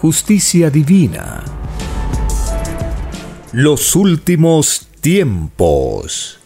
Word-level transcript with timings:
justicia 0.00 0.70
divina. 0.70 1.44
Los 3.52 3.94
últimos 3.94 4.88
tiempos. 5.02 6.40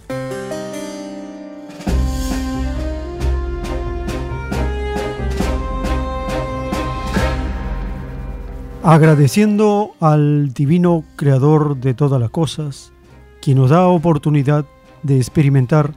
Agradeciendo 8.82 9.92
al 10.00 10.52
divino 10.52 11.04
creador 11.14 11.76
de 11.76 11.94
todas 11.94 12.20
las 12.20 12.30
cosas, 12.30 12.90
quien 13.40 13.58
nos 13.58 13.70
da 13.70 13.86
oportunidad 13.86 14.66
de 15.04 15.18
experimentar 15.18 15.94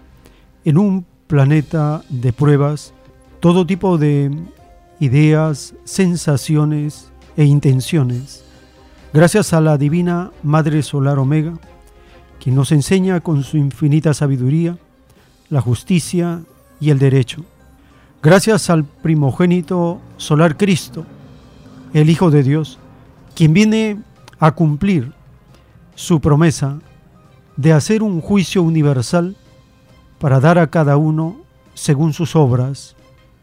en 0.64 0.78
un 0.78 1.08
planeta 1.26 2.04
de 2.10 2.32
pruebas 2.34 2.94
todo 3.40 3.66
tipo 3.66 3.98
de 3.98 4.30
ideas, 5.00 5.74
sensaciones, 5.86 7.12
e 7.38 7.46
intenciones, 7.46 8.44
gracias 9.14 9.54
a 9.54 9.62
la 9.62 9.78
Divina 9.78 10.32
Madre 10.44 10.82
Solar 10.82 11.20
Omega, 11.20 11.54
quien 12.42 12.56
nos 12.56 12.72
enseña 12.72 13.22
con 13.22 13.44
su 13.44 13.58
infinita 13.58 14.14
sabiduría 14.14 14.78
la 15.50 15.62
justicia 15.62 16.42
y 16.80 16.90
el 16.90 17.00
derecho. 17.00 17.46
Gracias 18.22 18.70
al 18.70 18.84
primogénito 18.84 20.02
solar 20.18 20.58
Cristo, 20.58 21.06
el 21.94 22.10
Hijo 22.10 22.32
de 22.32 22.44
Dios, 22.44 22.80
quien 23.36 23.54
viene 23.54 24.02
a 24.40 24.52
cumplir 24.52 25.14
su 25.96 26.20
promesa 26.20 26.80
de 27.56 27.74
hacer 27.74 28.04
un 28.04 28.20
juicio 28.20 28.64
universal 28.64 29.36
para 30.20 30.40
dar 30.40 30.58
a 30.58 30.68
cada 30.68 30.98
uno 30.98 31.38
según 31.76 32.14
sus 32.14 32.36
obras. 32.36 32.96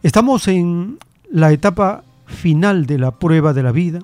Estamos 0.02 0.48
en 0.48 0.98
la 1.30 1.52
etapa 1.52 2.02
final 2.26 2.86
de 2.86 2.98
la 2.98 3.12
prueba 3.18 3.52
de 3.52 3.62
la 3.62 3.72
vida 3.72 4.00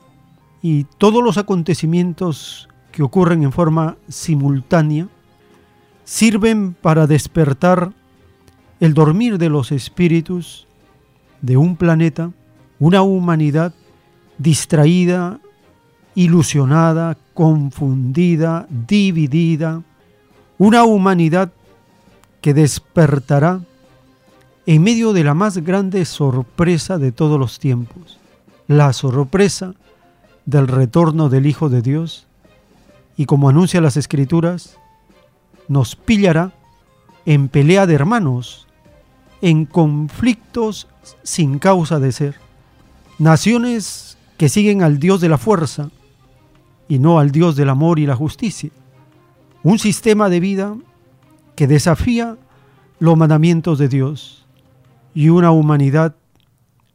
y 0.63 0.85
todos 0.99 1.23
los 1.23 1.39
acontecimientos 1.39 2.69
que 2.93 3.03
ocurren 3.03 3.43
en 3.43 3.53
forma 3.53 3.97
simultánea 4.09 5.09
sirven 6.05 6.75
para 6.75 7.07
despertar 7.07 7.93
el 8.81 8.95
dormir 8.95 9.39
de 9.39 9.49
los 9.49 9.73
espíritus 9.73 10.67
de 11.41 11.57
un 11.57 11.77
planeta, 11.77 12.33
una 12.79 13.03
humanidad 13.03 13.73
distraída, 14.39 15.41
ilusionada, 16.15 17.17
confundida, 17.35 18.67
dividida, 18.89 19.83
una 20.59 20.85
humanidad 20.85 21.53
que 22.41 22.55
despertará 22.55 23.61
en 24.71 24.85
medio 24.85 25.13
de 25.13 25.25
la 25.25 25.35
más 25.35 25.59
grande 25.59 26.05
sorpresa 26.05 26.97
de 26.97 27.11
todos 27.11 27.41
los 27.41 27.59
tiempos, 27.59 28.21
la 28.69 28.93
sorpresa 28.93 29.75
del 30.47 30.69
retorno 30.69 31.29
del 31.29 31.47
Hijo 31.47 31.69
de 31.69 31.83
Dios, 31.83 32.29
y 33.17 33.27
como 33.27 33.49
anuncia 33.49 33.81
las 33.81 33.97
Escrituras, 33.97 34.79
nos 35.67 35.97
pillará 35.97 36.53
en 37.27 37.49
pelea 37.49 37.85
de 37.89 37.95
hermanos, 37.95 38.69
en 39.43 39.65
conflictos 39.67 40.87
sin 41.25 41.59
causa 41.59 41.99
de 41.99 42.13
ser, 42.13 42.37
naciones 43.19 44.19
que 44.37 44.49
siguen 44.49 44.85
al 44.85 45.01
Dios 45.01 45.21
de 45.21 45.31
la 45.31 45.39
fuerza 45.39 45.91
y 46.89 47.01
no 47.01 47.19
al 47.19 47.33
Dios 47.33 47.57
del 47.57 47.71
amor 47.71 47.99
y 47.99 48.07
la 48.07 48.15
justicia, 48.15 48.71
un 49.65 49.81
sistema 49.81 50.29
de 50.29 50.39
vida 50.39 50.77
que 51.57 51.67
desafía 51.67 52.37
los 53.01 53.17
mandamientos 53.17 53.77
de 53.77 53.89
Dios 53.89 54.40
y 55.15 55.29
una 55.29 55.51
humanidad 55.51 56.17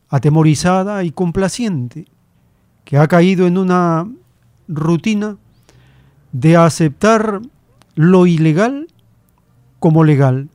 atemorizada 0.10 1.04
y 1.04 1.12
complaciente, 1.12 2.06
que 2.84 2.98
ha 2.98 3.08
caído 3.08 3.48
en 3.48 3.58
una 3.58 4.08
rutina 4.68 5.38
de 6.32 6.58
aceptar 6.58 7.42
lo 7.96 8.28
ilegal 8.28 8.88
como 9.80 10.04
legal, 10.04 10.50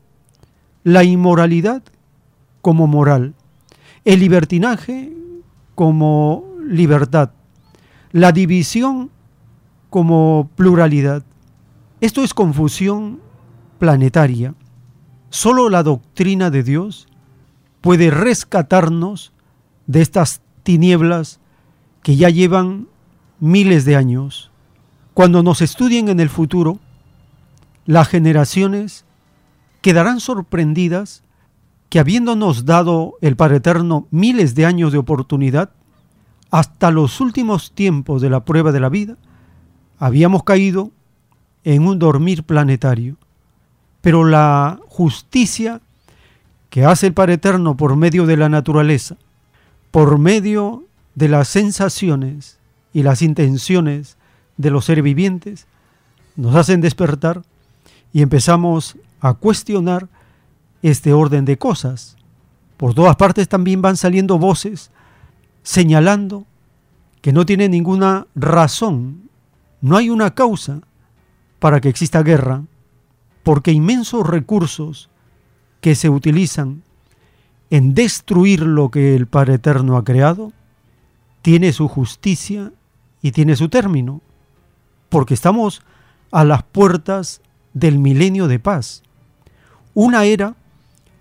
la 0.85 1.05
inmoralidad 1.05 1.83
como 2.63 2.87
moral, 2.87 3.35
el 4.05 4.21
libertinaje 4.21 5.13
como 5.75 6.45
libertad, 6.67 7.31
la 8.13 8.33
división 8.33 9.11
como 9.89 10.49
pluralidad. 10.55 11.25
Esto 12.01 12.23
es 12.23 12.33
confusión 12.33 13.21
planetaria. 13.79 14.55
Solo 15.31 15.69
la 15.69 15.83
doctrina 15.83 16.51
de 16.51 16.63
Dios 16.63 17.09
puede 17.81 18.11
rescatarnos 18.11 19.33
de 19.87 20.03
estas 20.03 20.43
tinieblas 20.63 21.41
que 22.03 22.17
ya 22.17 22.31
llevan 22.31 22.89
miles 23.39 23.85
de 23.85 23.97
años. 23.97 24.51
Cuando 25.15 25.43
nos 25.43 25.61
estudien 25.61 26.09
en 26.09 26.21
el 26.21 26.29
futuro, 26.29 26.79
las 27.87 28.09
generaciones 28.09 29.05
quedarán 29.81 30.21
sorprendidas 30.21 31.23
que 31.89 31.99
habiéndonos 31.99 32.65
dado 32.65 33.15
el 33.21 33.37
Padre 33.37 33.57
Eterno 33.57 34.07
miles 34.11 34.55
de 34.55 34.65
años 34.65 34.93
de 34.93 34.99
oportunidad, 34.99 35.71
hasta 36.51 36.91
los 36.91 37.21
últimos 37.21 37.73
tiempos 37.73 38.23
de 38.23 38.31
la 38.31 38.45
prueba 38.45 38.73
de 38.73 38.81
la 38.81 38.89
vida, 38.89 39.17
habíamos 39.99 40.45
caído 40.45 40.91
en 41.65 41.87
un 41.87 41.99
dormir 41.99 42.45
planetario. 42.45 43.17
Pero 44.01 44.25
la 44.25 44.81
justicia 44.89 45.81
que 46.71 46.85
hace 46.85 47.09
el 47.09 47.15
Padre 47.15 47.35
Eterno 47.35 47.77
por 47.77 47.97
medio 47.97 48.27
de 48.27 48.37
la 48.37 48.49
naturaleza, 48.49 49.17
por 49.91 50.19
medio 50.19 50.85
de 51.17 51.29
las 51.29 51.49
sensaciones 51.49 52.59
y 52.93 53.03
las 53.03 53.23
intenciones 53.23 54.17
de 54.57 54.71
los 54.71 54.85
seres 54.85 55.05
vivientes, 55.05 55.67
nos 56.37 56.55
hacen 56.55 56.81
despertar 56.81 57.43
y 58.13 58.23
empezamos 58.23 58.97
a 59.21 59.35
cuestionar 59.35 60.09
este 60.83 61.13
orden 61.13 61.45
de 61.45 61.59
cosas. 61.59 62.17
Por 62.77 62.95
todas 62.95 63.17
partes 63.17 63.49
también 63.49 63.83
van 63.83 63.97
saliendo 63.97 64.39
voces 64.39 64.91
señalando 65.63 66.47
que 67.21 67.33
no 67.33 67.45
tiene 67.45 67.69
ninguna 67.69 68.27
razón, 68.35 69.29
no 69.83 69.97
hay 69.97 70.09
una 70.09 70.35
causa 70.35 70.81
para 71.59 71.81
que 71.81 71.91
exista 71.91 72.23
guerra, 72.23 72.63
porque 73.43 73.73
inmensos 73.73 74.27
recursos 74.27 75.10
que 75.81 75.95
se 75.95 76.09
utilizan 76.09 76.83
en 77.71 77.95
destruir 77.95 78.61
lo 78.61 78.91
que 78.91 79.15
el 79.15 79.27
Padre 79.27 79.55
Eterno 79.55 79.97
ha 79.97 80.05
creado, 80.05 80.53
tiene 81.43 81.73
su 81.73 81.89
justicia 81.89 82.73
y 83.23 83.33
tiene 83.33 83.57
su 83.57 83.69
término, 83.69 84.21
porque 85.09 85.35
estamos 85.35 85.83
a 86.31 86.45
las 86.45 86.63
puertas 86.63 87.41
del 87.73 87.99
milenio 87.99 88.49
de 88.49 88.59
paz, 88.59 89.03
una 89.95 90.25
era 90.25 90.57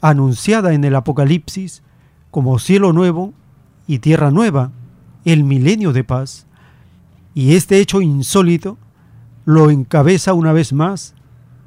anunciada 0.02 0.74
en 0.74 0.84
el 0.84 0.96
Apocalipsis 0.96 1.82
como 2.32 2.60
cielo 2.60 2.94
nuevo 2.94 3.34
y 3.88 4.00
tierra 4.00 4.32
nueva, 4.32 4.72
el 5.26 5.44
milenio 5.44 5.94
de 5.94 6.04
paz, 6.04 6.46
y 7.34 7.56
este 7.56 7.80
hecho 7.80 8.02
insólito 8.02 8.78
lo 9.46 9.72
encabeza 9.72 10.34
una 10.34 10.54
vez 10.54 10.74
más 10.74 11.16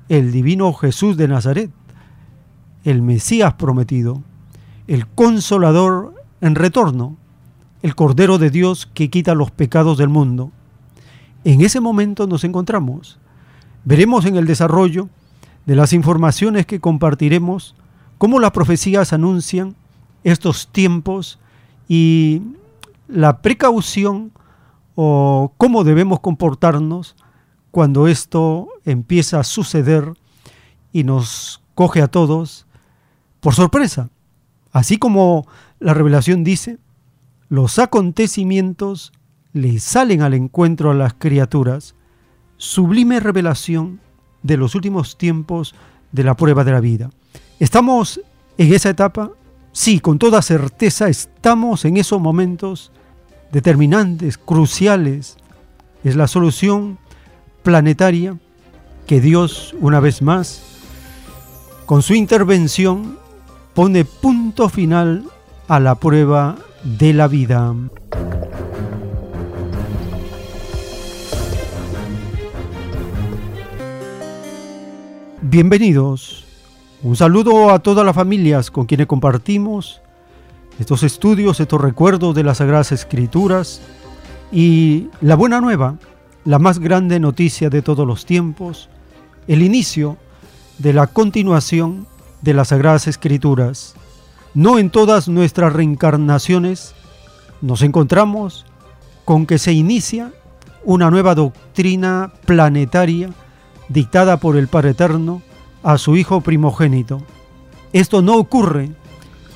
el 0.09 0.33
divino 0.33 0.73
Jesús 0.73 1.17
de 1.17 1.29
Nazaret, 1.29 1.71
el 2.84 3.02
Mesías 3.02 3.55
prometido, 3.55 4.23
el 4.87 5.06
consolador 5.06 6.14
en 6.40 6.55
retorno, 6.55 7.17
el 7.82 7.94
Cordero 7.94 8.38
de 8.38 8.50
Dios 8.50 8.87
que 8.93 9.11
quita 9.11 9.34
los 9.34 9.50
pecados 9.50 9.99
del 9.99 10.08
mundo. 10.08 10.50
En 11.44 11.61
ese 11.61 11.81
momento 11.81 12.26
nos 12.26 12.44
encontramos. 12.44 13.19
Veremos 13.84 14.25
en 14.25 14.37
el 14.37 14.46
desarrollo 14.46 15.08
de 15.67 15.76
las 15.76 15.93
informaciones 15.93 16.67
que 16.67 16.81
compartiremos 16.81 17.75
cómo 18.19 18.38
las 18.38 18.52
profecías 18.52 19.12
anuncian 19.12 19.75
estos 20.25 20.69
tiempos 20.69 21.38
y 21.88 22.43
la 23.08 23.43
precaución 23.43 24.32
o 24.94 25.52
cómo 25.56 25.85
debemos 25.85 26.20
comportarnos 26.20 27.17
cuando 27.70 28.06
esto 28.06 28.69
empieza 28.85 29.40
a 29.40 29.44
suceder 29.44 30.14
y 30.93 31.05
nos 31.05 31.62
coge 31.75 32.02
a 32.02 32.08
todos 32.08 32.67
por 33.43 33.55
sorpresa. 33.55 34.09
Así 34.71 34.97
como 34.97 35.47
la 35.81 35.93
revelación 35.93 36.44
dice, 36.44 36.79
los 37.49 37.79
acontecimientos 37.79 39.12
le 39.53 39.79
salen 39.81 40.23
al 40.23 40.33
encuentro 40.33 40.93
a 40.93 40.94
las 40.94 41.15
criaturas, 41.15 41.94
sublime 42.56 43.21
revelación 43.21 44.00
de 44.43 44.56
los 44.56 44.75
últimos 44.75 45.19
tiempos 45.19 45.75
de 46.12 46.25
la 46.25 46.37
prueba 46.37 46.65
de 46.65 46.73
la 46.73 46.81
vida. 46.81 47.11
¿Estamos 47.59 48.21
en 48.56 48.73
esa 48.73 48.91
etapa? 48.91 49.33
Sí, 49.73 49.99
con 49.99 50.19
toda 50.19 50.41
certeza 50.41 51.09
estamos 51.09 51.85
en 51.85 51.97
esos 51.97 52.21
momentos 52.21 52.93
determinantes, 53.50 54.38
cruciales. 54.38 55.37
Es 56.05 56.15
la 56.15 56.29
solución 56.29 56.99
planetaria 57.65 58.38
que 59.06 59.21
Dios, 59.21 59.75
una 59.81 59.99
vez 59.99 60.23
más, 60.23 60.62
con 61.87 62.03
su 62.03 62.15
intervención, 62.15 63.19
pone 63.75 64.05
punto 64.05 64.69
final 64.69 65.25
a 65.69 65.81
la 65.81 65.95
prueba 65.95 66.57
de 66.85 67.15
la 67.15 67.29
vida. 67.29 67.75
Bienvenidos. 75.41 76.45
Un 77.03 77.17
saludo 77.17 77.71
a 77.71 77.79
todas 77.81 78.07
las 78.07 78.15
familias 78.15 78.71
con 78.71 78.87
quienes 78.87 79.07
compartimos 79.07 80.01
estos 80.79 81.03
estudios, 81.03 81.59
estos 81.59 81.81
recuerdos 81.81 82.35
de 82.35 82.45
las 82.45 82.59
Sagradas 82.59 82.93
Escrituras 82.93 83.81
y 84.53 85.09
la 85.21 85.35
buena 85.35 85.61
nueva, 85.61 85.97
la 86.45 86.59
más 86.59 86.79
grande 86.79 87.19
noticia 87.21 87.71
de 87.71 87.83
todos 87.83 88.07
los 88.07 88.25
tiempos, 88.25 88.89
el 89.49 89.63
inicio 89.63 90.17
de 90.79 90.93
la 90.93 91.07
continuación 91.07 92.07
de 92.43 92.55
las 92.55 92.69
Sagradas 92.69 93.06
Escrituras. 93.06 93.94
No 94.55 94.79
en 94.79 94.91
todas 94.91 95.29
nuestras 95.29 95.73
reencarnaciones 95.73 96.94
nos 97.61 97.83
encontramos 97.83 98.67
con 99.25 99.47
que 99.47 99.59
se 99.59 99.73
inicia 99.73 100.33
una 100.85 101.11
nueva 101.11 101.35
doctrina 101.35 102.33
planetaria 102.44 103.31
dictada 103.89 104.37
por 104.37 104.56
el 104.56 104.69
Padre 104.69 104.91
Eterno 104.91 105.43
a 105.83 105.97
su 105.97 106.17
Hijo 106.17 106.41
primogénito. 106.41 107.23
Esto 107.93 108.21
no 108.21 108.37
ocurre 108.37 108.91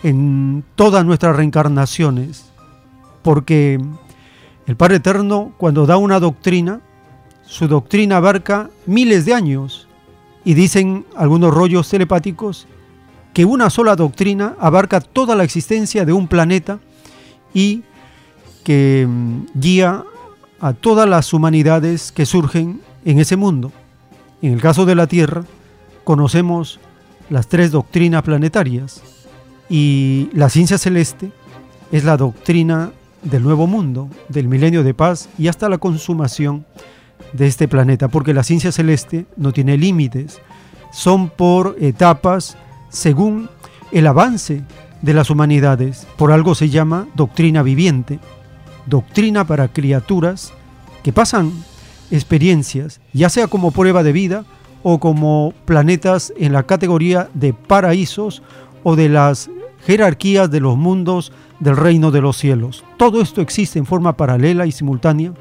en 0.02 0.64
todas 0.76 1.04
nuestras 1.04 1.36
reencarnaciones, 1.36 2.50
porque 3.22 3.80
el 4.66 4.76
Padre 4.76 4.96
Eterno 4.96 5.52
cuando 5.58 5.86
da 5.86 5.96
una 5.96 6.20
doctrina, 6.20 6.80
su 7.44 7.66
doctrina 7.66 8.18
abarca 8.18 8.70
miles 8.86 9.24
de 9.24 9.34
años, 9.34 9.88
y 10.44 10.54
dicen 10.54 11.04
algunos 11.16 11.52
rollos 11.52 11.88
telepáticos 11.88 12.68
que 13.36 13.44
una 13.44 13.68
sola 13.68 13.96
doctrina 13.96 14.56
abarca 14.58 14.98
toda 14.98 15.34
la 15.34 15.44
existencia 15.44 16.06
de 16.06 16.14
un 16.14 16.26
planeta 16.26 16.78
y 17.52 17.82
que 18.64 19.06
mm, 19.06 19.48
guía 19.52 20.04
a 20.58 20.72
todas 20.72 21.06
las 21.06 21.34
humanidades 21.34 22.12
que 22.12 22.24
surgen 22.24 22.80
en 23.04 23.18
ese 23.18 23.36
mundo. 23.36 23.72
En 24.40 24.54
el 24.54 24.62
caso 24.62 24.86
de 24.86 24.94
la 24.94 25.06
Tierra, 25.06 25.44
conocemos 26.02 26.80
las 27.28 27.46
tres 27.46 27.72
doctrinas 27.72 28.22
planetarias 28.22 29.02
y 29.68 30.30
la 30.32 30.48
ciencia 30.48 30.78
celeste 30.78 31.30
es 31.92 32.04
la 32.04 32.16
doctrina 32.16 32.90
del 33.22 33.42
nuevo 33.42 33.66
mundo, 33.66 34.08
del 34.30 34.48
milenio 34.48 34.82
de 34.82 34.94
paz 34.94 35.28
y 35.36 35.48
hasta 35.48 35.68
la 35.68 35.76
consumación 35.76 36.64
de 37.34 37.48
este 37.48 37.68
planeta, 37.68 38.08
porque 38.08 38.32
la 38.32 38.44
ciencia 38.44 38.72
celeste 38.72 39.26
no 39.36 39.52
tiene 39.52 39.76
límites, 39.76 40.40
son 40.90 41.28
por 41.28 41.76
etapas 41.78 42.56
según 42.88 43.48
el 43.92 44.06
avance 44.06 44.62
de 45.02 45.14
las 45.14 45.30
humanidades, 45.30 46.06
por 46.16 46.32
algo 46.32 46.54
se 46.54 46.68
llama 46.68 47.06
doctrina 47.14 47.62
viviente, 47.62 48.18
doctrina 48.86 49.46
para 49.46 49.68
criaturas 49.68 50.52
que 51.02 51.12
pasan 51.12 51.52
experiencias, 52.10 53.00
ya 53.12 53.28
sea 53.28 53.48
como 53.48 53.70
prueba 53.70 54.02
de 54.02 54.12
vida 54.12 54.44
o 54.82 54.98
como 55.00 55.52
planetas 55.64 56.32
en 56.36 56.52
la 56.52 56.64
categoría 56.64 57.28
de 57.34 57.52
paraísos 57.52 58.42
o 58.82 58.96
de 58.96 59.08
las 59.08 59.50
jerarquías 59.84 60.50
de 60.50 60.60
los 60.60 60.76
mundos 60.76 61.32
del 61.60 61.76
reino 61.76 62.10
de 62.10 62.20
los 62.20 62.36
cielos. 62.36 62.84
Todo 62.96 63.20
esto 63.20 63.40
existe 63.40 63.78
en 63.78 63.86
forma 63.86 64.16
paralela 64.16 64.66
y 64.66 64.72
simultánea 64.72 65.32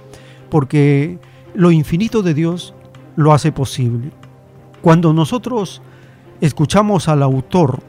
porque 0.49 1.19
lo 1.53 1.71
infinito 1.71 2.21
de 2.21 2.33
Dios 2.33 2.73
lo 3.15 3.33
hace 3.33 3.51
posible. 3.51 4.11
Cuando 4.81 5.13
nosotros 5.13 5.81
escuchamos 6.41 7.07
al 7.07 7.23
autor 7.23 7.81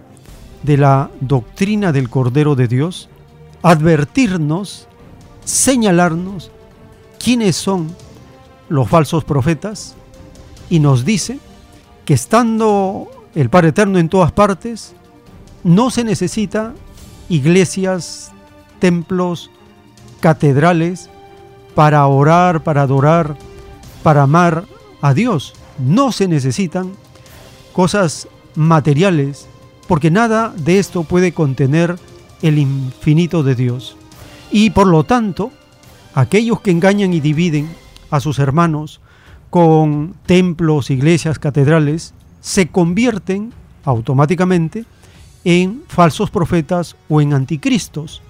de 0.63 0.77
la 0.77 1.11
doctrina 1.21 1.93
del 1.93 2.11
Cordero 2.11 2.55
de 2.55 2.69
Dios, 2.69 3.09
advertirnos, 3.63 4.89
señalarnos 5.45 6.51
quiénes 7.19 7.57
son 7.57 7.95
los 8.69 8.89
falsos 8.89 9.25
profetas 9.25 9.95
y 10.69 10.81
nos 10.81 11.05
dice 11.05 11.39
que 12.05 12.15
estando 12.15 13.09
el 13.35 13.51
Padre 13.51 13.69
Eterno 13.69 13.99
en 13.99 14.09
todas 14.09 14.33
partes, 14.33 14.95
no 15.63 15.91
se 15.91 16.05
necesita 16.05 16.75
iglesias, 17.29 18.33
templos, 18.79 19.51
catedrales 20.21 21.11
para 21.75 22.07
orar, 22.07 22.63
para 22.63 22.83
adorar, 22.83 23.37
para 24.03 24.23
amar 24.23 24.65
a 25.01 25.13
Dios. 25.15 25.55
No 25.79 26.13
se 26.13 26.29
necesitan 26.29 26.93
cosas 27.73 28.29
materiales, 28.57 29.49
porque 29.87 30.11
nada 30.11 30.53
de 30.57 30.79
esto 30.79 31.05
puede 31.05 31.33
contener 31.33 31.97
el 32.43 32.59
infinito 32.59 33.43
de 33.43 33.55
Dios. 33.55 33.97
Y 34.51 34.71
por 34.71 34.87
lo 34.87 35.05
tanto, 35.05 35.53
aquellos 36.15 36.61
que 36.61 36.71
engañan 36.71 37.13
y 37.13 37.21
dividen 37.21 37.69
a 38.11 38.21
sus 38.21 38.39
hermanos 38.39 39.01
con 39.51 40.15
templos, 40.27 40.91
iglesias, 40.91 41.39
catedrales, 41.39 42.15
se 42.41 42.69
convierten 42.69 43.53
automáticamente 43.85 44.85
en 45.45 45.83
falsos 45.89 46.31
profetas 46.31 46.97
o 47.09 47.21
en 47.21 47.33
anticristos. 47.33 48.23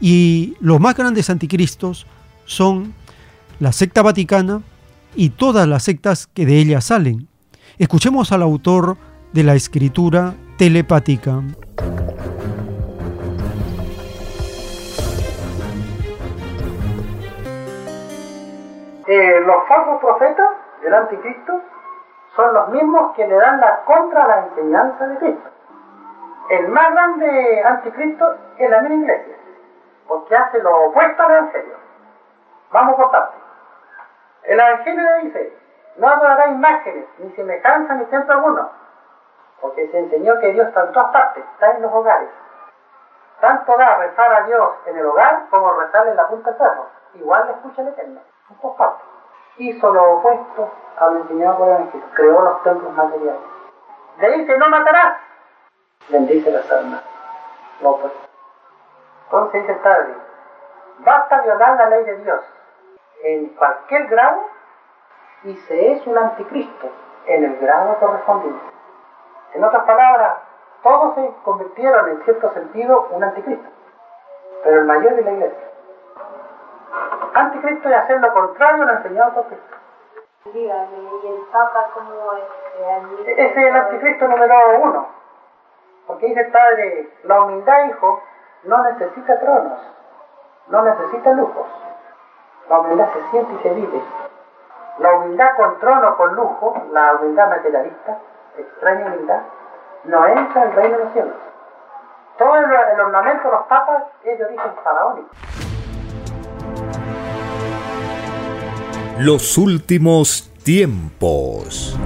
Y 0.00 0.54
los 0.60 0.80
más 0.80 0.96
grandes 0.96 1.30
anticristos 1.30 2.06
son 2.46 2.94
la 3.60 3.72
secta 3.72 4.02
vaticana 4.02 4.62
y 5.14 5.30
todas 5.30 5.68
las 5.68 5.84
sectas 5.84 6.26
que 6.26 6.46
de 6.46 6.58
ella 6.58 6.80
salen. 6.80 7.28
Escuchemos 7.78 8.32
al 8.32 8.42
autor 8.42 8.96
de 9.34 9.42
la 9.42 9.54
escritura 9.54 10.32
telepática. 10.56 11.32
Eh, 19.08 19.40
los 19.44 19.68
falsos 19.68 20.00
profetas 20.00 20.50
del 20.82 20.94
anticristo 20.94 21.60
son 22.36 22.54
los 22.54 22.68
mismos 22.68 23.16
que 23.16 23.26
le 23.26 23.34
dan 23.34 23.60
la 23.60 23.82
contra 23.84 24.24
la 24.24 24.46
enseñanza 24.46 25.04
de 25.08 25.18
Cristo. 25.18 25.48
El 26.50 26.68
más 26.68 26.92
grande 26.92 27.62
anticristo 27.64 28.36
es 28.56 28.70
la 28.70 28.82
misma 28.82 29.02
iglesia, 29.02 29.34
porque 30.06 30.36
hace 30.36 30.62
lo 30.62 30.90
opuesto 30.90 31.22
al 31.24 31.30
evangelio. 31.32 31.74
Vamos 32.70 32.94
por 32.94 33.10
partes. 33.10 33.40
El 34.44 34.60
evangelio 34.60 35.02
dice, 35.24 35.58
no 35.96 36.08
adorará 36.08 36.50
imágenes, 36.50 37.06
ni 37.18 37.32
semejanza, 37.32 37.94
ni 37.94 38.04
templo 38.04 38.32
alguno, 38.32 38.83
porque 39.64 39.88
se 39.88 39.98
enseñó 39.98 40.38
que 40.40 40.52
Dios 40.52 40.68
está 40.68 40.84
en 40.84 40.92
todas 40.92 41.10
partes, 41.10 41.42
está 41.54 41.70
en 41.70 41.80
los 41.80 41.90
hogares. 41.90 42.28
Tanto 43.40 43.74
da 43.78 43.96
rezar 43.96 44.30
a 44.30 44.42
Dios 44.42 44.74
en 44.84 44.98
el 44.98 45.06
hogar 45.06 45.46
como 45.48 45.72
rezar 45.72 46.06
en 46.06 46.16
la 46.16 46.28
punta 46.28 46.50
del 46.50 46.58
cerro. 46.58 46.86
Igual 47.14 47.46
le 47.46 47.52
escucha 47.52 47.80
el 47.80 47.88
Eterno. 47.88 48.20
Hizo 49.56 49.90
lo 49.90 50.18
opuesto 50.18 50.70
a 50.98 51.06
lo 51.06 51.16
enseñado 51.20 51.56
por 51.56 51.68
el 51.68 51.74
Evangelio, 51.76 52.06
creó 52.12 52.42
los 52.42 52.62
templos 52.62 52.92
materiales. 52.92 53.40
Le 54.18 54.30
dice, 54.32 54.58
no 54.58 54.68
matarás, 54.68 55.16
bendice 56.10 56.50
las 56.50 56.70
almas. 56.70 57.02
No, 57.80 57.96
pues. 57.96 58.12
Entonces 59.24 59.62
dice 59.62 59.72
el 59.72 59.78
Padre, 59.78 60.14
basta 60.98 61.40
violar 61.40 61.76
la 61.78 61.86
ley 61.86 62.04
de 62.04 62.16
Dios 62.18 62.40
en 63.22 63.46
cualquier 63.54 64.08
grado 64.08 64.42
y 65.44 65.56
se 65.56 65.92
es 65.92 66.06
un 66.06 66.18
anticristo 66.18 66.90
en 67.24 67.44
el 67.44 67.56
grado 67.60 67.98
correspondiente. 67.98 68.73
En 69.54 69.62
otras 69.62 69.84
palabras, 69.84 70.38
todos 70.82 71.14
se 71.14 71.32
convirtieron 71.44 72.08
en 72.08 72.22
cierto 72.24 72.52
sentido 72.52 73.06
un 73.10 73.22
anticristo, 73.22 73.68
pero 74.64 74.80
el 74.80 74.84
mayor 74.84 75.14
de 75.14 75.22
la 75.22 75.30
iglesia. 75.30 75.68
anticristo 77.34 77.88
y 77.88 77.92
hacer 77.92 78.20
lo 78.20 78.32
contrario 78.32 78.82
a 78.82 78.86
lo 78.86 78.92
enseñado 78.92 79.32
por 79.32 79.44
Cristo. 79.46 79.76
Dígame, 80.52 80.98
¿y 81.22 81.26
el 81.26 81.40
Papa 81.52 81.86
cómo 81.94 82.32
es? 82.34 83.28
Ese 83.28 83.44
es 83.44 83.56
el 83.56 83.76
anticristo 83.76 84.28
número 84.28 84.54
uno. 84.82 85.06
Porque 86.06 86.26
dice 86.26 86.40
el 86.40 86.52
Padre, 86.52 87.10
la 87.22 87.40
humildad, 87.40 87.86
hijo, 87.86 88.22
no 88.64 88.82
necesita 88.82 89.40
tronos, 89.40 89.78
no 90.66 90.82
necesita 90.82 91.32
lujos. 91.32 91.66
La 92.68 92.78
humildad 92.80 93.08
se 93.12 93.22
siente 93.30 93.52
y 93.54 93.58
se 93.58 93.70
vive. 93.70 94.02
La 94.98 95.14
humildad 95.14 95.56
con 95.56 95.78
trono, 95.78 96.16
con 96.16 96.34
lujo, 96.34 96.74
la 96.90 97.14
humildad 97.14 97.48
materialista, 97.48 98.18
extraña 98.58 99.06
humildad, 99.06 99.42
no 100.04 100.26
entra 100.26 100.62
al 100.62 100.72
reino 100.74 100.98
de 100.98 101.04
los 101.04 101.12
cielos. 101.12 101.34
Todo 102.38 102.56
el, 102.56 102.64
el 102.64 103.00
ornamento 103.00 103.48
de 103.48 103.54
los 103.54 103.66
papas 103.66 104.02
es 104.24 104.38
de 104.38 104.44
origen 104.44 104.72
faraónico. 104.82 105.28
Los 109.18 109.56
últimos 109.58 110.50
tiempos. 110.64 111.96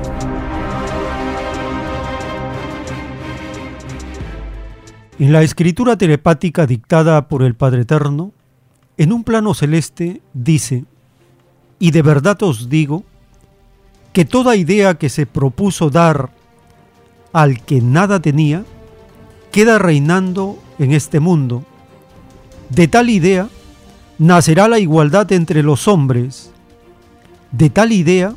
En 5.18 5.32
la 5.32 5.42
escritura 5.42 5.96
telepática 5.96 6.66
dictada 6.66 7.28
por 7.28 7.42
el 7.42 7.56
Padre 7.56 7.82
Eterno, 7.82 8.32
en 8.96 9.12
un 9.12 9.24
plano 9.24 9.54
celeste 9.54 10.22
dice, 10.32 10.84
y 11.78 11.90
de 11.90 12.02
verdad 12.02 12.40
os 12.42 12.68
digo, 12.68 13.02
que 14.12 14.24
toda 14.24 14.56
idea 14.56 14.94
que 14.94 15.08
se 15.08 15.26
propuso 15.26 15.90
dar 15.90 16.30
al 17.32 17.62
que 17.64 17.80
nada 17.80 18.20
tenía, 18.20 18.64
queda 19.52 19.78
reinando 19.78 20.58
en 20.78 20.92
este 20.92 21.20
mundo. 21.20 21.64
De 22.70 22.88
tal 22.88 23.10
idea 23.10 23.48
nacerá 24.18 24.68
la 24.68 24.78
igualdad 24.78 25.30
entre 25.32 25.62
los 25.62 25.88
hombres. 25.88 26.50
De 27.52 27.70
tal 27.70 27.92
idea 27.92 28.34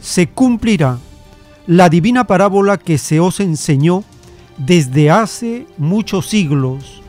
se 0.00 0.28
cumplirá 0.28 0.98
la 1.66 1.88
divina 1.88 2.26
parábola 2.26 2.78
que 2.78 2.96
se 2.96 3.20
os 3.20 3.40
enseñó 3.40 4.04
desde 4.56 5.10
hace 5.10 5.66
muchos 5.76 6.26
siglos. 6.26 7.02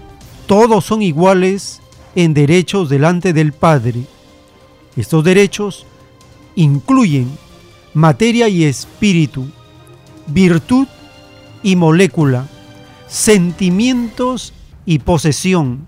Todos 0.48 0.86
son 0.86 1.02
iguales 1.02 1.82
en 2.16 2.34
derechos 2.34 2.90
delante 2.90 3.34
del 3.34 3.54
Padre. 3.54 4.04
Estos 4.98 5.24
derechos 5.24 5.86
incluyen 6.56 7.30
materia 7.94 8.50
y 8.50 8.66
espíritu, 8.66 9.48
virtud 10.28 10.88
y 11.64 11.76
molécula, 11.76 12.46
sentimientos 13.08 14.54
y 14.86 15.00
posesión. 15.00 15.88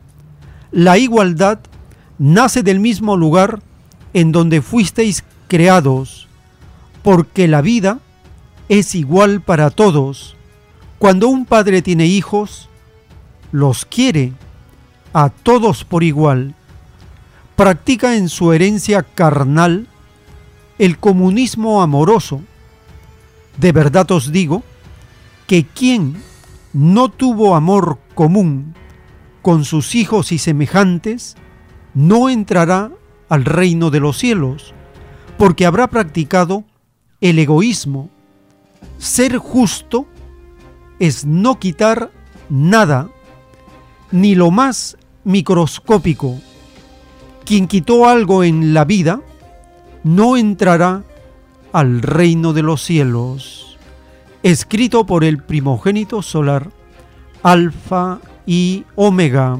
La 0.71 0.97
igualdad 0.97 1.59
nace 2.17 2.63
del 2.63 2.79
mismo 2.79 3.17
lugar 3.17 3.61
en 4.13 4.31
donde 4.31 4.61
fuisteis 4.61 5.23
creados, 5.47 6.27
porque 7.03 7.47
la 7.47 7.61
vida 7.61 7.99
es 8.69 8.95
igual 8.95 9.41
para 9.41 9.69
todos. 9.69 10.35
Cuando 10.99 11.27
un 11.27 11.45
padre 11.45 11.81
tiene 11.81 12.05
hijos, 12.05 12.69
los 13.51 13.85
quiere 13.85 14.33
a 15.13 15.29
todos 15.29 15.83
por 15.83 16.03
igual. 16.03 16.55
Practica 17.55 18.15
en 18.15 18.29
su 18.29 18.53
herencia 18.53 19.03
carnal 19.03 19.87
el 20.79 20.97
comunismo 20.97 21.81
amoroso. 21.81 22.41
De 23.57 23.71
verdad 23.71 24.09
os 24.11 24.31
digo 24.31 24.63
que 25.51 25.65
quien 25.65 26.15
no 26.71 27.09
tuvo 27.09 27.57
amor 27.57 27.99
común 28.15 28.73
con 29.41 29.65
sus 29.65 29.95
hijos 29.95 30.31
y 30.31 30.37
semejantes, 30.37 31.35
no 31.93 32.29
entrará 32.29 32.89
al 33.27 33.43
reino 33.43 33.89
de 33.89 33.99
los 33.99 34.17
cielos, 34.17 34.73
porque 35.37 35.65
habrá 35.65 35.89
practicado 35.89 36.63
el 37.19 37.37
egoísmo. 37.37 38.09
Ser 38.97 39.35
justo 39.39 40.07
es 40.99 41.25
no 41.25 41.59
quitar 41.59 42.11
nada, 42.47 43.09
ni 44.09 44.35
lo 44.35 44.51
más 44.51 44.95
microscópico. 45.25 46.39
Quien 47.43 47.67
quitó 47.67 48.07
algo 48.07 48.45
en 48.45 48.73
la 48.73 48.85
vida, 48.85 49.19
no 50.05 50.37
entrará 50.37 51.03
al 51.73 52.01
reino 52.01 52.53
de 52.53 52.61
los 52.61 52.81
cielos 52.81 53.70
escrito 54.43 55.05
por 55.05 55.23
el 55.23 55.37
primogénito 55.37 56.21
solar, 56.21 56.69
Alfa 57.43 58.19
y 58.45 58.85
Omega. 58.95 59.59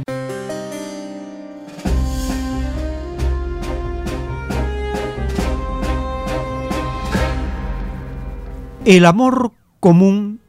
El 8.83 9.05
amor 9.05 9.51
común 9.79 10.41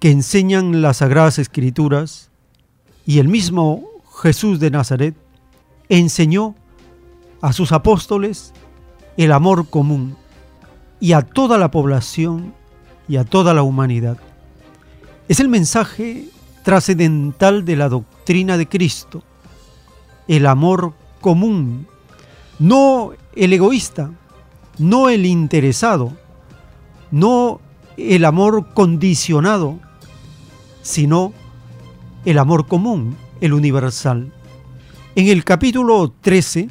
que 0.00 0.10
enseñan 0.10 0.80
las 0.80 0.98
Sagradas 0.98 1.38
Escrituras 1.38 2.30
y 3.04 3.18
el 3.18 3.28
mismo 3.28 3.84
Jesús 4.22 4.58
de 4.58 4.70
Nazaret 4.70 5.14
enseñó 5.88 6.54
a 7.42 7.52
sus 7.52 7.72
apóstoles 7.72 8.54
el 9.18 9.32
amor 9.32 9.68
común 9.68 10.16
y 10.98 11.12
a 11.12 11.22
toda 11.22 11.58
la 11.58 11.70
población 11.70 12.54
y 13.08 13.16
a 13.16 13.24
toda 13.24 13.54
la 13.54 13.62
humanidad. 13.62 14.18
Es 15.28 15.40
el 15.40 15.48
mensaje 15.48 16.28
trascendental 16.62 17.64
de 17.64 17.76
la 17.76 17.88
doctrina 17.88 18.56
de 18.56 18.68
Cristo, 18.68 19.22
el 20.28 20.46
amor 20.46 20.94
común, 21.20 21.86
no 22.58 23.12
el 23.34 23.52
egoísta, 23.52 24.10
no 24.78 25.08
el 25.08 25.26
interesado, 25.26 26.12
no 27.10 27.60
el 27.96 28.24
amor 28.24 28.72
condicionado, 28.74 29.78
sino 30.82 31.32
el 32.24 32.38
amor 32.38 32.66
común, 32.66 33.16
el 33.40 33.52
universal. 33.52 34.32
En 35.14 35.28
el 35.28 35.44
capítulo 35.44 36.12
13 36.20 36.68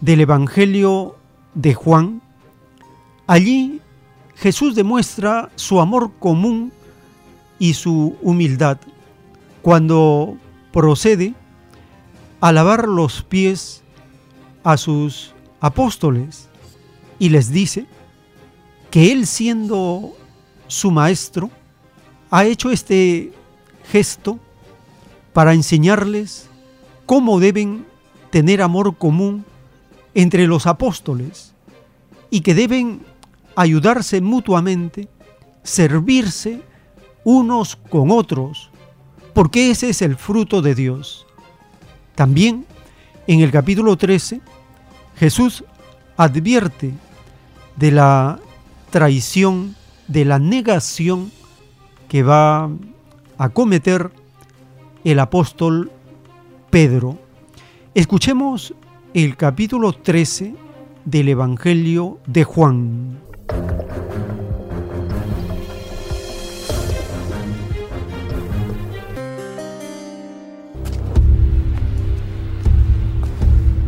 del 0.00 0.20
Evangelio 0.20 1.16
de 1.54 1.74
Juan, 1.74 2.22
allí 3.26 3.81
Jesús 4.42 4.74
demuestra 4.74 5.50
su 5.54 5.80
amor 5.80 6.14
común 6.18 6.72
y 7.60 7.74
su 7.74 8.16
humildad. 8.22 8.76
Cuando 9.62 10.36
procede 10.72 11.34
a 12.40 12.50
lavar 12.50 12.88
los 12.88 13.22
pies 13.22 13.82
a 14.64 14.76
sus 14.76 15.32
apóstoles 15.60 16.48
y 17.20 17.28
les 17.28 17.52
dice 17.52 17.86
que 18.90 19.12
él 19.12 19.28
siendo 19.28 20.12
su 20.66 20.90
maestro 20.90 21.48
ha 22.28 22.44
hecho 22.44 22.72
este 22.72 23.32
gesto 23.92 24.40
para 25.32 25.54
enseñarles 25.54 26.48
cómo 27.06 27.38
deben 27.38 27.86
tener 28.30 28.60
amor 28.60 28.96
común 28.96 29.44
entre 30.14 30.48
los 30.48 30.66
apóstoles 30.66 31.54
y 32.28 32.40
que 32.40 32.54
deben 32.54 33.11
ayudarse 33.56 34.20
mutuamente, 34.20 35.08
servirse 35.62 36.60
unos 37.24 37.76
con 37.76 38.10
otros, 38.10 38.70
porque 39.34 39.70
ese 39.70 39.90
es 39.90 40.02
el 40.02 40.16
fruto 40.16 40.62
de 40.62 40.74
Dios. 40.74 41.26
También 42.14 42.66
en 43.26 43.40
el 43.40 43.50
capítulo 43.50 43.96
13, 43.96 44.40
Jesús 45.16 45.64
advierte 46.16 46.92
de 47.76 47.90
la 47.90 48.38
traición, 48.90 49.74
de 50.08 50.24
la 50.24 50.38
negación 50.38 51.30
que 52.08 52.22
va 52.22 52.68
a 53.38 53.48
cometer 53.48 54.10
el 55.04 55.18
apóstol 55.18 55.90
Pedro. 56.70 57.18
Escuchemos 57.94 58.74
el 59.14 59.36
capítulo 59.36 59.92
13 59.92 60.54
del 61.04 61.28
Evangelio 61.28 62.18
de 62.26 62.44
Juan. 62.44 63.21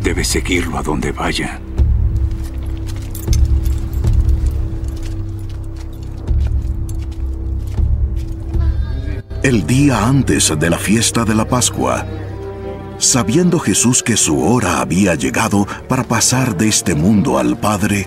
Debes 0.02 0.28
seguirlo 0.28 0.78
a 0.78 0.82
donde 0.82 1.12
vaya. 1.12 1.61
El 9.42 9.66
día 9.66 10.06
antes 10.06 10.52
de 10.58 10.70
la 10.70 10.78
fiesta 10.78 11.25
de 11.25 11.34
la 11.34 11.46
Pascua, 11.46 12.06
sabiendo 12.99 13.58
Jesús 13.58 14.02
que 14.02 14.16
su 14.16 14.42
hora 14.42 14.80
había 14.80 15.14
llegado 15.14 15.66
para 15.88 16.04
pasar 16.04 16.56
de 16.56 16.68
este 16.68 16.94
mundo 16.94 17.38
al 17.38 17.58
Padre, 17.58 18.06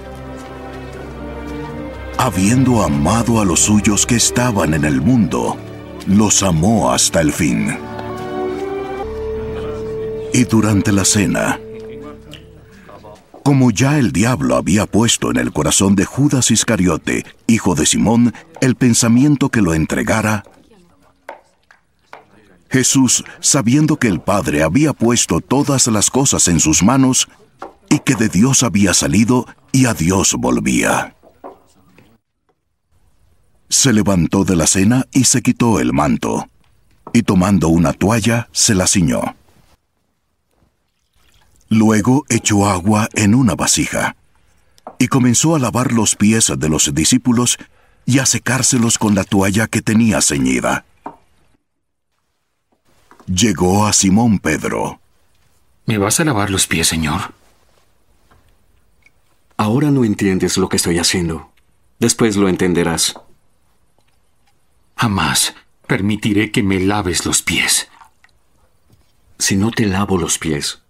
habiendo 2.18 2.84
amado 2.84 3.40
a 3.40 3.46
los 3.46 3.62
suyos 3.62 4.06
que 4.06 4.16
estaban 4.16 4.74
en 4.74 4.86
el 4.86 5.02
mundo, 5.02 5.58
los 6.08 6.44
amó 6.44 6.92
hasta 6.92 7.22
el 7.22 7.32
fin. 7.32 7.78
Y 10.34 10.44
durante 10.46 10.92
la 10.92 11.06
cena, 11.06 11.60
Como 13.44 13.72
ya 13.72 13.98
el 13.98 14.12
diablo 14.12 14.58
había 14.58 14.86
puesto 14.86 15.32
en 15.32 15.38
el 15.38 15.54
corazón 15.54 15.96
de 15.96 16.04
Judas 16.04 16.52
Iscariote, 16.52 17.26
hijo 17.48 17.76
de 17.76 17.86
Simón, 17.86 18.34
el 18.60 18.76
pensamiento 18.76 19.48
que 19.48 19.62
lo 19.62 19.74
entregara, 19.74 20.44
Jesús, 22.70 23.24
sabiendo 23.40 23.96
que 23.96 24.10
el 24.10 24.20
Padre 24.20 24.64
había 24.64 24.92
puesto 24.92 25.40
todas 25.40 25.88
las 25.88 26.10
cosas 26.10 26.50
en 26.50 26.60
sus 26.60 26.84
manos, 26.84 27.30
y 27.90 28.00
que 28.00 28.16
de 28.16 28.28
Dios 28.28 28.64
había 28.64 28.94
salido 28.94 29.48
y 29.72 29.86
a 29.86 29.94
Dios 29.94 30.36
volvía. 30.38 31.17
Se 33.70 33.92
levantó 33.94 34.44
de 34.44 34.56
la 34.56 34.68
cena 34.68 35.06
y 35.12 35.26
se 35.26 35.42
quitó 35.42 35.80
el 35.80 35.94
manto, 35.94 36.48
y 37.14 37.24
tomando 37.24 37.68
una 37.68 37.94
toalla 37.94 38.48
se 38.52 38.76
la 38.76 38.88
ciñó. 38.88 39.36
Luego 41.70 42.26
echó 42.30 42.68
agua 42.68 43.10
en 43.14 43.36
una 43.36 43.56
vasija, 43.56 44.16
y 45.00 45.08
comenzó 45.08 45.56
a 45.56 45.60
lavar 45.60 45.92
los 45.92 46.16
pies 46.16 46.52
de 46.58 46.70
los 46.70 46.94
discípulos 46.94 47.58
y 48.06 48.20
a 48.20 48.26
secárselos 48.26 48.98
con 48.98 49.16
la 49.16 49.26
toalla 49.26 49.68
que 49.68 49.82
tenía 49.82 50.22
ceñida. 50.22 50.86
Llegó 53.28 53.86
a 53.86 53.92
Simón 53.92 54.40
Pedro. 54.40 55.02
¿Me 55.86 55.98
vas 55.98 56.20
a 56.22 56.24
lavar 56.24 56.50
los 56.50 56.68
pies, 56.68 56.88
Señor? 56.88 57.34
Ahora 59.58 59.92
no 59.92 60.06
entiendes 60.06 60.58
lo 60.58 60.70
que 60.70 60.78
estoy 60.78 61.00
haciendo. 61.00 61.52
Después 62.00 62.38
lo 62.38 62.48
entenderás. 62.48 63.16
Jamás 64.98 65.56
permitiré 65.86 66.52
que 66.52 66.64
me 66.64 66.80
laves 66.80 67.26
los 67.26 67.42
pies. 67.42 67.90
Si 69.40 69.56
no 69.56 69.72
te 69.72 69.86
lavo 69.86 70.18
los 70.18 70.40
pies, 70.40 70.82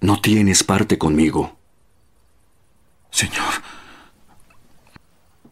no 0.00 0.20
tienes 0.20 0.64
parte 0.64 0.98
conmigo. 0.98 1.58
Señor, 3.10 3.62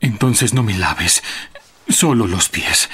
entonces 0.01 0.55
no 0.55 0.63
me 0.63 0.77
laves, 0.77 1.23
solo 1.89 2.27
los 2.27 2.49
pies. 2.49 2.89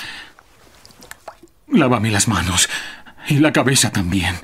Lávame 1.68 2.10
las 2.10 2.28
manos 2.28 2.68
y 3.28 3.38
la 3.38 3.52
cabeza 3.52 3.90
también. 3.90 4.36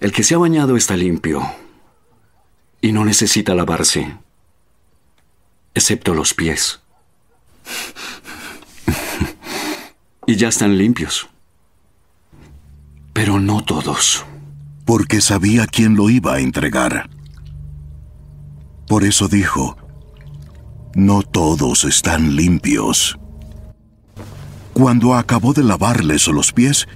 El 0.00 0.12
que 0.12 0.24
se 0.24 0.34
ha 0.34 0.38
bañado 0.38 0.76
está 0.76 0.96
limpio 0.96 1.42
y 2.80 2.92
no 2.92 3.04
necesita 3.04 3.54
lavarse, 3.54 4.16
excepto 5.74 6.14
los 6.14 6.34
pies. 6.34 6.80
y 10.26 10.36
ya 10.36 10.48
están 10.48 10.78
limpios. 10.78 11.28
Pero 13.12 13.40
no 13.40 13.64
todos. 13.64 14.24
Porque 14.84 15.20
sabía 15.20 15.66
quién 15.66 15.94
lo 15.96 16.10
iba 16.10 16.34
a 16.34 16.40
entregar. 16.40 17.08
Por 18.88 19.04
eso 19.04 19.28
dijo, 19.28 19.76
no 20.94 21.22
todos 21.22 21.84
están 21.84 22.36
limpios. 22.36 23.18
Cuando 24.72 25.14
acabó 25.14 25.52
de 25.52 25.62
lavarles 25.62 26.26
los 26.28 26.52
pies, 26.52 26.88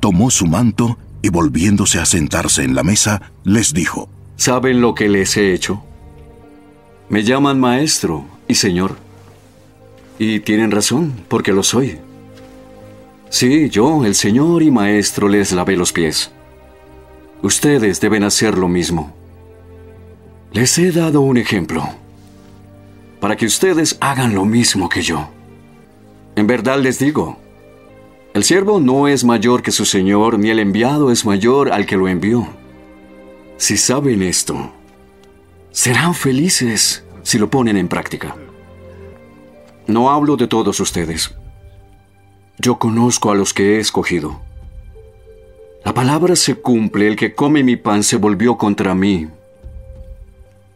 tomó 0.00 0.30
su 0.30 0.46
manto 0.46 0.98
y 1.22 1.28
volviéndose 1.28 1.98
a 1.98 2.06
sentarse 2.06 2.62
en 2.62 2.74
la 2.74 2.82
mesa, 2.82 3.32
les 3.44 3.72
dijo, 3.72 4.08
¿Saben 4.36 4.80
lo 4.80 4.94
que 4.94 5.08
les 5.08 5.36
he 5.36 5.54
hecho? 5.54 5.84
Me 7.08 7.22
llaman 7.22 7.60
maestro 7.60 8.24
y 8.48 8.54
señor. 8.54 8.96
Y 10.18 10.40
tienen 10.40 10.70
razón, 10.70 11.24
porque 11.28 11.52
lo 11.52 11.62
soy. 11.62 11.98
Sí, 13.30 13.68
yo, 13.68 14.04
el 14.04 14.14
señor 14.14 14.62
y 14.62 14.70
maestro, 14.70 15.28
les 15.28 15.52
lavé 15.52 15.76
los 15.76 15.92
pies. 15.92 16.30
Ustedes 17.42 18.00
deben 18.00 18.24
hacer 18.24 18.56
lo 18.56 18.68
mismo. 18.68 19.12
Les 20.52 20.78
he 20.78 20.92
dado 20.92 21.20
un 21.20 21.36
ejemplo, 21.36 21.84
para 23.20 23.36
que 23.36 23.46
ustedes 23.46 23.96
hagan 24.00 24.34
lo 24.34 24.44
mismo 24.44 24.88
que 24.88 25.02
yo. 25.02 25.28
En 26.36 26.46
verdad 26.46 26.78
les 26.78 26.98
digo, 26.98 27.38
el 28.34 28.44
siervo 28.44 28.80
no 28.80 29.08
es 29.08 29.24
mayor 29.24 29.62
que 29.62 29.72
su 29.72 29.84
señor, 29.84 30.38
ni 30.38 30.50
el 30.50 30.58
enviado 30.58 31.10
es 31.10 31.24
mayor 31.24 31.72
al 31.72 31.86
que 31.86 31.96
lo 31.96 32.08
envió. 32.08 32.46
Si 33.56 33.76
saben 33.76 34.22
esto, 34.22 34.72
serán 35.74 36.14
felices 36.14 37.04
si 37.24 37.36
lo 37.36 37.50
ponen 37.50 37.76
en 37.76 37.88
práctica. 37.88 38.36
No 39.88 40.10
hablo 40.10 40.36
de 40.36 40.46
todos 40.46 40.78
ustedes. 40.78 41.34
Yo 42.58 42.78
conozco 42.78 43.32
a 43.32 43.34
los 43.34 43.52
que 43.52 43.74
he 43.74 43.80
escogido. 43.80 44.40
La 45.84 45.92
palabra 45.92 46.36
se 46.36 46.54
cumple, 46.54 47.08
el 47.08 47.16
que 47.16 47.34
come 47.34 47.64
mi 47.64 47.76
pan 47.76 48.04
se 48.04 48.16
volvió 48.16 48.56
contra 48.56 48.94
mí. 48.94 49.28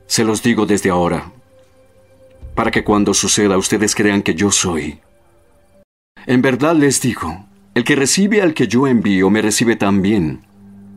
Se 0.07 0.25
los 0.25 0.43
digo 0.43 0.67
desde 0.67 0.91
ahora, 0.91 1.31
para 2.57 2.73
que 2.73 2.83
cuando 2.83 3.15
suceda 3.15 3.57
ustedes 3.57 3.95
crean 3.95 4.21
que 4.21 4.35
yo 4.35 4.51
soy. 4.51 4.99
En 6.27 6.43
verdad 6.43 6.75
les 6.75 7.01
digo, 7.01 7.47
el 7.75 7.85
que 7.85 7.95
recibe 7.95 8.43
al 8.43 8.53
que 8.53 8.67
yo 8.67 8.89
envío 8.89 9.31
me 9.31 9.43
recibe 9.43 9.77
también, 9.77 10.45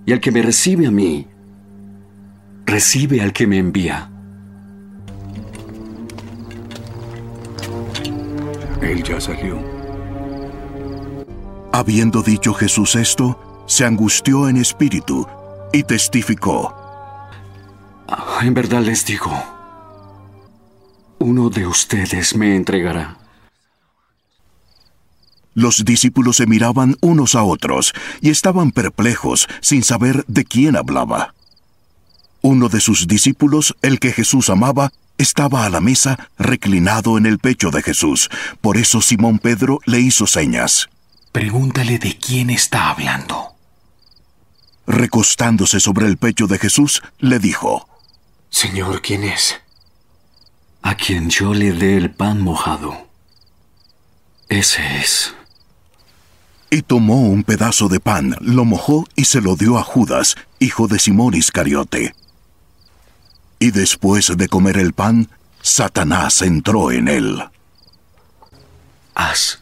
y 0.08 0.12
el 0.12 0.20
que 0.20 0.32
me 0.32 0.42
recibe 0.42 0.88
a 0.88 0.92
mí, 0.92 1.28
recibe 2.66 3.22
al 3.22 3.34
que 3.34 3.48
me 3.48 3.58
envía. 3.58 4.10
Él 8.82 9.04
ya 9.04 9.20
salió. 9.22 9.60
Habiendo 11.74 12.22
dicho 12.22 12.54
Jesús 12.54 12.96
esto, 12.96 13.64
se 13.68 13.86
angustió 13.86 14.50
en 14.50 14.58
espíritu 14.58 15.28
y 15.72 15.84
testificó. 15.84 16.76
Ah, 18.08 18.42
en 18.44 18.54
verdad 18.54 18.82
les 18.82 19.06
digo, 19.06 19.32
uno 21.20 21.50
de 21.50 21.68
ustedes 21.68 22.36
me 22.36 22.56
entregará. 22.56 23.18
Los 25.54 25.84
discípulos 25.86 26.38
se 26.38 26.48
miraban 26.48 26.96
unos 27.02 27.36
a 27.36 27.44
otros 27.44 27.94
y 28.22 28.30
estaban 28.30 28.72
perplejos 28.72 29.48
sin 29.62 29.84
saber 29.84 30.26
de 30.28 30.46
quién 30.46 30.76
hablaba. 30.76 31.34
Uno 32.42 32.70
de 32.70 32.80
sus 32.80 33.08
discípulos, 33.08 33.76
el 33.82 34.00
que 34.00 34.12
Jesús 34.12 34.50
amaba, 34.50 34.92
estaba 35.18 35.66
a 35.66 35.70
la 35.70 35.80
mesa 35.80 36.30
reclinado 36.38 37.18
en 37.18 37.26
el 37.28 37.38
pecho 37.38 37.70
de 37.70 37.84
Jesús. 37.84 38.30
Por 38.62 38.78
eso 38.78 39.02
Simón 39.02 39.38
Pedro 39.38 39.80
le 39.86 40.00
hizo 40.00 40.26
señas. 40.26 40.90
Pregúntale 41.32 42.00
de 42.00 42.18
quién 42.18 42.50
está 42.50 42.90
hablando. 42.90 43.56
Recostándose 44.88 45.80
sobre 45.80 46.08
el 46.08 46.18
pecho 46.18 46.48
de 46.48 46.58
Jesús, 46.58 47.04
le 47.20 47.40
dijo, 47.40 47.88
Señor, 48.50 49.02
¿quién 49.02 49.24
es? 49.24 49.62
A 50.82 50.96
quien 50.96 51.30
yo 51.30 51.54
le 51.54 51.72
dé 51.72 51.96
el 51.96 52.10
pan 52.10 52.42
mojado. 52.42 53.08
Ese 54.50 54.82
es. 54.98 55.36
Y 56.72 56.82
tomó 56.82 57.22
un 57.22 57.44
pedazo 57.44 57.88
de 57.88 58.00
pan, 58.00 58.36
lo 58.42 58.66
mojó 58.66 59.06
y 59.16 59.26
se 59.26 59.40
lo 59.40 59.56
dio 59.56 59.78
a 59.78 59.84
Judas, 59.84 60.36
hijo 60.60 60.88
de 60.88 61.00
Simón 61.00 61.36
Iscariote. 61.36 62.16
Y 63.62 63.70
después 63.70 64.36
de 64.36 64.48
comer 64.48 64.80
el 64.80 64.92
pan, 64.92 65.30
Satanás 65.62 66.42
entró 66.42 66.92
en 66.92 67.08
él. 67.08 67.44
Haz 69.14 69.62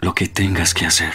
lo 0.00 0.14
que 0.14 0.26
tengas 0.26 0.74
que 0.74 0.86
hacer. 0.86 1.12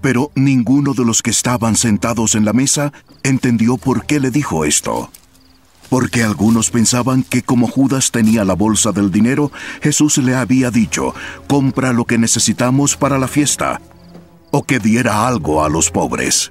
Pero 0.00 0.30
ninguno 0.36 0.94
de 0.94 1.04
los 1.04 1.20
que 1.20 1.30
estaban 1.30 1.74
sentados 1.74 2.36
en 2.36 2.44
la 2.44 2.52
mesa 2.52 2.92
entendió 3.24 3.76
por 3.76 4.06
qué 4.06 4.20
le 4.20 4.30
dijo 4.30 4.64
esto 4.64 5.10
porque 5.88 6.24
algunos 6.24 6.70
pensaban 6.70 7.22
que 7.22 7.42
como 7.42 7.68
Judas 7.68 8.10
tenía 8.10 8.44
la 8.44 8.54
bolsa 8.54 8.90
del 8.90 9.12
dinero, 9.12 9.52
Jesús 9.80 10.18
le 10.18 10.34
había 10.34 10.72
dicho, 10.72 11.14
compra 11.46 11.92
lo 11.92 12.04
que 12.04 12.18
necesitamos 12.18 12.96
para 12.96 13.18
la 13.18 13.28
fiesta, 13.28 13.80
o 14.50 14.64
que 14.64 14.80
diera 14.80 15.28
algo 15.28 15.64
a 15.64 15.68
los 15.68 15.92
pobres. 15.92 16.50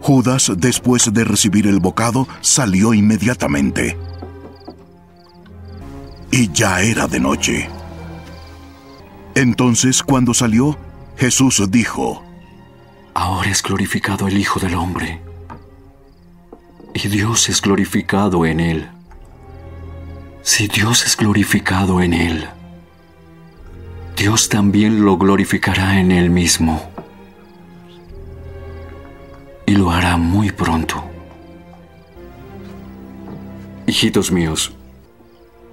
Judas, 0.00 0.52
después 0.56 1.12
de 1.12 1.24
recibir 1.24 1.66
el 1.66 1.80
bocado, 1.80 2.26
salió 2.40 2.94
inmediatamente. 2.94 3.96
Y 6.30 6.50
ya 6.52 6.80
era 6.80 7.06
de 7.06 7.20
noche. 7.20 7.68
Entonces, 9.34 10.02
cuando 10.02 10.34
salió, 10.34 10.78
Jesús 11.16 11.62
dijo, 11.70 12.22
Ahora 13.14 13.50
es 13.50 13.62
glorificado 13.62 14.28
el 14.28 14.38
Hijo 14.38 14.60
del 14.60 14.74
Hombre 14.74 15.20
y 16.94 17.08
Dios 17.08 17.48
es 17.48 17.60
glorificado 17.60 18.44
en 18.44 18.60
él. 18.60 18.88
Si 20.42 20.68
Dios 20.68 21.06
es 21.06 21.16
glorificado 21.16 22.00
en 22.00 22.14
él, 22.14 22.48
Dios 24.16 24.48
también 24.48 25.04
lo 25.04 25.16
glorificará 25.16 26.00
en 26.00 26.12
él 26.12 26.30
mismo. 26.30 26.89
Y 29.70 29.76
lo 29.76 29.88
hará 29.92 30.16
muy 30.16 30.50
pronto. 30.50 31.00
Hijitos 33.86 34.32
míos, 34.32 34.72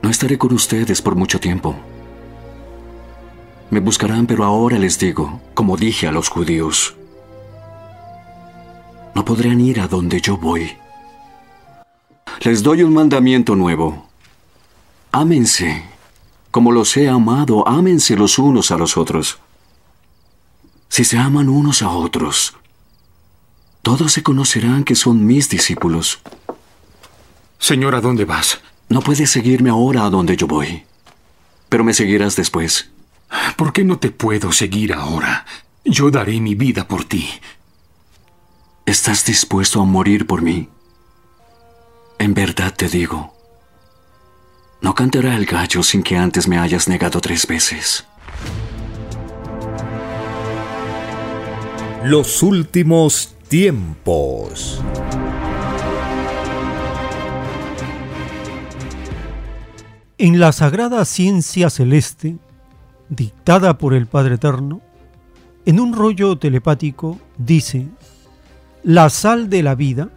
no 0.03 0.11
estaré 0.11 0.37
con 0.37 0.53
ustedes 0.53 1.01
por 1.01 1.15
mucho 1.15 1.39
tiempo. 1.39 1.75
Me 3.71 3.79
buscarán, 3.79 4.27
pero 4.27 4.43
ahora 4.43 4.77
les 4.77 4.99
digo, 4.99 5.41
como 5.55 5.77
dije 5.77 6.07
a 6.07 6.11
los 6.11 6.29
judíos, 6.29 6.95
no 9.15 9.25
podrán 9.25 9.59
ir 9.61 9.79
a 9.79 9.87
donde 9.87 10.21
yo 10.21 10.37
voy. 10.37 10.73
Les 12.41 12.61
doy 12.61 12.83
un 12.83 12.93
mandamiento 12.93 13.55
nuevo. 13.55 14.09
Ámense. 15.11 15.85
Como 16.51 16.71
los 16.71 16.95
he 16.97 17.09
amado, 17.09 17.67
ámense 17.67 18.15
los 18.15 18.37
unos 18.37 18.69
a 18.69 18.77
los 18.77 18.95
otros. 18.95 19.39
Si 20.87 21.03
se 21.03 21.17
aman 21.17 21.49
unos 21.49 21.81
a 21.81 21.89
otros, 21.89 22.53
todos 23.87 24.11
se 24.11 24.21
conocerán 24.21 24.83
que 24.83 24.95
son 24.95 25.25
mis 25.25 25.47
discípulos. 25.47 26.19
Señor, 27.57 27.95
¿a 27.95 28.01
dónde 28.01 28.25
vas? 28.25 28.59
No 28.89 28.99
puedes 28.99 29.29
seguirme 29.29 29.69
ahora 29.69 30.03
a 30.03 30.09
donde 30.09 30.35
yo 30.35 30.45
voy, 30.45 30.83
pero 31.69 31.85
me 31.85 31.93
seguirás 31.93 32.35
después. 32.35 32.89
¿Por 33.55 33.71
qué 33.71 33.85
no 33.85 33.97
te 33.97 34.11
puedo 34.11 34.51
seguir 34.51 34.91
ahora? 34.91 35.45
Yo 35.85 36.11
daré 36.11 36.41
mi 36.41 36.53
vida 36.53 36.85
por 36.85 37.05
ti. 37.05 37.29
¿Estás 38.85 39.23
dispuesto 39.23 39.81
a 39.81 39.85
morir 39.85 40.27
por 40.27 40.41
mí? 40.41 40.67
En 42.19 42.33
verdad 42.33 42.75
te 42.75 42.89
digo, 42.89 43.33
no 44.81 44.95
cantará 44.95 45.37
el 45.37 45.45
gallo 45.45 45.81
sin 45.81 46.03
que 46.03 46.17
antes 46.17 46.49
me 46.49 46.59
hayas 46.59 46.89
negado 46.89 47.21
tres 47.21 47.47
veces. 47.47 48.03
Los 52.03 52.43
últimos 52.43 53.36
tiempos. 53.47 54.81
En 60.17 60.39
la 60.39 60.51
sagrada 60.51 61.05
ciencia 61.05 61.69
celeste, 61.69 62.37
dictada 63.09 63.77
por 63.77 63.93
el 63.93 64.07
Padre 64.07 64.35
Eterno, 64.35 64.81
en 65.65 65.79
un 65.79 65.93
rollo 65.93 66.37
telepático 66.37 67.19
dice, 67.37 67.87
la 68.83 69.09
sal 69.09 69.49
de 69.49 69.63
la 69.63 69.75
vida 69.75 70.09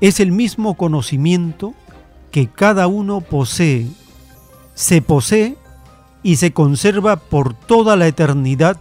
es 0.00 0.20
el 0.20 0.32
mismo 0.32 0.76
conocimiento 0.76 1.74
que 2.30 2.48
cada 2.48 2.86
uno 2.86 3.20
posee, 3.20 3.88
se 4.74 5.02
posee 5.02 5.56
y 6.22 6.36
se 6.36 6.52
conserva 6.52 7.16
por 7.16 7.54
toda 7.54 7.96
la 7.96 8.06
eternidad 8.06 8.78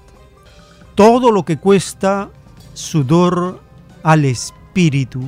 todo 0.95 1.32
lo 1.32 1.45
que 1.45 1.58
cuesta 1.58 2.32
sudor 2.78 3.60
al 4.04 4.24
espíritu. 4.24 5.22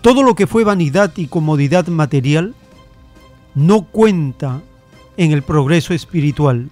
Todo 0.00 0.22
lo 0.22 0.34
que 0.34 0.46
fue 0.46 0.64
vanidad 0.64 1.12
y 1.16 1.26
comodidad 1.26 1.86
material 1.88 2.54
no 3.54 3.82
cuenta 3.82 4.62
en 5.18 5.32
el 5.32 5.42
progreso 5.42 5.92
espiritual, 5.92 6.70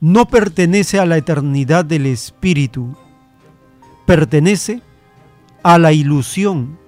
no 0.00 0.28
pertenece 0.28 0.98
a 0.98 1.06
la 1.06 1.16
eternidad 1.16 1.86
del 1.86 2.04
espíritu, 2.04 2.94
pertenece 4.04 4.82
a 5.62 5.78
la 5.78 5.92
ilusión, 5.92 6.78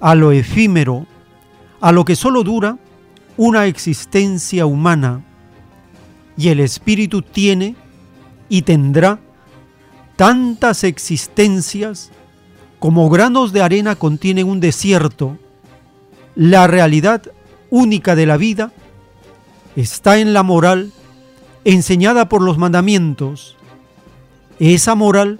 a 0.00 0.14
lo 0.14 0.30
efímero, 0.30 1.06
a 1.80 1.90
lo 1.90 2.04
que 2.04 2.16
solo 2.16 2.44
dura 2.44 2.76
una 3.38 3.64
existencia 3.64 4.66
humana, 4.66 5.24
y 6.36 6.48
el 6.48 6.60
espíritu 6.60 7.22
tiene 7.22 7.76
y 8.50 8.62
tendrá 8.62 9.18
tantas 10.18 10.82
existencias 10.82 12.10
como 12.80 13.08
granos 13.08 13.52
de 13.52 13.62
arena 13.62 13.94
contienen 13.94 14.48
un 14.48 14.58
desierto. 14.58 15.38
La 16.34 16.66
realidad 16.66 17.22
única 17.70 18.16
de 18.16 18.26
la 18.26 18.36
vida 18.36 18.72
está 19.76 20.18
en 20.18 20.32
la 20.32 20.42
moral 20.42 20.90
enseñada 21.64 22.28
por 22.28 22.42
los 22.42 22.58
mandamientos. 22.58 23.56
Esa 24.58 24.96
moral 24.96 25.38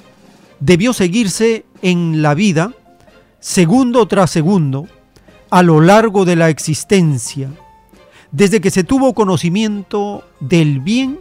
debió 0.61 0.93
seguirse 0.93 1.64
en 1.83 2.23
la 2.23 2.35
vida 2.35 2.73
segundo 3.41 4.07
tras 4.07 4.31
segundo 4.31 4.87
a 5.51 5.64
lo 5.64 5.81
largo 5.81 6.25
de 6.25 6.37
la 6.37 6.51
existencia, 6.51 7.51
desde 8.31 8.61
que 8.61 8.71
se 8.71 8.85
tuvo 8.85 9.12
conocimiento 9.12 10.23
del 10.38 10.79
bien 10.79 11.19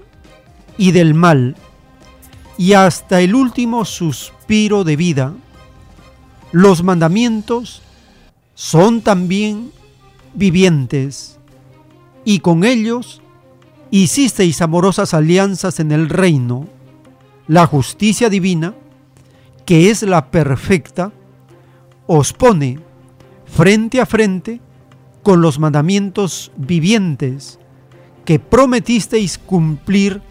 y 0.78 0.92
del 0.92 1.16
mal, 1.16 1.56
y 2.58 2.74
hasta 2.74 3.22
el 3.22 3.36
último 3.36 3.86
suspiro 3.86 4.84
de 4.84 4.96
vida. 4.96 5.34
Los 6.52 6.84
mandamientos 6.84 7.82
son 8.56 9.02
también 9.02 9.72
vivientes, 10.34 11.38
y 12.26 12.40
con 12.40 12.64
ellos 12.64 13.22
hicisteis 13.92 14.62
amorosas 14.62 15.14
alianzas 15.14 15.80
en 15.80 15.92
el 15.92 16.10
reino. 16.10 16.68
La 17.48 17.66
justicia 17.68 18.30
divina, 18.30 18.74
que 19.66 19.90
es 19.90 20.04
la 20.04 20.32
perfecta, 20.32 21.12
os 22.08 22.34
pone 22.34 22.80
frente 23.46 24.02
a 24.02 24.06
frente 24.06 24.60
con 25.24 25.42
los 25.42 25.60
mandamientos 25.60 26.52
vivientes 26.58 27.60
que 28.26 28.40
prometisteis 28.40 29.38
cumplir 29.38 30.22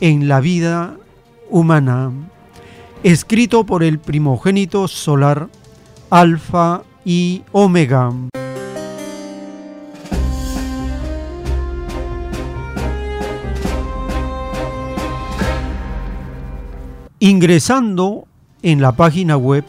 en 0.00 0.28
la 0.28 0.40
vida 0.40 0.96
humana, 1.52 2.10
escrito 3.02 3.64
por 3.64 3.84
el 3.84 3.98
primogénito 3.98 4.88
solar 4.88 5.48
Alfa 6.10 6.82
y 7.04 7.42
Omega. 7.52 8.10
Ingresando 17.20 18.26
en 18.62 18.80
la 18.80 18.96
página 18.96 19.36
web 19.36 19.64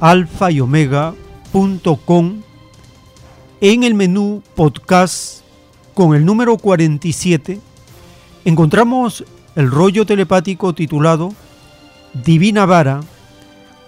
alfa 0.00 0.50
y 0.50 0.60
omega.com 0.60 2.42
en 3.60 3.82
el 3.82 3.94
menú 3.94 4.42
podcast 4.54 5.40
con 5.94 6.14
el 6.14 6.24
número 6.24 6.58
47 6.58 7.60
encontramos 8.44 9.24
el 9.56 9.70
rollo 9.70 10.04
telepático 10.04 10.74
titulado 10.74 11.32
Divina 12.12 12.66
Vara, 12.66 13.00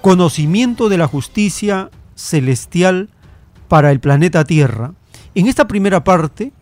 conocimiento 0.01 0.89
de 0.89 0.99
la 0.99 1.09
justicia 1.09 1.91
celestial 2.15 3.09
para 3.69 3.91
el 3.91 4.01
planeta 4.01 4.45
Tierra. 4.45 4.93
En 5.35 5.49
esta 5.49 5.67
primera 5.67 6.05
parte, 6.05 6.53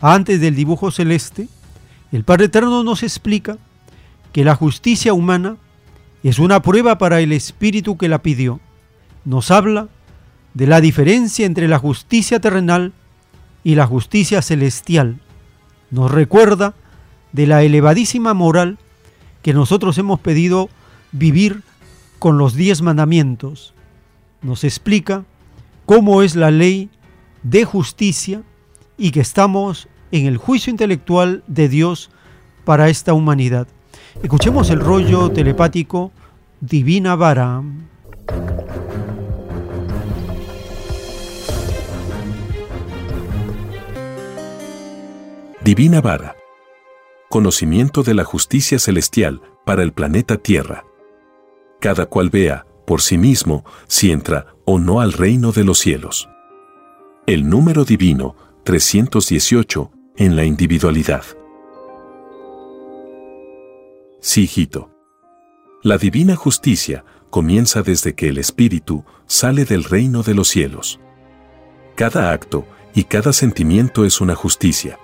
antes 0.00 0.40
del 0.40 0.54
dibujo 0.54 0.90
celeste, 0.90 1.48
el 2.12 2.24
Padre 2.24 2.46
Eterno 2.46 2.84
nos 2.84 3.02
explica 3.02 3.56
que 4.32 4.44
la 4.44 4.54
justicia 4.54 5.14
humana 5.14 5.56
es 6.22 6.38
una 6.38 6.60
prueba 6.60 6.98
para 6.98 7.20
el 7.20 7.32
espíritu 7.32 7.96
que 7.96 8.08
la 8.08 8.22
pidió. 8.22 8.60
Nos 9.24 9.50
habla 9.50 9.88
de 10.54 10.66
la 10.66 10.80
diferencia 10.80 11.46
entre 11.46 11.68
la 11.68 11.78
justicia 11.78 12.38
terrenal 12.38 12.92
y 13.64 13.76
la 13.76 13.86
justicia 13.86 14.42
celestial. 14.42 15.20
Nos 15.90 16.10
recuerda 16.10 16.74
de 17.32 17.46
la 17.46 17.62
elevadísima 17.62 18.34
moral 18.34 18.78
que 19.42 19.52
nosotros 19.52 19.98
hemos 19.98 20.20
pedido 20.20 20.68
vivir 21.10 21.62
con 22.18 22.38
los 22.38 22.54
diez 22.54 22.82
mandamientos. 22.82 23.74
Nos 24.42 24.64
explica 24.64 25.24
cómo 25.86 26.22
es 26.22 26.36
la 26.36 26.50
ley 26.50 26.90
de 27.42 27.64
justicia 27.64 28.42
y 28.96 29.10
que 29.10 29.20
estamos 29.20 29.88
en 30.12 30.26
el 30.26 30.36
juicio 30.36 30.70
intelectual 30.70 31.42
de 31.46 31.68
Dios 31.68 32.10
para 32.64 32.88
esta 32.88 33.14
humanidad. 33.14 33.66
Escuchemos 34.22 34.70
el 34.70 34.80
rollo 34.80 35.30
telepático 35.30 36.12
Divina 36.60 37.16
Vara. 37.16 37.62
Divina 45.64 46.00
Vara. 46.00 46.41
Conocimiento 47.32 48.02
de 48.02 48.12
la 48.12 48.24
justicia 48.24 48.78
celestial 48.78 49.40
para 49.64 49.82
el 49.82 49.94
planeta 49.94 50.36
Tierra. 50.36 50.84
Cada 51.80 52.04
cual 52.04 52.28
vea, 52.28 52.66
por 52.86 53.00
sí 53.00 53.16
mismo, 53.16 53.64
si 53.86 54.12
entra 54.12 54.54
o 54.66 54.78
no 54.78 55.00
al 55.00 55.14
reino 55.14 55.50
de 55.50 55.64
los 55.64 55.78
cielos. 55.78 56.28
El 57.26 57.48
número 57.48 57.86
divino 57.86 58.36
318 58.64 59.90
en 60.18 60.36
la 60.36 60.44
individualidad. 60.44 61.24
Sí, 64.20 64.42
hijito. 64.42 64.90
La 65.82 65.96
divina 65.96 66.36
justicia 66.36 67.02
comienza 67.30 67.80
desde 67.80 68.14
que 68.14 68.28
el 68.28 68.36
espíritu 68.36 69.06
sale 69.24 69.64
del 69.64 69.84
reino 69.84 70.22
de 70.22 70.34
los 70.34 70.48
cielos. 70.48 71.00
Cada 71.94 72.30
acto 72.30 72.66
y 72.94 73.04
cada 73.04 73.32
sentimiento 73.32 74.04
es 74.04 74.20
una 74.20 74.34
justicia. 74.34 74.98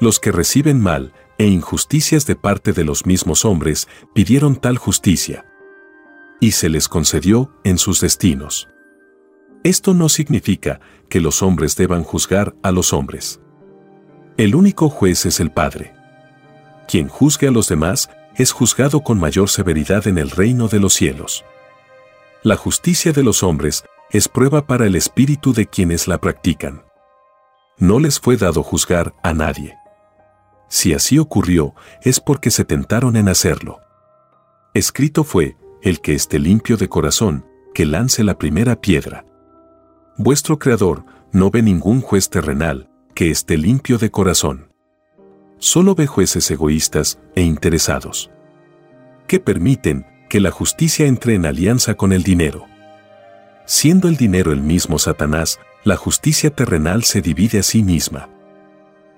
Los 0.00 0.18
que 0.18 0.32
reciben 0.32 0.80
mal 0.80 1.12
e 1.38 1.46
injusticias 1.46 2.26
de 2.26 2.36
parte 2.36 2.72
de 2.72 2.84
los 2.84 3.06
mismos 3.06 3.44
hombres 3.44 3.88
pidieron 4.12 4.56
tal 4.56 4.76
justicia. 4.76 5.46
Y 6.40 6.52
se 6.52 6.68
les 6.68 6.88
concedió 6.88 7.52
en 7.64 7.78
sus 7.78 8.00
destinos. 8.00 8.68
Esto 9.64 9.94
no 9.94 10.08
significa 10.08 10.80
que 11.08 11.20
los 11.20 11.42
hombres 11.42 11.76
deban 11.76 12.04
juzgar 12.04 12.54
a 12.62 12.70
los 12.70 12.92
hombres. 12.92 13.40
El 14.36 14.54
único 14.54 14.88
juez 14.88 15.26
es 15.26 15.40
el 15.40 15.50
Padre. 15.50 15.94
Quien 16.86 17.08
juzgue 17.08 17.48
a 17.48 17.50
los 17.50 17.68
demás 17.68 18.10
es 18.36 18.52
juzgado 18.52 19.02
con 19.02 19.18
mayor 19.18 19.48
severidad 19.48 20.06
en 20.06 20.18
el 20.18 20.30
reino 20.30 20.68
de 20.68 20.78
los 20.78 20.94
cielos. 20.94 21.44
La 22.44 22.56
justicia 22.56 23.12
de 23.12 23.24
los 23.24 23.42
hombres 23.42 23.84
es 24.10 24.28
prueba 24.28 24.66
para 24.66 24.86
el 24.86 24.94
espíritu 24.94 25.52
de 25.52 25.66
quienes 25.66 26.06
la 26.06 26.18
practican. 26.18 26.84
No 27.78 27.98
les 27.98 28.20
fue 28.20 28.36
dado 28.36 28.62
juzgar 28.62 29.14
a 29.22 29.34
nadie. 29.34 29.76
Si 30.68 30.92
así 30.94 31.18
ocurrió, 31.18 31.74
es 32.02 32.20
porque 32.20 32.50
se 32.50 32.64
tentaron 32.64 33.16
en 33.16 33.28
hacerlo. 33.28 33.80
Escrito 34.74 35.24
fue, 35.24 35.56
el 35.82 36.00
que 36.00 36.14
esté 36.14 36.38
limpio 36.38 36.76
de 36.76 36.88
corazón, 36.88 37.46
que 37.74 37.86
lance 37.86 38.22
la 38.24 38.38
primera 38.38 38.80
piedra. 38.80 39.24
Vuestro 40.16 40.58
Creador 40.58 41.04
no 41.32 41.50
ve 41.50 41.62
ningún 41.62 42.00
juez 42.00 42.28
terrenal 42.28 42.90
que 43.14 43.30
esté 43.30 43.56
limpio 43.56 43.98
de 43.98 44.10
corazón. 44.10 44.72
Solo 45.58 45.94
ve 45.94 46.06
jueces 46.06 46.50
egoístas 46.50 47.18
e 47.34 47.42
interesados. 47.42 48.30
Que 49.26 49.40
permiten 49.40 50.06
que 50.28 50.40
la 50.40 50.50
justicia 50.50 51.06
entre 51.06 51.34
en 51.34 51.46
alianza 51.46 51.94
con 51.94 52.12
el 52.12 52.22
dinero. 52.22 52.66
Siendo 53.66 54.08
el 54.08 54.16
dinero 54.16 54.52
el 54.52 54.62
mismo 54.62 54.98
Satanás, 54.98 55.58
la 55.84 55.96
justicia 55.96 56.50
terrenal 56.50 57.04
se 57.04 57.20
divide 57.20 57.58
a 57.58 57.62
sí 57.62 57.82
misma. 57.82 58.28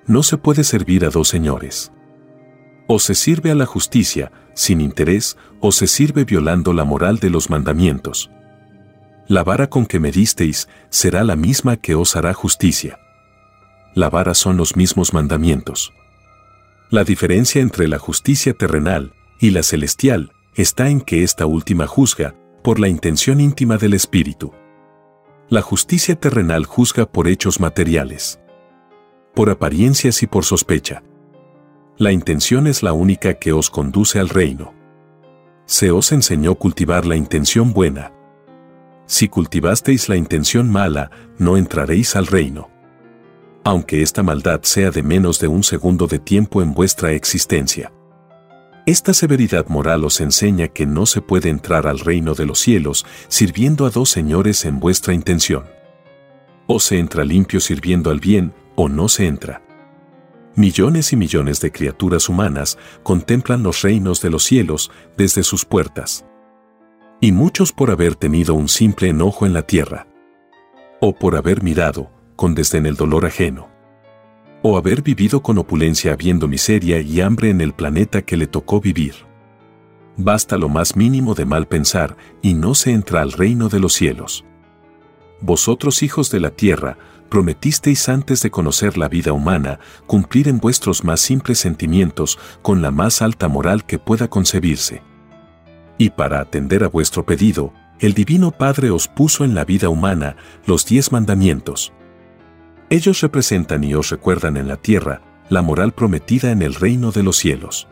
No 0.06 0.22
se 0.22 0.38
puede 0.38 0.64
servir 0.64 1.04
a 1.04 1.10
dos 1.10 1.28
señores. 1.28 1.92
O 2.86 2.98
se 2.98 3.14
sirve 3.14 3.50
a 3.50 3.54
la 3.54 3.66
justicia 3.66 4.32
sin 4.54 4.80
interés 4.80 5.36
o 5.60 5.72
se 5.72 5.86
sirve 5.86 6.24
violando 6.24 6.72
la 6.72 6.84
moral 6.84 7.18
de 7.18 7.30
los 7.30 7.50
mandamientos. 7.50 8.30
La 9.28 9.44
vara 9.44 9.70
con 9.70 9.86
que 9.86 10.00
me 10.00 10.10
disteis 10.10 10.68
será 10.88 11.22
la 11.22 11.36
misma 11.36 11.76
que 11.76 11.94
os 11.94 12.16
hará 12.16 12.34
justicia. 12.34 12.98
La 13.94 14.10
vara 14.10 14.34
son 14.34 14.56
los 14.56 14.76
mismos 14.76 15.14
mandamientos. 15.14 15.92
La 16.90 17.04
diferencia 17.04 17.60
entre 17.62 17.86
la 17.86 17.98
justicia 17.98 18.54
terrenal 18.54 19.12
y 19.38 19.50
la 19.50 19.62
celestial 19.62 20.32
está 20.56 20.88
en 20.88 21.00
que 21.00 21.22
esta 21.22 21.46
última 21.46 21.86
juzga 21.86 22.34
por 22.62 22.80
la 22.80 22.88
intención 22.88 23.40
íntima 23.40 23.76
del 23.76 23.94
espíritu. 23.94 24.52
La 25.48 25.62
justicia 25.62 26.16
terrenal 26.16 26.66
juzga 26.66 27.06
por 27.10 27.28
hechos 27.28 27.60
materiales, 27.60 28.40
por 29.40 29.48
apariencias 29.48 30.22
y 30.22 30.26
por 30.26 30.44
sospecha. 30.44 31.02
La 31.96 32.12
intención 32.12 32.66
es 32.66 32.82
la 32.82 32.92
única 32.92 33.38
que 33.38 33.54
os 33.54 33.70
conduce 33.70 34.18
al 34.18 34.28
reino. 34.28 34.74
Se 35.64 35.90
os 35.90 36.12
enseñó 36.12 36.56
cultivar 36.56 37.06
la 37.06 37.16
intención 37.16 37.72
buena. 37.72 38.12
Si 39.06 39.28
cultivasteis 39.28 40.10
la 40.10 40.16
intención 40.16 40.70
mala, 40.70 41.10
no 41.38 41.56
entraréis 41.56 42.16
al 42.16 42.26
reino. 42.26 42.68
Aunque 43.64 44.02
esta 44.02 44.22
maldad 44.22 44.60
sea 44.64 44.90
de 44.90 45.02
menos 45.02 45.40
de 45.40 45.48
un 45.48 45.62
segundo 45.62 46.06
de 46.06 46.18
tiempo 46.18 46.60
en 46.60 46.74
vuestra 46.74 47.12
existencia. 47.12 47.90
Esta 48.84 49.14
severidad 49.14 49.68
moral 49.68 50.04
os 50.04 50.20
enseña 50.20 50.68
que 50.68 50.84
no 50.84 51.06
se 51.06 51.22
puede 51.22 51.48
entrar 51.48 51.86
al 51.86 52.00
reino 52.00 52.34
de 52.34 52.44
los 52.44 52.58
cielos 52.58 53.06
sirviendo 53.28 53.86
a 53.86 53.90
dos 53.90 54.10
señores 54.10 54.66
en 54.66 54.80
vuestra 54.80 55.14
intención. 55.14 55.64
O 56.66 56.78
se 56.78 56.98
entra 56.98 57.24
limpio 57.24 57.58
sirviendo 57.60 58.10
al 58.10 58.20
bien, 58.20 58.52
o 58.82 58.88
no 58.88 59.10
se 59.10 59.26
entra. 59.26 59.62
Millones 60.56 61.12
y 61.12 61.16
millones 61.16 61.60
de 61.60 61.70
criaturas 61.70 62.30
humanas 62.30 62.78
contemplan 63.02 63.62
los 63.62 63.82
reinos 63.82 64.22
de 64.22 64.30
los 64.30 64.42
cielos 64.42 64.90
desde 65.18 65.42
sus 65.42 65.66
puertas. 65.66 66.24
Y 67.20 67.32
muchos 67.32 67.72
por 67.72 67.90
haber 67.90 68.14
tenido 68.14 68.54
un 68.54 68.68
simple 68.68 69.10
enojo 69.10 69.44
en 69.44 69.52
la 69.52 69.66
tierra. 69.66 70.06
O 70.98 71.14
por 71.14 71.36
haber 71.36 71.62
mirado, 71.62 72.10
con 72.36 72.54
desdén 72.54 72.86
el 72.86 72.96
dolor 72.96 73.26
ajeno. 73.26 73.68
O 74.62 74.78
haber 74.78 75.02
vivido 75.02 75.42
con 75.42 75.58
opulencia 75.58 76.14
habiendo 76.14 76.48
miseria 76.48 77.00
y 77.00 77.20
hambre 77.20 77.50
en 77.50 77.60
el 77.60 77.74
planeta 77.74 78.22
que 78.22 78.38
le 78.38 78.46
tocó 78.46 78.80
vivir. 78.80 79.14
Basta 80.16 80.56
lo 80.56 80.70
más 80.70 80.96
mínimo 80.96 81.34
de 81.34 81.44
mal 81.44 81.68
pensar 81.68 82.16
y 82.40 82.54
no 82.54 82.74
se 82.74 82.92
entra 82.92 83.20
al 83.20 83.32
reino 83.32 83.68
de 83.68 83.78
los 83.78 83.92
cielos. 83.92 84.46
Vosotros 85.42 86.02
hijos 86.02 86.30
de 86.30 86.40
la 86.40 86.50
tierra, 86.50 86.96
prometisteis 87.30 88.08
antes 88.10 88.42
de 88.42 88.50
conocer 88.50 88.98
la 88.98 89.08
vida 89.08 89.32
humana 89.32 89.80
cumplir 90.06 90.48
en 90.48 90.58
vuestros 90.58 91.04
más 91.04 91.20
simples 91.20 91.58
sentimientos 91.58 92.38
con 92.60 92.82
la 92.82 92.90
más 92.90 93.22
alta 93.22 93.48
moral 93.48 93.86
que 93.86 93.98
pueda 93.98 94.28
concebirse. 94.28 95.02
Y 95.96 96.10
para 96.10 96.40
atender 96.40 96.84
a 96.84 96.88
vuestro 96.88 97.24
pedido, 97.24 97.72
el 98.00 98.14
Divino 98.14 98.50
Padre 98.50 98.90
os 98.90 99.08
puso 99.08 99.44
en 99.44 99.54
la 99.54 99.64
vida 99.64 99.88
humana 99.88 100.36
los 100.66 100.84
diez 100.84 101.12
mandamientos. 101.12 101.92
Ellos 102.90 103.20
representan 103.20 103.84
y 103.84 103.94
os 103.94 104.10
recuerdan 104.10 104.56
en 104.56 104.68
la 104.68 104.76
tierra 104.76 105.22
la 105.48 105.62
moral 105.62 105.92
prometida 105.92 106.50
en 106.50 106.62
el 106.62 106.74
reino 106.74 107.12
de 107.12 107.22
los 107.22 107.36
cielos. 107.36 107.88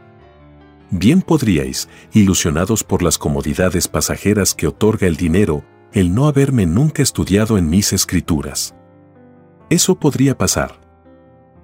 Bien 0.90 1.20
podríais, 1.20 1.88
ilusionados 2.12 2.82
por 2.82 3.02
las 3.02 3.18
comodidades 3.18 3.88
pasajeras 3.88 4.54
que 4.54 4.66
otorga 4.66 5.06
el 5.06 5.16
dinero, 5.16 5.62
el 5.92 6.14
no 6.14 6.26
haberme 6.26 6.66
nunca 6.66 7.02
estudiado 7.02 7.58
en 7.58 7.68
mis 7.68 7.92
escrituras. 7.92 8.74
Eso 9.70 9.94
podría 9.94 10.36
pasar. 10.36 10.80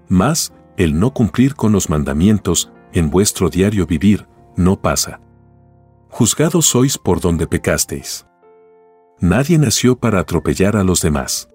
Mas, 0.09 0.53
el 0.77 0.99
no 0.99 1.13
cumplir 1.13 1.55
con 1.55 1.73
los 1.73 1.89
mandamientos 1.89 2.71
en 2.93 3.11
vuestro 3.11 3.49
diario 3.49 3.87
vivir 3.87 4.27
no 4.57 4.81
pasa. 4.81 5.21
Juzgados 6.11 6.67
sois 6.67 6.99
por 6.99 7.21
donde 7.21 7.47
pecasteis. 7.47 8.27
Nadie 9.21 9.59
nació 9.59 9.97
para 9.97 10.21
atropellar 10.21 10.77
a 10.77 10.85
los 10.85 11.01
demás. 11.01 11.49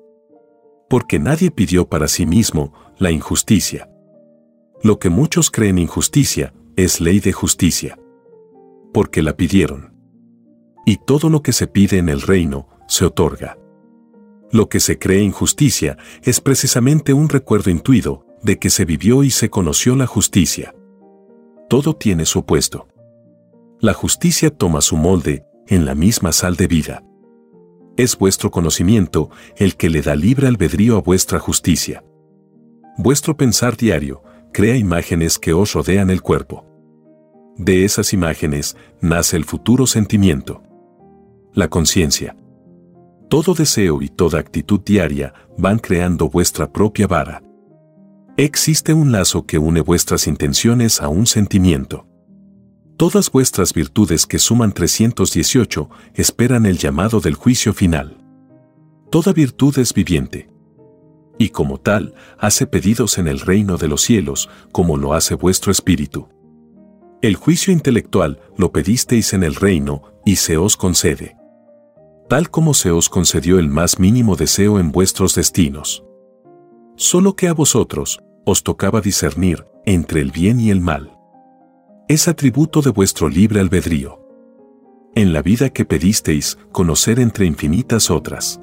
Porque 0.89 1.19
nadie 1.19 1.51
pidió 1.51 1.87
para 1.87 2.07
sí 2.07 2.25
mismo 2.25 2.73
la 2.97 3.11
injusticia. 3.11 3.89
Lo 4.81 4.97
que 4.97 5.09
muchos 5.09 5.51
creen 5.51 5.77
injusticia 5.77 6.53
es 6.75 6.99
ley 6.99 7.19
de 7.19 7.31
justicia. 7.31 7.99
Porque 8.91 9.21
la 9.21 9.37
pidieron. 9.37 9.93
Y 10.85 10.97
todo 10.97 11.29
lo 11.29 11.43
que 11.43 11.53
se 11.53 11.67
pide 11.67 11.99
en 11.99 12.09
el 12.09 12.21
reino 12.21 12.67
se 12.87 13.05
otorga. 13.05 13.58
Lo 14.51 14.67
que 14.67 14.79
se 14.79 14.97
cree 14.97 15.21
injusticia 15.21 15.97
es 16.23 16.41
precisamente 16.41 17.13
un 17.13 17.29
recuerdo 17.29 17.69
intuido 17.69 18.25
de 18.41 18.57
que 18.57 18.69
se 18.69 18.85
vivió 18.85 19.23
y 19.23 19.29
se 19.29 19.49
conoció 19.49 19.95
la 19.95 20.07
justicia. 20.07 20.73
Todo 21.69 21.95
tiene 21.95 22.25
su 22.25 22.39
opuesto. 22.39 22.87
La 23.79 23.93
justicia 23.93 24.49
toma 24.49 24.81
su 24.81 24.97
molde 24.97 25.45
en 25.67 25.85
la 25.85 25.93
misma 25.93 26.31
sal 26.31 26.55
de 26.55 26.67
vida. 26.67 27.03
Es 27.95 28.17
vuestro 28.17 28.49
conocimiento 28.49 29.29
el 29.57 29.75
que 29.75 29.89
le 29.89 30.01
da 30.01 30.15
libre 30.15 30.47
albedrío 30.47 30.97
a 30.97 31.01
vuestra 31.01 31.39
justicia. 31.39 32.03
Vuestro 32.97 33.37
pensar 33.37 33.77
diario 33.77 34.23
crea 34.51 34.77
imágenes 34.77 35.37
que 35.37 35.53
os 35.53 35.73
rodean 35.73 36.09
el 36.09 36.21
cuerpo. 36.21 36.65
De 37.55 37.85
esas 37.85 38.13
imágenes 38.13 38.75
nace 38.99 39.37
el 39.37 39.45
futuro 39.45 39.85
sentimiento. 39.85 40.63
La 41.53 41.67
conciencia. 41.67 42.35
Todo 43.29 43.53
deseo 43.53 44.01
y 44.01 44.09
toda 44.09 44.39
actitud 44.39 44.79
diaria 44.83 45.35
van 45.55 45.77
creando 45.77 46.29
vuestra 46.29 46.73
propia 46.73 47.05
vara. 47.05 47.43
Existe 48.37 48.91
un 48.91 49.11
lazo 49.11 49.45
que 49.45 49.59
une 49.59 49.81
vuestras 49.81 50.25
intenciones 50.25 50.99
a 50.99 51.09
un 51.09 51.27
sentimiento. 51.27 52.07
Todas 52.97 53.31
vuestras 53.31 53.71
virtudes 53.71 54.25
que 54.25 54.39
suman 54.39 54.71
318 54.71 55.89
esperan 56.15 56.65
el 56.65 56.79
llamado 56.79 57.19
del 57.19 57.35
juicio 57.35 57.71
final. 57.71 58.17
Toda 59.11 59.31
virtud 59.31 59.77
es 59.77 59.93
viviente. 59.93 60.49
Y 61.37 61.49
como 61.49 61.79
tal, 61.79 62.15
hace 62.39 62.65
pedidos 62.65 63.19
en 63.19 63.27
el 63.27 63.41
reino 63.41 63.77
de 63.77 63.89
los 63.89 64.01
cielos, 64.01 64.49
como 64.71 64.97
lo 64.97 65.13
hace 65.13 65.35
vuestro 65.35 65.71
espíritu. 65.71 66.29
El 67.21 67.35
juicio 67.35 67.71
intelectual 67.71 68.39
lo 68.57 68.71
pedisteis 68.71 69.33
en 69.33 69.43
el 69.43 69.53
reino 69.53 70.01
y 70.25 70.37
se 70.37 70.57
os 70.57 70.75
concede 70.75 71.38
tal 72.29 72.51
como 72.51 72.75
se 72.75 72.91
os 72.91 73.09
concedió 73.09 73.57
el 73.57 73.69
más 73.69 73.99
mínimo 73.99 74.35
deseo 74.35 74.79
en 74.79 74.91
vuestros 74.91 75.33
destinos. 75.33 76.05
Solo 76.95 77.35
que 77.35 77.47
a 77.47 77.53
vosotros 77.53 78.19
os 78.45 78.61
tocaba 78.63 79.01
discernir 79.01 79.65
entre 79.85 80.21
el 80.21 80.31
bien 80.31 80.59
y 80.59 80.69
el 80.69 80.79
mal. 80.79 81.17
Es 82.07 82.27
atributo 82.27 82.81
de 82.81 82.91
vuestro 82.91 83.29
libre 83.29 83.59
albedrío. 83.59 84.19
En 85.15 85.33
la 85.33 85.41
vida 85.41 85.71
que 85.71 85.85
pedisteis 85.85 86.59
conocer 86.71 87.19
entre 87.19 87.47
infinitas 87.47 88.11
otras. 88.11 88.61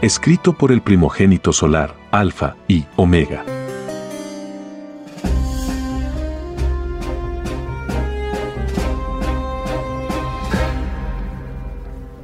Escrito 0.00 0.52
por 0.52 0.70
el 0.70 0.80
primogénito 0.80 1.52
solar, 1.52 1.96
Alfa 2.12 2.56
y 2.68 2.84
Omega. 2.96 3.44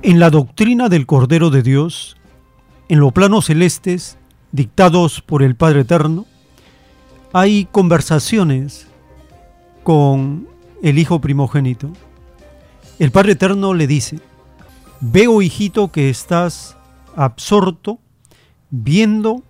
En 0.03 0.21
la 0.21 0.31
doctrina 0.31 0.89
del 0.89 1.07
Cordero 1.07 1.51
de 1.51 1.63
Dios, 1.63 2.17
en 2.89 3.01
los 3.01 3.13
planos 3.13 3.47
celestes 3.47 4.17
dictados 4.53 5.21
por 5.21 5.43
el 5.43 5.57
Padre 5.57 5.81
Eterno, 5.81 6.25
hay 7.33 7.67
conversaciones 7.73 8.87
con 9.83 10.47
el 10.85 11.01
Hijo 11.01 11.21
primogénito. 11.21 11.91
El 13.01 13.11
Padre 13.11 13.33
Eterno 13.33 13.75
le 13.75 13.89
dice, 13.89 14.21
veo 15.01 15.43
hijito 15.43 15.91
que 15.91 16.11
estás 16.11 16.77
absorto 17.17 17.99
viendo 18.71 19.43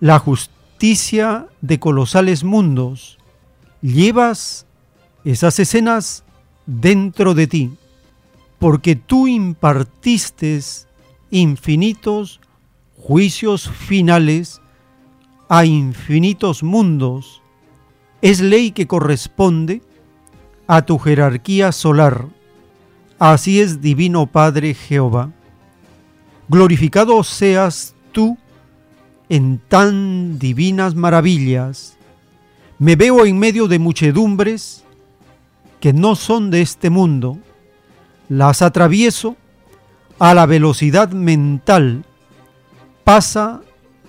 la 0.00 0.18
justicia 0.18 1.46
de 1.60 1.78
colosales 1.78 2.42
mundos. 2.42 3.18
Llevas 3.80 4.66
esas 5.24 5.60
escenas 5.60 6.24
dentro 6.66 7.34
de 7.34 7.46
ti, 7.46 7.70
porque 8.64 8.96
tú 8.96 9.28
impartiste 9.28 10.58
infinitos 11.30 12.40
juicios 12.96 13.68
finales 13.68 14.62
a 15.50 15.66
infinitos 15.66 16.62
mundos. 16.62 17.42
Es 18.22 18.40
ley 18.40 18.70
que 18.70 18.86
corresponde 18.86 19.82
a 20.66 20.80
tu 20.80 20.98
jerarquía 20.98 21.72
solar. 21.72 22.26
Así 23.18 23.60
es, 23.60 23.82
Divino 23.82 24.24
Padre 24.24 24.72
Jehová. 24.72 25.30
Glorificado 26.48 27.22
seas 27.22 27.94
tú 28.12 28.38
en 29.28 29.58
tan 29.58 30.38
divinas 30.38 30.94
maravillas. 30.94 31.98
Me 32.78 32.96
veo 32.96 33.26
en 33.26 33.38
medio 33.38 33.68
de 33.68 33.78
muchedumbres 33.78 34.84
que 35.80 35.92
no 35.92 36.16
son 36.16 36.50
de 36.50 36.62
este 36.62 36.88
mundo. 36.88 37.36
Las 38.34 38.62
atravieso 38.62 39.36
a 40.18 40.34
la 40.34 40.44
velocidad 40.44 41.10
mental. 41.10 42.04
Pasa 43.04 43.60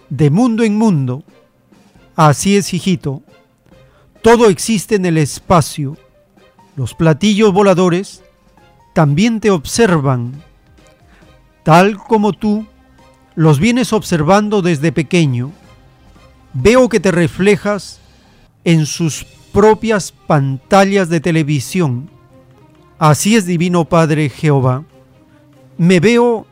de 0.10 0.32
mundo 0.32 0.64
en 0.64 0.80
mundo. 0.80 1.24
Así 2.16 2.58
es, 2.58 2.74
hijito. 2.74 3.22
Todo 4.24 4.50
existe 4.50 4.96
en 4.96 5.06
el 5.06 5.20
espacio. 5.20 5.96
Los 6.76 6.96
platillos 6.96 7.54
voladores 7.54 8.24
también 8.96 9.40
te 9.40 9.52
observan, 9.52 10.42
tal 11.62 11.96
como 11.96 12.34
tú 12.34 12.66
los 13.36 13.60
vienes 13.60 13.94
observando 13.94 14.64
desde 14.64 14.92
pequeño. 14.92 15.52
Veo 16.52 16.90
que 16.90 17.00
te 17.00 17.12
reflejas 17.12 18.00
en 18.64 18.88
sus 18.88 19.24
propias 19.54 20.12
pantallas 20.12 21.10
de 21.10 21.20
televisión. 21.20 22.15
Así 22.98 23.36
es, 23.36 23.46
Divino 23.46 23.86
Padre 23.86 24.30
Jehová. 24.30 24.84
Me 25.78 26.00
veo 26.00 26.46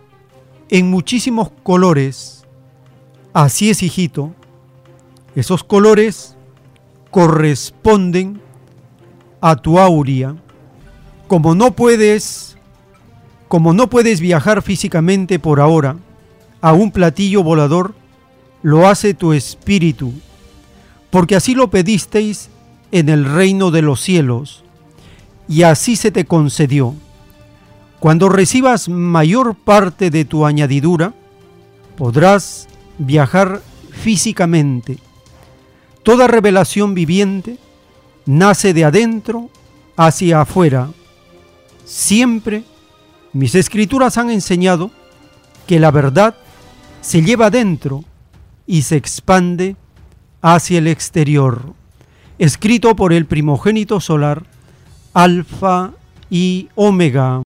en 0.70 0.90
muchísimos 0.90 1.52
colores. 1.64 2.46
Así 3.32 3.70
es, 3.70 3.82
hijito. 3.82 4.34
Esos 5.36 5.64
colores 5.64 6.36
corresponden 7.12 8.42
a 9.40 9.56
tu 9.56 9.80
aurea. 9.80 10.36
Como 11.28 11.56
no 11.56 11.72
puedes, 11.72 12.58
como 13.48 13.74
no 13.74 13.90
puedes 13.90 14.20
viajar 14.20 14.62
físicamente 14.62 15.40
por 15.40 15.62
ahora, 15.62 15.96
a 16.60 16.74
un 16.74 16.92
platillo 16.92 17.44
volador, 17.44 17.96
lo 18.62 18.88
hace 18.88 19.14
tu 19.14 19.34
espíritu, 19.34 20.14
porque 21.10 21.36
así 21.36 21.56
lo 21.56 21.70
pedisteis 21.70 22.50
en 22.92 23.10
el 23.10 23.26
reino 23.26 23.72
de 23.72 23.82
los 23.82 24.02
cielos, 24.02 24.63
y 25.48 25.64
así 25.64 25.96
se 25.96 26.12
te 26.12 26.26
concedió. 26.26 26.96
Cuando 28.00 28.30
recibas 28.30 28.90
mayor 28.90 29.56
parte 29.56 30.10
de 30.10 30.26
tu 30.26 30.46
añadidura, 30.46 31.14
podrás 31.98 32.68
viajar 32.98 33.62
físicamente. 33.92 34.98
Toda 36.04 36.28
revelación 36.28 36.94
viviente 36.94 37.58
nace 38.26 38.74
de 38.74 38.84
adentro 38.84 39.50
hacia 39.96 40.42
afuera. 40.42 40.90
Siempre 41.86 42.64
mis 43.32 43.56
escrituras 43.56 44.18
han 44.18 44.30
enseñado 44.30 44.92
que 45.66 45.80
la 45.80 45.92
verdad 45.92 46.36
se 47.02 47.22
lleva 47.22 47.48
adentro 47.48 48.04
y 48.68 48.84
se 48.84 48.96
expande 48.96 49.76
hacia 50.42 50.80
el 50.80 50.88
exterior. 50.88 51.74
Escrito 52.38 52.96
por 52.96 53.14
el 53.14 53.26
primogénito 53.26 54.00
solar, 54.00 54.44
Alfa 55.16 55.92
y 56.32 56.70
Omega. 56.74 57.44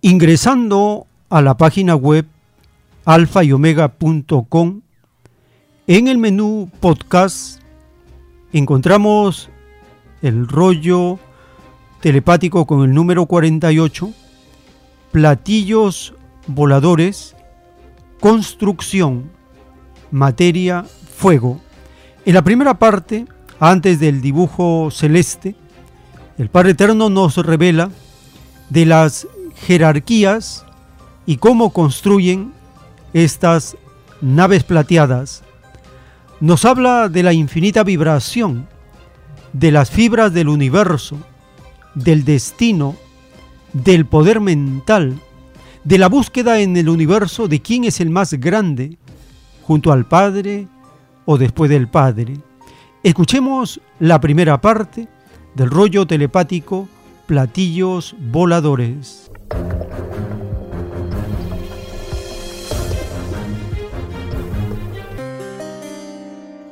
Ingresando 0.00 1.06
a 1.30 1.42
la 1.42 1.56
página 1.56 1.94
web 1.94 2.26
alfa 3.04 3.44
y 3.44 3.52
omega.com, 3.52 4.80
en 5.86 6.08
el 6.08 6.18
menú 6.18 6.68
podcast 6.80 7.60
encontramos 8.52 9.48
el 10.22 10.48
rollo 10.48 11.20
telepático 12.00 12.66
con 12.66 12.82
el 12.82 12.92
número 12.92 13.26
48, 13.26 14.10
platillos 15.12 16.14
voladores, 16.48 17.36
construcción, 18.22 19.32
materia, 20.12 20.86
fuego. 21.16 21.60
En 22.24 22.34
la 22.34 22.42
primera 22.42 22.74
parte, 22.78 23.26
antes 23.58 23.98
del 23.98 24.20
dibujo 24.20 24.90
celeste, 24.92 25.56
el 26.38 26.48
Padre 26.48 26.70
Eterno 26.70 27.10
nos 27.10 27.36
revela 27.38 27.90
de 28.70 28.86
las 28.86 29.26
jerarquías 29.56 30.64
y 31.26 31.38
cómo 31.38 31.72
construyen 31.72 32.52
estas 33.12 33.76
naves 34.20 34.62
plateadas. 34.62 35.42
Nos 36.38 36.64
habla 36.64 37.08
de 37.08 37.24
la 37.24 37.32
infinita 37.32 37.82
vibración 37.82 38.68
de 39.52 39.72
las 39.72 39.90
fibras 39.90 40.32
del 40.32 40.48
universo, 40.48 41.16
del 41.96 42.24
destino, 42.24 42.94
del 43.72 44.06
poder 44.06 44.38
mental, 44.38 45.20
de 45.84 45.98
la 45.98 46.08
búsqueda 46.08 46.60
en 46.60 46.76
el 46.76 46.88
universo 46.88 47.48
de 47.48 47.60
quién 47.60 47.84
es 47.84 48.00
el 48.00 48.10
más 48.10 48.34
grande, 48.34 48.98
junto 49.62 49.92
al 49.92 50.06
Padre 50.06 50.68
o 51.24 51.38
después 51.38 51.70
del 51.70 51.88
Padre. 51.88 52.38
Escuchemos 53.02 53.80
la 53.98 54.20
primera 54.20 54.60
parte 54.60 55.08
del 55.54 55.70
rollo 55.70 56.06
telepático 56.06 56.88
Platillos 57.26 58.14
Voladores. 58.18 59.30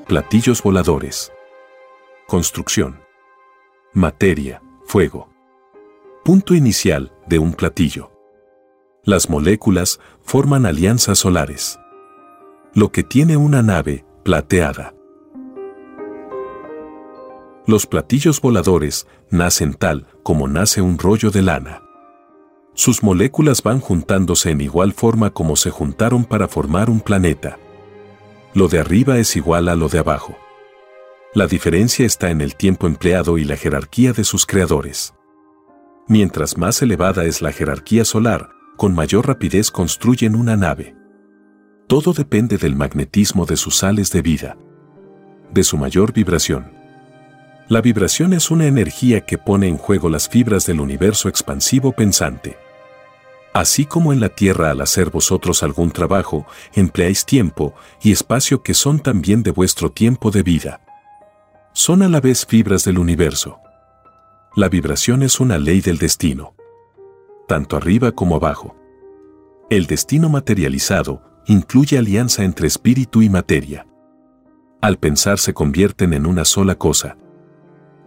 Platillos 0.06 0.60
voladores. 0.64 1.30
Construcción. 2.26 3.00
Materia, 3.92 4.60
fuego. 4.84 5.28
Punto 6.24 6.54
inicial 6.54 7.12
de 7.28 7.38
un 7.38 7.52
platillo. 7.52 8.19
Las 9.04 9.30
moléculas 9.30 9.98
forman 10.20 10.66
alianzas 10.66 11.18
solares. 11.18 11.80
Lo 12.74 12.92
que 12.92 13.02
tiene 13.02 13.38
una 13.38 13.62
nave 13.62 14.04
plateada. 14.24 14.94
Los 17.66 17.86
platillos 17.86 18.42
voladores 18.42 19.06
nacen 19.30 19.72
tal 19.72 20.06
como 20.22 20.48
nace 20.48 20.82
un 20.82 20.98
rollo 20.98 21.30
de 21.30 21.40
lana. 21.40 21.82
Sus 22.74 23.02
moléculas 23.02 23.62
van 23.62 23.80
juntándose 23.80 24.50
en 24.50 24.60
igual 24.60 24.92
forma 24.92 25.30
como 25.30 25.57
se 25.57 25.70
juntaron 25.70 26.24
para 26.26 26.46
formar 26.46 26.90
un 26.90 27.01
planeta. 27.01 27.59
Lo 28.53 28.68
de 28.68 28.80
arriba 28.80 29.18
es 29.18 29.34
igual 29.34 29.70
a 29.70 29.76
lo 29.76 29.88
de 29.88 30.01
abajo. 30.01 30.36
La 31.32 31.46
diferencia 31.46 32.05
está 32.05 32.30
en 32.30 32.42
el 32.42 32.55
tiempo 32.55 32.86
empleado 32.86 33.38
y 33.38 33.44
la 33.44 33.57
jerarquía 33.57 34.12
de 34.12 34.24
sus 34.24 34.44
creadores. 34.44 35.14
Mientras 36.07 36.59
más 36.59 36.82
elevada 36.82 37.24
es 37.24 37.40
la 37.40 37.53
jerarquía 37.53 38.05
solar, 38.05 38.59
con 38.81 38.95
mayor 38.95 39.26
rapidez 39.28 39.70
construyen 39.70 40.35
una 40.35 40.57
nave. 40.57 40.97
Todo 41.87 42.14
depende 42.14 42.57
del 42.57 42.74
magnetismo 42.74 43.45
de 43.45 43.59
sus 43.59 43.76
sales 43.76 44.11
de 44.11 44.22
vida, 44.22 44.57
de 45.53 45.64
su 45.64 45.76
mayor 45.76 46.14
vibración. 46.14 46.72
La 47.68 47.83
vibración 47.83 48.33
es 48.33 48.51
una 48.51 48.64
energía 48.64 49.26
que 49.26 49.37
pone 49.37 49.68
en 49.68 49.76
juego 49.76 50.09
las 50.09 50.31
fibras 50.31 50.64
del 50.64 50.81
universo 50.81 51.28
expansivo 51.28 51.93
pensante. 51.93 52.57
Así 53.53 53.85
como 53.85 54.14
en 54.14 54.20
la 54.20 54.31
tierra 54.31 54.70
al 54.70 54.81
hacer 54.81 55.11
vosotros 55.11 55.62
algún 55.62 55.91
trabajo, 55.91 56.47
empleáis 56.72 57.26
tiempo 57.26 57.74
y 58.03 58.12
espacio 58.12 58.62
que 58.62 58.72
son 58.72 58.99
también 58.99 59.43
de 59.43 59.51
vuestro 59.51 59.93
tiempo 59.93 60.31
de 60.31 60.43
vida. 60.43 60.81
Son 61.74 62.01
a 62.01 62.09
la 62.09 62.22
vez 62.22 62.47
fibras 62.47 62.85
del 62.85 62.97
universo. 62.97 63.59
La 64.57 64.70
vibración 64.70 65.22
es 65.22 65.39
una 65.39 65.59
ley 65.59 65.83
del 65.83 65.99
destino. 65.99 66.55
Tanto 67.51 67.76
arriba 67.76 68.12
como 68.12 68.36
abajo. 68.36 68.76
El 69.70 69.88
destino 69.88 70.28
materializado 70.28 71.20
incluye 71.46 71.98
alianza 71.98 72.44
entre 72.44 72.68
espíritu 72.68 73.22
y 73.22 73.28
materia. 73.28 73.88
Al 74.80 74.98
pensar 74.98 75.40
se 75.40 75.53
convierten 75.53 76.12
en 76.12 76.26
una 76.26 76.44
sola 76.44 76.76
cosa, 76.76 77.16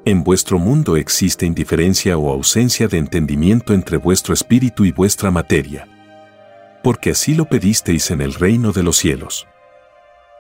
en 0.06 0.24
vuestro 0.24 0.60
mundo 0.60 0.96
existe 0.96 1.46
indiferencia 1.46 2.18
o 2.18 2.32
ausencia 2.32 2.88
de 2.88 2.98
entendimiento 3.00 3.74
entre 3.74 3.98
vuestro 3.98 4.34
espíritu 4.34 4.86
y 4.86 4.94
vuestra 4.94 5.30
materia. 5.30 5.90
Porque 6.82 7.12
así 7.12 7.36
lo 7.36 7.44
pedisteis 7.44 8.12
en 8.12 8.22
el 8.22 8.36
reino 8.36 8.72
de 8.72 8.84
los 8.84 8.96
cielos. 8.96 9.46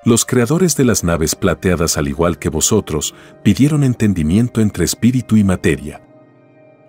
Los 0.05 0.23
creadores 0.23 0.77
de 0.77 0.85
las 0.85 1.03
naves 1.03 1.35
plateadas 1.35 1.97
al 1.97 2.07
igual 2.07 2.39
que 2.39 2.47
vosotros, 2.47 3.13
pidieron 3.43 3.83
entendimiento 3.83 4.61
entre 4.61 4.85
espíritu 4.85 5.35
y 5.35 5.43
materia. 5.43 6.01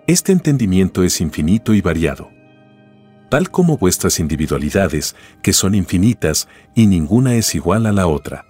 Este 0.07 0.31
entendimiento 0.31 1.01
es 1.01 1.19
infinito 1.19 1.73
y 1.73 1.81
variado, 1.81 2.29
tal 3.31 3.49
como 3.49 3.79
vuestras 3.79 4.19
individualidades, 4.19 5.15
que 5.41 5.51
son 5.51 5.73
infinitas 5.73 6.47
y 6.75 6.85
ninguna 6.85 7.33
es 7.33 7.55
igual 7.55 7.87
a 7.87 7.91
la 7.91 8.05
otra. 8.05 8.45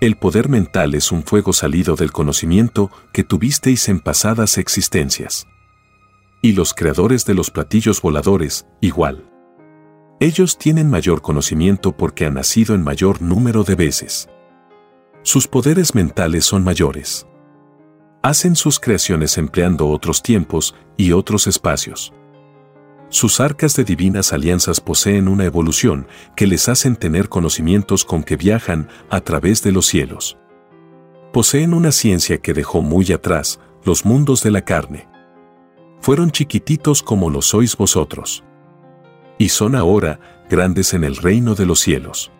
El 0.00 0.16
poder 0.16 0.48
mental 0.48 0.96
es 0.96 1.12
un 1.12 1.22
fuego 1.22 1.52
salido 1.52 1.94
del 1.94 2.10
conocimiento 2.10 2.90
que 3.12 3.22
tuvisteis 3.22 3.88
en 3.88 4.00
pasadas 4.00 4.58
existencias. 4.58 5.46
Y 6.42 6.50
los 6.52 6.74
creadores 6.74 7.24
de 7.26 7.34
los 7.34 7.52
platillos 7.52 8.02
voladores, 8.02 8.66
igual. 8.80 9.24
Ellos 10.18 10.58
tienen 10.58 10.90
mayor 10.90 11.22
conocimiento 11.22 11.96
porque 11.96 12.26
han 12.26 12.34
nacido 12.34 12.74
en 12.74 12.82
mayor 12.82 13.22
número 13.22 13.62
de 13.62 13.76
veces. 13.76 14.28
Sus 15.22 15.46
poderes 15.46 15.94
mentales 15.94 16.44
son 16.44 16.64
mayores 16.64 17.24
hacen 18.26 18.56
sus 18.56 18.80
creaciones 18.80 19.38
empleando 19.38 19.86
otros 19.86 20.20
tiempos 20.20 20.74
y 20.96 21.12
otros 21.12 21.46
espacios. 21.46 22.12
Sus 23.08 23.38
arcas 23.38 23.76
de 23.76 23.84
divinas 23.84 24.32
alianzas 24.32 24.80
poseen 24.80 25.28
una 25.28 25.44
evolución 25.44 26.08
que 26.34 26.48
les 26.48 26.68
hacen 26.68 26.96
tener 26.96 27.28
conocimientos 27.28 28.04
con 28.04 28.24
que 28.24 28.36
viajan 28.36 28.88
a 29.10 29.20
través 29.20 29.62
de 29.62 29.70
los 29.70 29.86
cielos. 29.86 30.36
Poseen 31.32 31.72
una 31.72 31.92
ciencia 31.92 32.38
que 32.38 32.52
dejó 32.52 32.82
muy 32.82 33.12
atrás 33.12 33.60
los 33.84 34.04
mundos 34.04 34.42
de 34.42 34.50
la 34.50 34.62
carne. 34.62 35.08
Fueron 36.00 36.32
chiquititos 36.32 37.04
como 37.04 37.30
lo 37.30 37.42
sois 37.42 37.76
vosotros. 37.76 38.42
Y 39.38 39.50
son 39.50 39.76
ahora 39.76 40.18
grandes 40.50 40.94
en 40.94 41.04
el 41.04 41.14
reino 41.14 41.54
de 41.54 41.66
los 41.66 41.78
cielos. 41.78 42.32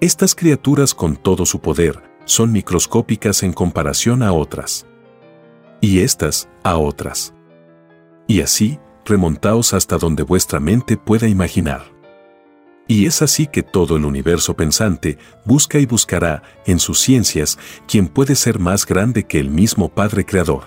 Estas 0.00 0.34
criaturas 0.34 0.92
con 0.92 1.14
todo 1.14 1.46
su 1.46 1.60
poder 1.60 2.07
son 2.28 2.52
microscópicas 2.52 3.42
en 3.42 3.54
comparación 3.54 4.22
a 4.22 4.32
otras 4.32 4.86
y 5.80 6.00
éstas 6.00 6.48
a 6.62 6.76
otras. 6.76 7.34
Y 8.26 8.42
así, 8.42 8.78
remontaos 9.06 9.72
hasta 9.72 9.96
donde 9.96 10.24
vuestra 10.24 10.60
mente 10.60 10.98
pueda 10.98 11.26
imaginar. 11.26 11.84
Y 12.86 13.06
es 13.06 13.22
así 13.22 13.46
que 13.46 13.62
todo 13.62 13.96
el 13.96 14.04
universo 14.04 14.54
pensante 14.54 15.16
busca 15.46 15.78
y 15.78 15.86
buscará 15.86 16.42
en 16.66 16.78
sus 16.78 17.00
ciencias 17.00 17.58
quien 17.86 18.08
puede 18.08 18.34
ser 18.34 18.58
más 18.58 18.84
grande 18.84 19.24
que 19.24 19.40
el 19.40 19.48
mismo 19.48 19.88
Padre 19.88 20.26
Creador. 20.26 20.64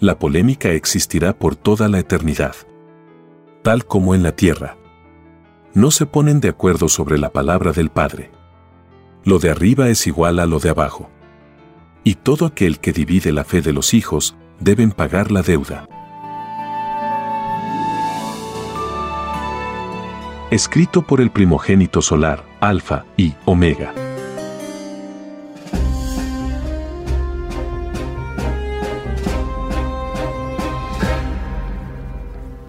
La 0.00 0.18
polémica 0.18 0.70
existirá 0.70 1.38
por 1.38 1.54
toda 1.54 1.88
la 1.88 2.00
eternidad. 2.00 2.54
Tal 3.62 3.84
como 3.84 4.14
en 4.16 4.24
la 4.24 4.34
tierra. 4.34 4.76
No 5.72 5.92
se 5.92 6.06
ponen 6.06 6.40
de 6.40 6.48
acuerdo 6.48 6.88
sobre 6.88 7.16
la 7.18 7.30
palabra 7.30 7.72
del 7.72 7.90
Padre. 7.90 8.32
Lo 9.24 9.38
de 9.38 9.50
arriba 9.50 9.88
es 9.88 10.06
igual 10.06 10.38
a 10.38 10.46
lo 10.46 10.58
de 10.58 10.70
abajo 10.70 11.10
y 12.08 12.14
todo 12.14 12.46
aquel 12.46 12.78
que 12.78 12.92
divide 12.92 13.32
la 13.32 13.44
fe 13.44 13.60
de 13.60 13.74
los 13.74 13.92
hijos 13.92 14.34
deben 14.60 14.92
pagar 14.92 15.30
la 15.30 15.42
deuda. 15.42 15.86
Escrito 20.50 21.06
por 21.06 21.20
el 21.20 21.30
primogénito 21.30 22.00
solar, 22.00 22.42
Alfa 22.60 23.04
y 23.18 23.34
Omega. 23.44 23.92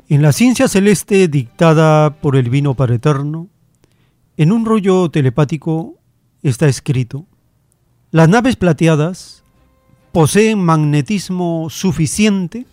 En 0.10 0.22
la 0.22 0.34
ciencia 0.34 0.68
celeste 0.68 1.30
dictada 1.30 2.10
por 2.16 2.36
el 2.36 2.50
vino 2.50 2.74
para 2.74 2.96
eterno, 2.96 3.48
en 4.36 4.52
un 4.52 4.66
rollo 4.66 5.10
telepático 5.10 5.99
está 6.44 6.68
escrito, 6.68 7.26
las 8.12 8.30
naves 8.30 8.56
plateadas 8.56 9.44
poseen 10.12 10.60
magnetismo 10.60 11.70
suficiente 11.70 12.66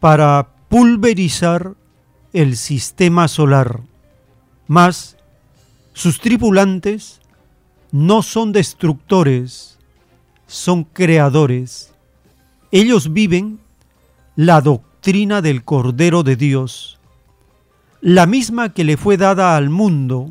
para 0.00 0.48
pulverizar 0.68 1.74
el 2.32 2.56
sistema 2.56 3.28
solar, 3.28 3.80
mas 4.66 5.16
sus 5.94 6.20
tripulantes 6.20 7.20
no 7.90 8.22
son 8.22 8.52
destructores, 8.52 9.78
son 10.46 10.84
creadores. 10.84 11.92
Ellos 12.70 13.12
viven 13.12 13.60
la 14.36 14.60
doctrina 14.60 15.40
del 15.40 15.64
Cordero 15.64 16.22
de 16.22 16.36
Dios, 16.36 16.98
la 18.00 18.26
misma 18.26 18.72
que 18.72 18.84
le 18.84 18.96
fue 18.96 19.16
dada 19.16 19.56
al 19.56 19.70
mundo, 19.70 20.30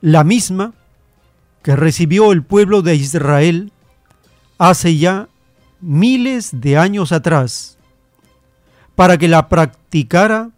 la 0.00 0.24
misma 0.24 0.74
que 1.62 1.76
recibió 1.76 2.32
el 2.32 2.42
pueblo 2.42 2.82
de 2.82 2.96
Israel 2.96 3.72
hace 4.58 4.96
ya 4.96 5.28
miles 5.80 6.60
de 6.60 6.76
años 6.76 7.12
atrás, 7.12 7.78
para 8.94 9.18
que 9.18 9.28
la 9.28 9.48
practicara 9.48 10.50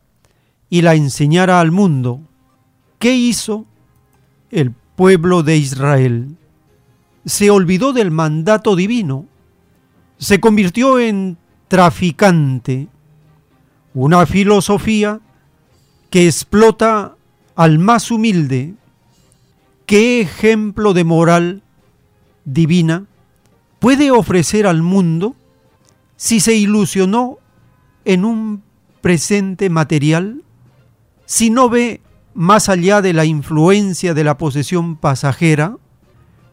y 0.68 0.82
la 0.82 0.94
enseñara 0.94 1.61
al 1.61 1.70
mundo. 1.70 2.20
¿Qué 2.98 3.14
hizo 3.14 3.66
el 4.50 4.72
pueblo 4.96 5.42
de 5.42 5.57
Israel? 5.57 6.36
Se 7.24 7.50
olvidó 7.50 7.92
del 7.92 8.11
mandato 8.11 8.76
divino, 8.76 9.26
se 10.18 10.40
convirtió 10.40 10.98
en 10.98 11.38
traficante, 11.68 12.88
una 13.94 14.26
filosofía 14.26 15.20
que 16.11 16.26
explota 16.26 17.16
al 17.55 17.78
más 17.78 18.11
humilde, 18.11 18.74
¿Qué 19.87 20.20
ejemplo 20.20 20.95
de 20.95 21.05
moral 21.05 21.62
divina 22.45 23.07
puede 23.80 24.11
ofrecer 24.11 24.66
al 24.66 24.82
mundo 24.82 25.37
si 26.16 26.41
se 26.41 26.55
ilusionó 26.55 27.39
en 28.07 28.24
un 28.24 28.62
presente 29.03 29.68
material? 29.68 30.43
Si 31.26 31.51
no 31.51 31.68
ve 31.68 32.01
más 32.32 32.68
allá 32.68 33.03
de 33.03 33.12
la 33.12 33.26
influencia 33.26 34.14
de 34.14 34.24
la 34.24 34.39
posesión 34.39 34.97
pasajera, 34.97 35.76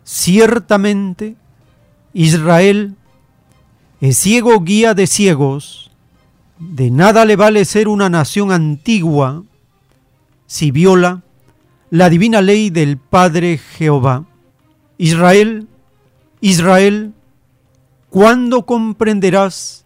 ciertamente 0.04 1.38
Israel 2.14 2.96
es 4.02 4.18
ciego 4.18 4.60
guía 4.60 4.94
de 4.94 5.08
ciegos, 5.08 5.92
de 6.60 6.92
nada 6.92 7.24
le 7.24 7.38
vale 7.38 7.64
ser 7.64 7.88
una 7.88 8.10
nación 8.10 8.52
antigua 8.52 9.44
si 10.48 10.72
viola 10.72 11.24
la 11.92 12.10
divina 12.10 12.42
ley 12.42 12.70
del 12.70 12.98
Padre 12.98 13.58
Jehová. 13.58 14.24
Israel, 14.98 15.68
Israel, 16.40 17.14
¿cuándo 18.10 18.66
comprenderás 18.66 19.86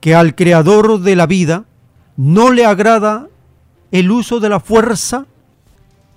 que 0.00 0.14
al 0.14 0.34
Creador 0.34 1.00
de 1.00 1.16
la 1.16 1.26
vida 1.26 1.64
no 2.18 2.52
le 2.52 2.66
agrada 2.66 3.28
el 3.92 4.10
uso 4.10 4.40
de 4.40 4.50
la 4.50 4.60
fuerza? 4.60 5.26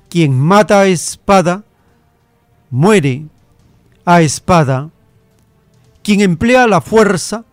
Quien 0.10 0.38
mata 0.38 0.82
a 0.82 0.88
espada, 0.88 1.64
muere 2.70 3.24
a 4.04 4.22
espada. 4.22 4.90
Quien 6.04 6.20
emplea 6.20 6.68
la 6.68 6.82
fuerza, 6.82 7.46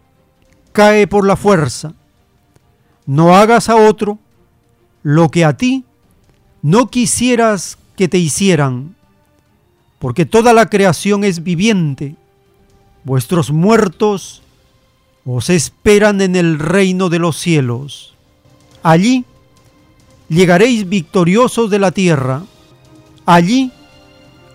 cae 0.72 1.06
por 1.06 1.24
la 1.24 1.36
fuerza. 1.36 1.94
No 3.06 3.36
hagas 3.36 3.68
a 3.68 3.76
otro 3.76 4.18
lo 5.04 5.28
que 5.28 5.44
a 5.44 5.56
ti 5.56 5.85
no 6.66 6.88
quisieras 6.88 7.78
que 7.94 8.08
te 8.08 8.18
hicieran, 8.18 8.96
porque 10.00 10.26
toda 10.26 10.52
la 10.52 10.66
creación 10.66 11.22
es 11.22 11.44
viviente. 11.44 12.16
Vuestros 13.04 13.52
muertos 13.52 14.42
os 15.24 15.48
esperan 15.48 16.20
en 16.20 16.34
el 16.34 16.58
reino 16.58 17.08
de 17.08 17.20
los 17.20 17.36
cielos. 17.36 18.16
Allí 18.82 19.24
llegaréis 20.28 20.88
victoriosos 20.88 21.70
de 21.70 21.78
la 21.78 21.92
tierra. 21.92 22.42
Allí 23.26 23.70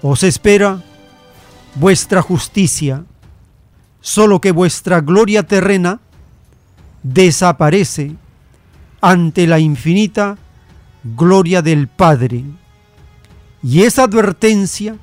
os 0.01 0.23
espera 0.23 0.83
vuestra 1.75 2.21
justicia, 2.21 3.05
solo 4.01 4.41
que 4.41 4.51
vuestra 4.51 4.99
gloria 4.99 5.43
terrena 5.43 6.01
desaparece 7.03 8.15
ante 8.99 9.47
la 9.47 9.59
infinita 9.59 10.37
gloria 11.03 11.61
del 11.61 11.87
Padre. 11.87 12.43
Y 13.63 13.83
esa 13.83 14.03
advertencia 14.03 14.97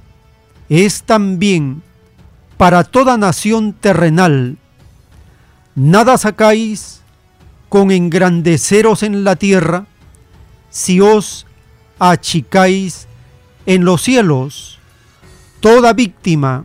es 0.69 1.03
también 1.03 1.83
para 2.57 2.85
toda 2.85 3.17
nación 3.17 3.73
terrenal. 3.73 4.59
Nada 5.75 6.19
sacáis 6.19 7.03
con 7.69 7.91
engrandeceros 7.91 9.03
en 9.03 9.25
la 9.25 9.37
tierra 9.37 9.87
si 10.71 11.01
os 11.01 11.47
achicáis 11.99 13.07
en 13.67 13.85
los 13.85 14.03
cielos. 14.03 14.79
Toda 15.61 15.93
víctima, 15.93 16.65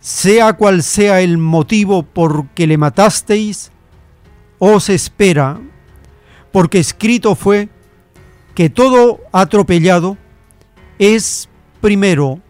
sea 0.00 0.54
cual 0.54 0.82
sea 0.82 1.20
el 1.20 1.38
motivo 1.38 2.02
por 2.02 2.48
que 2.48 2.66
le 2.66 2.78
matasteis, 2.78 3.70
os 4.58 4.88
espera, 4.88 5.60
porque 6.52 6.78
escrito 6.78 7.34
fue 7.34 7.68
que 8.58 8.70
todo 8.70 9.20
atropellado 9.30 10.18
es 10.98 11.48
primero 11.80 12.40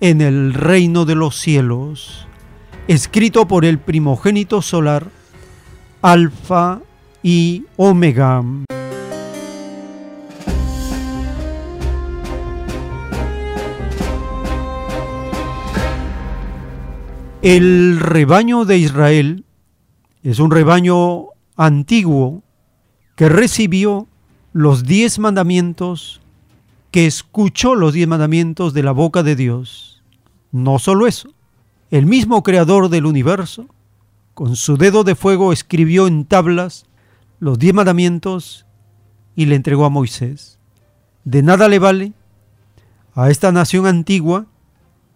en 0.00 0.20
el 0.20 0.52
reino 0.52 1.06
de 1.06 1.14
los 1.14 1.40
cielos, 1.40 2.28
escrito 2.86 3.48
por 3.48 3.64
el 3.64 3.78
primogénito 3.78 4.60
solar, 4.60 5.06
Alfa 6.02 6.82
y 7.22 7.64
Omega. 7.78 8.44
El 17.40 18.00
rebaño 18.00 18.66
de 18.66 18.76
Israel 18.76 19.46
es 20.22 20.40
un 20.40 20.50
rebaño 20.50 21.28
antiguo 21.56 22.42
que 23.16 23.30
recibió 23.30 24.08
los 24.52 24.84
diez 24.84 25.18
mandamientos, 25.18 26.20
que 26.90 27.06
escuchó 27.06 27.74
los 27.74 27.94
diez 27.94 28.06
mandamientos 28.06 28.74
de 28.74 28.82
la 28.82 28.92
boca 28.92 29.22
de 29.22 29.34
Dios. 29.34 30.02
No 30.50 30.78
solo 30.78 31.06
eso, 31.06 31.32
el 31.90 32.06
mismo 32.06 32.42
creador 32.42 32.88
del 32.90 33.06
universo, 33.06 33.66
con 34.34 34.56
su 34.56 34.76
dedo 34.76 35.04
de 35.04 35.14
fuego 35.14 35.52
escribió 35.52 36.06
en 36.06 36.24
tablas 36.24 36.86
los 37.38 37.58
diez 37.58 37.74
mandamientos 37.74 38.66
y 39.34 39.46
le 39.46 39.56
entregó 39.56 39.84
a 39.84 39.90
Moisés. 39.90 40.58
De 41.24 41.42
nada 41.42 41.68
le 41.68 41.78
vale 41.78 42.12
a 43.14 43.30
esta 43.30 43.52
nación 43.52 43.86
antigua 43.86 44.46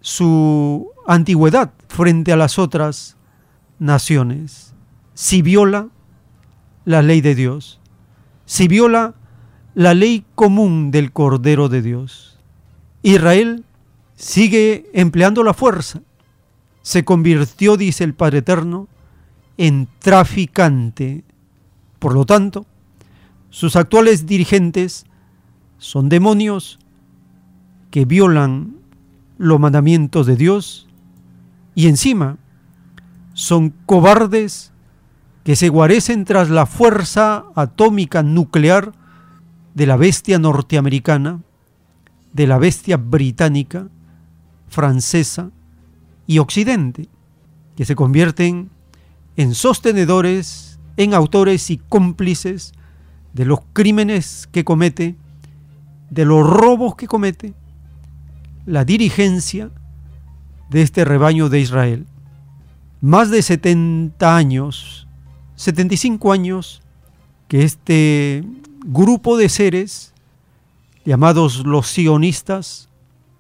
su 0.01 0.91
antigüedad 1.07 1.73
frente 1.89 2.33
a 2.33 2.37
las 2.37 2.59
otras 2.59 3.17
naciones. 3.79 4.75
Si 5.15 5.43
viola 5.43 5.89
la 6.85 7.03
ley 7.03 7.21
de 7.21 7.35
Dios, 7.35 7.81
si 8.45 8.69
viola 8.69 9.15
la 9.77 9.93
ley 9.93 10.25
común 10.35 10.91
del 10.91 11.13
Cordero 11.13 11.69
de 11.69 11.83
Dios. 11.83 12.39
Israel 13.03 13.67
sigue 14.15 14.89
empleando 14.95 15.45
la 15.45 15.53
fuerza. 15.53 16.01
Se 16.81 17.05
convirtió, 17.05 17.77
dice 17.77 18.03
el 18.03 18.15
Padre 18.15 18.39
Eterno, 18.39 18.89
en 19.59 19.87
traficante. 19.99 21.25
Por 21.99 22.15
lo 22.15 22.25
tanto, 22.25 22.65
sus 23.51 23.77
actuales 23.77 24.25
dirigentes 24.25 25.05
son 25.77 26.09
demonios 26.09 26.79
que 27.91 28.07
violan 28.07 28.77
los 29.37 29.61
mandamientos 29.61 30.27
de 30.27 30.37
Dios 30.37 30.89
y 31.75 31.89
encima 31.89 32.39
son 33.35 33.75
cobardes 33.85 34.73
que 35.45 35.55
se 35.55 35.69
guarecen 35.69 36.25
tras 36.25 36.49
la 36.49 36.65
fuerza 36.65 37.45
atómica 37.55 38.23
nuclear 38.23 38.93
de 39.77 39.87
la 39.87 39.97
bestia 39.97 40.39
norteamericana, 40.39 41.43
de 42.33 42.47
la 42.47 42.57
bestia 42.57 42.97
británica, 42.97 43.89
francesa 44.69 45.51
y 46.27 46.39
occidente, 46.39 47.11
que 47.77 47.85
se 47.85 47.95
convierten 47.95 48.71
en 49.37 49.55
sostenedores, 49.55 50.79
en 50.97 51.13
autores 51.13 51.69
y 51.71 51.77
cómplices 51.77 52.73
de 53.35 53.45
los 53.45 53.61
crímenes 53.75 54.49
que 54.51 54.65
comete, 54.65 55.15
de 56.09 56.25
los 56.25 56.49
robos 56.49 56.97
que 56.97 57.07
comete, 57.07 57.53
la 58.65 58.87
dirigencia 58.87 59.71
de 60.71 60.81
este 60.81 61.05
rebaño 61.05 61.51
de 61.51 61.61
Israel. 61.61 62.07
Más 63.03 63.31
de 63.31 63.43
70 63.43 64.37
años, 64.37 65.07
75 65.57 66.33
años, 66.33 66.81
que 67.47 67.63
este 67.63 68.43
grupo 68.85 69.37
de 69.37 69.49
seres, 69.49 70.13
llamados 71.05 71.65
los 71.65 71.87
sionistas, 71.87 72.89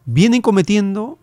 vienen 0.04 0.42
cometiendo 0.42 1.18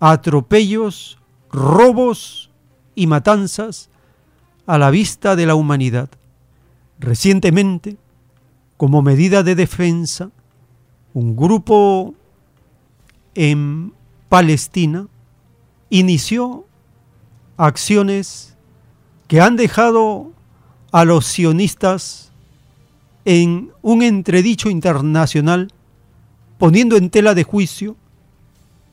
atropellos, 0.00 1.18
robos 1.50 2.50
y 2.94 3.06
matanzas 3.06 3.88
a 4.66 4.78
la 4.78 4.90
vista 4.90 5.36
de 5.36 5.46
la 5.46 5.54
humanidad. 5.54 6.10
Recientemente, 6.98 7.96
como 8.76 9.02
medida 9.02 9.42
de 9.42 9.54
defensa, 9.54 10.30
un 11.14 11.36
grupo 11.36 12.14
en 13.34 13.92
Palestina 14.28 15.06
inició 15.90 16.66
acciones 17.56 18.56
que 19.26 19.40
han 19.40 19.56
dejado 19.56 20.32
a 20.92 21.04
los 21.04 21.26
sionistas 21.26 22.27
en 23.24 23.70
un 23.82 24.02
entredicho 24.02 24.70
internacional, 24.70 25.72
poniendo 26.58 26.96
en 26.96 27.10
tela 27.10 27.34
de 27.34 27.44
juicio 27.44 27.96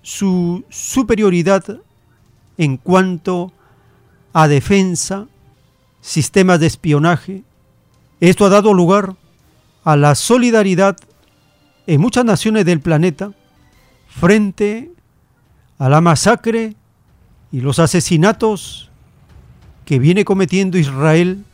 su 0.02 0.64
superioridad 0.70 1.80
en 2.58 2.78
cuanto 2.78 3.52
a 4.34 4.48
defensa, 4.48 5.28
sistemas 6.02 6.60
de 6.60 6.68
espionaje. 6.68 7.44
Esto 8.20 8.46
ha 8.46 8.50
dado 8.50 8.74
lugar 8.74 9.16
a 9.84 9.96
la 9.96 10.16
solidaridad 10.16 10.98
en 11.88 12.02
muchas 12.02 12.26
naciones 12.26 12.66
del 12.66 12.82
planeta 12.82 13.32
frente 14.08 14.92
a 15.78 15.90
la 15.90 16.02
masacre 16.02 16.76
y 17.52 17.62
los 17.62 17.80
asesinatos 17.80 18.90
que 19.86 20.00
viene 20.00 20.26
cometiendo 20.26 20.78
Israel 20.78 21.46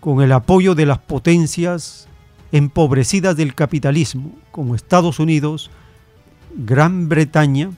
con 0.00 0.22
el 0.22 0.32
apoyo 0.32 0.74
de 0.74 0.86
las 0.86 0.98
potencias 0.98 2.08
empobrecidas 2.52 3.36
del 3.36 3.54
capitalismo, 3.54 4.32
como 4.50 4.74
Estados 4.74 5.20
Unidos, 5.20 5.70
Gran 6.56 7.08
Bretaña 7.08 7.70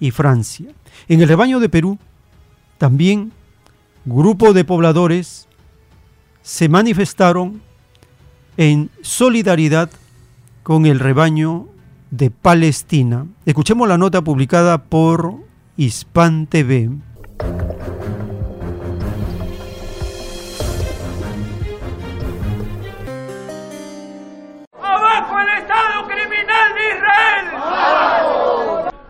y 0.00 0.10
Francia. 0.10 0.68
En 1.08 1.20
el 1.20 1.28
rebaño 1.28 1.60
de 1.60 1.68
Perú, 1.68 1.98
también 2.78 3.32
grupos 4.04 4.54
de 4.54 4.64
pobladores 4.64 5.48
se 6.42 6.68
manifestaron 6.68 7.62
en 8.56 8.90
solidaridad 9.02 9.90
con 10.62 10.86
el 10.86 11.00
rebaño 11.00 11.68
de 12.10 12.30
Palestina. 12.30 13.26
Escuchemos 13.44 13.88
la 13.88 13.98
nota 13.98 14.22
publicada 14.22 14.84
por 14.84 15.34
Hispan 15.76 16.46
TV. 16.46 16.90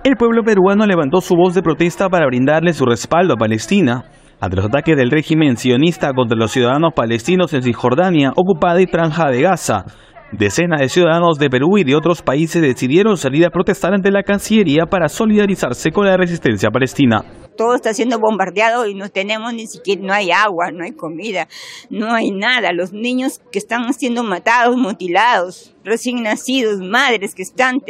El 0.05 0.17
pueblo 0.17 0.45
peruano 0.45 0.85
levantó 0.85 1.23
su 1.23 1.35
voz 1.35 1.55
de 1.55 1.63
protesta 1.63 2.11
para 2.11 2.27
brindarle 2.27 2.75
su 2.75 2.85
respaldo 2.85 3.33
a 3.33 3.39
Palestina 3.39 4.05
ante 4.39 4.57
los 4.57 4.67
ataques 4.67 4.99
del 4.99 5.11
régimen 5.11 5.57
sionista 5.57 6.13
contra 6.13 6.37
los 6.37 6.53
ciudadanos 6.53 6.93
palestinos 6.95 7.55
en 7.55 7.63
Cisjordania, 7.63 8.31
ocupada 8.37 8.83
y 8.83 8.87
franja 8.87 9.31
de 9.31 9.41
Gaza, 9.41 9.87
Decenas 10.31 10.81
de 10.81 10.91
ciudadanos 10.91 11.39
de 11.39 11.49
Perú 11.49 11.79
y 11.79 11.85
de 11.85 11.95
otros 11.95 12.21
países 12.21 12.61
decidieron 12.61 13.17
salir 13.17 13.47
a 13.47 13.51
protestar 13.51 13.95
ante 13.95 14.11
la 14.11 14.25
Cancillería 14.25 14.85
para 14.85 15.09
solidarizarse 15.09 15.91
con 15.91 16.05
la 16.05 16.19
resistencia 16.19 16.71
palestina. 16.71 17.25
Todo 17.57 17.77
está 17.77 17.95
siendo 17.95 18.19
bombardeado 18.19 18.87
y 18.87 18.95
no 18.95 19.09
tenemos 19.09 19.55
ni 19.55 19.67
siquiera, 19.69 20.03
no 20.03 20.13
hay 20.13 20.33
agua, 20.33 20.71
no 20.73 20.85
hay 20.85 20.93
comida, 20.93 21.47
no 21.89 22.13
hay 22.13 22.31
nada. 22.31 22.73
Los 22.73 22.93
niños 22.93 23.41
que 23.53 23.59
están 23.59 23.91
siendo 23.95 24.25
matados, 24.25 24.77
mutilados, 24.77 25.75
recién 25.85 26.23
nacidos, 26.23 26.81
madres 26.81 27.35
que 27.35 27.43
están, 27.43 27.81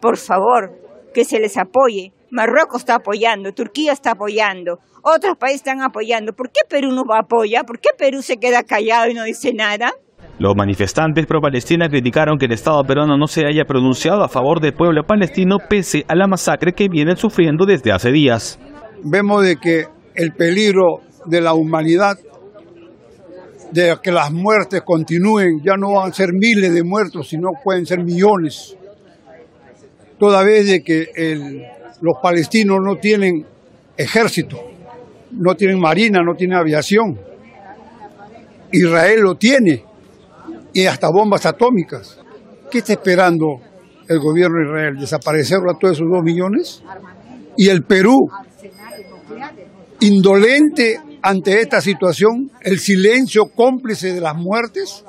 por 0.00 0.18
favor, 0.18 0.89
que 1.12 1.24
se 1.24 1.40
les 1.40 1.56
apoye. 1.56 2.12
Marruecos 2.30 2.82
está 2.82 2.96
apoyando, 2.96 3.52
Turquía 3.52 3.92
está 3.92 4.12
apoyando, 4.12 4.78
otros 5.02 5.36
países 5.36 5.62
están 5.62 5.82
apoyando. 5.82 6.32
¿Por 6.32 6.50
qué 6.50 6.60
Perú 6.68 6.92
no 6.92 7.02
va 7.04 7.16
a 7.16 7.22
apoyar? 7.22 7.64
¿Por 7.66 7.80
qué 7.80 7.90
Perú 7.96 8.22
se 8.22 8.36
queda 8.36 8.62
callado 8.62 9.10
y 9.10 9.14
no 9.14 9.24
dice 9.24 9.52
nada? 9.52 9.92
Los 10.38 10.56
manifestantes 10.56 11.26
pro-Palestina 11.26 11.88
criticaron 11.88 12.38
que 12.38 12.46
el 12.46 12.52
Estado 12.52 12.82
peruano 12.84 13.18
no 13.18 13.26
se 13.26 13.44
haya 13.46 13.64
pronunciado 13.64 14.22
a 14.22 14.28
favor 14.28 14.60
del 14.60 14.72
pueblo 14.72 15.04
palestino 15.04 15.58
pese 15.68 16.04
a 16.08 16.14
la 16.14 16.26
masacre 16.26 16.72
que 16.72 16.88
vienen 16.88 17.16
sufriendo 17.16 17.66
desde 17.66 17.92
hace 17.92 18.10
días. 18.10 18.58
Vemos 19.04 19.44
de 19.44 19.56
que 19.56 19.84
el 20.14 20.32
peligro 20.32 21.00
de 21.26 21.40
la 21.40 21.52
humanidad, 21.52 22.16
de 23.72 23.96
que 24.02 24.12
las 24.12 24.32
muertes 24.32 24.82
continúen, 24.82 25.60
ya 25.62 25.76
no 25.76 25.94
van 25.94 26.10
a 26.10 26.14
ser 26.14 26.30
miles 26.32 26.72
de 26.72 26.84
muertos, 26.84 27.28
sino 27.28 27.50
pueden 27.62 27.84
ser 27.84 28.02
millones. 28.02 28.76
Toda 30.20 30.44
vez 30.44 30.66
de 30.66 30.82
que 30.82 31.06
los 32.02 32.14
palestinos 32.22 32.78
no 32.84 32.96
tienen 32.96 33.46
ejército, 33.96 34.58
no 35.32 35.54
tienen 35.54 35.80
marina, 35.80 36.20
no 36.22 36.34
tienen 36.34 36.58
aviación. 36.58 37.18
Israel 38.70 39.20
lo 39.22 39.36
tiene 39.36 39.82
y 40.74 40.84
hasta 40.84 41.08
bombas 41.10 41.46
atómicas. 41.46 42.20
¿Qué 42.70 42.78
está 42.78 42.92
esperando 42.92 43.46
el 44.06 44.20
gobierno 44.20 44.58
de 44.58 44.66
Israel? 44.66 44.96
¿Desaparecer 45.00 45.58
a 45.58 45.78
todos 45.78 45.96
esos 45.96 46.06
dos 46.12 46.22
millones? 46.22 46.82
Y 47.56 47.68
el 47.68 47.82
Perú, 47.84 48.16
indolente 50.00 51.00
ante 51.22 51.62
esta 51.62 51.80
situación, 51.80 52.50
el 52.60 52.78
silencio 52.78 53.46
cómplice 53.46 54.12
de 54.12 54.20
las 54.20 54.36
muertes, 54.36 55.02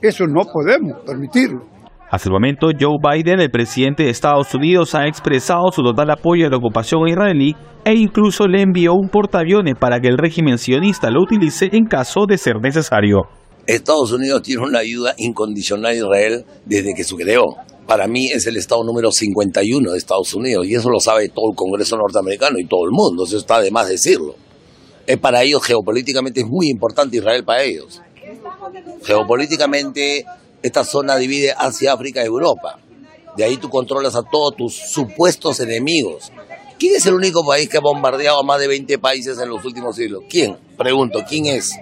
eso 0.00 0.26
no 0.28 0.42
podemos 0.44 1.02
permitirlo. 1.04 1.69
Hasta 2.10 2.28
el 2.28 2.32
momento, 2.32 2.66
Joe 2.78 2.98
Biden, 3.00 3.38
el 3.38 3.52
presidente 3.52 4.02
de 4.02 4.10
Estados 4.10 4.52
Unidos, 4.52 4.96
ha 4.96 5.06
expresado 5.06 5.70
su 5.70 5.80
total 5.80 6.10
apoyo 6.10 6.44
a 6.44 6.50
la 6.50 6.56
ocupación 6.56 7.06
israelí 7.06 7.54
e 7.84 7.94
incluso 7.94 8.48
le 8.48 8.62
envió 8.62 8.94
un 8.94 9.08
portaaviones 9.08 9.74
para 9.78 10.00
que 10.00 10.08
el 10.08 10.18
régimen 10.18 10.58
sionista 10.58 11.08
lo 11.08 11.22
utilice 11.22 11.68
en 11.70 11.84
caso 11.84 12.26
de 12.28 12.36
ser 12.36 12.56
necesario. 12.60 13.28
Estados 13.64 14.10
Unidos 14.10 14.42
tiene 14.42 14.62
una 14.62 14.80
ayuda 14.80 15.14
incondicional 15.18 15.92
a 15.92 15.94
Israel 15.94 16.44
desde 16.66 16.94
que 16.94 17.04
se 17.04 17.14
creó. 17.14 17.44
Para 17.86 18.08
mí 18.08 18.26
es 18.26 18.44
el 18.48 18.56
estado 18.56 18.82
número 18.82 19.12
51 19.12 19.92
de 19.92 19.96
Estados 19.96 20.34
Unidos 20.34 20.66
y 20.66 20.74
eso 20.74 20.90
lo 20.90 20.98
sabe 20.98 21.28
todo 21.28 21.50
el 21.52 21.56
Congreso 21.56 21.96
norteamericano 21.96 22.58
y 22.58 22.66
todo 22.66 22.86
el 22.86 22.90
mundo, 22.90 23.22
eso 23.22 23.36
está 23.36 23.60
de 23.60 23.70
más 23.70 23.88
decirlo. 23.88 24.34
Es 25.06 25.18
para 25.18 25.44
ellos 25.44 25.62
geopolíticamente 25.62 26.40
es 26.40 26.46
muy 26.48 26.70
importante 26.70 27.18
Israel 27.18 27.44
para 27.44 27.62
ellos. 27.62 28.02
Geopolíticamente 29.04 30.24
esta 30.62 30.84
zona 30.84 31.16
divide 31.16 31.54
Asia, 31.56 31.92
África 31.92 32.22
y 32.22 32.26
Europa. 32.26 32.78
De 33.36 33.44
ahí 33.44 33.56
tú 33.56 33.70
controlas 33.70 34.16
a 34.16 34.22
todos 34.22 34.56
tus 34.56 34.74
supuestos 34.74 35.60
enemigos. 35.60 36.32
¿Quién 36.78 36.96
es 36.96 37.06
el 37.06 37.14
único 37.14 37.46
país 37.46 37.68
que 37.68 37.76
ha 37.76 37.80
bombardeado 37.80 38.40
a 38.40 38.42
más 38.42 38.60
de 38.60 38.68
20 38.68 38.98
países 38.98 39.38
en 39.38 39.48
los 39.48 39.64
últimos 39.64 39.96
siglos? 39.96 40.24
¿Quién? 40.28 40.56
Pregunto, 40.76 41.22
¿quién 41.28 41.46
es? 41.46 41.72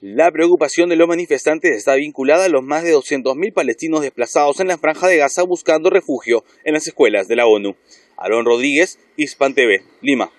La 0.00 0.30
preocupación 0.30 0.88
de 0.88 0.96
los 0.96 1.08
manifestantes 1.08 1.74
está 1.74 1.94
vinculada 1.94 2.44
a 2.44 2.48
los 2.48 2.62
más 2.62 2.82
de 2.82 2.94
200.000 2.94 3.52
palestinos 3.54 4.02
desplazados 4.02 4.60
en 4.60 4.68
la 4.68 4.78
franja 4.78 5.08
de 5.08 5.16
Gaza 5.16 5.42
buscando 5.42 5.90
refugio 5.90 6.44
en 6.64 6.74
las 6.74 6.86
escuelas 6.86 7.28
de 7.28 7.36
la 7.36 7.46
ONU. 7.46 7.74
Aaron 8.16 8.44
Rodríguez, 8.44 8.98
Hispan 9.16 9.54
TV, 9.54 9.82
Lima. 10.02 10.30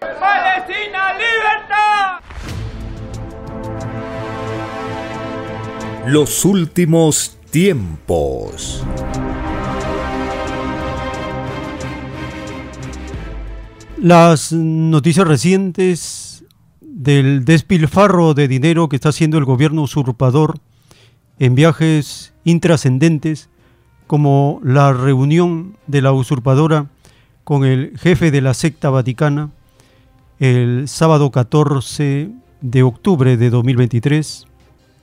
¡Palestina, 0.00 1.14
libertad! 1.14 2.27
Los 6.10 6.46
últimos 6.46 7.36
tiempos. 7.50 8.82
Las 13.98 14.50
noticias 14.54 15.28
recientes 15.28 16.46
del 16.80 17.44
despilfarro 17.44 18.32
de 18.32 18.48
dinero 18.48 18.88
que 18.88 18.96
está 18.96 19.10
haciendo 19.10 19.36
el 19.36 19.44
gobierno 19.44 19.82
usurpador 19.82 20.60
en 21.38 21.54
viajes 21.54 22.32
intrascendentes, 22.42 23.50
como 24.06 24.62
la 24.64 24.94
reunión 24.94 25.76
de 25.88 26.00
la 26.00 26.12
usurpadora 26.12 26.86
con 27.44 27.66
el 27.66 27.98
jefe 27.98 28.30
de 28.30 28.40
la 28.40 28.54
secta 28.54 28.88
vaticana 28.88 29.50
el 30.38 30.88
sábado 30.88 31.30
14 31.30 32.30
de 32.62 32.82
octubre 32.82 33.36
de 33.36 33.50
2023. 33.50 34.47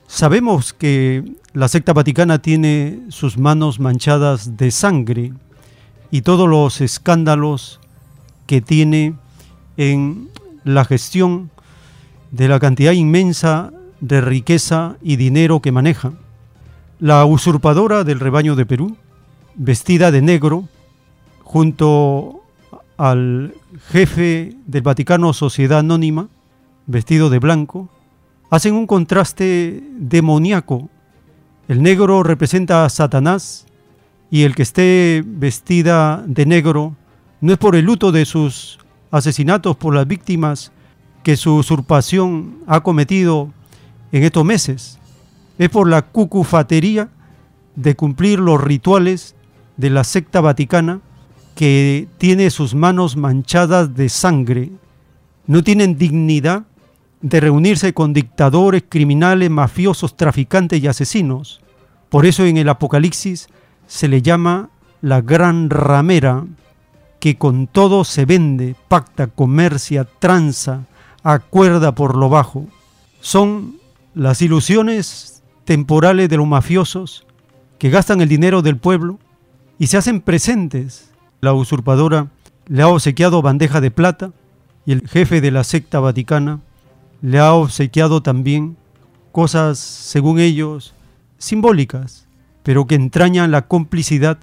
Sabemos 0.06 0.72
que 0.72 1.24
la 1.52 1.68
secta 1.68 1.92
vaticana 1.92 2.40
tiene 2.40 3.00
sus 3.08 3.38
manos 3.38 3.80
manchadas 3.80 4.56
de 4.56 4.70
sangre 4.70 5.32
y 6.10 6.22
todos 6.22 6.48
los 6.48 6.80
escándalos 6.80 7.80
que 8.46 8.60
tiene 8.60 9.14
en 9.76 10.28
la 10.64 10.84
gestión 10.84 11.50
de 12.30 12.48
la 12.48 12.60
cantidad 12.60 12.92
inmensa 12.92 13.72
de 14.00 14.20
riqueza 14.20 14.96
y 15.02 15.16
dinero 15.16 15.60
que 15.60 15.72
maneja. 15.72 16.12
La 16.98 17.24
usurpadora 17.24 18.04
del 18.04 18.20
rebaño 18.20 18.54
de 18.54 18.66
Perú, 18.66 18.96
vestida 19.54 20.10
de 20.10 20.22
negro, 20.22 20.68
junto 21.42 22.42
al 22.96 23.54
jefe 23.88 24.56
del 24.66 24.82
Vaticano 24.82 25.32
Sociedad 25.32 25.80
Anónima, 25.80 26.28
vestido 26.86 27.28
de 27.28 27.38
blanco, 27.38 27.88
hacen 28.50 28.74
un 28.74 28.86
contraste 28.86 29.82
demoníaco. 29.98 30.88
El 31.68 31.82
negro 31.82 32.22
representa 32.22 32.84
a 32.84 32.88
Satanás 32.88 33.66
y 34.30 34.42
el 34.42 34.54
que 34.54 34.62
esté 34.62 35.24
vestida 35.26 36.22
de 36.26 36.46
negro 36.46 36.94
no 37.40 37.52
es 37.52 37.58
por 37.58 37.76
el 37.76 37.84
luto 37.84 38.12
de 38.12 38.24
sus 38.24 38.78
asesinatos 39.10 39.76
por 39.76 39.94
las 39.94 40.06
víctimas 40.06 40.72
que 41.22 41.36
su 41.36 41.56
usurpación 41.56 42.58
ha 42.66 42.80
cometido 42.80 43.52
en 44.12 44.22
estos 44.22 44.44
meses, 44.44 44.98
es 45.58 45.68
por 45.70 45.88
la 45.88 46.02
cucufatería 46.02 47.08
de 47.74 47.96
cumplir 47.96 48.38
los 48.38 48.62
rituales 48.62 49.34
de 49.76 49.90
la 49.90 50.04
secta 50.04 50.40
vaticana 50.40 51.00
que 51.54 52.08
tiene 52.18 52.50
sus 52.50 52.74
manos 52.74 53.16
manchadas 53.16 53.94
de 53.94 54.08
sangre, 54.08 54.70
no 55.46 55.62
tienen 55.62 55.98
dignidad 55.98 56.64
de 57.20 57.40
reunirse 57.40 57.94
con 57.94 58.12
dictadores, 58.12 58.84
criminales, 58.88 59.50
mafiosos, 59.50 60.16
traficantes 60.16 60.82
y 60.82 60.86
asesinos. 60.86 61.60
Por 62.08 62.26
eso 62.26 62.44
en 62.44 62.56
el 62.56 62.68
Apocalipsis 62.68 63.48
se 63.86 64.08
le 64.08 64.22
llama 64.22 64.70
la 65.00 65.20
gran 65.20 65.70
ramera, 65.70 66.44
que 67.20 67.36
con 67.36 67.66
todo 67.66 68.04
se 68.04 68.24
vende, 68.24 68.76
pacta, 68.88 69.26
comercia, 69.26 70.04
tranza, 70.04 70.84
acuerda 71.22 71.94
por 71.94 72.16
lo 72.16 72.28
bajo. 72.28 72.66
Son 73.20 73.76
las 74.14 74.42
ilusiones 74.42 75.42
temporales 75.64 76.28
de 76.28 76.36
los 76.36 76.46
mafiosos 76.46 77.26
que 77.78 77.90
gastan 77.90 78.20
el 78.20 78.28
dinero 78.28 78.62
del 78.62 78.76
pueblo 78.76 79.18
y 79.78 79.88
se 79.88 79.96
hacen 79.96 80.20
presentes. 80.20 81.10
La 81.40 81.52
usurpadora 81.52 82.28
le 82.66 82.82
ha 82.82 82.88
obsequiado 82.88 83.42
bandeja 83.42 83.80
de 83.80 83.90
plata 83.90 84.32
y 84.84 84.92
el 84.92 85.08
jefe 85.08 85.40
de 85.40 85.50
la 85.50 85.64
secta 85.64 86.00
vaticana 86.00 86.60
le 87.22 87.38
ha 87.38 87.52
obsequiado 87.54 88.22
también 88.22 88.76
cosas, 89.32 89.78
según 89.78 90.38
ellos, 90.38 90.94
simbólicas, 91.38 92.26
pero 92.62 92.86
que 92.86 92.94
entrañan 92.94 93.50
la 93.50 93.68
complicidad 93.68 94.38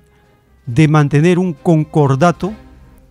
de 0.66 0.88
mantener 0.88 1.40
un 1.40 1.54
concordato 1.54 2.54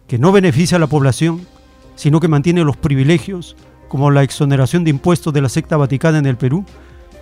que 0.07 0.19
no 0.19 0.33
beneficia 0.33 0.77
a 0.77 0.81
la 0.81 0.87
población, 0.87 1.47
sino 1.95 2.21
que 2.21 2.29
mantiene 2.29 2.65
los 2.65 2.77
privilegios, 2.77 3.57
como 3.89 4.11
la 4.11 4.23
exoneración 4.23 4.85
de 4.85 4.91
impuestos 4.91 5.35
de 5.35 5.43
la 5.43 5.49
secta 5.49 5.77
vaticana 5.77 6.19
en 6.19 6.27
el 6.27 6.37
Perú 6.37 6.65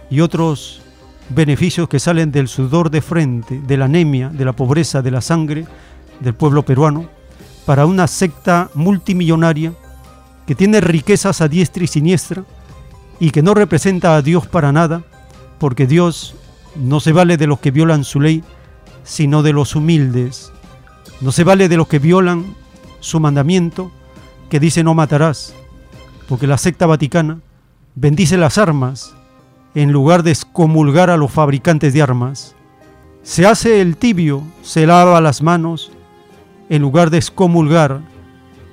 y 0.09 0.21
otros 0.21 0.83
beneficios 1.31 1.89
que 1.89 1.99
salen 1.99 2.31
del 2.31 2.49
sudor 2.49 2.91
de 2.91 3.01
frente, 3.01 3.61
de 3.61 3.77
la 3.77 3.87
anemia, 3.87 4.29
de 4.29 4.45
la 4.45 4.53
pobreza, 4.53 5.03
de 5.03 5.11
la 5.11 5.21
sangre 5.21 5.67
del 6.21 6.35
pueblo 6.35 6.65
peruano, 6.65 7.09
para 7.67 7.87
una 7.87 8.07
secta 8.07 8.71
multimillonaria 8.75 9.73
que 10.51 10.57
tiene 10.57 10.81
riquezas 10.81 11.43
a 11.43 11.47
diestra 11.47 11.85
y 11.85 11.87
siniestra 11.87 12.43
y 13.21 13.31
que 13.31 13.41
no 13.41 13.55
representa 13.55 14.17
a 14.17 14.21
Dios 14.21 14.49
para 14.49 14.73
nada, 14.73 15.05
porque 15.61 15.87
Dios 15.87 16.35
no 16.75 16.99
se 16.99 17.13
vale 17.13 17.37
de 17.37 17.47
los 17.47 17.61
que 17.61 17.71
violan 17.71 18.03
su 18.03 18.21
ley, 18.21 18.43
sino 19.05 19.45
de 19.45 19.53
los 19.53 19.77
humildes. 19.77 20.51
No 21.21 21.31
se 21.31 21.45
vale 21.45 21.69
de 21.69 21.77
los 21.77 21.87
que 21.87 22.01
violan 22.01 22.57
su 22.99 23.21
mandamiento, 23.21 23.93
que 24.49 24.59
dice 24.59 24.83
no 24.83 24.93
matarás, 24.93 25.55
porque 26.29 26.49
la 26.49 26.59
secta 26.59 26.85
vaticana 26.85 27.39
bendice 27.95 28.37
las 28.37 28.59
armas 28.59 29.15
en 29.77 29.93
lugar 29.93 30.25
de 30.25 30.33
excomulgar 30.33 31.11
a 31.11 31.17
los 31.17 31.31
fabricantes 31.31 31.93
de 31.95 32.03
armas. 32.03 32.57
Se 33.23 33.47
hace 33.47 33.81
el 33.81 33.97
tibio, 33.97 34.43
se 34.63 34.85
lava 34.85 35.21
las 35.21 35.43
manos, 35.43 35.93
en 36.69 36.83
lugar 36.83 37.11
de 37.11 37.19
excomulgar 37.19 38.01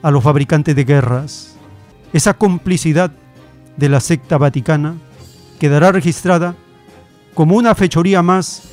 a 0.01 0.09
los 0.09 0.23
fabricantes 0.23 0.75
de 0.75 0.83
guerras. 0.83 1.56
Esa 2.13 2.33
complicidad 2.33 3.11
de 3.75 3.89
la 3.89 3.99
secta 3.99 4.37
vaticana 4.37 4.95
quedará 5.59 5.91
registrada 5.91 6.55
como 7.33 7.55
una 7.55 7.75
fechoría 7.75 8.21
más 8.21 8.63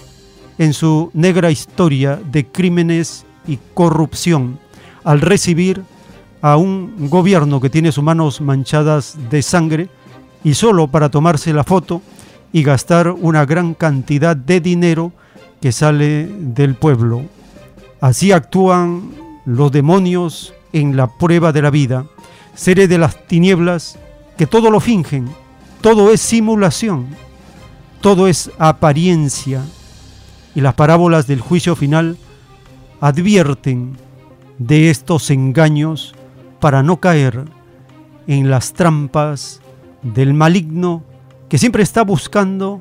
en 0.59 0.73
su 0.73 1.11
negra 1.13 1.51
historia 1.51 2.17
de 2.17 2.47
crímenes 2.47 3.27
y 3.47 3.59
corrupción 3.75 4.59
al 5.03 5.21
recibir 5.21 5.83
a 6.41 6.57
un 6.57 7.09
gobierno 7.09 7.61
que 7.61 7.71
tiene 7.71 7.93
sus 7.93 8.05
manos 8.05 8.41
manchadas 8.41 9.17
de 9.31 9.43
sangre 9.43 9.89
y 10.43 10.55
solo 10.55 10.89
para 10.89 11.09
tomarse 11.09 11.53
la 11.53 11.65
foto 11.65 12.03
y 12.53 12.63
gastar 12.63 13.09
una 13.09 13.45
gran 13.45 13.75
cantidad 13.75 14.37
de 14.37 14.61
dinero 14.61 15.13
que 15.61 15.73
sale 15.73 16.27
del 16.27 16.75
pueblo. 16.75 17.23
Así 18.01 18.33
actúan 18.33 19.11
los 19.45 19.73
demonios 19.73 20.55
en 20.73 20.97
la 20.97 21.09
prueba 21.09 21.53
de 21.53 21.63
la 21.63 21.71
vida 21.71 22.07
seres 22.55 22.89
de 22.89 22.99
las 22.99 23.27
tinieblas 23.27 23.99
que 24.37 24.47
todo 24.47 24.71
lo 24.71 24.81
fingen, 24.81 25.29
todo 25.81 26.13
es 26.13 26.21
simulación, 26.21 27.07
todo 28.01 28.27
es 28.27 28.51
apariencia. 28.59 29.63
Y 30.55 30.61
las 30.61 30.75
parábolas 30.75 31.27
del 31.27 31.41
juicio 31.41 31.75
final 31.75 32.17
advierten 33.01 33.97
de 34.59 34.91
estos 34.91 35.31
engaños 35.31 36.15
para 36.61 36.83
no 36.83 37.01
caer 37.01 37.45
en 38.27 38.51
las 38.51 38.73
trampas 38.73 39.61
del 40.03 40.33
maligno 40.33 41.03
que 41.49 41.59
siempre 41.59 41.83
está 41.83 42.03
buscando 42.03 42.81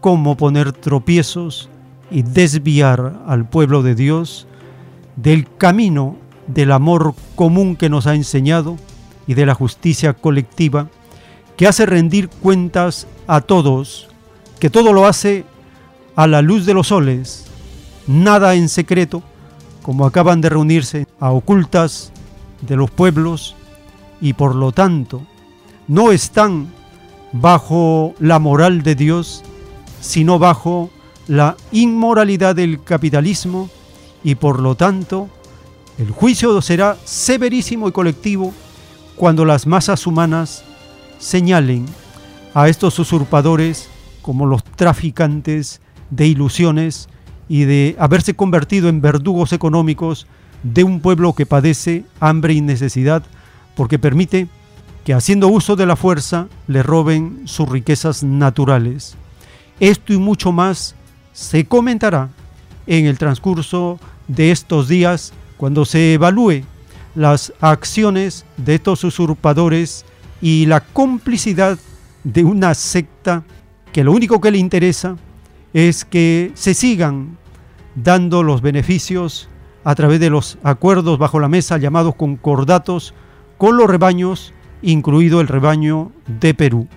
cómo 0.00 0.36
poner 0.36 0.72
tropiezos 0.72 1.68
y 2.10 2.22
desviar 2.22 3.22
al 3.26 3.48
pueblo 3.48 3.82
de 3.82 3.94
Dios 3.94 4.46
del 5.16 5.46
camino 5.56 6.16
del 6.48 6.72
amor 6.72 7.14
común 7.36 7.76
que 7.76 7.88
nos 7.88 8.06
ha 8.06 8.14
enseñado 8.14 8.76
y 9.26 9.34
de 9.34 9.46
la 9.46 9.54
justicia 9.54 10.14
colectiva 10.14 10.88
que 11.56 11.66
hace 11.66 11.86
rendir 11.86 12.28
cuentas 12.28 13.06
a 13.26 13.40
todos, 13.40 14.08
que 14.58 14.70
todo 14.70 14.92
lo 14.92 15.06
hace 15.06 15.44
a 16.16 16.26
la 16.26 16.42
luz 16.42 16.66
de 16.66 16.74
los 16.74 16.88
soles, 16.88 17.46
nada 18.06 18.54
en 18.54 18.68
secreto, 18.68 19.22
como 19.82 20.06
acaban 20.06 20.40
de 20.40 20.48
reunirse 20.48 21.06
a 21.20 21.30
ocultas 21.30 22.12
de 22.62 22.76
los 22.76 22.90
pueblos 22.90 23.54
y 24.20 24.32
por 24.32 24.54
lo 24.54 24.72
tanto 24.72 25.22
no 25.86 26.10
están 26.12 26.68
bajo 27.32 28.14
la 28.18 28.38
moral 28.38 28.82
de 28.82 28.94
Dios, 28.94 29.42
sino 30.00 30.38
bajo 30.38 30.90
la 31.26 31.56
inmoralidad 31.72 32.56
del 32.56 32.82
capitalismo 32.82 33.68
y 34.24 34.34
por 34.34 34.60
lo 34.60 34.74
tanto 34.74 35.28
el 35.98 36.10
juicio 36.12 36.60
será 36.62 36.96
severísimo 37.04 37.88
y 37.88 37.92
colectivo 37.92 38.54
cuando 39.16 39.44
las 39.44 39.66
masas 39.66 40.06
humanas 40.06 40.64
señalen 41.18 41.86
a 42.54 42.68
estos 42.68 42.98
usurpadores 42.98 43.88
como 44.22 44.46
los 44.46 44.62
traficantes 44.62 45.80
de 46.10 46.28
ilusiones 46.28 47.08
y 47.48 47.64
de 47.64 47.96
haberse 47.98 48.34
convertido 48.34 48.88
en 48.88 49.00
verdugos 49.00 49.52
económicos 49.52 50.26
de 50.62 50.84
un 50.84 51.00
pueblo 51.00 51.32
que 51.32 51.46
padece 51.46 52.04
hambre 52.20 52.54
y 52.54 52.60
necesidad 52.60 53.24
porque 53.74 53.98
permite 53.98 54.48
que 55.04 55.14
haciendo 55.14 55.48
uso 55.48 55.74
de 55.74 55.86
la 55.86 55.96
fuerza 55.96 56.48
le 56.68 56.82
roben 56.82 57.42
sus 57.46 57.68
riquezas 57.68 58.22
naturales. 58.22 59.16
Esto 59.80 60.12
y 60.12 60.18
mucho 60.18 60.52
más 60.52 60.94
se 61.32 61.64
comentará 61.64 62.28
en 62.86 63.06
el 63.06 63.18
transcurso 63.18 63.98
de 64.28 64.50
estos 64.50 64.88
días 64.88 65.32
cuando 65.58 65.84
se 65.84 66.14
evalúe 66.14 66.62
las 67.14 67.52
acciones 67.60 68.46
de 68.56 68.76
estos 68.76 69.04
usurpadores 69.04 70.06
y 70.40 70.64
la 70.66 70.80
complicidad 70.80 71.78
de 72.24 72.44
una 72.44 72.74
secta 72.74 73.42
que 73.92 74.04
lo 74.04 74.12
único 74.12 74.40
que 74.40 74.50
le 74.50 74.58
interesa 74.58 75.16
es 75.74 76.04
que 76.04 76.52
se 76.54 76.72
sigan 76.72 77.36
dando 77.94 78.42
los 78.42 78.62
beneficios 78.62 79.48
a 79.84 79.94
través 79.94 80.20
de 80.20 80.30
los 80.30 80.58
acuerdos 80.62 81.18
bajo 81.18 81.40
la 81.40 81.48
mesa 81.48 81.76
llamados 81.78 82.14
concordatos 82.14 83.14
con 83.58 83.76
los 83.76 83.88
rebaños, 83.90 84.54
incluido 84.82 85.40
el 85.40 85.48
rebaño 85.48 86.12
de 86.26 86.54
Perú. 86.54 86.88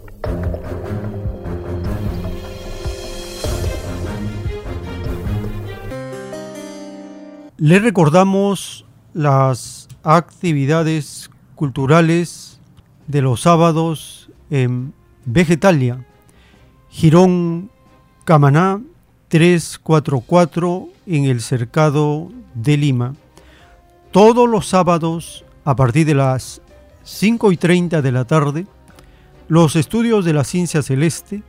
Le 7.64 7.78
recordamos 7.78 8.86
las 9.14 9.88
actividades 10.02 11.30
culturales 11.54 12.60
de 13.06 13.22
los 13.22 13.42
sábados 13.42 14.32
en 14.50 14.96
Vegetalia, 15.26 16.04
Girón 16.90 17.70
Camaná 18.26 18.82
344 19.28 20.90
en 21.06 21.26
el 21.26 21.40
Cercado 21.40 22.32
de 22.56 22.78
Lima. 22.78 23.14
Todos 24.10 24.50
los 24.50 24.68
sábados 24.68 25.46
a 25.64 25.76
partir 25.76 26.08
de 26.08 26.16
las 26.16 26.64
5 27.04 27.52
y 27.52 27.58
30 27.58 28.02
de 28.02 28.12
la 28.12 28.26
tarde, 28.26 28.66
los 29.48 29.76
estudios 29.76 30.26
de 30.26 30.34
la 30.34 30.46
ciencia 30.46 30.82
celeste 30.82 31.44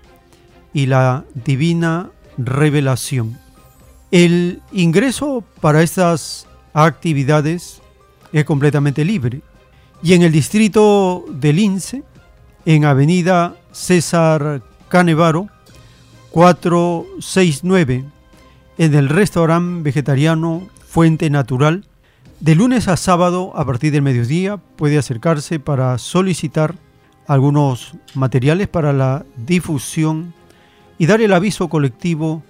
y 0.74 0.84
la 0.84 1.24
divina 1.46 2.10
revelación. 2.36 3.41
El 4.12 4.60
ingreso 4.72 5.42
para 5.62 5.82
estas 5.82 6.46
actividades 6.74 7.80
es 8.30 8.44
completamente 8.44 9.06
libre 9.06 9.40
y 10.02 10.12
en 10.12 10.20
el 10.20 10.30
distrito 10.30 11.24
de 11.30 11.54
Lince, 11.54 12.02
en 12.66 12.84
Avenida 12.84 13.56
César 13.72 14.62
Canevaro, 14.90 15.48
469 16.30 18.04
en 18.76 18.94
el 18.94 19.08
restaurante 19.08 19.82
vegetariano 19.82 20.68
Fuente 20.86 21.30
Natural. 21.30 21.86
De 22.38 22.54
lunes 22.54 22.88
a 22.88 22.98
sábado 22.98 23.52
a 23.54 23.64
partir 23.64 23.92
del 23.92 24.02
mediodía 24.02 24.58
puede 24.58 24.98
acercarse 24.98 25.58
para 25.58 25.96
solicitar 25.96 26.74
algunos 27.26 27.94
materiales 28.12 28.68
para 28.68 28.92
la 28.92 29.24
difusión 29.38 30.34
y 30.98 31.06
dar 31.06 31.22
el 31.22 31.32
aviso 31.32 31.70
colectivo 31.70 32.42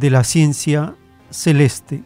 de 0.00 0.10
la 0.10 0.24
ciencia 0.24 0.96
celeste. 1.30 2.02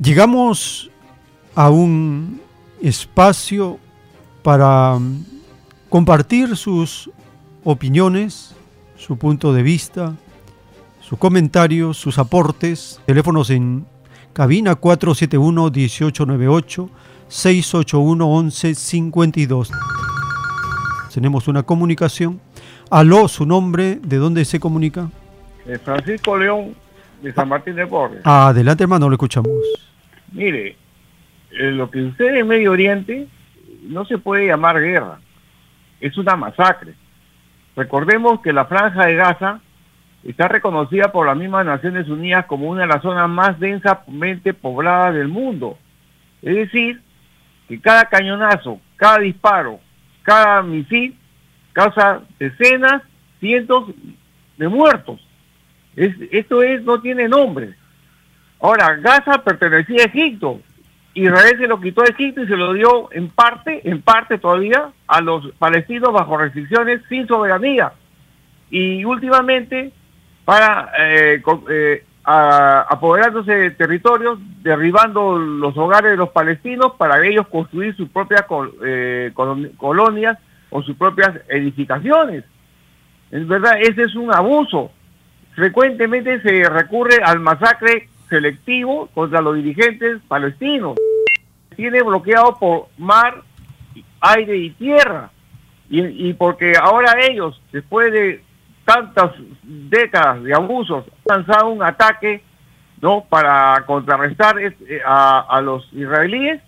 Llegamos 0.00 0.90
a 1.54 1.70
un 1.70 2.40
espacio 2.80 3.78
para 4.42 4.98
mm, 4.98 5.24
compartir 5.88 6.56
sus 6.56 7.08
opiniones, 7.62 8.56
su 8.96 9.16
punto 9.16 9.52
de 9.52 9.62
vista, 9.62 10.16
sus 11.00 11.16
comentarios, 11.18 11.98
sus 11.98 12.18
aportes. 12.18 13.00
Teléfonos 13.06 13.50
en 13.50 13.86
cabina 14.32 14.80
471-1898, 14.80 16.88
681-1152. 17.30 20.01
Tenemos 21.12 21.46
una 21.48 21.62
comunicación. 21.62 22.40
Aló, 22.90 23.28
su 23.28 23.44
nombre, 23.44 23.98
¿de 24.02 24.16
dónde 24.16 24.44
se 24.44 24.58
comunica? 24.58 25.10
Francisco 25.84 26.36
León, 26.36 26.74
de 27.22 27.32
San 27.32 27.48
Martín 27.48 27.76
de 27.76 27.86
Porres. 27.86 28.20
Adelante, 28.24 28.84
hermano, 28.84 29.08
lo 29.08 29.14
escuchamos. 29.14 29.52
Mire, 30.32 30.76
eh, 31.50 31.70
lo 31.70 31.90
que 31.90 32.00
sucede 32.00 32.40
en 32.40 32.48
Medio 32.48 32.72
Oriente 32.72 33.28
no 33.82 34.04
se 34.06 34.18
puede 34.18 34.46
llamar 34.46 34.80
guerra, 34.80 35.18
es 36.00 36.16
una 36.16 36.36
masacre. 36.36 36.94
Recordemos 37.76 38.40
que 38.40 38.52
la 38.52 38.64
franja 38.64 39.06
de 39.06 39.14
Gaza 39.14 39.60
está 40.24 40.48
reconocida 40.48 41.12
por 41.12 41.26
las 41.26 41.36
mismas 41.36 41.66
Naciones 41.66 42.08
Unidas 42.08 42.46
como 42.46 42.68
una 42.68 42.82
de 42.82 42.86
las 42.86 43.02
zonas 43.02 43.28
más 43.28 43.58
densamente 43.60 44.54
pobladas 44.54 45.14
del 45.14 45.28
mundo. 45.28 45.78
Es 46.42 46.54
decir, 46.54 47.02
que 47.68 47.80
cada 47.80 48.06
cañonazo, 48.06 48.80
cada 48.96 49.18
disparo, 49.18 49.80
cada 50.22 50.62
misil 50.62 51.16
causa 51.72 52.22
decenas, 52.38 53.02
cientos 53.40 53.90
de 54.56 54.68
muertos. 54.68 55.20
esto 55.96 56.62
es, 56.62 56.82
no 56.82 57.00
tiene 57.00 57.28
nombre. 57.28 57.74
Ahora, 58.60 58.94
Gaza 58.96 59.42
pertenecía 59.42 60.02
a 60.02 60.06
Egipto, 60.06 60.60
Israel 61.14 61.58
se 61.58 61.66
lo 61.66 61.80
quitó 61.80 62.02
a 62.02 62.06
Egipto 62.06 62.42
y 62.42 62.46
se 62.46 62.56
lo 62.56 62.72
dio 62.72 63.08
en 63.12 63.28
parte, 63.28 63.86
en 63.88 64.00
parte 64.00 64.38
todavía, 64.38 64.90
a 65.06 65.20
los 65.20 65.52
palestinos 65.58 66.12
bajo 66.12 66.36
restricciones 66.36 67.02
sin 67.08 67.26
soberanía. 67.26 67.92
Y 68.70 69.04
últimamente, 69.04 69.92
para 70.44 70.90
eh, 70.98 71.42
eh, 71.70 72.04
apoderándose 72.24 73.52
de 73.52 73.70
territorios, 73.72 74.38
derribando 74.62 75.38
los 75.38 75.76
hogares 75.76 76.12
de 76.12 76.16
los 76.16 76.30
palestinos 76.30 76.92
para 76.96 77.24
ellos 77.26 77.48
construir 77.48 77.96
sus 77.96 78.08
propias 78.08 78.44
eh, 78.84 79.32
colonias 79.76 80.38
o 80.70 80.82
sus 80.82 80.96
propias 80.96 81.32
edificaciones. 81.48 82.44
Es 83.30 83.46
verdad, 83.48 83.80
ese 83.80 84.04
es 84.04 84.14
un 84.14 84.32
abuso. 84.32 84.90
Frecuentemente 85.54 86.40
se 86.42 86.68
recurre 86.68 87.16
al 87.24 87.40
masacre 87.40 88.08
selectivo 88.28 89.08
contra 89.14 89.40
los 89.40 89.56
dirigentes 89.56 90.20
palestinos. 90.28 90.96
Tiene 91.76 92.02
bloqueado 92.02 92.58
por 92.58 92.88
mar, 92.98 93.42
aire 94.20 94.56
y 94.56 94.70
tierra. 94.70 95.30
Y, 95.94 96.32
porque 96.34 96.72
ahora 96.80 97.16
ellos, 97.20 97.60
después 97.70 98.10
de 98.12 98.42
tantas 98.84 99.32
décadas 99.62 100.42
de 100.42 100.54
abusos, 100.54 101.04
han 101.28 101.38
lanzado 101.38 101.68
un 101.68 101.82
ataque 101.82 102.42
no 103.00 103.24
para 103.28 103.82
contrarrestar 103.86 104.58
eh, 104.60 105.00
a, 105.04 105.40
a 105.40 105.60
los 105.60 105.88
israelíes, 105.92 106.60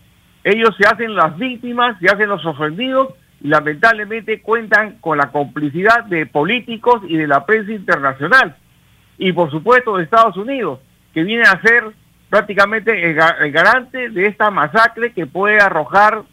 ellos 0.43 0.75
se 0.77 0.87
hacen 0.87 1.15
las 1.15 1.37
víctimas, 1.39 1.97
se 2.01 2.09
hacen 2.09 2.29
los 2.29 2.45
ofendidos 2.45 3.15
y 3.41 3.49
lamentablemente 3.49 4.43
cuentan 4.43 4.99
con 5.01 5.19
la 5.19 5.31
complicidad 5.31 6.05
de 6.05 6.27
políticos 6.27 7.03
y 7.09 7.17
de 7.17 7.27
la 7.27 7.47
prensa 7.47 7.73
internacional. 7.73 8.57
Y 9.17 9.33
por 9.33 9.51
supuesto 9.51 9.97
de 9.97 10.05
Estados 10.05 10.37
Unidos 10.37 10.81
que 11.15 11.23
viene 11.23 11.45
a 11.45 11.61
ser 11.63 11.85
prácticamente 12.29 13.09
el, 13.09 13.15
garante 13.53 14.11
de 14.11 14.27
esta 14.27 14.51
masacre 14.51 15.13
que 15.13 15.27
puede 15.27 15.61
arrojar 15.61 16.25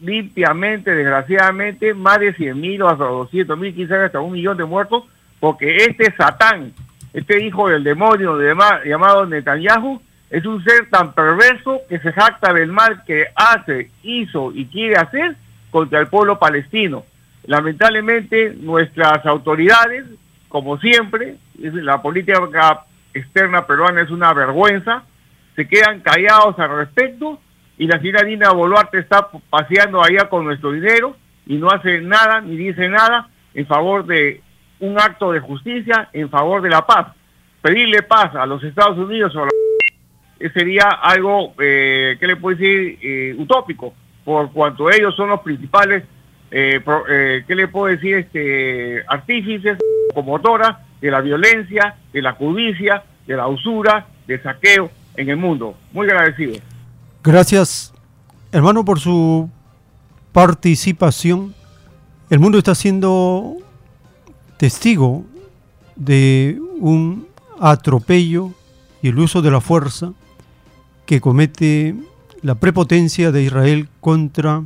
limpiamente, 0.00 0.92
desgraciadamente, 0.92 1.94
más 1.94 2.18
de 2.18 2.34
100 2.34 2.60
mil 2.60 2.82
o 2.82 2.88
hasta 2.88 3.04
200 3.04 3.56
mil, 3.56 3.74
quizás 3.74 3.98
hasta 3.98 4.20
un 4.20 4.32
millón 4.32 4.56
de 4.56 4.64
muertos, 4.64 5.04
porque 5.44 5.76
este 5.76 6.10
Satán, 6.16 6.72
este 7.12 7.44
hijo 7.44 7.68
del 7.68 7.84
demonio 7.84 8.34
llamado 8.82 9.26
Netanyahu, 9.26 10.00
es 10.30 10.46
un 10.46 10.64
ser 10.64 10.88
tan 10.88 11.12
perverso 11.12 11.82
que 11.86 11.98
se 11.98 12.14
jacta 12.14 12.54
del 12.54 12.72
mal 12.72 13.04
que 13.04 13.26
hace, 13.36 13.90
hizo 14.02 14.52
y 14.54 14.64
quiere 14.64 14.96
hacer 14.96 15.36
contra 15.70 16.00
el 16.00 16.06
pueblo 16.06 16.38
palestino. 16.38 17.04
Lamentablemente, 17.44 18.54
nuestras 18.58 19.26
autoridades, 19.26 20.06
como 20.48 20.78
siempre, 20.78 21.36
la 21.58 22.00
política 22.00 22.86
externa 23.12 23.66
peruana 23.66 24.00
es 24.00 24.10
una 24.10 24.32
vergüenza, 24.32 25.02
se 25.56 25.68
quedan 25.68 26.00
callados 26.00 26.58
al 26.58 26.74
respecto 26.74 27.38
y 27.76 27.86
la 27.86 28.00
señora 28.00 28.24
Dina 28.24 28.50
Boluarte 28.50 28.98
está 28.98 29.28
paseando 29.50 30.02
allá 30.02 30.30
con 30.30 30.46
nuestro 30.46 30.72
dinero 30.72 31.14
y 31.46 31.56
no 31.56 31.68
hace 31.68 32.00
nada 32.00 32.40
ni 32.40 32.56
dice 32.56 32.88
nada 32.88 33.28
en 33.52 33.66
favor 33.66 34.06
de 34.06 34.40
un 34.84 34.98
acto 34.98 35.32
de 35.32 35.40
justicia, 35.40 36.08
en 36.12 36.28
favor 36.28 36.62
de 36.62 36.70
la 36.70 36.86
paz. 36.86 37.08
Pedirle 37.62 38.02
paz 38.02 38.34
a 38.34 38.46
los 38.46 38.62
Estados 38.62 38.98
Unidos 38.98 39.34
o 39.36 39.48
sería 40.52 40.88
algo, 41.02 41.54
eh, 41.58 42.16
¿qué 42.20 42.26
le 42.26 42.36
puedo 42.36 42.56
decir?, 42.56 42.98
eh, 43.00 43.34
utópico, 43.38 43.94
por 44.24 44.52
cuanto 44.52 44.90
ellos 44.90 45.14
son 45.16 45.30
los 45.30 45.40
principales, 45.40 46.04
eh, 46.50 46.80
eh, 47.08 47.44
¿qué 47.46 47.54
le 47.54 47.68
puedo 47.68 47.86
decir?, 47.86 48.16
este, 48.16 49.02
artífices, 49.08 49.78
promotoras 50.12 50.76
de 51.00 51.10
la 51.10 51.20
violencia, 51.20 51.96
de 52.12 52.20
la 52.20 52.36
codicia, 52.36 53.02
de 53.26 53.36
la 53.36 53.46
usura, 53.46 54.06
del 54.26 54.42
saqueo 54.42 54.90
en 55.16 55.30
el 55.30 55.36
mundo. 55.36 55.74
Muy 55.92 56.06
agradecido. 56.08 56.54
Gracias, 57.22 57.94
hermano, 58.52 58.84
por 58.84 59.00
su 59.00 59.48
participación. 60.32 61.54
El 62.28 62.38
mundo 62.38 62.58
está 62.58 62.74
siendo 62.74 63.56
testigo 64.56 65.24
de 65.96 66.60
un 66.80 67.26
atropello 67.60 68.50
y 69.02 69.08
el 69.08 69.18
uso 69.18 69.42
de 69.42 69.50
la 69.50 69.60
fuerza 69.60 70.12
que 71.06 71.20
comete 71.20 71.94
la 72.42 72.54
prepotencia 72.54 73.32
de 73.32 73.42
Israel 73.42 73.88
contra 74.00 74.64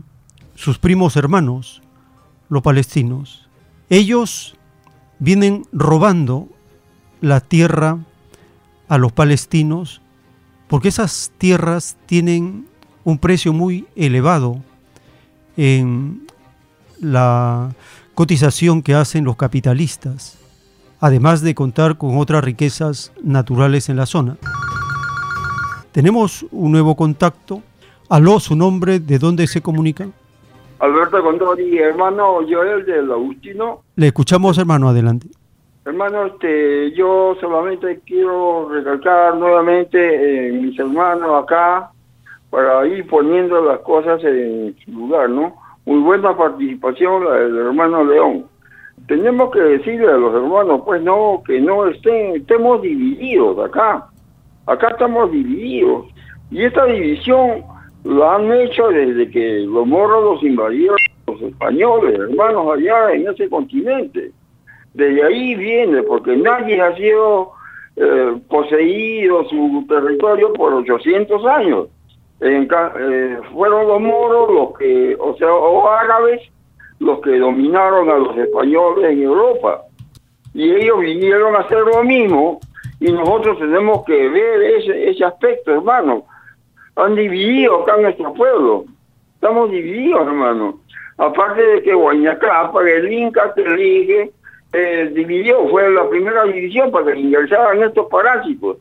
sus 0.55 0.79
primos 0.79 1.17
hermanos, 1.17 1.83
los 2.49 2.63
palestinos. 2.63 3.49
Ellos 3.91 4.57
vienen 5.19 5.65
robando 5.73 6.49
la 7.21 7.41
tierra 7.41 7.99
a 8.89 8.99
los 8.99 9.13
palestinos 9.13 10.01
porque 10.69 10.89
esas 10.89 11.33
tierras 11.39 11.97
tienen 12.07 12.67
un 13.05 13.19
precio 13.19 13.53
muy 13.53 13.87
elevado 13.97 14.63
en 15.57 16.27
la 17.01 17.75
cotización 18.19 18.83
que 18.83 18.95
hacen 18.95 19.25
los 19.25 19.37
capitalistas, 19.37 20.45
además 20.99 21.41
de 21.41 21.55
contar 21.55 21.99
con 21.99 22.19
otras 22.19 22.43
riquezas 22.43 23.13
naturales 23.23 23.89
en 23.89 23.97
la 23.97 24.07
zona. 24.07 24.37
Tenemos 25.93 26.45
un 26.51 26.73
nuevo 26.73 26.97
contacto. 26.97 27.63
Aló, 28.09 28.41
su 28.41 28.57
nombre, 28.57 28.99
¿de 28.99 29.21
dónde 29.21 29.47
se 29.47 29.63
comunica? 29.63 30.09
Alberto 30.81 31.23
Condori, 31.23 31.79
hermano 31.79 32.41
Joel 32.51 32.85
del 32.85 33.09
Agustino. 33.13 33.83
Le 33.95 34.09
escuchamos, 34.09 34.59
hermano, 34.59 34.89
adelante. 34.89 35.29
Hermano, 35.85 36.27
este, 36.27 36.91
yo 36.97 37.37
solamente 37.41 38.01
quiero 38.05 38.69
recalcar 38.69 39.37
nuevamente 39.37 40.49
en 40.49 40.63
mis 40.63 40.77
hermanos 40.77 41.45
acá 41.45 41.93
para 42.51 42.85
ir 42.85 43.07
poniendo 43.07 43.65
las 43.65 43.79
cosas 43.83 44.21
en 44.25 44.75
su 44.85 44.91
lugar, 44.91 45.31
¿no? 45.31 45.68
Muy 45.89 46.01
buena 46.01 46.37
participación 46.37 47.25
la 47.25 47.33
del 47.37 47.57
hermano 47.57 48.05
León. 48.05 48.45
Tenemos 49.07 49.51
que 49.51 49.59
decirle 49.59 50.07
a 50.07 50.19
los 50.19 50.35
hermanos, 50.35 50.83
pues 50.85 51.01
no, 51.01 51.43
que 51.47 51.59
no 51.63 51.87
estén, 51.87 52.37
estemos 52.37 52.83
divididos 52.83 53.59
acá. 53.59 54.07
Acá 54.67 54.89
estamos 54.89 55.33
divididos. 55.33 56.05
Y 56.51 56.63
esta 56.63 56.85
división 56.85 57.65
la 58.05 58.35
han 58.35 58.53
hecho 58.53 58.89
desde 58.89 59.31
que 59.31 59.61
los 59.61 59.87
morros 59.87 60.25
los 60.25 60.43
invadieron 60.43 60.99
los 61.27 61.41
españoles, 61.41 62.21
hermanos 62.21 62.77
allá 62.77 63.15
en 63.15 63.27
ese 63.27 63.49
continente. 63.49 64.31
Desde 64.93 65.25
ahí 65.25 65.55
viene, 65.55 66.03
porque 66.03 66.37
nadie 66.37 66.83
ha 66.83 66.95
sido 66.97 67.53
eh, 67.97 68.37
poseído 68.51 69.49
su 69.49 69.87
territorio 69.89 70.53
por 70.53 70.75
800 70.75 71.47
años. 71.47 71.89
Eh, 72.41 73.39
fueron 73.53 73.89
los 73.89 74.01
moros 74.01 74.51
los 74.51 74.79
que, 74.79 75.17
o 75.19 75.37
sea, 75.37 75.53
o 75.53 75.89
árabes, 75.89 76.41
los 77.01 77.21
que 77.21 77.39
dominaron 77.39 78.11
a 78.11 78.19
los 78.19 78.37
españoles 78.37 79.13
en 79.13 79.23
Europa. 79.23 79.83
Y 80.55 80.71
ellos 80.71 81.01
vinieron 81.01 81.57
a 81.57 81.61
hacer 81.61 81.79
lo 81.81 82.03
mismo 82.05 82.61
y 83.01 83.13
nosotros 83.13 83.59
tenemos 83.59 84.05
que 84.05 84.29
ver 84.29 84.63
ese, 84.63 85.11
ese 85.11 85.25
aspecto, 85.25 85.73
hermano. 85.73 86.25
Han 86.97 87.15
dividido 87.15 87.83
acá 87.83 87.97
nuestro 87.97 88.33
pueblo. 88.35 88.85
Estamos 89.35 89.71
divididos, 89.71 90.27
hermano. 90.27 90.81
Aparte 91.17 91.63
de 91.63 91.83
que 91.83 91.95
Guaynacapa, 91.95 92.89
el 92.89 93.13
Inca 93.13 93.53
que 93.55 93.63
elige, 93.63 94.33
eh, 94.73 95.11
dividió, 95.15 95.69
fue 95.69 95.91
la 95.91 96.09
primera 96.09 96.45
división 96.45 96.91
para 96.91 97.13
que 97.13 97.21
ingresaran 97.21 97.83
estos 97.83 98.07
parásitos. 98.09 98.79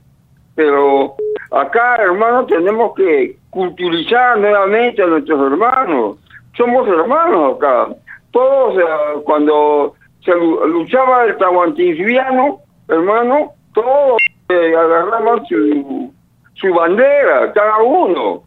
Pero 0.58 1.16
acá, 1.51 1.97
hermanos, 1.97 2.47
tenemos 2.47 2.95
que 2.95 3.38
culturizar 3.51 4.39
nuevamente 4.39 5.03
a 5.03 5.05
nuestros 5.05 5.51
hermanos. 5.51 6.18
Somos 6.58 6.88
hermanos 6.88 7.58
acá. 7.58 7.89
Todos, 8.32 8.80
eh, 8.80 9.22
cuando 9.24 9.93
se 10.26 10.34
luchaba 10.34 11.26
el 11.26 11.38
tahuantinsuiano, 11.38 12.60
hermano, 12.88 13.51
todos 13.76 14.20
eh, 14.49 14.76
agarraban 14.76 15.45
su, 15.45 16.12
su 16.55 16.74
bandera, 16.74 17.53
cada 17.53 17.78
uno 17.84 18.41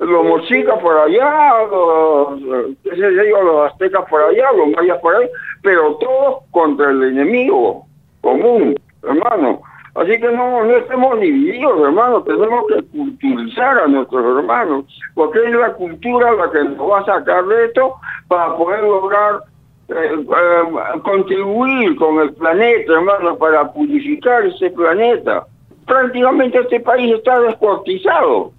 los 0.00 0.24
mochicas 0.24 0.76
por 0.80 0.98
allá, 0.98 1.52
los, 1.70 2.40
los 2.42 3.70
aztecas 3.70 4.04
por 4.10 4.22
allá, 4.22 4.50
los 4.56 4.70
mayas 4.76 4.98
por 4.98 5.14
ahí, 5.14 5.28
pero 5.62 5.94
todos 5.98 6.42
contra 6.50 6.90
el 6.90 7.00
enemigo 7.04 7.86
común, 8.20 8.74
hermano. 9.04 9.62
Así 9.94 10.10
que 10.20 10.32
no, 10.32 10.64
no 10.64 10.76
estemos 10.76 11.20
divididos, 11.20 11.80
hermano, 11.80 12.22
tenemos 12.22 12.64
que 12.66 12.82
culturizar 12.96 13.78
a 13.78 13.86
nuestros 13.86 14.38
hermanos, 14.38 14.86
porque 15.14 15.38
es 15.44 15.54
la 15.54 15.72
cultura 15.74 16.32
la 16.32 16.50
que 16.50 16.64
nos 16.64 16.90
va 16.90 17.00
a 17.00 17.04
sacar 17.04 17.44
de 17.46 17.66
esto 17.66 17.94
para 18.26 18.56
poder 18.56 18.82
lograr 18.82 19.44
eh, 19.88 19.94
eh, 19.94 21.00
contribuir 21.04 21.94
con 21.96 22.18
el 22.18 22.32
planeta, 22.34 22.92
hermano, 22.92 23.36
para 23.36 23.72
purificar 23.72 24.44
ese 24.46 24.70
planeta. 24.70 25.46
Prácticamente 25.86 26.58
este 26.58 26.80
país 26.80 27.14
está 27.14 27.38
descortizado. 27.40 28.50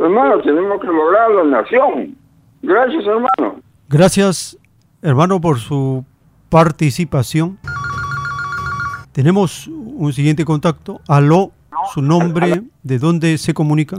Hermano, 0.00 0.40
tenemos 0.42 0.80
que 0.80 0.88
lograr 0.88 1.30
la 1.30 1.44
nación. 1.44 2.14
Gracias, 2.60 3.06
hermano. 3.06 3.60
Gracias, 3.88 4.58
hermano, 5.00 5.40
por 5.40 5.58
su 5.58 6.04
participación. 6.50 7.58
Tenemos 9.12 9.70
un 9.98 10.12
siguiente 10.12 10.44
contacto. 10.44 11.00
Aló, 11.08 11.50
su 11.92 12.00
nombre, 12.00 12.62
¿de 12.82 12.98
dónde 12.98 13.36
se 13.36 13.52
comunica? 13.52 13.98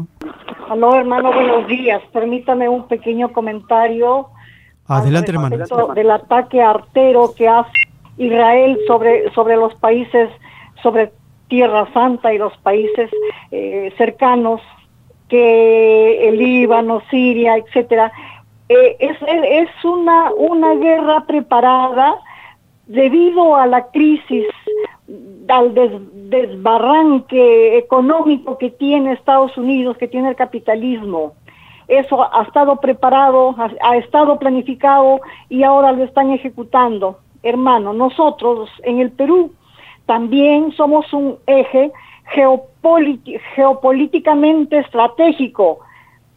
Aló, 0.70 0.96
hermano, 0.96 1.34
buenos 1.34 1.68
días. 1.68 2.02
Permítame 2.14 2.70
un 2.70 2.88
pequeño 2.88 3.32
comentario. 3.34 4.28
Adelante, 4.88 5.32
hermano. 5.32 5.58
Del 5.94 6.12
ataque 6.12 6.62
artero 6.62 7.34
que 7.36 7.48
hace 7.48 7.72
Israel 8.18 8.80
sobre, 8.88 9.32
sobre 9.34 9.58
los 9.58 9.76
países, 9.76 10.30
sobre 10.82 11.12
Tierra 11.50 11.92
Santa 11.94 12.34
y 12.34 12.38
los 12.38 12.56
países 12.60 13.10
eh, 13.52 13.94
cercanos 13.98 14.62
que 15.28 16.30
el 16.30 16.38
Líbano, 16.38 17.02
Siria, 17.12 17.58
etcétera, 17.58 18.12
eh, 18.70 18.96
es, 19.00 19.18
es 19.28 19.70
una, 19.84 20.32
una 20.34 20.76
guerra 20.76 21.26
preparada 21.26 22.16
debido 22.88 23.56
a 23.56 23.68
la 23.68 23.86
crisis, 23.92 24.48
al 25.48 25.74
desbarranque 25.74 27.78
económico 27.78 28.58
que 28.58 28.70
tiene 28.70 29.14
Estados 29.14 29.58
Unidos, 29.58 29.98
que 29.98 30.08
tiene 30.08 30.30
el 30.30 30.36
capitalismo. 30.36 31.34
Eso 31.88 32.28
ha 32.32 32.44
estado 32.44 32.76
preparado, 32.76 33.56
ha 33.82 33.98
estado 33.98 34.38
planificado 34.38 35.22
y 35.50 35.64
ahora 35.64 35.92
lo 35.92 36.04
están 36.04 36.32
ejecutando. 36.32 37.18
Hermano, 37.42 37.94
nosotros 37.94 38.70
en 38.84 39.00
el 39.00 39.12
Perú 39.12 39.54
también 40.06 40.72
somos 40.74 41.12
un 41.14 41.38
eje 41.48 41.92
geopolíticamente 43.56 44.80
estratégico 44.80 45.80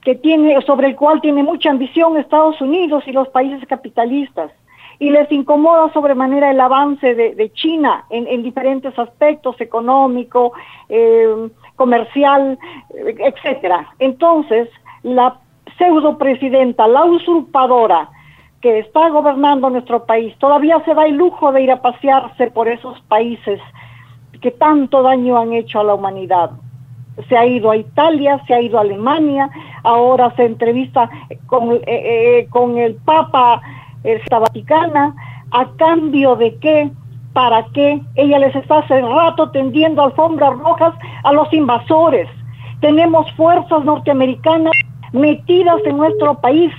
que 0.02 0.14
tiene, 0.14 0.60
sobre 0.62 0.88
el 0.88 0.96
cual 0.96 1.20
tiene 1.20 1.42
mucha 1.42 1.70
ambición 1.70 2.16
Estados 2.16 2.60
Unidos 2.60 3.04
y 3.06 3.12
los 3.12 3.28
países 3.28 3.66
capitalistas. 3.68 4.50
Y 4.98 5.10
les 5.10 5.30
incomoda 5.32 5.92
sobremanera 5.92 6.50
el 6.50 6.60
avance 6.60 7.14
de, 7.14 7.52
China 7.52 8.04
en, 8.10 8.42
diferentes 8.42 8.96
aspectos, 8.98 9.60
económico, 9.60 10.52
eh, 10.88 11.48
comercial, 11.76 12.58
etcétera. 12.94 13.94
Entonces, 13.98 14.68
la 15.02 15.38
pseudo 15.78 16.18
presidenta, 16.18 16.86
la 16.86 17.04
usurpadora 17.04 18.08
que 18.60 18.78
está 18.78 19.08
gobernando 19.08 19.68
nuestro 19.70 20.04
país, 20.06 20.36
todavía 20.38 20.80
se 20.84 20.94
da 20.94 21.04
el 21.04 21.16
lujo 21.16 21.50
de 21.50 21.62
ir 21.62 21.72
a 21.72 21.82
pasearse 21.82 22.50
por 22.50 22.68
esos 22.68 23.00
países 23.02 23.60
que 24.40 24.50
tanto 24.52 25.02
daño 25.02 25.38
han 25.38 25.52
hecho 25.52 25.80
a 25.80 25.84
la 25.84 25.94
humanidad. 25.94 26.50
Se 27.28 27.36
ha 27.36 27.44
ido 27.44 27.70
a 27.70 27.76
Italia, 27.76 28.40
se 28.46 28.54
ha 28.54 28.60
ido 28.60 28.78
a 28.78 28.82
Alemania, 28.82 29.50
ahora 29.82 30.34
se 30.36 30.44
entrevista 30.44 31.10
con, 31.46 31.72
eh, 31.72 31.82
eh, 31.86 32.46
con 32.50 32.78
el 32.78 32.94
Papa, 32.96 33.60
esta 34.04 34.38
Vaticana, 34.38 35.14
a 35.50 35.66
cambio 35.76 36.36
de 36.36 36.56
qué, 36.58 36.90
para 37.32 37.64
qué. 37.74 38.00
Ella 38.14 38.38
les 38.38 38.54
está 38.54 38.78
hace 38.78 39.00
rato 39.00 39.50
tendiendo 39.50 40.02
alfombras 40.02 40.58
rojas 40.58 40.94
a 41.24 41.32
los 41.32 41.52
invasores. 41.52 42.28
Tenemos 42.80 43.30
fuerzas 43.32 43.84
norteamericanas 43.84 44.72
metidas 45.12 45.80
en 45.84 45.98
nuestro 45.98 46.40
país 46.40 46.72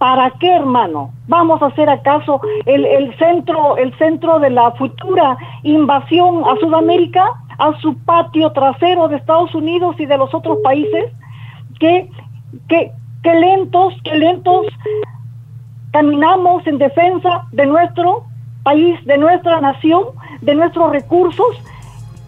¿Para 0.00 0.30
qué, 0.30 0.50
hermano? 0.56 1.12
¿Vamos 1.28 1.60
a 1.60 1.66
hacer 1.66 1.90
acaso 1.90 2.40
el, 2.64 2.86
el, 2.86 3.14
centro, 3.18 3.76
el 3.76 3.94
centro 3.98 4.38
de 4.38 4.48
la 4.48 4.70
futura 4.72 5.36
invasión 5.62 6.42
a 6.46 6.56
Sudamérica, 6.56 7.30
a 7.58 7.78
su 7.82 7.94
patio 8.06 8.50
trasero 8.52 9.08
de 9.08 9.16
Estados 9.16 9.54
Unidos 9.54 9.96
y 9.98 10.06
de 10.06 10.16
los 10.16 10.32
otros 10.32 10.56
países? 10.64 11.12
¿Qué, 11.78 12.08
qué, 12.66 12.92
qué 13.22 13.34
lentos, 13.34 13.92
qué 14.02 14.14
lentos 14.16 14.68
caminamos 15.92 16.66
en 16.66 16.78
defensa 16.78 17.46
de 17.52 17.66
nuestro 17.66 18.24
país, 18.62 18.98
de 19.04 19.18
nuestra 19.18 19.60
nación, 19.60 20.04
de 20.40 20.54
nuestros 20.54 20.90
recursos 20.90 21.56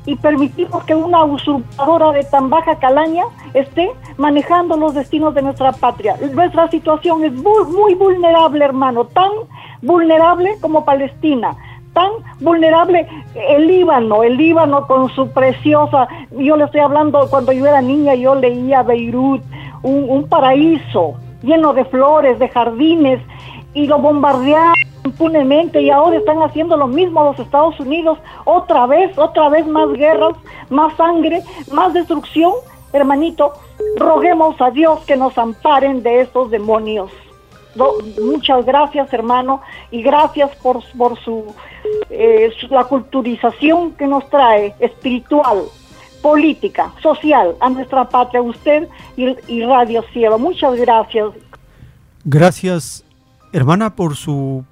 y 0.05 0.17
permitimos 0.17 0.83
que 0.85 0.95
una 0.95 1.23
usurpadora 1.25 2.11
de 2.13 2.25
tan 2.25 2.51
baja 2.51 2.77
calaña 2.77 3.25
esté 3.55 3.91
manejando 4.17 4.77
los 4.77 4.95
destinos 4.95 5.35
de 5.35 5.43
nuestra 5.43 5.73
patria. 5.73 6.17
Nuestra 6.33 6.69
situación 6.69 7.25
es 7.25 7.33
muy, 7.33 7.95
vulnerable, 7.95 8.65
hermano, 8.65 9.05
tan 9.05 9.31
vulnerable 9.81 10.57
como 10.61 10.85
Palestina 10.85 11.57
tan 11.93 12.11
vulnerable 12.41 13.07
el 13.35 13.67
Líbano, 13.67 14.23
el 14.23 14.39
Líbano 14.39 14.87
con 14.87 15.11
su 15.11 15.29
preciosa, 15.29 16.09
yo 16.31 16.57
le 16.57 16.65
estoy 16.65 16.81
hablando 16.81 17.29
cuando 17.29 17.53
yo 17.53 17.67
era 17.67 17.83
niña, 17.83 18.15
yo 18.15 18.35
leía 18.35 18.83
Beirut, 18.83 19.43
un 19.83 20.27
paraíso 20.27 21.17
lleno 21.43 21.73
de 21.73 21.85
flores, 21.85 22.39
de 22.39 22.49
jardines, 22.49 23.21
y 23.75 23.87
lo 23.87 23.99
bombardearon 23.99 24.75
impunemente 25.05 25.81
y 25.81 25.91
ahora 25.91 26.17
están 26.17 26.43
haciendo 26.43 26.77
lo 26.77 26.87
mismo 26.87 27.25
los 27.25 27.39
Estados 27.39 27.79
Unidos, 27.81 28.19
otra 28.45 28.87
vez, 28.87 29.17
otra 29.19 29.49
vez 29.49 29.67
más 29.67 29.93
guerras, 29.93 30.35
más 30.71 30.95
sangre, 30.97 31.43
más 31.73 31.93
destrucción. 31.93 32.53
Hermanito, 32.93 33.53
roguemos 33.97 34.61
a 34.61 34.71
Dios 34.71 35.01
que 35.01 35.17
nos 35.17 35.37
amparen 35.39 36.03
de 36.03 36.21
estos 36.21 36.51
demonios. 36.51 37.11
muchas 38.23 38.65
gracias, 38.67 39.13
hermano, 39.13 39.63
y 39.91 40.03
gracias 40.03 40.55
por, 40.57 40.81
por 40.97 41.19
eh, 42.11 42.53
su, 42.61 42.69
la 42.69 42.85
culturización 42.85 43.93
que 43.93 44.07
nos 44.07 44.29
trae, 44.29 44.75
espiritual, 44.79 45.63
política, 46.23 46.93
social, 47.03 47.57
a 47.61 47.69
nuestra 47.69 48.09
patria, 48.09 48.41
usted 48.41 48.89
y, 49.17 49.37
y 49.49 49.63
Radio 49.65 50.03
Cielo. 50.13 50.39
Muchas 50.39 50.77
gracias. 50.77 51.31
Gracias, 52.25 53.05
hermana, 53.53 53.97
por 53.97 54.17
su 54.17 54.65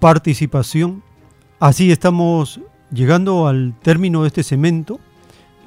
participación. 0.00 1.02
Así 1.60 1.92
estamos 1.92 2.60
llegando 2.90 3.46
al 3.46 3.74
término 3.82 4.22
de 4.22 4.28
este 4.28 4.42
cemento. 4.42 4.98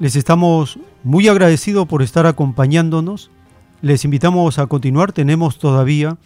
Les 0.00 0.16
estamos 0.16 0.78
muy 1.04 1.28
agradecidos 1.28 1.86
por 1.86 2.02
estar 2.02 2.26
acompañándonos. 2.26 3.30
Les 3.82 4.04
invitamos 4.04 4.58
a 4.58 4.66
continuar. 4.66 5.12
Tenemos 5.12 5.58
todavía 5.58 6.16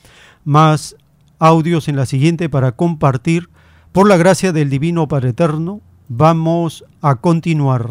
más 0.44 0.97
audios 1.38 1.88
en 1.88 1.97
la 1.97 2.07
siguiente 2.07 2.49
para 2.49 2.72
compartir. 2.72 3.51
Por 3.92 4.09
la 4.09 4.16
gracia 4.16 4.53
del 4.53 4.70
Divino 4.70 5.09
Padre 5.09 5.30
Eterno, 5.30 5.80
vamos 6.09 6.84
a 7.03 7.16
continuar. 7.16 7.90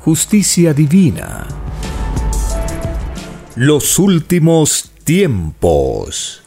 justicia 0.00 0.72
divina. 0.72 1.46
Los 3.54 3.98
últimos 3.98 4.90
tiempos. 5.04 6.42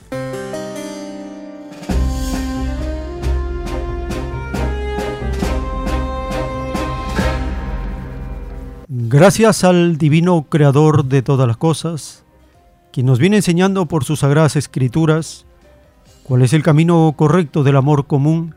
Gracias 8.87 9.63
al 9.63 9.99
divino 9.99 10.47
creador 10.49 11.05
de 11.05 11.21
todas 11.21 11.47
las 11.47 11.57
cosas, 11.57 12.23
quien 12.91 13.05
nos 13.05 13.19
viene 13.19 13.35
enseñando 13.35 13.85
por 13.85 14.03
sus 14.03 14.21
sagradas 14.21 14.55
escrituras 14.55 15.45
cuál 16.23 16.41
es 16.41 16.53
el 16.53 16.63
camino 16.63 17.13
correcto 17.15 17.63
del 17.63 17.75
amor 17.75 18.07
común, 18.07 18.55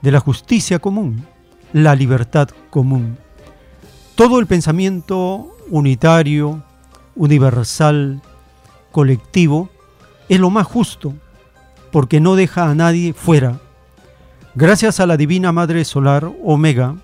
de 0.00 0.12
la 0.12 0.20
justicia 0.20 0.78
común, 0.78 1.26
la 1.74 1.94
libertad 1.94 2.48
común. 2.70 3.18
Todo 4.14 4.38
el 4.38 4.46
pensamiento 4.46 5.56
unitario, 5.70 6.62
universal, 7.16 8.22
colectivo, 8.92 9.70
es 10.28 10.38
lo 10.38 10.50
más 10.50 10.66
justo, 10.66 11.14
porque 11.90 12.20
no 12.20 12.36
deja 12.36 12.70
a 12.70 12.74
nadie 12.76 13.12
fuera. 13.12 13.60
Gracias 14.54 15.00
a 15.00 15.06
la 15.06 15.16
Divina 15.16 15.50
Madre 15.50 15.84
Solar 15.84 16.30
Omega, 16.44 16.94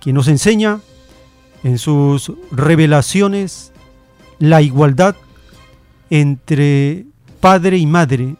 quien 0.00 0.16
nos 0.16 0.26
enseña 0.26 0.80
en 1.62 1.78
sus 1.78 2.32
revelaciones 2.50 3.72
la 4.40 4.62
igualdad 4.62 5.14
entre 6.10 7.06
padre 7.40 7.78
y 7.78 7.86
madre, 7.86 8.34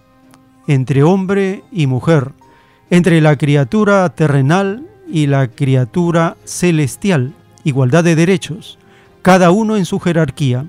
entre 0.67 1.05
hombre 1.05 1.63
y 1.71 1.87
mujer, 1.87 2.33
entre 2.91 3.21
la 3.21 3.37
criatura 3.37 4.09
terrenal 4.09 4.89
y 5.09 5.29
la 5.29 5.47
criatura 5.47 6.37
celestial, 6.45 7.33
igualdad 7.65 8.05
de 8.05 8.17
derechos, 8.17 8.79
cada 9.23 9.51
uno 9.51 9.77
en 9.77 9.85
su 9.85 10.01
jerarquía. 10.01 10.67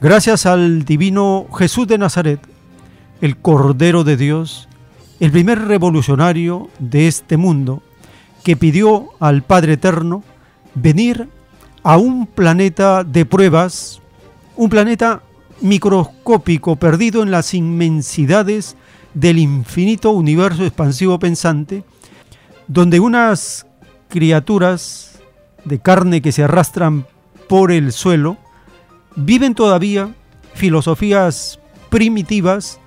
Gracias 0.00 0.46
al 0.46 0.84
divino 0.84 1.46
Jesús 1.56 1.86
de 1.86 1.98
Nazaret, 1.98 2.40
el 3.20 3.36
Cordero 3.36 4.02
de 4.04 4.16
Dios, 4.16 4.68
el 5.20 5.30
primer 5.30 5.66
revolucionario 5.66 6.70
de 6.78 7.06
este 7.06 7.36
mundo, 7.36 7.82
que 8.42 8.56
pidió 8.56 9.10
al 9.20 9.42
Padre 9.42 9.74
Eterno 9.74 10.24
venir 10.74 11.28
a 11.82 11.98
un 11.98 12.26
planeta 12.26 13.04
de 13.04 13.26
pruebas, 13.26 14.00
un 14.56 14.70
planeta 14.70 15.22
microscópico 15.60 16.76
perdido 16.76 17.22
en 17.22 17.30
las 17.30 17.52
inmensidades 17.52 18.76
del 19.12 19.38
infinito 19.38 20.10
universo 20.10 20.64
expansivo 20.64 21.18
pensante, 21.18 21.84
donde 22.66 23.00
unas 23.00 23.66
criaturas 24.08 25.09
de 25.64 25.78
carne 25.78 26.22
que 26.22 26.32
se 26.32 26.44
arrastran 26.44 27.06
por 27.48 27.72
el 27.72 27.92
suelo 27.92 28.36
viven 29.16 29.54
todavía 29.54 30.14
filosofías 30.54 31.58
primitivas 31.88 32.80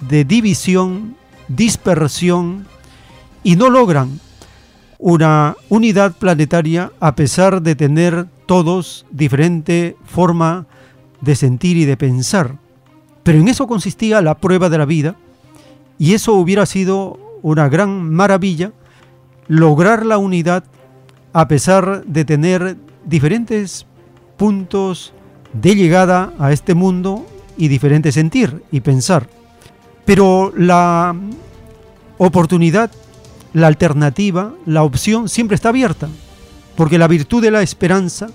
de 0.00 0.24
división, 0.24 1.16
dispersión 1.48 2.66
y 3.42 3.56
no 3.56 3.70
logran 3.70 4.20
una 4.98 5.56
unidad 5.68 6.12
planetaria 6.12 6.92
a 7.00 7.14
pesar 7.14 7.62
de 7.62 7.74
tener 7.74 8.26
todos 8.46 9.06
diferente 9.10 9.96
forma 10.04 10.66
de 11.20 11.36
sentir 11.36 11.76
y 11.76 11.84
de 11.84 11.96
pensar. 11.96 12.56
Pero 13.22 13.38
en 13.38 13.48
eso 13.48 13.66
consistía 13.66 14.22
la 14.22 14.38
prueba 14.38 14.68
de 14.68 14.78
la 14.78 14.86
vida 14.86 15.16
y 15.98 16.14
eso 16.14 16.34
hubiera 16.34 16.66
sido 16.66 17.18
una 17.42 17.68
gran 17.68 18.10
maravilla, 18.12 18.72
lograr 19.46 20.04
la 20.04 20.18
unidad 20.18 20.64
a 21.32 21.48
pesar 21.48 22.04
de 22.04 22.24
tener 22.24 22.76
diferentes 23.04 23.86
puntos 24.36 25.12
de 25.52 25.74
llegada 25.74 26.32
a 26.38 26.52
este 26.52 26.74
mundo 26.74 27.26
y 27.56 27.68
diferente 27.68 28.12
sentir 28.12 28.62
y 28.70 28.80
pensar. 28.80 29.28
Pero 30.04 30.52
la 30.56 31.14
oportunidad 32.18 32.90
la 33.52 33.66
alternativa, 33.66 34.54
la 34.66 34.82
opción 34.82 35.28
siempre 35.28 35.54
está 35.54 35.70
abierta, 35.70 36.08
porque 36.76 36.98
la 36.98 37.08
virtud 37.08 37.42
de 37.42 37.50
la 37.50 37.62
esperanza 37.62 38.28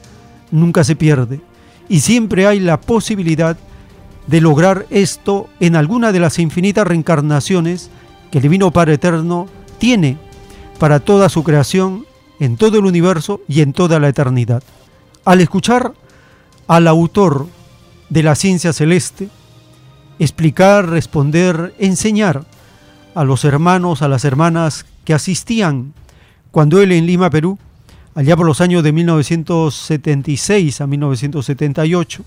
nunca 0.52 0.84
se 0.84 0.96
pierde 0.96 1.42
y 1.88 2.00
siempre 2.00 2.48
hay 2.48 2.60
la 2.60 2.80
posibilidad 2.80 3.58
de 4.28 4.42
lograr 4.42 4.86
esto 4.90 5.50
en 5.60 5.76
alguna 5.76 6.12
de 6.12 6.20
las 6.20 6.40
infinitas 6.40 6.88
reencarnaciones 6.88 7.90
que 8.32 8.40
el 8.40 8.44
Divino 8.44 8.72
Padre 8.72 8.96
Eterno 8.96 9.48
tiene 9.78 10.18
para 10.80 11.00
toda 11.00 11.30
su 11.30 11.44
creación, 11.44 12.06
en 12.40 12.58
todo 12.58 12.80
el 12.80 12.86
universo 12.86 13.42
y 13.48 13.62
en 13.62 13.74
toda 13.74 14.00
la 14.00 14.10
eternidad. 14.10 14.64
Al 15.26 15.42
escuchar 15.42 15.94
al 16.68 16.88
autor 16.88 17.48
de 18.10 18.24
la 18.24 18.36
ciencia 18.36 18.74
celeste 18.74 19.30
explicar, 20.20 20.90
responder, 20.90 21.74
enseñar 21.80 22.46
a 23.16 23.24
los 23.24 23.46
hermanos, 23.46 24.02
a 24.02 24.08
las 24.08 24.26
hermanas 24.26 24.86
que 25.06 25.14
asistían 25.14 25.94
cuando 26.52 26.82
él 26.82 26.92
en 26.92 27.06
Lima, 27.06 27.30
Perú, 27.30 27.58
allá 28.16 28.36
por 28.38 28.46
los 28.46 28.62
años 28.62 28.84
de 28.84 28.92
1976 28.92 30.82
a 30.82 30.88
1978, 30.88 32.24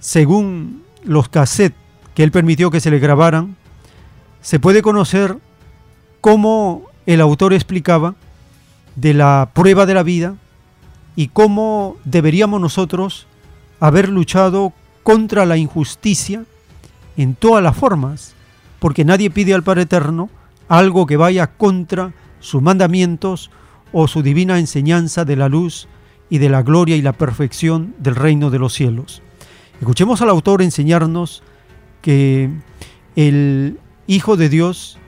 según 0.00 0.82
los 1.04 1.28
cassettes 1.28 1.78
que 2.14 2.22
él 2.24 2.32
permitió 2.32 2.70
que 2.70 2.80
se 2.80 2.90
le 2.90 2.98
grabaran, 2.98 3.56
se 4.40 4.58
puede 4.58 4.82
conocer 4.82 5.38
cómo 6.20 6.82
el 7.06 7.20
autor 7.20 7.52
explicaba 7.52 8.14
de 8.96 9.14
la 9.14 9.50
prueba 9.54 9.86
de 9.86 9.94
la 9.94 10.02
vida 10.02 10.34
y 11.16 11.28
cómo 11.28 11.96
deberíamos 12.04 12.60
nosotros 12.60 13.26
haber 13.80 14.08
luchado 14.08 14.72
contra 15.02 15.46
la 15.46 15.56
injusticia 15.56 16.44
en 17.16 17.34
todas 17.34 17.62
las 17.62 17.76
formas, 17.76 18.34
porque 18.78 19.04
nadie 19.04 19.30
pide 19.30 19.54
al 19.54 19.62
Padre 19.62 19.82
Eterno 19.82 20.30
algo 20.68 21.06
que 21.06 21.16
vaya 21.16 21.48
contra 21.48 22.12
sus 22.40 22.62
mandamientos 22.62 23.50
o 23.92 24.06
su 24.08 24.22
divina 24.22 24.58
enseñanza 24.58 25.24
de 25.24 25.36
la 25.36 25.48
luz 25.48 25.88
y 26.28 26.38
de 26.38 26.48
la 26.48 26.62
gloria 26.62 26.96
y 26.96 27.02
la 27.02 27.12
perfección 27.12 27.94
del 27.98 28.14
reino 28.14 28.50
de 28.50 28.58
los 28.58 28.72
cielos. 28.72 29.22
Escuchemos 29.80 30.22
al 30.22 30.30
autor 30.30 30.62
enseñarnos 30.62 31.42
que 32.02 32.50
el 33.16 33.78
Hijo 34.06 34.36
de 34.36 34.48
Dios 34.48 34.98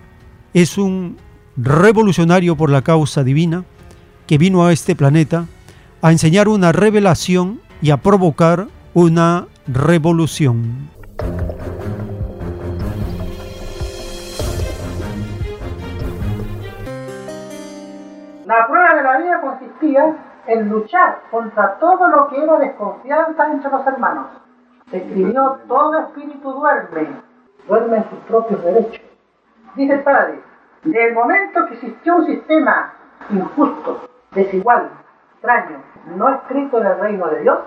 es 0.54 0.78
un 0.78 1.16
revolucionario 1.56 2.56
por 2.56 2.70
la 2.70 2.82
causa 2.82 3.24
divina 3.24 3.64
que 4.26 4.38
vino 4.38 4.64
a 4.64 4.72
este 4.72 4.94
planeta 4.94 5.46
a 6.00 6.10
enseñar 6.10 6.48
una 6.48 6.72
revelación 6.72 7.60
y 7.80 7.90
a 7.90 7.96
provocar 7.98 8.66
una 8.94 9.46
revolución. 9.66 10.90
La 18.46 18.66
prueba 18.66 18.94
de 18.96 19.02
la 19.02 19.18
vida 19.18 19.40
consistía 19.40 20.16
en 20.46 20.68
luchar 20.68 21.22
contra 21.30 21.78
todo 21.78 22.08
lo 22.08 22.28
que 22.28 22.42
era 22.42 22.58
desconfianza 22.58 23.50
entre 23.50 23.70
los 23.70 23.86
hermanos. 23.86 24.26
Escribió, 24.90 25.58
todo 25.68 25.98
espíritu 26.00 26.52
duerme, 26.52 27.08
duerme 27.66 27.96
en 27.98 28.10
sus 28.10 28.18
propios 28.28 28.62
derechos. 28.62 29.00
Dice 29.74 29.94
el 29.94 30.02
padre, 30.02 30.40
desde 30.82 31.08
el 31.08 31.14
momento 31.14 31.66
que 31.66 31.74
existió 31.74 32.16
un 32.16 32.26
sistema 32.26 32.92
injusto, 33.30 34.08
desigual, 34.34 34.90
extraño, 35.34 35.82
no 36.16 36.28
escrito 36.28 36.78
en 36.78 36.86
el 36.86 36.98
reino 36.98 37.26
de 37.28 37.40
Dios, 37.40 37.58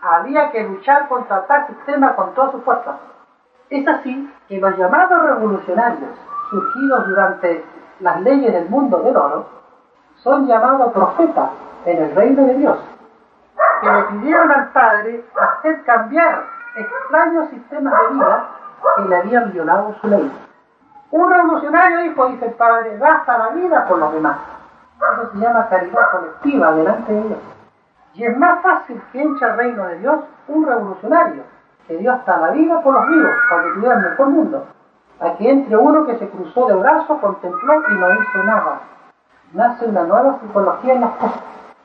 había 0.00 0.50
que 0.50 0.62
luchar 0.62 1.08
contra 1.08 1.46
tal 1.46 1.66
sistema 1.68 2.14
con 2.14 2.34
todas 2.34 2.52
sus 2.52 2.62
fuerzas. 2.62 2.96
Es 3.70 3.86
así 3.88 4.32
que 4.48 4.60
los 4.60 4.76
llamados 4.76 5.22
revolucionarios, 5.22 6.10
surgidos 6.50 7.08
durante 7.08 7.64
las 8.00 8.20
leyes 8.20 8.52
del 8.52 8.68
mundo 8.68 8.98
del 9.00 9.16
oro, 9.16 9.46
son 10.16 10.46
llamados 10.46 10.92
profetas 10.92 11.50
en 11.84 12.02
el 12.02 12.14
reino 12.14 12.46
de 12.46 12.54
Dios, 12.54 12.78
que 13.80 13.90
le 13.90 14.02
pidieron 14.04 14.50
al 14.50 14.68
Padre 14.68 15.24
hacer 15.40 15.82
cambiar 15.84 16.44
extraños 16.76 17.48
sistemas 17.50 17.94
de 18.00 18.14
vida 18.14 18.48
que 18.96 19.02
le 19.08 19.16
habían 19.16 19.52
violado 19.52 19.94
su 20.00 20.08
ley. 20.08 20.32
Un 21.10 21.30
revolucionario 21.30 22.00
dijo, 22.00 22.26
dice 22.28 22.46
el 22.46 22.54
padre, 22.54 22.98
gasta 22.98 23.38
la 23.38 23.48
vida 23.50 23.86
por 23.86 23.98
los 23.98 24.12
demás. 24.12 24.38
Eso 24.96 25.30
se 25.32 25.38
llama 25.38 25.68
caridad 25.68 26.10
colectiva 26.10 26.72
delante 26.72 27.12
de 27.12 27.22
Dios. 27.22 27.38
Y 28.14 28.24
es 28.24 28.36
más 28.38 28.62
fácil 28.62 29.00
que 29.12 29.22
entre 29.22 29.46
al 29.46 29.56
reino 29.56 29.86
de 29.86 29.98
Dios 29.98 30.20
un 30.48 30.66
revolucionario, 30.66 31.42
que 31.86 31.96
dio 31.98 32.12
hasta 32.12 32.38
la 32.38 32.50
vida 32.50 32.80
por 32.82 32.94
los 32.94 33.08
vivos, 33.08 33.30
para 33.50 33.62
que 33.62 33.70
tuvieran 33.72 34.04
el 34.04 34.10
mejor 34.10 34.28
mundo, 34.28 34.66
a 35.20 35.32
que 35.36 35.50
entre 35.50 35.76
uno 35.76 36.06
que 36.06 36.18
se 36.18 36.28
cruzó 36.28 36.66
de 36.66 36.74
brazos, 36.74 37.20
contempló 37.20 37.82
y 37.88 37.92
no 37.92 38.14
hizo 38.14 38.42
nada. 38.44 38.80
Nace 39.52 39.86
una 39.86 40.02
nueva 40.04 40.38
psicología 40.40 40.94
en 40.94 41.00
las 41.02 41.10
cosas. 41.16 41.42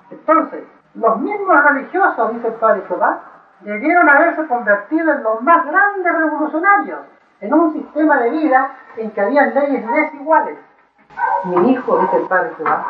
Entonces, 0.09 0.63
los 0.95 1.19
mismos 1.19 1.63
religiosos, 1.63 2.33
dice 2.33 2.47
el 2.47 2.53
padre 2.55 2.83
Jehová, 2.87 3.19
debieron 3.61 4.09
haberse 4.09 4.45
convertido 4.47 5.11
en 5.11 5.23
los 5.23 5.41
más 5.41 5.65
grandes 5.65 6.13
revolucionarios, 6.17 6.99
en 7.41 7.53
un 7.53 7.73
sistema 7.73 8.17
de 8.17 8.29
vida 8.29 8.71
en 8.97 9.11
que 9.11 9.21
había 9.21 9.45
leyes 9.47 9.85
desiguales. 9.87 10.57
Mi 11.45 11.71
hijo, 11.71 11.97
dice 11.99 12.17
el 12.17 12.27
padre 12.27 12.53
Jehová, 12.57 12.85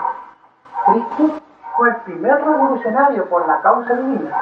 Cristo 0.85 1.39
fue 1.77 1.89
el 1.89 1.95
primer 1.97 2.43
revolucionario 2.43 3.29
por 3.29 3.47
la 3.47 3.61
causa 3.61 3.93
divina. 3.93 4.35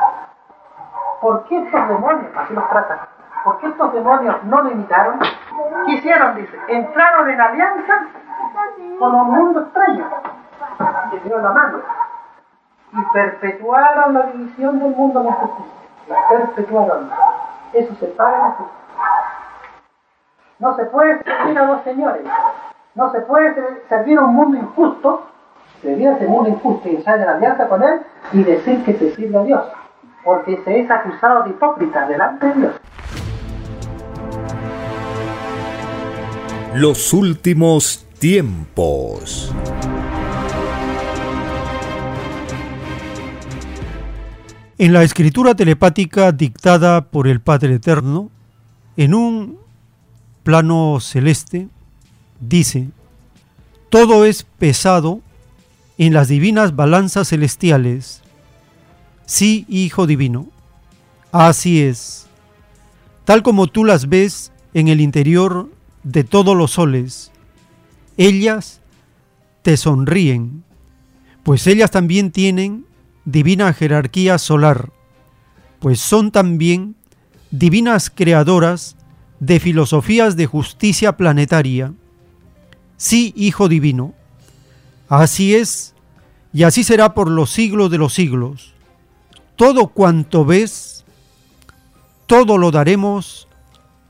¿Por 1.22 1.44
qué 1.46 1.64
estos 1.64 1.88
demonios, 1.88 2.32
así 2.36 2.54
los 2.54 2.70
tratan, 2.70 3.00
por 3.44 3.58
qué 3.60 3.68
estos 3.68 3.94
demonios 3.94 4.44
no 4.46 4.62
lo 4.62 4.72
imitaron? 4.72 5.20
¿Qué 5.86 5.92
hicieron? 5.94 6.36
Dice, 6.36 6.58
entraron 6.68 7.30
en 7.30 7.42
alianza 7.42 8.06
con 8.98 9.16
un 9.16 9.32
mundo 9.32 9.62
extraño, 9.62 10.10
que 11.12 11.20
dio 11.20 11.38
la 11.40 11.52
mano, 11.52 11.80
y 12.94 13.02
perpetuaron 13.14 14.14
la 14.14 14.22
división 14.24 14.80
del 14.80 14.96
mundo 14.96 15.22
en 15.22 15.32
justicia. 15.32 15.74
La 16.08 16.28
perpetuaron. 16.30 17.12
Eso 17.74 17.94
se 17.96 18.08
paga 18.08 18.38
en 18.38 18.44
la. 18.44 18.56
No 20.60 20.76
se 20.76 20.86
puede 20.86 21.24
servir 21.24 21.60
a 21.60 21.66
dos 21.68 21.84
señores. 21.84 22.24
No 22.96 23.12
se 23.12 23.22
puede 23.22 23.54
servir 23.88 24.18
a 24.18 24.24
un 24.24 24.34
mundo 24.34 24.58
injusto, 24.58 25.28
servir 25.80 26.08
a 26.08 26.16
ese 26.16 26.26
mundo 26.26 26.50
injusto 26.50 26.90
y 26.90 26.96
entrar 26.96 27.20
en 27.20 27.30
alianza 27.30 27.68
con 27.68 27.84
él 27.84 28.00
y 28.34 28.44
decir 28.44 28.84
que 28.84 28.94
se 28.96 29.16
sirve 29.16 29.38
a 29.38 29.44
Dios. 29.44 29.62
Porque 30.26 30.60
se 30.66 30.80
es 30.80 30.90
acusado 30.90 31.44
de 31.44 31.52
hipócrita 31.52 32.08
delante 32.08 32.48
de 32.48 32.54
Dios. 32.56 32.74
Los 36.74 37.14
últimos 37.14 38.08
tiempos. 38.18 39.54
En 44.80 44.94
la 44.94 45.04
escritura 45.04 45.54
telepática 45.54 46.32
dictada 46.32 47.02
por 47.02 47.28
el 47.28 47.40
Padre 47.40 47.76
Eterno, 47.76 48.32
en 48.98 49.14
un 49.14 49.60
plano 50.42 51.00
celeste, 51.00 51.68
dice, 52.40 52.90
todo 53.90 54.26
es 54.26 54.44
pesado 54.44 55.22
en 55.98 56.14
las 56.14 56.28
divinas 56.28 56.76
balanzas 56.76 57.30
celestiales. 57.30 58.22
Sí, 59.26 59.66
Hijo 59.68 60.08
Divino, 60.08 60.48
así 61.32 61.82
es. 61.82 62.28
Tal 63.26 63.44
como 63.44 63.68
tú 63.68 63.84
las 63.84 64.10
ves 64.10 64.52
en 64.74 64.88
el 64.88 65.02
interior 65.02 65.70
de 66.04 66.24
todos 66.24 66.56
los 66.56 66.72
soles, 66.72 67.32
ellas 68.18 68.82
te 69.62 69.78
sonríen, 69.78 70.64
pues 71.44 71.68
ellas 71.68 71.92
también 71.92 72.32
tienen 72.32 72.86
divina 73.26 73.72
jerarquía 73.74 74.38
solar, 74.38 74.92
pues 75.80 76.00
son 76.00 76.32
también 76.32 76.96
divinas 77.52 78.10
creadoras 78.10 78.96
de 79.40 79.60
filosofías 79.60 80.36
de 80.36 80.46
justicia 80.46 81.18
planetaria. 81.18 81.94
Sí, 83.00 83.34
Hijo 83.38 83.70
Divino, 83.70 84.14
así 85.08 85.56
es, 85.56 85.96
y 86.52 86.64
así 86.64 86.84
será 86.84 87.14
por 87.14 87.32
los 87.32 87.50
siglos 87.50 87.90
de 87.90 87.98
los 87.98 88.14
siglos. 88.14 88.74
Todo 89.56 89.88
cuanto 89.88 90.44
ves, 90.44 91.06
todo 92.26 92.58
lo 92.58 92.72
daremos 92.72 93.48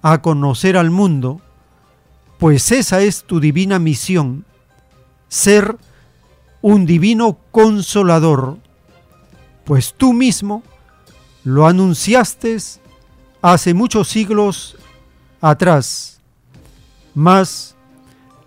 a 0.01 0.23
conocer 0.23 0.75
al 0.75 0.89
mundo, 0.89 1.39
pues 2.39 2.71
esa 2.71 2.99
es 3.01 3.25
tu 3.25 3.39
divina 3.39 3.77
misión, 3.77 4.43
ser 5.27 5.77
un 6.63 6.87
divino 6.87 7.37
consolador, 7.51 8.57
pues 9.65 9.93
tú 9.95 10.13
mismo 10.13 10.63
lo 11.43 11.67
anunciaste 11.67 12.57
hace 13.43 13.75
muchos 13.75 14.07
siglos 14.07 14.77
atrás, 15.41 16.21
mas 17.13 17.75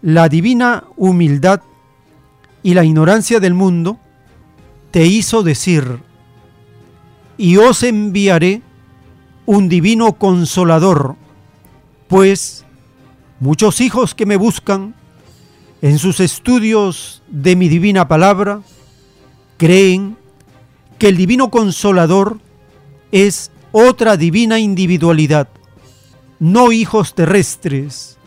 la 0.03 0.29
divina 0.29 0.85
humildad 0.97 1.63
y 2.63 2.75
la 2.75 2.85
ignorancia 2.85 3.41
del 3.41 3.55
mundo 3.55 3.99
te 4.91 5.07
hizo 5.07 5.43
decir, 5.43 6.01
y 7.39 7.57
os 7.57 7.83
enviaré 7.83 8.63
un 9.47 9.69
divino 9.69 10.13
consolador, 10.15 11.17
pues 12.09 12.65
muchos 13.41 13.81
hijos 13.81 14.15
que 14.15 14.27
me 14.27 14.37
buscan 14.37 14.95
en 15.81 15.99
sus 15.99 16.21
estudios 16.21 17.23
de 17.29 17.57
mi 17.57 17.69
divina 17.69 18.07
palabra 18.07 18.61
creen 19.57 20.17
que 20.99 21.09
el 21.09 21.17
divino 21.17 21.51
consolador 21.51 22.39
es 23.11 23.51
otra 23.73 24.17
divina 24.17 24.59
individualidad, 24.59 25.49
no 26.39 26.71
hijos 26.71 27.15
terrestres. 27.15 28.19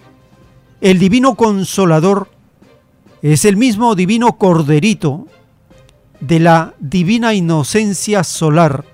El 0.86 1.00
divino 1.00 1.34
consolador 1.34 2.30
es 3.24 3.44
el 3.46 3.58
mismo 3.58 3.96
divino 3.96 4.38
corderito 4.38 5.26
de 6.20 6.40
la 6.40 6.76
divina 6.80 7.34
inocencia 7.34 8.24
solar. 8.24 8.86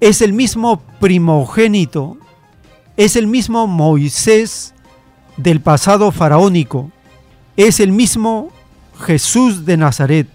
Es 0.00 0.20
el 0.20 0.32
mismo 0.32 0.82
primogénito, 0.98 2.18
es 2.96 3.14
el 3.14 3.28
mismo 3.28 3.68
Moisés 3.68 4.74
del 5.36 5.60
pasado 5.60 6.10
faraónico, 6.10 6.90
es 7.56 7.78
el 7.78 7.92
mismo 7.92 8.50
Jesús 8.98 9.64
de 9.66 9.76
Nazaret, 9.76 10.26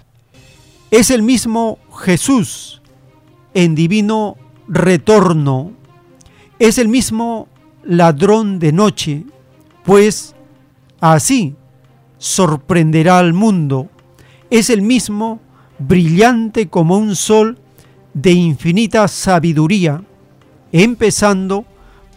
es 0.90 1.12
el 1.12 1.22
mismo 1.22 1.80
Jesús 1.98 2.82
en 3.54 3.76
divino 3.76 4.38
retorno, 4.70 5.74
es 6.60 6.78
el 6.78 6.88
mismo 6.88 7.50
ladrón 7.84 8.60
de 8.60 8.72
noche, 8.72 9.26
pues 9.90 10.36
así 11.00 11.56
sorprenderá 12.20 13.18
al 13.18 13.34
mundo, 13.34 13.90
es 14.52 14.70
el 14.70 14.84
mismo 14.84 15.40
brillante 15.80 16.68
como 16.68 16.96
un 16.96 17.16
sol 17.16 17.58
de 18.14 18.34
infinita 18.34 19.08
sabiduría, 19.08 20.04
empezando 20.72 21.66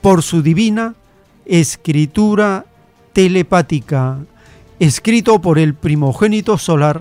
por 0.03 0.23
su 0.23 0.43
divina 0.43 0.97
escritura 1.47 2.67
telepática, 3.15 4.19
escrito 4.79 5.41
por 5.41 5.59
el 5.59 5.73
primogénito 5.73 6.59
solar, 6.59 7.01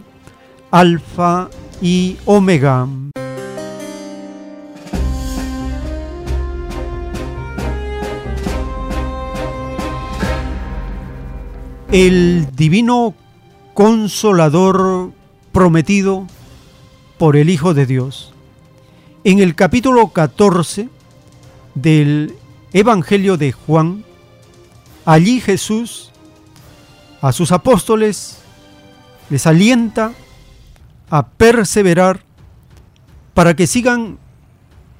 Alfa 0.71 1.49
y 1.81 2.15
Omega. 2.23 2.87
El 11.91 12.47
divino 12.55 13.13
consolador 13.73 15.11
prometido 15.51 16.25
por 17.17 17.35
el 17.35 17.49
Hijo 17.49 17.73
de 17.73 17.85
Dios. 17.85 18.31
En 19.25 19.39
el 19.39 19.55
capítulo 19.55 20.07
14 20.07 20.87
del 21.75 22.33
Evangelio 22.71 23.35
de 23.35 23.51
Juan, 23.51 24.05
allí 25.03 25.41
Jesús 25.41 26.11
a 27.21 27.33
sus 27.33 27.51
apóstoles 27.51 28.37
les 29.29 29.45
alienta 29.45 30.13
a 31.09 31.27
perseverar 31.27 32.21
para 33.33 33.53
que 33.53 33.67
sigan 33.67 34.17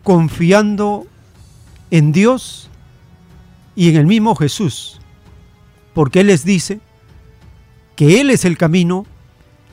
confiando 0.04 1.08
en 1.90 2.12
Dios 2.12 2.70
y 3.78 3.90
en 3.90 3.96
el 3.96 4.08
mismo 4.08 4.36
Jesús, 4.36 5.01
porque 5.94 6.22
Él 6.22 6.28
les 6.28 6.46
dice 6.46 6.80
que 7.96 8.22
Él 8.22 8.30
es 8.30 8.46
el 8.46 8.58
camino, 8.58 9.06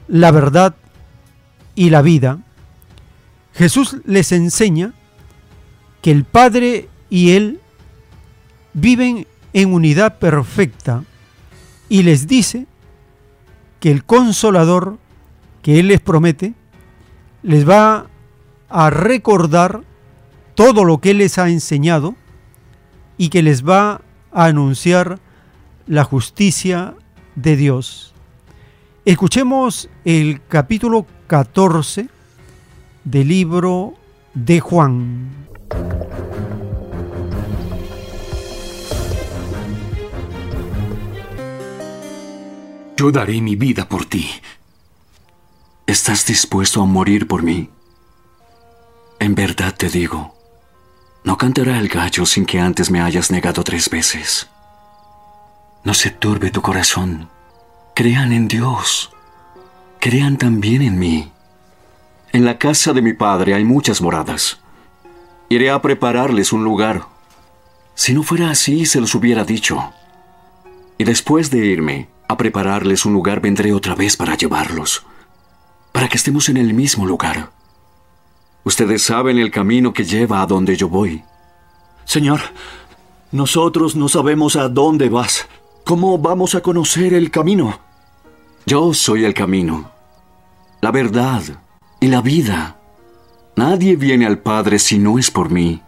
la 0.07 0.31
verdad 0.31 0.75
y 1.75 1.91
la 1.91 2.03
vida. 2.03 2.41
Jesús 3.55 3.97
les 4.05 4.33
enseña 4.33 4.93
que 6.03 6.11
el 6.11 6.25
Padre 6.25 6.89
y 7.11 7.33
Él 7.33 7.61
viven 8.73 9.27
en 9.53 9.73
unidad 9.73 10.19
perfecta 10.19 11.05
y 11.89 12.03
les 12.03 12.27
dice 12.27 12.67
que 13.81 13.91
el 13.91 14.05
consolador 14.05 14.99
que 15.63 15.81
Él 15.81 15.89
les 15.89 16.01
promete, 16.01 16.55
les 17.43 17.69
va 17.69 18.07
a 18.69 18.91
recordar 18.91 19.83
todo 20.55 20.85
lo 20.85 20.99
que 20.99 21.11
Él 21.11 21.19
les 21.19 21.39
ha 21.39 21.49
enseñado 21.49 22.15
y 23.17 23.29
que 23.29 23.43
les 23.43 23.69
va 23.69 24.01
a 24.33 24.47
anunciar 24.47 25.19
la 25.89 26.05
justicia 26.05 26.95
de 27.35 27.57
Dios. 27.57 28.13
Escuchemos 29.05 29.89
el 30.05 30.43
capítulo 30.47 31.07
14 31.27 32.09
del 33.05 33.29
libro 33.29 33.95
de 34.35 34.61
Juan. 34.61 35.49
Yo 42.97 43.11
daré 43.11 43.41
mi 43.41 43.57
vida 43.57 43.89
por 43.89 44.05
ti. 44.05 44.29
¿Estás 45.87 46.27
dispuesto 46.27 46.83
a 46.83 46.85
morir 46.85 47.27
por 47.27 47.43
mí? 47.43 47.71
En 49.21 49.35
verdad 49.35 49.75
te 49.75 49.89
digo, 49.89 50.35
no 51.25 51.39
cantará 51.39 51.79
el 51.79 51.89
gallo 51.89 52.27
sin 52.27 52.45
que 52.45 52.61
antes 52.61 52.91
me 52.91 53.01
hayas 53.01 53.31
negado 53.31 53.65
tres 53.65 53.89
veces. 53.89 54.49
No 55.85 55.95
se 55.95 56.11
turbe 56.11 56.51
tu 56.51 56.61
corazón. 56.61 57.29
Crean 57.95 58.33
en 58.33 58.49
Dios. 58.49 59.11
Crean 60.01 60.37
también 60.37 60.83
en 60.83 60.99
mí. 60.99 61.33
En 62.33 62.45
la 62.45 62.59
casa 62.59 62.93
de 62.93 63.03
mi 63.03 63.15
padre 63.15 63.55
hay 63.55 63.65
muchas 63.65 64.01
moradas. 64.01 64.61
Iré 65.49 65.71
a 65.71 65.81
prepararles 65.81 66.53
un 66.53 66.63
lugar. 66.63 67.07
Si 67.95 68.13
no 68.13 68.23
fuera 68.23 68.51
así, 68.51 68.87
se 68.87 69.01
los 69.01 69.15
hubiera 69.15 69.45
dicho. 69.45 69.93
Y 70.99 71.05
después 71.05 71.51
de 71.51 71.65
irme 71.65 72.09
a 72.29 72.37
prepararles 72.37 73.07
un 73.07 73.15
lugar, 73.15 73.41
vendré 73.41 73.73
otra 73.73 73.95
vez 73.95 74.17
para 74.17 74.37
llevarlos, 74.37 75.05
para 75.93 76.09
que 76.09 76.17
estemos 76.17 76.49
en 76.49 76.59
el 76.59 76.75
mismo 76.75 77.07
lugar. 77.07 77.51
Ustedes 78.65 79.03
saben 79.03 79.39
el 79.39 79.51
camino 79.51 79.95
que 79.95 80.05
lleva 80.05 80.43
a 80.43 80.47
donde 80.47 80.77
yo 80.77 80.89
voy. 80.89 81.25
Señor, 82.05 82.41
nosotros 83.33 83.97
no 83.97 84.09
sabemos 84.09 84.57
a 84.57 84.69
dónde 84.69 85.09
vas. 85.09 85.47
¿Cómo 85.89 86.19
vamos 86.19 86.55
a 86.55 86.61
conocer 86.61 87.15
el 87.15 87.31
camino? 87.31 87.81
Yo 88.67 88.93
soy 88.93 89.25
el 89.25 89.33
camino, 89.33 89.91
la 90.83 90.91
verdad 90.91 91.43
y 91.99 92.09
la 92.09 92.21
vida. 92.21 92.77
Nadie 93.57 93.97
viene 93.97 94.27
al 94.27 94.39
Padre 94.39 94.81
si 94.81 94.99
no 94.99 95.19
es 95.19 95.31
por 95.31 95.49
mí. 95.49 95.81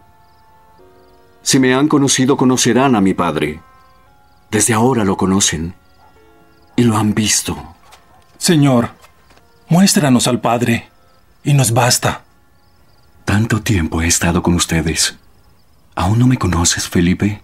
Si 1.42 1.58
me 1.58 1.74
han 1.74 1.86
conocido, 1.86 2.38
conocerán 2.38 2.96
a 2.96 3.02
mi 3.02 3.12
Padre. 3.12 3.60
Desde 4.50 4.72
ahora 4.72 5.04
lo 5.04 5.18
conocen 5.18 5.74
y 6.76 6.84
lo 6.84 6.96
han 6.96 7.12
visto. 7.12 7.62
Señor, 8.38 8.92
muéstranos 9.68 10.26
al 10.28 10.40
Padre 10.40 10.88
y 11.44 11.52
nos 11.52 11.74
basta. 11.74 12.24
Tanto 13.26 13.60
tiempo 13.60 14.00
he 14.00 14.06
estado 14.06 14.42
con 14.42 14.54
ustedes. 14.54 15.18
¿Aún 15.94 16.18
no 16.18 16.26
me 16.26 16.38
conoces, 16.38 16.88
Felipe? 16.88 17.42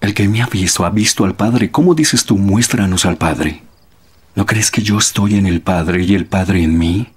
El 0.00 0.14
que 0.14 0.28
me 0.28 0.42
ha 0.42 0.46
visto 0.46 0.84
ha 0.84 0.90
visto 0.90 1.24
al 1.24 1.34
Padre. 1.34 1.70
¿Cómo 1.70 1.94
dices 1.94 2.24
tú, 2.24 2.36
muéstranos 2.36 3.06
al 3.06 3.16
Padre? 3.16 3.62
¿No 4.34 4.44
crees 4.44 4.70
que 4.70 4.82
yo 4.82 4.98
estoy 4.98 5.36
en 5.36 5.46
el 5.46 5.62
Padre 5.62 6.04
y 6.04 6.14
el 6.14 6.26
Padre 6.26 6.62
en 6.62 6.78
mí? 6.78 7.08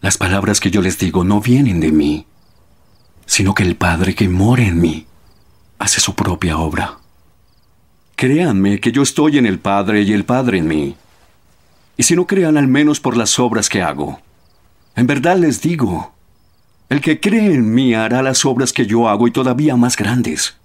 Las 0.00 0.18
palabras 0.18 0.60
que 0.60 0.70
yo 0.70 0.82
les 0.82 0.98
digo 0.98 1.24
no 1.24 1.40
vienen 1.40 1.80
de 1.80 1.90
mí, 1.90 2.26
sino 3.24 3.54
que 3.54 3.62
el 3.62 3.76
Padre 3.76 4.14
que 4.14 4.28
mora 4.28 4.62
en 4.62 4.78
mí 4.80 5.06
hace 5.78 6.00
su 6.00 6.14
propia 6.14 6.58
obra. 6.58 6.98
Créanme 8.16 8.80
que 8.80 8.92
yo 8.92 9.02
estoy 9.02 9.38
en 9.38 9.46
el 9.46 9.58
Padre 9.58 10.02
y 10.02 10.12
el 10.12 10.24
Padre 10.24 10.58
en 10.58 10.68
mí. 10.68 10.96
Y 11.96 12.02
si 12.02 12.14
no 12.14 12.26
crean 12.26 12.58
al 12.58 12.68
menos 12.68 13.00
por 13.00 13.16
las 13.16 13.38
obras 13.38 13.68
que 13.68 13.82
hago, 13.82 14.20
en 14.96 15.06
verdad 15.06 15.38
les 15.38 15.62
digo, 15.62 16.12
el 16.90 17.00
que 17.00 17.18
cree 17.18 17.54
en 17.54 17.72
mí 17.74 17.94
hará 17.94 18.22
las 18.22 18.44
obras 18.44 18.72
que 18.72 18.86
yo 18.86 19.08
hago 19.08 19.26
y 19.26 19.30
todavía 19.30 19.74
más 19.76 19.96
grandes, 19.96 20.56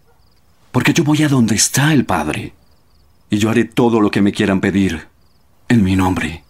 porque 0.72 0.94
yo 0.94 1.04
voy 1.04 1.24
a 1.24 1.30
donde 1.30 1.56
está 1.56 1.94
el 1.94 2.06
Padre, 2.06 2.54
y 3.30 3.38
yo 3.38 3.50
haré 3.50 3.66
todo 3.66 4.02
lo 4.02 4.12
que 4.12 4.22
me 4.22 4.32
quieran 4.32 4.62
pedir 4.62 5.08
en 5.68 5.84
mi 5.84 5.96
nombre, 5.96 6.44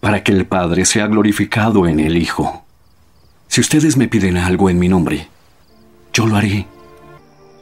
para 0.00 0.22
que 0.22 0.32
el 0.32 0.46
Padre 0.46 0.84
sea 0.84 1.06
glorificado 1.06 1.86
en 1.86 2.00
el 2.00 2.16
Hijo. 2.16 2.64
Si 3.48 3.60
ustedes 3.60 3.96
me 3.96 4.08
piden 4.08 4.36
algo 4.36 4.68
en 4.70 4.78
mi 4.78 4.88
nombre, 4.88 5.28
yo 6.12 6.26
lo 6.26 6.36
haré. 6.36 6.66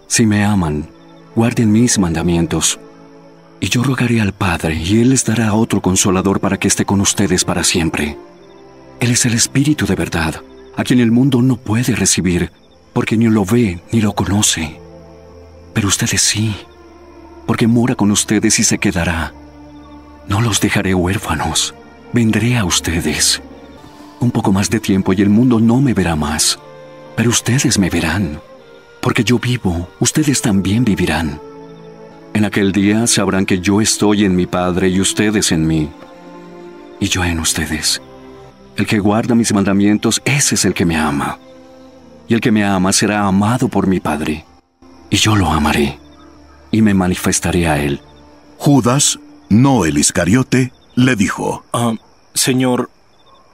Si 0.06 0.26
me 0.26 0.44
aman, 0.44 0.88
guarden 1.34 1.72
mis 1.72 1.98
mandamientos. 1.98 2.78
Y 3.60 3.68
yo 3.68 3.82
rogaré 3.82 4.20
al 4.20 4.32
Padre, 4.32 4.74
y 4.74 5.00
Él 5.00 5.10
les 5.10 5.24
dará 5.24 5.54
otro 5.54 5.80
consolador 5.80 6.40
para 6.40 6.58
que 6.58 6.68
esté 6.68 6.84
con 6.84 7.00
ustedes 7.00 7.44
para 7.44 7.62
siempre. 7.62 8.18
Él 9.00 9.10
es 9.10 9.24
el 9.26 9.34
Espíritu 9.34 9.86
de 9.86 9.94
verdad, 9.94 10.42
a 10.76 10.84
quien 10.84 11.00
el 11.00 11.12
mundo 11.12 11.42
no 11.42 11.56
puede 11.56 11.94
recibir, 11.94 12.50
porque 12.92 13.16
ni 13.16 13.28
lo 13.28 13.44
ve 13.44 13.80
ni 13.92 14.00
lo 14.00 14.14
conoce. 14.14 14.81
Pero 15.72 15.88
ustedes 15.88 16.20
sí, 16.20 16.54
porque 17.46 17.66
mora 17.66 17.94
con 17.94 18.10
ustedes 18.10 18.58
y 18.58 18.64
se 18.64 18.78
quedará. 18.78 19.32
No 20.28 20.40
los 20.40 20.60
dejaré 20.60 20.94
huérfanos. 20.94 21.74
Vendré 22.12 22.56
a 22.56 22.64
ustedes. 22.64 23.42
Un 24.20 24.30
poco 24.30 24.52
más 24.52 24.70
de 24.70 24.80
tiempo 24.80 25.12
y 25.12 25.22
el 25.22 25.30
mundo 25.30 25.60
no 25.60 25.80
me 25.80 25.94
verá 25.94 26.14
más. 26.14 26.58
Pero 27.16 27.30
ustedes 27.30 27.78
me 27.78 27.90
verán. 27.90 28.40
Porque 29.00 29.24
yo 29.24 29.38
vivo, 29.38 29.88
ustedes 29.98 30.40
también 30.42 30.84
vivirán. 30.84 31.40
En 32.34 32.44
aquel 32.44 32.72
día 32.72 33.06
sabrán 33.06 33.44
que 33.44 33.60
yo 33.60 33.80
estoy 33.80 34.24
en 34.24 34.36
mi 34.36 34.46
Padre 34.46 34.88
y 34.88 35.00
ustedes 35.00 35.52
en 35.52 35.66
mí. 35.66 35.90
Y 37.00 37.08
yo 37.08 37.24
en 37.24 37.40
ustedes. 37.40 38.00
El 38.76 38.86
que 38.86 39.00
guarda 39.00 39.34
mis 39.34 39.52
mandamientos, 39.52 40.22
ese 40.24 40.54
es 40.54 40.64
el 40.64 40.72
que 40.72 40.86
me 40.86 40.96
ama. 40.96 41.38
Y 42.28 42.34
el 42.34 42.40
que 42.40 42.52
me 42.52 42.64
ama 42.64 42.92
será 42.92 43.26
amado 43.26 43.68
por 43.68 43.86
mi 43.86 44.00
Padre. 44.00 44.46
Y 45.12 45.16
yo 45.16 45.36
lo 45.36 45.48
amaré. 45.48 45.98
Y 46.70 46.80
me 46.80 46.94
manifestaré 46.94 47.68
a 47.68 47.78
él. 47.78 48.00
Judas 48.56 49.18
no 49.50 49.84
el 49.84 49.98
Iscariote, 49.98 50.72
le 50.94 51.16
dijo, 51.16 51.64
ah, 51.74 51.92
Señor, 52.32 52.88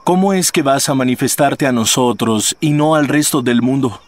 ¿cómo 0.05 0.32
es 0.32 0.52
que 0.52 0.62
vas 0.62 0.89
a 0.89 0.94
manifestarte 0.94 1.66
a 1.66 1.72
nosotros 1.72 2.56
y 2.60 2.70
no 2.70 2.94
al 2.94 3.09
resto 3.09 3.43
del 3.43 3.60
mundo? 3.60 4.01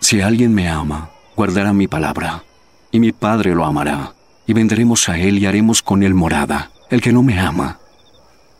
Si 0.00 0.20
alguien 0.20 0.52
me 0.52 0.68
ama, 0.68 1.10
guardará 1.36 1.72
mi 1.72 1.86
palabra, 1.86 2.42
y 2.90 2.98
mi 2.98 3.12
Padre 3.12 3.54
lo 3.54 3.64
amará, 3.64 4.12
y 4.44 4.52
vendremos 4.52 5.08
a 5.08 5.16
él 5.16 5.38
y 5.38 5.46
haremos 5.46 5.82
con 5.82 6.02
él 6.02 6.12
morada. 6.12 6.72
El 6.90 7.00
que 7.00 7.12
no 7.12 7.22
me 7.22 7.38
ama, 7.38 7.78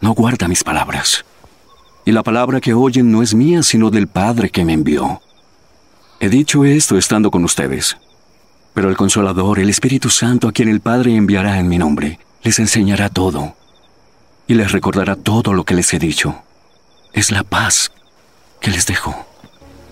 no 0.01 0.13
guarda 0.15 0.47
mis 0.47 0.63
palabras. 0.63 1.25
Y 2.05 2.13
la 2.13 2.23
palabra 2.23 2.61
que 2.61 2.75
oyen 2.75 3.11
no 3.11 3.25
es 3.25 3.35
mía, 3.35 3.65
sino 3.65 3.91
del 3.91 4.07
Padre 4.07 4.51
que 4.51 4.65
me 4.65 4.73
envió. 4.73 5.21
He 6.21 6.29
dicho 6.29 6.65
esto 6.65 6.97
estando 6.97 7.33
con 7.33 7.43
ustedes. 7.43 7.97
Pero 8.77 8.91
el 8.91 8.97
Consolador, 8.99 9.59
el 9.59 9.71
Espíritu 9.71 10.11
Santo, 10.11 10.49
a 10.49 10.53
quien 10.53 10.69
el 10.69 10.81
Padre 10.81 11.17
enviará 11.17 11.59
en 11.59 11.67
mi 11.67 11.79
nombre, 11.79 12.19
les 12.43 12.59
enseñará 12.59 13.09
todo 13.09 13.57
y 14.47 14.53
les 14.53 14.71
recordará 14.71 15.17
todo 15.17 15.55
lo 15.55 15.65
que 15.65 15.73
les 15.73 15.95
he 15.95 15.99
dicho. 15.99 16.43
Es 17.15 17.31
la 17.31 17.43
paz 17.43 17.91
que 18.61 18.71
les 18.71 18.85
dejo. 18.85 19.17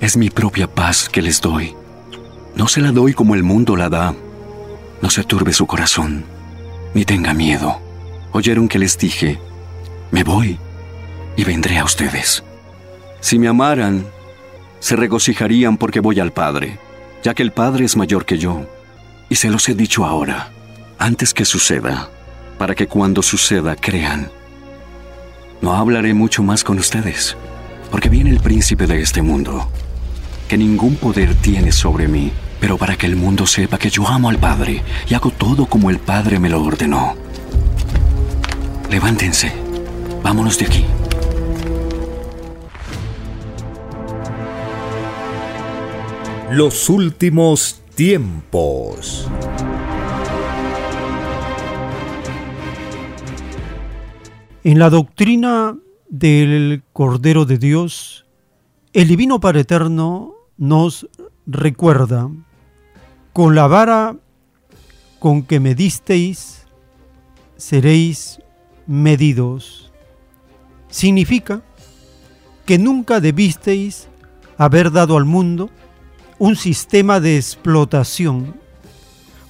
Es 0.02 0.18
mi 0.18 0.28
propia 0.28 0.66
paz 0.66 1.08
que 1.08 1.22
les 1.22 1.40
doy. 1.40 1.74
No 2.56 2.68
se 2.68 2.82
la 2.82 2.92
doy 2.92 3.14
como 3.14 3.34
el 3.34 3.42
mundo 3.42 3.74
la 3.74 3.88
da. 3.88 4.14
No 5.00 5.08
se 5.08 5.24
turbe 5.24 5.54
su 5.54 5.66
corazón, 5.66 6.26
ni 6.92 7.06
tenga 7.06 7.32
miedo. 7.32 7.80
Oyeron 8.32 8.68
que 8.68 8.78
les 8.78 8.98
dije, 8.98 9.38
me 10.10 10.24
voy 10.24 10.58
y 11.38 11.44
vendré 11.44 11.78
a 11.78 11.84
ustedes. 11.84 12.44
Si 13.20 13.38
me 13.38 13.48
amaran, 13.48 14.04
se 14.78 14.94
regocijarían 14.94 15.78
porque 15.78 16.00
voy 16.00 16.20
al 16.20 16.34
Padre, 16.34 16.78
ya 17.22 17.32
que 17.32 17.42
el 17.42 17.52
Padre 17.52 17.86
es 17.86 17.96
mayor 17.96 18.26
que 18.26 18.36
yo. 18.36 18.66
Y 19.28 19.36
se 19.36 19.50
los 19.50 19.68
he 19.68 19.74
dicho 19.74 20.04
ahora, 20.04 20.50
antes 20.98 21.34
que 21.34 21.44
suceda 21.44 22.10
para 22.58 22.74
que 22.74 22.86
cuando 22.86 23.22
suceda 23.22 23.76
crean. 23.76 24.30
No 25.60 25.74
hablaré 25.74 26.14
mucho 26.14 26.42
más 26.42 26.64
con 26.64 26.78
ustedes, 26.78 27.36
porque 27.90 28.08
viene 28.08 28.30
el 28.30 28.40
príncipe 28.40 28.86
de 28.86 29.00
este 29.00 29.22
mundo, 29.22 29.68
que 30.48 30.56
ningún 30.56 30.96
poder 30.96 31.34
tiene 31.34 31.72
sobre 31.72 32.08
mí, 32.08 32.32
pero 32.60 32.76
para 32.76 32.96
que 32.96 33.06
el 33.06 33.16
mundo 33.16 33.46
sepa 33.46 33.78
que 33.78 33.90
yo 33.90 34.06
amo 34.06 34.30
al 34.30 34.38
Padre 34.38 34.82
y 35.08 35.14
hago 35.14 35.30
todo 35.30 35.66
como 35.66 35.90
el 35.90 35.98
Padre 35.98 36.38
me 36.38 36.48
lo 36.48 36.62
ordenó. 36.62 37.14
Levántense, 38.90 39.52
vámonos 40.22 40.58
de 40.58 40.66
aquí. 40.66 40.86
Los 46.50 46.88
últimos 46.88 47.80
tiempos. 47.94 49.28
En 54.64 54.78
la 54.78 54.90
doctrina 54.90 55.76
del 56.08 56.82
Cordero 56.92 57.44
de 57.44 57.58
Dios, 57.58 58.26
el 58.92 59.08
Divino 59.08 59.40
Padre 59.40 59.60
Eterno 59.60 60.34
nos 60.56 61.08
recuerda, 61.46 62.30
con 63.32 63.54
la 63.54 63.66
vara 63.66 64.16
con 65.18 65.42
que 65.42 65.60
me 65.60 65.74
disteis, 65.74 66.66
seréis 67.56 68.40
medidos. 68.86 69.92
Significa 70.88 71.62
que 72.66 72.78
nunca 72.78 73.20
debisteis 73.20 74.08
haber 74.56 74.90
dado 74.90 75.16
al 75.16 75.24
mundo 75.24 75.70
un 76.44 76.56
sistema 76.56 77.20
de 77.20 77.38
explotación, 77.38 78.60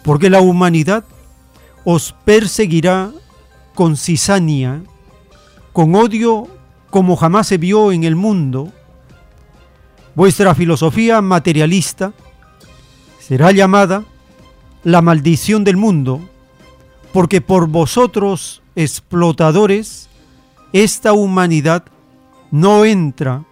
porque 0.04 0.30
la 0.30 0.40
humanidad 0.40 1.04
os 1.84 2.14
perseguirá 2.24 3.10
con 3.74 3.96
cizaña, 3.96 4.84
con 5.72 5.96
odio 5.96 6.46
como 6.90 7.16
jamás 7.16 7.48
se 7.48 7.58
vio 7.58 7.90
en 7.90 8.04
el 8.04 8.14
mundo. 8.14 8.72
Vuestra 10.14 10.54
filosofía 10.54 11.20
materialista 11.20 12.12
será 13.18 13.50
llamada 13.50 14.04
la 14.84 15.02
maldición 15.02 15.64
del 15.64 15.76
mundo, 15.76 16.20
porque 17.12 17.40
por 17.40 17.66
vosotros, 17.66 18.62
explotadores, 18.76 20.08
esta 20.72 21.12
humanidad 21.12 21.86
no 22.52 22.84
entra 22.84 23.42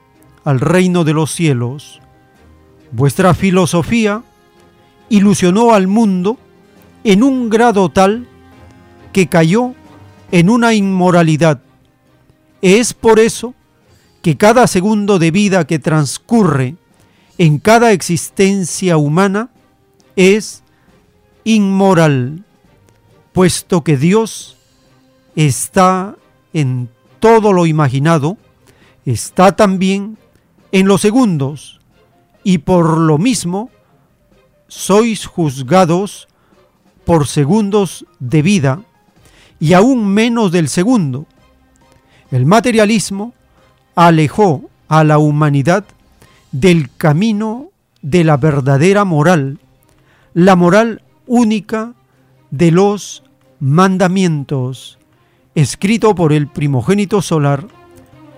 al 0.45 0.61
reino 0.61 1.03
de 1.03 1.15
los 1.15 1.33
cielos. 1.33 2.01
Vuestra 2.93 3.33
filosofía 3.33 4.23
ilusionó 5.09 5.73
al 5.73 5.89
mundo 5.89 6.39
en 7.05 7.23
un 7.23 7.49
grado 7.49 7.89
tal 7.89 8.29
que 9.13 9.29
cayó 9.29 9.75
en 10.31 10.51
una 10.51 10.75
inmoralidad. 10.75 11.63
Es 12.61 12.95
por 12.95 13.19
eso 13.19 13.55
que 14.21 14.37
cada 14.37 14.67
segundo 14.67 15.19
de 15.19 15.31
vida 15.31 15.67
que 15.67 15.79
transcurre 15.79 16.77
en 17.39 17.59
cada 17.59 17.93
existencia 17.93 18.99
humana 18.99 19.49
es 20.15 20.63
inmoral, 21.45 22.45
puesto 23.33 23.83
que 23.83 23.97
Dios 23.97 24.57
está 25.35 26.15
en 26.53 26.91
todo 27.21 27.53
lo 27.53 27.67
imaginado, 27.67 28.37
está 29.07 29.57
también 29.57 30.19
en 30.73 30.87
los 30.87 31.01
segundos, 31.01 31.81
y 32.45 32.59
por 32.59 32.99
lo 32.99 33.19
mismo 33.19 33.71
sois 34.69 35.27
juzgados 35.27 36.29
por 37.05 37.27
segundos 37.27 38.07
de 38.21 38.43
vida 38.43 38.81
y 39.61 39.75
aún 39.75 40.09
menos 40.09 40.53
del 40.53 40.69
segundo. 40.69 41.27
El 42.31 42.47
materialismo 42.47 43.35
alejó 43.95 44.71
a 44.89 45.05
la 45.05 45.19
humanidad 45.19 45.85
del 46.51 46.91
camino 46.97 47.71
de 48.01 48.25
la 48.25 48.37
verdadera 48.37 49.05
moral, 49.05 49.59
la 50.35 50.57
moral 50.57 51.03
única 51.27 51.95
de 52.51 52.71
los 52.71 53.23
mandamientos, 53.61 54.99
escrito 55.55 56.15
por 56.15 56.33
el 56.33 56.49
primogénito 56.49 57.23
solar, 57.23 57.67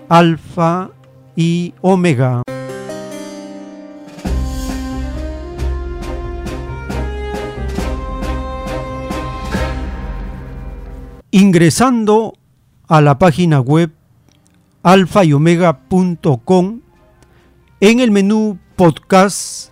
Alfa 0.09 0.91
y 1.35 1.73
Omega. 1.81 2.43
Ingresando 11.37 12.37
a 12.87 13.01
la 13.01 13.19
página 13.19 13.59
web 13.59 13.91
alfa 14.83 15.25
y 15.25 15.33
omega.com, 15.33 16.79
en 17.81 17.99
el 17.99 18.09
menú 18.09 18.57
podcast 18.77 19.71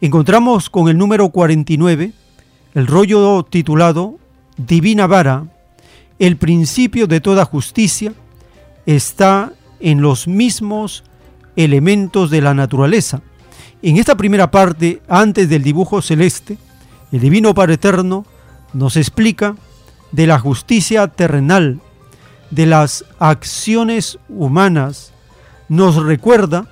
encontramos 0.00 0.70
con 0.70 0.88
el 0.88 0.96
número 0.96 1.28
49 1.28 2.14
el 2.72 2.86
rollo 2.86 3.42
titulado 3.42 4.18
Divina 4.56 5.06
Vara, 5.06 5.44
el 6.18 6.38
principio 6.38 7.06
de 7.06 7.20
toda 7.20 7.44
justicia 7.44 8.14
está 8.86 9.52
en 9.80 10.00
los 10.00 10.26
mismos 10.26 11.04
elementos 11.54 12.30
de 12.30 12.40
la 12.40 12.54
naturaleza. 12.54 13.20
En 13.82 13.98
esta 13.98 14.16
primera 14.16 14.50
parte, 14.50 15.02
antes 15.06 15.50
del 15.50 15.64
dibujo 15.64 16.00
celeste, 16.00 16.56
el 17.12 17.20
Divino 17.20 17.52
Padre 17.52 17.74
Eterno 17.74 18.24
nos 18.72 18.96
explica 18.96 19.54
de 20.14 20.28
la 20.28 20.38
justicia 20.38 21.08
terrenal, 21.08 21.80
de 22.52 22.66
las 22.66 23.04
acciones 23.18 24.20
humanas, 24.28 25.12
nos 25.68 25.96
recuerda 25.96 26.68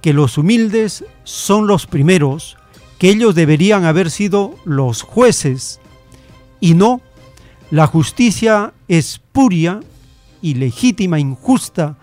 que 0.00 0.12
los 0.12 0.38
humildes 0.38 1.04
son 1.22 1.68
los 1.68 1.86
primeros, 1.86 2.56
que 2.98 3.10
ellos 3.10 3.36
deberían 3.36 3.84
haber 3.84 4.10
sido 4.10 4.56
los 4.64 5.02
jueces 5.02 5.80
y 6.58 6.74
no 6.74 7.00
la 7.70 7.86
justicia 7.86 8.72
espuria, 8.88 9.78
ilegítima, 10.42 11.20
injusta, 11.20 11.96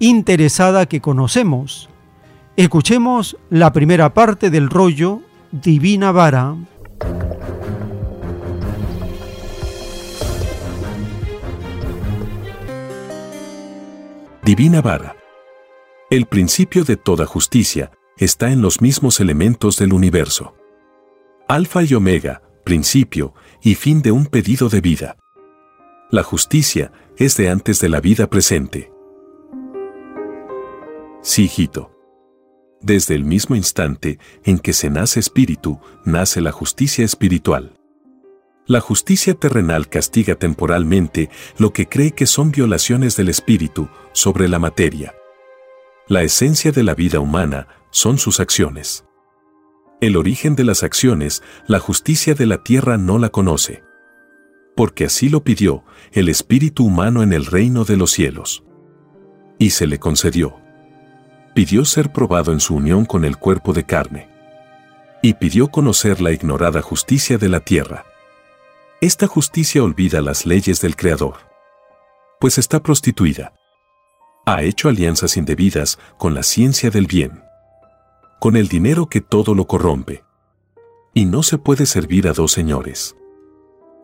interesada 0.00 0.86
que 0.86 1.00
conocemos. 1.00 1.88
Escuchemos 2.56 3.36
la 3.50 3.72
primera 3.72 4.12
parte 4.14 4.50
del 4.50 4.68
rollo 4.68 5.20
Divina 5.52 6.10
Vara. 6.10 6.56
Divina 14.46 14.80
Vara. 14.80 15.16
El 16.08 16.26
principio 16.26 16.84
de 16.84 16.96
toda 16.96 17.26
justicia 17.26 17.90
está 18.16 18.52
en 18.52 18.62
los 18.62 18.80
mismos 18.80 19.18
elementos 19.18 19.76
del 19.76 19.92
universo. 19.92 20.54
Alfa 21.48 21.82
y 21.82 21.94
Omega, 21.94 22.42
principio 22.62 23.34
y 23.60 23.74
fin 23.74 24.02
de 24.02 24.12
un 24.12 24.26
pedido 24.26 24.68
de 24.68 24.80
vida. 24.80 25.16
La 26.12 26.22
justicia 26.22 26.92
es 27.16 27.36
de 27.36 27.50
antes 27.50 27.80
de 27.80 27.88
la 27.88 28.00
vida 28.00 28.30
presente. 28.30 28.92
Sí, 31.22 31.46
hijito. 31.46 31.90
Desde 32.80 33.16
el 33.16 33.24
mismo 33.24 33.56
instante 33.56 34.20
en 34.44 34.60
que 34.60 34.74
se 34.74 34.90
nace 34.90 35.18
espíritu, 35.18 35.80
nace 36.04 36.40
la 36.40 36.52
justicia 36.52 37.04
espiritual. 37.04 37.75
La 38.68 38.80
justicia 38.80 39.34
terrenal 39.34 39.88
castiga 39.88 40.34
temporalmente 40.34 41.30
lo 41.56 41.72
que 41.72 41.88
cree 41.88 42.10
que 42.10 42.26
son 42.26 42.50
violaciones 42.50 43.16
del 43.16 43.28
espíritu 43.28 43.88
sobre 44.12 44.48
la 44.48 44.58
materia. 44.58 45.14
La 46.08 46.24
esencia 46.24 46.72
de 46.72 46.82
la 46.82 46.96
vida 46.96 47.20
humana 47.20 47.68
son 47.92 48.18
sus 48.18 48.40
acciones. 48.40 49.04
El 50.00 50.16
origen 50.16 50.56
de 50.56 50.64
las 50.64 50.82
acciones, 50.82 51.44
la 51.68 51.78
justicia 51.78 52.34
de 52.34 52.46
la 52.46 52.64
tierra 52.64 52.98
no 52.98 53.18
la 53.18 53.28
conoce. 53.28 53.84
Porque 54.74 55.04
así 55.04 55.28
lo 55.28 55.44
pidió 55.44 55.84
el 56.10 56.28
espíritu 56.28 56.86
humano 56.86 57.22
en 57.22 57.32
el 57.32 57.46
reino 57.46 57.84
de 57.84 57.96
los 57.96 58.10
cielos. 58.10 58.64
Y 59.60 59.70
se 59.70 59.86
le 59.86 60.00
concedió. 60.00 60.56
Pidió 61.54 61.84
ser 61.84 62.12
probado 62.12 62.52
en 62.52 62.58
su 62.58 62.74
unión 62.74 63.04
con 63.04 63.24
el 63.24 63.36
cuerpo 63.36 63.72
de 63.72 63.84
carne. 63.84 64.28
Y 65.22 65.34
pidió 65.34 65.68
conocer 65.68 66.20
la 66.20 66.32
ignorada 66.32 66.82
justicia 66.82 67.38
de 67.38 67.48
la 67.48 67.60
tierra 67.60 68.05
esta 69.02 69.26
justicia 69.26 69.82
olvida 69.82 70.22
las 70.22 70.46
leyes 70.46 70.80
del 70.80 70.96
Creador, 70.96 71.36
pues 72.40 72.56
está 72.56 72.82
prostituida. 72.82 73.52
Ha 74.46 74.62
hecho 74.62 74.88
alianzas 74.88 75.36
indebidas 75.36 75.98
con 76.16 76.34
la 76.34 76.42
ciencia 76.42 76.88
del 76.88 77.06
bien, 77.06 77.42
con 78.40 78.56
el 78.56 78.68
dinero 78.68 79.06
que 79.06 79.20
todo 79.20 79.54
lo 79.54 79.66
corrompe. 79.66 80.24
Y 81.12 81.26
no 81.26 81.42
se 81.42 81.58
puede 81.58 81.84
servir 81.84 82.26
a 82.26 82.32
dos 82.32 82.52
señores. 82.52 83.16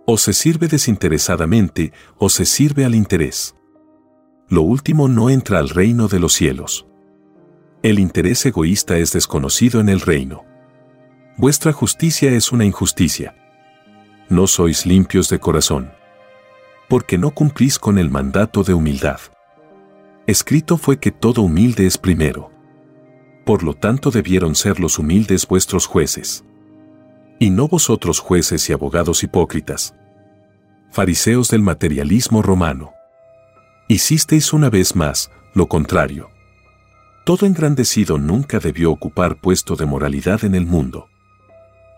O 0.06 0.18
se 0.18 0.34
sirve 0.34 0.68
desinteresadamente 0.68 1.92
o 2.18 2.28
se 2.28 2.44
sirve 2.44 2.84
al 2.84 2.94
interés. 2.94 3.54
Lo 4.48 4.62
último 4.62 5.08
no 5.08 5.30
entra 5.30 5.58
al 5.58 5.70
reino 5.70 6.08
de 6.08 6.18
los 6.18 6.34
cielos. 6.34 6.86
El 7.82 7.98
interés 7.98 8.44
egoísta 8.44 8.98
es 8.98 9.12
desconocido 9.12 9.80
en 9.80 9.88
el 9.88 10.00
reino. 10.00 10.44
Vuestra 11.38 11.72
justicia 11.72 12.30
es 12.32 12.52
una 12.52 12.64
injusticia 12.64 13.41
no 14.32 14.46
sois 14.46 14.86
limpios 14.86 15.28
de 15.28 15.38
corazón. 15.38 15.92
Porque 16.88 17.18
no 17.18 17.30
cumplís 17.30 17.78
con 17.78 17.98
el 17.98 18.10
mandato 18.10 18.64
de 18.64 18.74
humildad. 18.74 19.20
Escrito 20.26 20.76
fue 20.76 20.98
que 20.98 21.12
todo 21.12 21.42
humilde 21.42 21.86
es 21.86 21.98
primero. 21.98 22.50
Por 23.44 23.62
lo 23.62 23.74
tanto 23.74 24.10
debieron 24.10 24.54
ser 24.54 24.80
los 24.80 24.98
humildes 24.98 25.46
vuestros 25.46 25.86
jueces. 25.86 26.44
Y 27.38 27.50
no 27.50 27.68
vosotros 27.68 28.18
jueces 28.18 28.68
y 28.68 28.72
abogados 28.72 29.22
hipócritas. 29.22 29.94
Fariseos 30.90 31.48
del 31.48 31.62
materialismo 31.62 32.42
romano. 32.42 32.92
Hicisteis 33.88 34.52
una 34.52 34.70
vez 34.70 34.96
más 34.96 35.30
lo 35.54 35.66
contrario. 35.66 36.30
Todo 37.24 37.46
engrandecido 37.46 38.18
nunca 38.18 38.58
debió 38.58 38.90
ocupar 38.90 39.40
puesto 39.40 39.76
de 39.76 39.86
moralidad 39.86 40.44
en 40.44 40.54
el 40.54 40.66
mundo 40.66 41.11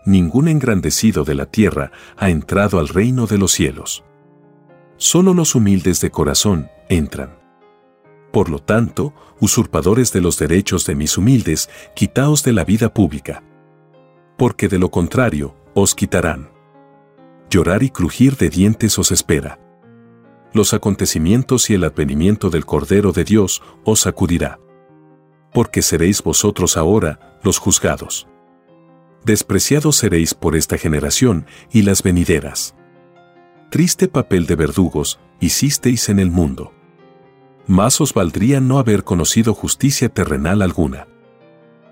ningún 0.05 0.47
engrandecido 0.47 1.23
de 1.23 1.35
la 1.35 1.47
tierra 1.47 1.91
ha 2.17 2.29
entrado 2.29 2.79
al 2.79 2.87
reino 2.87 3.25
de 3.27 3.37
los 3.37 3.51
cielos. 3.51 4.03
Solo 4.97 5.33
los 5.33 5.55
humildes 5.55 5.99
de 5.99 6.11
corazón 6.11 6.69
entran. 6.89 7.37
Por 8.31 8.49
lo 8.49 8.59
tanto, 8.59 9.13
usurpadores 9.39 10.13
de 10.13 10.21
los 10.21 10.37
derechos 10.37 10.85
de 10.85 10.95
mis 10.95 11.17
humildes, 11.17 11.69
quitaos 11.95 12.43
de 12.43 12.53
la 12.53 12.63
vida 12.63 12.93
pública. 12.93 13.43
Porque 14.37 14.67
de 14.67 14.79
lo 14.79 14.91
contrario, 14.91 15.55
os 15.73 15.95
quitarán. 15.95 16.49
Llorar 17.49 17.83
y 17.83 17.89
crujir 17.89 18.37
de 18.37 18.49
dientes 18.49 18.97
os 18.99 19.11
espera. 19.11 19.59
Los 20.53 20.73
acontecimientos 20.73 21.69
y 21.69 21.73
el 21.73 21.83
advenimiento 21.83 22.49
del 22.49 22.65
Cordero 22.65 23.11
de 23.11 23.23
Dios 23.23 23.61
os 23.83 24.01
sacudirá. 24.01 24.59
Porque 25.53 25.81
seréis 25.81 26.21
vosotros 26.21 26.77
ahora 26.77 27.39
los 27.43 27.57
juzgados 27.57 28.27
despreciados 29.25 29.97
seréis 29.97 30.33
por 30.35 30.55
esta 30.55 30.77
generación 30.77 31.47
y 31.71 31.81
las 31.81 32.03
venideras. 32.03 32.75
triste 33.71 34.07
papel 34.07 34.45
de 34.45 34.55
verdugos 34.55 35.19
hicisteis 35.41 36.07
en 36.09 36.19
el 36.19 36.31
mundo. 36.31 36.71
Más 37.67 37.99
os 37.99 38.13
valdría 38.13 38.61
no 38.61 38.77
haber 38.77 39.03
conocido 39.03 39.53
justicia 39.53 40.07
terrenal 40.09 40.61
alguna. 40.61 41.07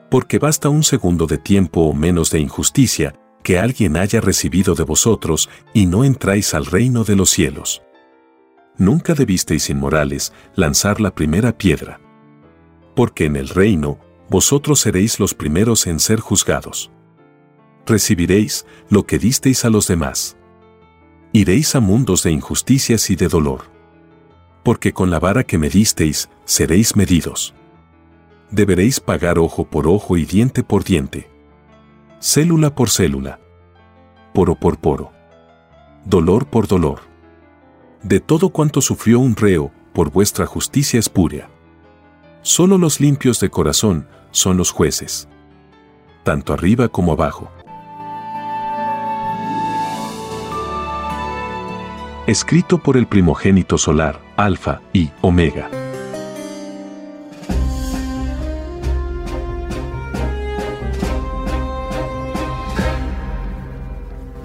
Porque 0.09 0.37
basta 0.37 0.69
un 0.69 0.83
segundo 0.83 1.25
de 1.25 1.39
tiempo 1.39 1.81
o 1.81 1.93
menos 1.93 2.29
de 2.29 2.39
injusticia 2.39 3.15
que 3.41 3.57
alguien 3.57 3.97
haya 3.97 4.21
recibido 4.21 4.75
de 4.75 4.83
vosotros 4.83 5.49
y 5.73 5.87
no 5.87 6.05
entráis 6.05 6.53
al 6.53 6.67
reino 6.67 7.03
de 7.03 7.15
los 7.15 7.31
cielos. 7.31 7.81
Nunca 8.77 9.15
debisteis 9.15 9.69
inmorales 9.69 10.31
lanzar 10.55 11.01
la 11.01 11.13
primera 11.13 11.57
piedra. 11.57 11.99
Porque 12.95 13.25
en 13.25 13.35
el 13.35 13.49
reino 13.49 13.99
vosotros 14.29 14.79
seréis 14.79 15.19
los 15.19 15.33
primeros 15.33 15.87
en 15.87 15.99
ser 15.99 16.19
juzgados. 16.19 16.92
Recibiréis 17.85 18.65
lo 18.89 19.05
que 19.05 19.19
disteis 19.19 19.65
a 19.65 19.69
los 19.69 19.87
demás. 19.87 20.37
Iréis 21.33 21.75
a 21.75 21.79
mundos 21.79 22.23
de 22.23 22.31
injusticias 22.31 23.09
y 23.09 23.15
de 23.15 23.27
dolor. 23.27 23.71
Porque 24.63 24.93
con 24.93 25.09
la 25.09 25.19
vara 25.19 25.43
que 25.43 25.57
me 25.57 25.69
disteis, 25.69 26.29
seréis 26.45 26.95
medidos. 26.95 27.53
Deberéis 28.51 28.99
pagar 28.99 29.39
ojo 29.39 29.65
por 29.65 29.87
ojo 29.87 30.15
y 30.15 30.25
diente 30.25 30.63
por 30.63 30.83
diente. 30.83 31.29
Célula 32.19 32.73
por 32.73 32.89
célula. 32.89 33.39
Poro 34.33 34.55
por 34.55 34.79
poro. 34.79 35.11
Dolor 36.05 36.45
por 36.45 36.67
dolor. 36.67 37.01
De 38.01 38.19
todo 38.19 38.49
cuanto 38.49 38.81
sufrió 38.81 39.19
un 39.19 39.35
reo, 39.35 39.71
por 39.93 40.11
vuestra 40.11 40.45
justicia 40.45 40.99
espuria. 40.99 41.49
Solo 42.41 42.77
los 42.77 42.99
limpios 42.99 43.39
de 43.39 43.49
corazón 43.49 44.07
son 44.31 44.57
los 44.57 44.71
jueces. 44.71 45.27
Tanto 46.23 46.53
arriba 46.53 46.87
como 46.89 47.13
abajo. 47.13 47.51
Escrito 52.25 52.77
por 52.77 52.95
el 52.95 53.05
primogénito 53.05 53.77
solar, 53.77 54.21
Alfa 54.37 54.79
y 54.93 55.09
Omega. 55.19 55.69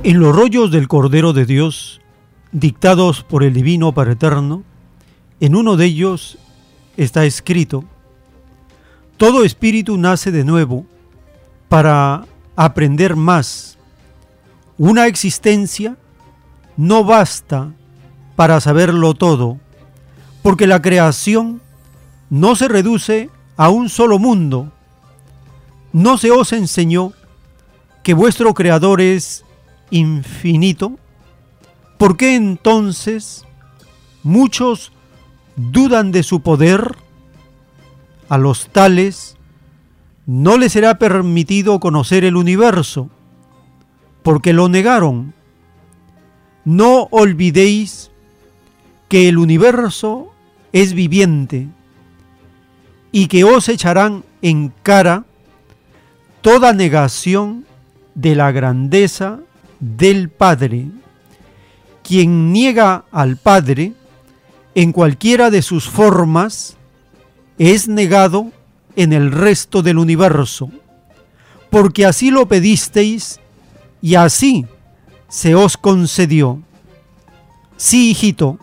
En 0.02 0.18
los 0.18 0.34
rollos 0.34 0.72
del 0.72 0.88
Cordero 0.88 1.32
de 1.32 1.46
Dios, 1.46 2.00
dictados 2.50 3.22
por 3.22 3.44
el 3.44 3.54
Divino 3.54 3.92
Padre 3.92 4.14
Eterno, 4.14 4.64
en 5.38 5.54
uno 5.54 5.76
de 5.76 5.84
ellos 5.84 6.36
está 6.96 7.26
escrito, 7.26 7.84
todo 9.16 9.44
espíritu 9.44 9.96
nace 9.98 10.32
de 10.32 10.42
nuevo 10.42 10.84
para 11.68 12.26
aprender 12.56 13.14
más. 13.14 13.78
Una 14.78 15.06
existencia 15.06 15.96
no 16.78 17.02
basta 17.02 17.72
para 18.36 18.60
saberlo 18.60 19.12
todo, 19.12 19.58
porque 20.42 20.68
la 20.68 20.80
creación 20.80 21.60
no 22.30 22.54
se 22.54 22.68
reduce 22.68 23.30
a 23.56 23.68
un 23.68 23.88
solo 23.88 24.20
mundo. 24.20 24.70
No 25.92 26.16
se 26.18 26.30
os 26.30 26.52
enseñó 26.52 27.12
que 28.04 28.14
vuestro 28.14 28.54
creador 28.54 29.00
es 29.00 29.44
infinito. 29.90 30.92
¿Por 31.98 32.16
qué 32.16 32.36
entonces 32.36 33.44
muchos 34.22 34.92
dudan 35.56 36.12
de 36.12 36.22
su 36.22 36.42
poder? 36.42 36.94
A 38.28 38.38
los 38.38 38.68
tales 38.68 39.36
no 40.26 40.58
les 40.58 40.74
será 40.74 40.98
permitido 40.98 41.80
conocer 41.80 42.24
el 42.24 42.36
universo, 42.36 43.10
porque 44.22 44.52
lo 44.52 44.68
negaron. 44.68 45.34
No 46.68 47.08
olvidéis 47.12 48.10
que 49.08 49.30
el 49.30 49.38
universo 49.38 50.34
es 50.74 50.92
viviente 50.92 51.66
y 53.10 53.28
que 53.28 53.42
os 53.42 53.70
echarán 53.70 54.22
en 54.42 54.70
cara 54.82 55.24
toda 56.42 56.74
negación 56.74 57.64
de 58.14 58.34
la 58.34 58.52
grandeza 58.52 59.40
del 59.80 60.28
Padre. 60.28 60.88
Quien 62.02 62.52
niega 62.52 63.06
al 63.12 63.38
Padre 63.38 63.94
en 64.74 64.92
cualquiera 64.92 65.50
de 65.50 65.62
sus 65.62 65.88
formas 65.88 66.76
es 67.56 67.88
negado 67.88 68.52
en 68.94 69.14
el 69.14 69.32
resto 69.32 69.80
del 69.80 69.96
universo, 69.96 70.70
porque 71.70 72.04
así 72.04 72.30
lo 72.30 72.46
pedisteis 72.46 73.40
y 74.02 74.16
así 74.16 74.66
se 75.28 75.54
os 75.54 75.76
concedió. 75.76 76.60
Sí, 77.76 78.10
hijito, 78.10 78.58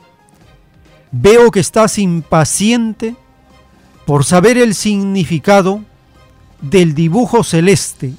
veo 1.12 1.52
que 1.52 1.60
estás 1.60 1.98
impaciente 1.98 3.16
por 4.06 4.26
saber 4.26 4.58
el 4.58 4.76
significado 4.76 5.82
del 6.62 6.94
dibujo 6.94 7.44
celeste. 7.44 8.14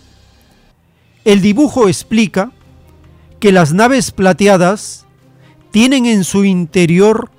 El 1.24 1.42
dibujo 1.42 1.88
explica 1.88 2.52
que 3.40 3.52
las 3.52 3.72
naves 3.72 4.10
plateadas 4.10 5.06
tienen 5.70 6.06
en 6.06 6.24
su 6.24 6.44
interior 6.44 7.30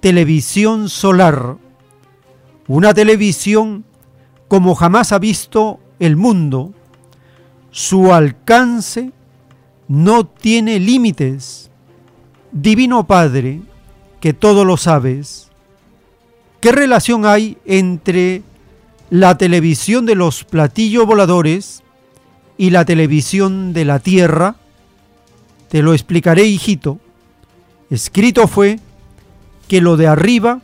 televisión 0.00 0.88
solar 0.88 1.56
una 2.68 2.94
televisión 2.94 3.84
como 4.48 4.74
jamás 4.74 5.12
ha 5.12 5.18
visto 5.18 5.80
el 5.98 6.16
mundo. 6.16 6.72
Su 7.70 8.12
alcance 8.12 9.12
no 9.88 10.26
tiene 10.26 10.80
límites. 10.80 11.70
Divino 12.52 13.06
Padre, 13.06 13.60
que 14.20 14.32
todo 14.32 14.64
lo 14.64 14.76
sabes, 14.76 15.50
¿qué 16.60 16.72
relación 16.72 17.26
hay 17.26 17.58
entre 17.66 18.42
la 19.10 19.36
televisión 19.36 20.06
de 20.06 20.14
los 20.14 20.44
platillos 20.44 21.06
voladores 21.06 21.82
y 22.56 22.70
la 22.70 22.84
televisión 22.84 23.72
de 23.72 23.84
la 23.84 23.98
Tierra? 23.98 24.56
Te 25.68 25.82
lo 25.82 25.92
explicaré, 25.92 26.44
hijito. 26.44 26.98
Escrito 27.90 28.48
fue 28.48 28.80
que 29.68 29.80
lo 29.80 29.96
de 29.96 30.06
arriba 30.06 30.60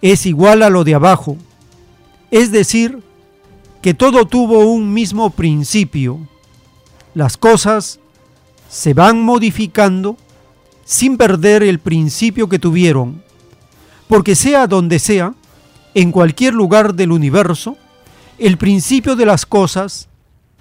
es 0.00 0.26
igual 0.26 0.62
a 0.62 0.70
lo 0.70 0.84
de 0.84 0.94
abajo. 0.94 1.36
Es 2.30 2.50
decir, 2.50 3.02
que 3.80 3.94
todo 3.94 4.26
tuvo 4.26 4.66
un 4.66 4.92
mismo 4.92 5.30
principio. 5.30 6.18
Las 7.14 7.36
cosas 7.36 8.00
se 8.72 8.94
van 8.94 9.20
modificando 9.20 10.16
sin 10.86 11.18
perder 11.18 11.62
el 11.62 11.78
principio 11.78 12.48
que 12.48 12.58
tuvieron, 12.58 13.22
porque 14.08 14.34
sea 14.34 14.66
donde 14.66 14.98
sea, 14.98 15.34
en 15.92 16.10
cualquier 16.10 16.54
lugar 16.54 16.94
del 16.94 17.12
universo, 17.12 17.76
el 18.38 18.56
principio 18.56 19.14
de 19.14 19.26
las 19.26 19.44
cosas 19.44 20.08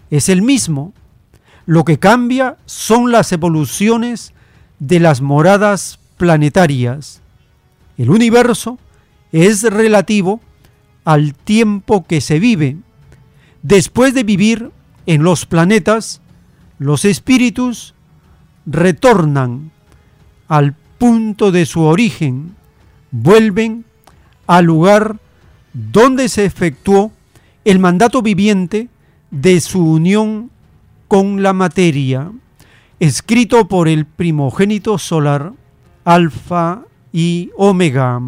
es 0.10 0.28
el 0.28 0.42
mismo. 0.42 0.92
Lo 1.66 1.86
que 1.86 2.00
cambia 2.00 2.58
son 2.66 3.14
las 3.14 3.32
evoluciones 3.32 4.34
de 4.80 5.00
las 5.00 5.22
moradas 5.22 5.98
planetarias. 6.18 7.22
El 7.98 8.10
universo 8.10 8.78
es 9.32 9.64
relativo 9.64 10.42
al 11.06 11.34
tiempo 11.34 12.06
que 12.06 12.20
se 12.20 12.40
vive. 12.40 12.76
Después 13.64 14.14
de 14.14 14.24
vivir 14.24 14.72
en 15.06 15.24
los 15.24 15.46
planetas, 15.46 16.20
los 16.78 17.06
espíritus 17.06 17.96
retornan 18.66 19.72
al 20.48 20.76
punto 20.98 21.52
de 21.52 21.66
su 21.66 21.82
origen, 21.82 22.56
vuelven 23.12 23.86
al 24.48 24.66
lugar 24.66 25.18
donde 25.74 26.30
se 26.30 26.46
efectuó 26.46 27.12
el 27.64 27.80
mandato 27.80 28.22
viviente 28.22 28.90
de 29.30 29.62
su 29.62 29.84
unión 29.84 30.52
con 31.08 31.42
la 31.44 31.54
materia, 31.54 32.32
escrito 33.00 33.68
por 33.68 33.88
el 33.88 34.06
primogénito 34.06 34.98
solar, 34.98 35.54
Alfa 36.04 36.82
y 37.14 37.52
Omega. 37.58 38.20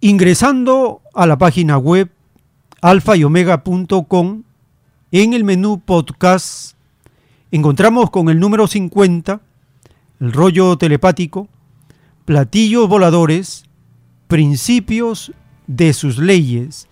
Ingresando 0.00 1.01
a 1.14 1.26
la 1.26 1.36
página 1.36 1.78
web 1.78 2.10
alfa 2.80 3.16
y 3.16 3.24
omega.com, 3.24 4.42
en 5.12 5.32
el 5.34 5.44
menú 5.44 5.80
podcast 5.80 6.74
encontramos 7.50 8.10
con 8.10 8.28
el 8.28 8.40
número 8.40 8.66
50, 8.66 9.40
el 10.20 10.32
rollo 10.32 10.76
telepático, 10.78 11.48
platillos 12.24 12.88
voladores, 12.88 13.64
principios 14.26 15.32
de 15.66 15.92
sus 15.92 16.18
leyes. 16.18 16.88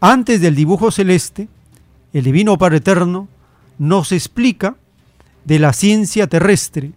Antes 0.00 0.40
del 0.40 0.54
dibujo 0.54 0.90
celeste, 0.90 1.48
el 2.12 2.24
Divino 2.24 2.56
Padre 2.58 2.78
Eterno 2.78 3.28
nos 3.78 4.12
explica 4.12 4.76
de 5.44 5.58
la 5.58 5.72
ciencia 5.72 6.26
terrestre. 6.26 6.92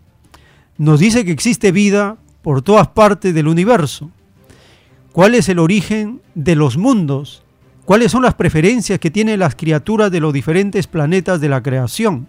Nos 0.78 1.00
dice 1.00 1.26
que 1.26 1.32
existe 1.32 1.72
vida 1.72 2.18
por 2.42 2.62
todas 2.62 2.88
partes 2.88 3.34
del 3.34 3.48
universo 3.48 4.12
cuál 5.18 5.34
es 5.34 5.50
el 5.50 5.58
origen 5.58 6.22
de 6.36 6.56
los 6.56 6.78
mundos, 6.78 7.42
cuáles 7.86 8.12
son 8.12 8.22
las 8.22 8.36
preferencias 8.36 9.00
que 9.00 9.10
tienen 9.10 9.40
las 9.40 9.56
criaturas 9.56 10.12
de 10.12 10.20
los 10.20 10.32
diferentes 10.32 10.86
planetas 10.86 11.42
de 11.42 11.50
la 11.50 11.64
creación 11.64 12.28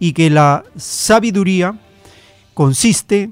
y 0.00 0.12
que 0.12 0.28
la 0.28 0.64
sabiduría 0.74 1.78
consiste 2.54 3.30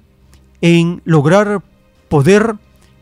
en 0.61 1.03
lograr 1.05 1.65
poder 2.09 2.55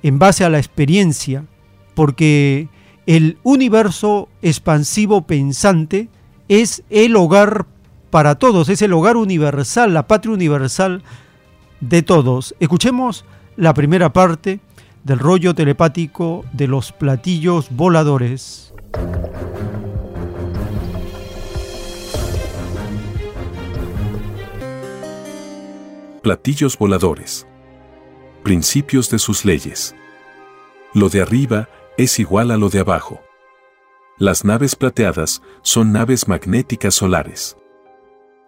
en 0.03 0.19
base 0.19 0.43
a 0.43 0.49
la 0.49 0.57
experiencia, 0.57 1.45
porque 1.93 2.69
el 3.05 3.37
universo 3.43 4.31
expansivo 4.41 5.27
pensante 5.27 6.09
es 6.49 6.83
el 6.89 7.15
hogar 7.15 7.67
para 8.09 8.37
todos, 8.37 8.71
es 8.71 8.81
el 8.81 8.95
hogar 8.95 9.19
universal, 9.19 9.93
la 9.93 10.07
patria 10.07 10.33
universal 10.33 11.03
de 11.83 12.01
todos. 12.03 12.55
Escuchemos 12.59 13.27
la 13.59 13.75
primera 13.75 14.15
parte 14.15 14.61
del 15.05 15.19
rollo 15.19 15.55
telepático 15.55 16.45
de 16.53 16.69
los 16.69 16.93
platillos 16.93 17.69
voladores. 17.71 18.73
Platillos 26.23 26.79
voladores. 26.79 27.47
Principios 28.45 29.11
de 29.11 29.19
sus 29.19 29.45
leyes. 29.45 29.95
Lo 30.95 31.09
de 31.09 31.23
arriba 31.23 31.69
es 31.97 32.21
igual 32.21 32.53
a 32.53 32.57
lo 32.57 32.69
de 32.69 32.81
abajo. 32.81 33.21
Las 34.19 34.45
naves 34.45 34.77
plateadas 34.77 35.43
son 35.63 35.91
naves 35.93 36.29
magnéticas 36.29 36.95
solares. 36.95 37.57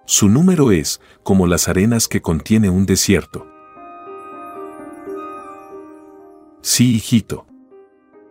Su 0.07 0.29
número 0.29 0.71
es 0.71 1.01
como 1.25 1.49
las 1.49 1.69
arenas 1.69 2.07
que 2.07 2.23
contiene 2.23 2.71
un 2.71 2.87
desierto. 2.87 3.54
Sí, 6.65 6.95
hijito. 6.95 7.47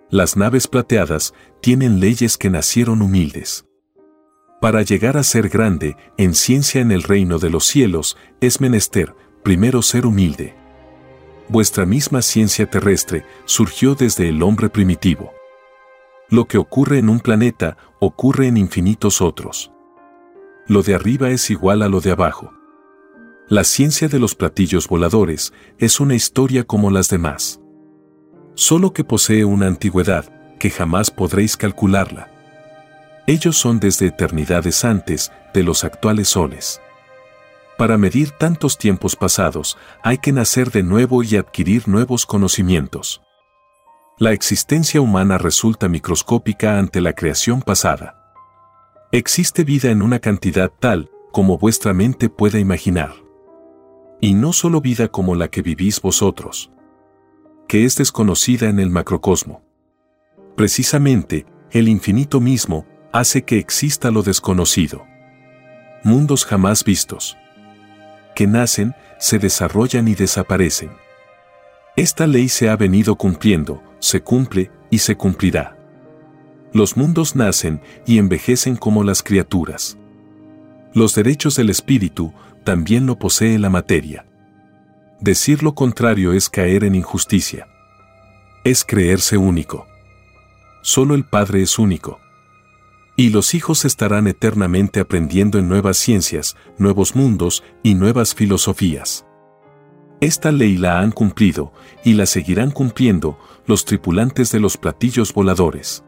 Las 0.09 0.35
naves 0.35 0.67
plateadas 0.67 1.35
tienen 1.61 1.99
leyes 1.99 2.35
que 2.35 2.49
nacieron 2.49 3.03
humildes. 3.03 3.67
Para 4.59 4.81
llegar 4.81 5.17
a 5.17 5.23
ser 5.23 5.49
grande 5.49 5.97
en 6.17 6.33
ciencia 6.33 6.81
en 6.81 6.91
el 6.91 7.03
reino 7.03 7.37
de 7.37 7.51
los 7.51 7.63
cielos, 7.65 8.17
es 8.41 8.59
menester, 8.59 9.15
primero 9.43 9.83
ser 9.83 10.07
humilde. 10.07 10.55
Vuestra 11.47 11.85
misma 11.85 12.23
ciencia 12.23 12.67
terrestre 12.67 13.23
surgió 13.45 13.93
desde 13.93 14.29
el 14.29 14.41
hombre 14.41 14.67
primitivo. 14.67 15.31
Lo 16.27 16.45
que 16.45 16.57
ocurre 16.57 16.97
en 16.97 17.09
un 17.09 17.19
planeta 17.19 17.77
ocurre 17.99 18.47
en 18.47 18.57
infinitos 18.57 19.21
otros. 19.21 19.71
Lo 20.65 20.81
de 20.81 20.95
arriba 20.95 21.29
es 21.29 21.51
igual 21.51 21.83
a 21.83 21.87
lo 21.87 22.01
de 22.01 22.09
abajo. 22.09 22.51
La 23.47 23.63
ciencia 23.63 24.07
de 24.07 24.17
los 24.17 24.33
platillos 24.33 24.87
voladores 24.87 25.53
es 25.77 25.99
una 25.99 26.15
historia 26.15 26.63
como 26.63 26.89
las 26.89 27.09
demás 27.09 27.59
solo 28.55 28.93
que 28.93 29.03
posee 29.03 29.45
una 29.45 29.67
antigüedad 29.67 30.25
que 30.59 30.69
jamás 30.69 31.11
podréis 31.11 31.57
calcularla. 31.57 32.29
Ellos 33.25 33.57
son 33.57 33.79
desde 33.79 34.07
eternidades 34.07 34.83
antes 34.85 35.31
de 35.53 35.63
los 35.63 35.83
actuales 35.83 36.29
soles. 36.29 36.81
Para 37.77 37.97
medir 37.97 38.31
tantos 38.31 38.77
tiempos 38.77 39.15
pasados 39.15 39.77
hay 40.03 40.17
que 40.17 40.31
nacer 40.31 40.71
de 40.71 40.83
nuevo 40.83 41.23
y 41.23 41.35
adquirir 41.37 41.87
nuevos 41.87 42.25
conocimientos. 42.25 43.21
La 44.19 44.31
existencia 44.31 45.01
humana 45.01 45.37
resulta 45.37 45.89
microscópica 45.89 46.77
ante 46.77 47.01
la 47.01 47.13
creación 47.13 47.61
pasada. 47.61 48.19
Existe 49.11 49.63
vida 49.63 49.89
en 49.89 50.01
una 50.01 50.19
cantidad 50.19 50.71
tal 50.71 51.09
como 51.31 51.57
vuestra 51.57 51.93
mente 51.93 52.29
pueda 52.29 52.59
imaginar. 52.59 53.15
Y 54.21 54.35
no 54.35 54.53
solo 54.53 54.81
vida 54.81 55.07
como 55.07 55.35
la 55.35 55.47
que 55.47 55.61
vivís 55.61 55.99
vosotros 55.99 56.72
que 57.67 57.85
es 57.85 57.95
desconocida 57.95 58.69
en 58.69 58.79
el 58.79 58.89
macrocosmo. 58.89 59.63
Precisamente, 60.55 61.45
el 61.71 61.87
infinito 61.87 62.39
mismo 62.39 62.85
hace 63.11 63.43
que 63.43 63.57
exista 63.57 64.11
lo 64.11 64.21
desconocido. 64.23 65.05
Mundos 66.03 66.45
jamás 66.45 66.83
vistos. 66.83 67.37
Que 68.35 68.47
nacen, 68.47 68.93
se 69.19 69.39
desarrollan 69.39 70.07
y 70.07 70.15
desaparecen. 70.15 70.91
Esta 71.95 72.27
ley 72.27 72.49
se 72.49 72.69
ha 72.69 72.75
venido 72.75 73.15
cumpliendo, 73.15 73.81
se 73.99 74.21
cumple 74.21 74.71
y 74.89 74.99
se 74.99 75.15
cumplirá. 75.15 75.77
Los 76.73 76.97
mundos 76.97 77.35
nacen 77.35 77.81
y 78.07 78.17
envejecen 78.17 78.75
como 78.75 79.03
las 79.03 79.21
criaturas. 79.21 79.97
Los 80.93 81.15
derechos 81.15 81.55
del 81.55 81.69
espíritu 81.69 82.33
también 82.63 83.05
lo 83.05 83.17
posee 83.17 83.59
la 83.59 83.69
materia. 83.69 84.25
Decir 85.23 85.63
lo 85.63 85.73
contrario 85.73 86.33
es 86.33 86.49
caer 86.49 86.83
en 86.83 86.95
injusticia. 86.95 87.69
Es 88.65 88.83
creerse 88.83 89.37
único. 89.37 89.87
Solo 90.81 91.15
el 91.15 91.23
Padre 91.23 91.61
es 91.61 91.79
único. 91.79 92.19
Y 93.15 93.29
los 93.29 93.53
hijos 93.53 93.85
estarán 93.85 94.27
eternamente 94.27 94.99
aprendiendo 94.99 95.59
en 95.59 95.69
nuevas 95.69 95.95
ciencias, 95.95 96.57
nuevos 96.77 97.15
mundos 97.15 97.63
y 97.83 97.93
nuevas 97.93 98.35
filosofías. 98.35 99.25
Esta 100.19 100.51
ley 100.51 100.75
la 100.75 100.99
han 100.99 101.13
cumplido 101.13 101.71
y 102.03 102.15
la 102.15 102.25
seguirán 102.25 102.71
cumpliendo 102.71 103.39
los 103.65 103.85
tripulantes 103.85 104.51
de 104.51 104.59
los 104.59 104.75
platillos 104.75 105.33
voladores. 105.33 106.03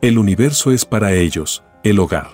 El 0.00 0.16
universo 0.16 0.72
es 0.72 0.86
para 0.86 1.12
ellos, 1.12 1.62
el 1.82 1.98
hogar. 1.98 2.30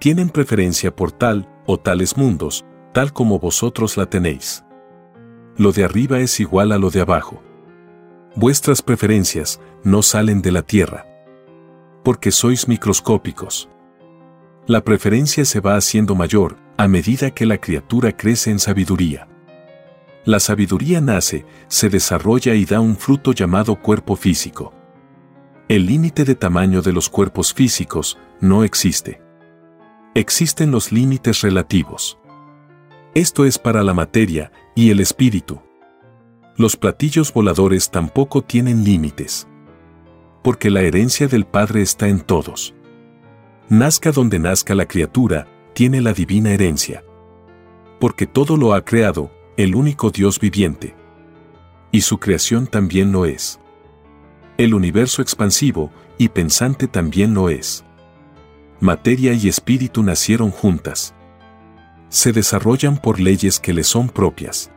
Tienen 0.00 0.30
preferencia 0.30 0.96
por 0.96 1.12
tal 1.12 1.46
o 1.66 1.76
tales 1.76 2.16
mundos, 2.16 2.64
tal 2.94 3.12
como 3.12 3.38
vosotros 3.38 3.98
la 3.98 4.06
tenéis 4.06 4.64
lo 5.58 5.72
de 5.72 5.84
arriba 5.84 6.20
es 6.20 6.40
igual 6.40 6.72
a 6.72 6.78
lo 6.78 6.90
de 6.90 7.00
abajo. 7.00 7.42
Vuestras 8.36 8.80
preferencias 8.80 9.60
no 9.82 10.02
salen 10.02 10.40
de 10.40 10.52
la 10.52 10.62
Tierra. 10.62 11.04
Porque 12.04 12.30
sois 12.30 12.68
microscópicos. 12.68 13.68
La 14.66 14.84
preferencia 14.84 15.44
se 15.44 15.60
va 15.60 15.76
haciendo 15.76 16.14
mayor 16.14 16.56
a 16.76 16.86
medida 16.86 17.32
que 17.32 17.44
la 17.44 17.58
criatura 17.58 18.16
crece 18.16 18.50
en 18.50 18.60
sabiduría. 18.60 19.26
La 20.24 20.38
sabiduría 20.38 21.00
nace, 21.00 21.44
se 21.66 21.88
desarrolla 21.88 22.54
y 22.54 22.64
da 22.64 22.80
un 22.80 22.96
fruto 22.96 23.32
llamado 23.32 23.76
cuerpo 23.76 24.14
físico. 24.14 24.72
El 25.68 25.86
límite 25.86 26.24
de 26.24 26.34
tamaño 26.34 26.82
de 26.82 26.92
los 26.92 27.08
cuerpos 27.08 27.52
físicos 27.52 28.16
no 28.40 28.62
existe. 28.62 29.20
Existen 30.14 30.70
los 30.70 30.92
límites 30.92 31.40
relativos. 31.40 32.18
Esto 33.14 33.44
es 33.44 33.58
para 33.58 33.82
la 33.82 33.94
materia 33.94 34.52
y 34.78 34.92
el 34.92 35.00
espíritu. 35.00 35.60
Los 36.56 36.76
platillos 36.76 37.32
voladores 37.32 37.90
tampoco 37.90 38.42
tienen 38.42 38.84
límites. 38.84 39.48
Porque 40.44 40.70
la 40.70 40.82
herencia 40.82 41.26
del 41.26 41.46
Padre 41.46 41.82
está 41.82 42.06
en 42.06 42.20
todos. 42.20 42.76
Nazca 43.68 44.12
donde 44.12 44.38
nazca 44.38 44.76
la 44.76 44.86
criatura, 44.86 45.48
tiene 45.72 46.00
la 46.00 46.12
divina 46.12 46.52
herencia. 46.52 47.02
Porque 47.98 48.28
todo 48.28 48.56
lo 48.56 48.72
ha 48.72 48.84
creado, 48.84 49.32
el 49.56 49.74
único 49.74 50.12
Dios 50.12 50.38
viviente. 50.38 50.94
Y 51.90 52.02
su 52.02 52.18
creación 52.18 52.68
también 52.68 53.10
lo 53.10 53.26
es. 53.26 53.58
El 54.58 54.74
universo 54.74 55.22
expansivo 55.22 55.90
y 56.18 56.28
pensante 56.28 56.86
también 56.86 57.34
lo 57.34 57.50
es. 57.50 57.84
Materia 58.78 59.32
y 59.32 59.48
espíritu 59.48 60.04
nacieron 60.04 60.52
juntas 60.52 61.16
se 62.08 62.32
desarrollan 62.32 62.96
por 62.96 63.20
leyes 63.20 63.60
que 63.60 63.72
les 63.72 63.86
son 63.86 64.08
propias. 64.08 64.70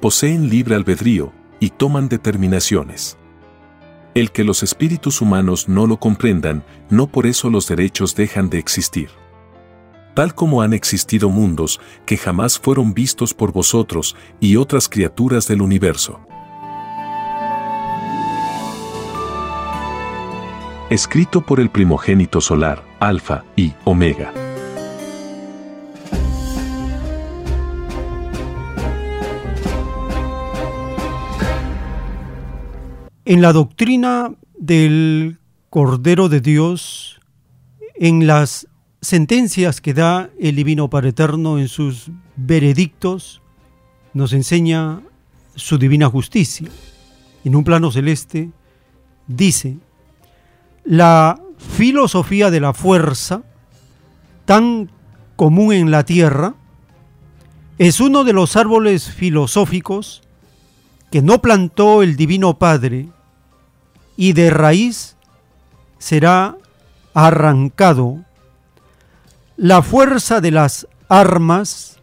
Poseen 0.00 0.48
libre 0.48 0.74
albedrío 0.74 1.32
y 1.60 1.70
toman 1.70 2.08
determinaciones. 2.08 3.16
El 4.14 4.30
que 4.30 4.44
los 4.44 4.62
espíritus 4.62 5.20
humanos 5.20 5.68
no 5.68 5.86
lo 5.86 5.98
comprendan, 5.98 6.64
no 6.90 7.06
por 7.06 7.26
eso 7.26 7.48
los 7.48 7.66
derechos 7.66 8.14
dejan 8.14 8.50
de 8.50 8.58
existir. 8.58 9.10
Tal 10.14 10.34
como 10.34 10.60
han 10.60 10.74
existido 10.74 11.30
mundos 11.30 11.80
que 12.04 12.18
jamás 12.18 12.58
fueron 12.58 12.92
vistos 12.92 13.32
por 13.32 13.52
vosotros 13.52 14.16
y 14.40 14.56
otras 14.56 14.88
criaturas 14.88 15.48
del 15.48 15.62
universo. 15.62 16.20
Escrito 20.90 21.40
por 21.40 21.58
el 21.58 21.70
primogénito 21.70 22.42
solar, 22.42 22.84
Alfa 23.00 23.44
y 23.56 23.72
Omega. 23.84 24.41
En 33.32 33.40
la 33.40 33.54
doctrina 33.54 34.34
del 34.58 35.38
Cordero 35.70 36.28
de 36.28 36.42
Dios, 36.42 37.18
en 37.94 38.26
las 38.26 38.68
sentencias 39.00 39.80
que 39.80 39.94
da 39.94 40.28
el 40.38 40.54
Divino 40.54 40.90
Padre 40.90 41.08
Eterno 41.08 41.58
en 41.58 41.68
sus 41.68 42.10
veredictos, 42.36 43.40
nos 44.12 44.34
enseña 44.34 45.00
su 45.54 45.78
divina 45.78 46.10
justicia. 46.10 46.68
En 47.42 47.56
un 47.56 47.64
plano 47.64 47.90
celeste 47.90 48.50
dice, 49.26 49.78
la 50.84 51.40
filosofía 51.56 52.50
de 52.50 52.60
la 52.60 52.74
fuerza, 52.74 53.44
tan 54.44 54.90
común 55.36 55.72
en 55.72 55.90
la 55.90 56.04
tierra, 56.04 56.54
es 57.78 57.98
uno 57.98 58.24
de 58.24 58.34
los 58.34 58.56
árboles 58.56 59.10
filosóficos 59.10 60.20
que 61.10 61.22
no 61.22 61.40
plantó 61.40 62.02
el 62.02 62.16
Divino 62.16 62.58
Padre 62.58 63.08
y 64.16 64.32
de 64.32 64.50
raíz 64.50 65.16
será 65.98 66.56
arrancado. 67.14 68.24
La 69.56 69.82
fuerza 69.82 70.40
de 70.40 70.50
las 70.50 70.86
armas 71.08 72.00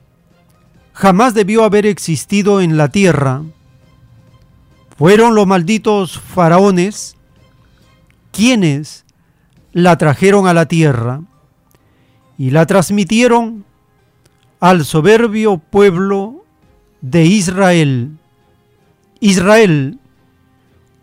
jamás 0.93 1.33
debió 1.33 1.63
haber 1.63 1.85
existido 1.85 2.61
en 2.61 2.77
la 2.77 2.89
tierra. 2.89 3.43
Fueron 4.97 5.35
los 5.35 5.47
malditos 5.47 6.19
faraones 6.19 7.15
quienes 8.31 9.05
la 9.71 9.97
trajeron 9.97 10.47
a 10.47 10.53
la 10.53 10.65
tierra 10.65 11.21
y 12.37 12.51
la 12.51 12.65
transmitieron 12.65 13.65
al 14.59 14.85
soberbio 14.85 15.57
pueblo 15.57 16.43
de 17.01 17.25
Israel. 17.25 18.17
Israel, 19.19 19.98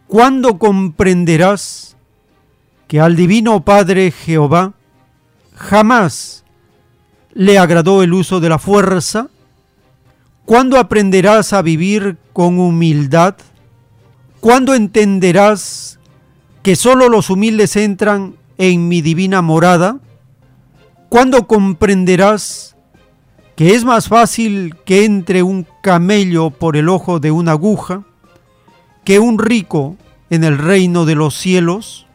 ¿cuándo 0.08 0.58
comprenderás 0.58 1.96
que 2.88 3.00
al 3.00 3.16
Divino 3.16 3.64
Padre 3.64 4.10
Jehová 4.10 4.74
jamás 5.54 6.44
le 7.32 7.58
agradó 7.58 8.02
el 8.02 8.14
uso 8.14 8.40
de 8.40 8.48
la 8.48 8.58
fuerza? 8.58 9.28
¿Cuándo 10.44 10.78
aprenderás 10.78 11.52
a 11.52 11.62
vivir 11.62 12.16
con 12.32 12.58
humildad? 12.58 13.36
¿Cuándo 14.40 14.74
entenderás 14.74 15.98
que 16.62 16.76
sólo 16.76 17.08
los 17.08 17.30
humildes 17.30 17.76
entran 17.76 18.36
en 18.58 18.88
mi 18.88 19.00
divina 19.02 19.42
morada? 19.42 19.98
¿Cuándo 21.08 21.46
comprenderás 21.46 22.76
que 23.56 23.74
es 23.74 23.84
más 23.84 24.08
fácil 24.08 24.76
que 24.84 25.04
entre 25.04 25.42
un 25.42 25.66
camello 25.82 26.50
por 26.50 26.76
el 26.76 26.88
ojo 26.88 27.18
de 27.20 27.30
una 27.30 27.52
aguja 27.52 28.04
que 29.06 29.20
un 29.20 29.38
rico 29.38 29.96
en 30.30 30.42
el 30.42 30.58
reino 30.58 31.06
de 31.06 31.14
los 31.14 31.34
cielos? 31.34 32.06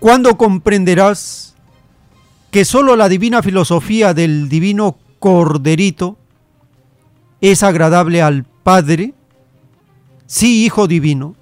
¿Cuándo 0.00 0.36
comprenderás 0.36 1.54
que 2.50 2.64
sólo 2.64 2.96
la 2.96 3.08
divina 3.08 3.42
filosofía 3.42 4.12
del 4.12 4.48
divino 4.48 4.98
corderito 5.20 6.18
es 7.40 7.62
agradable 7.62 8.22
al 8.22 8.44
Padre? 8.44 9.14
Sí, 10.26 10.64
Hijo 10.64 10.88
Divino. 10.88 11.36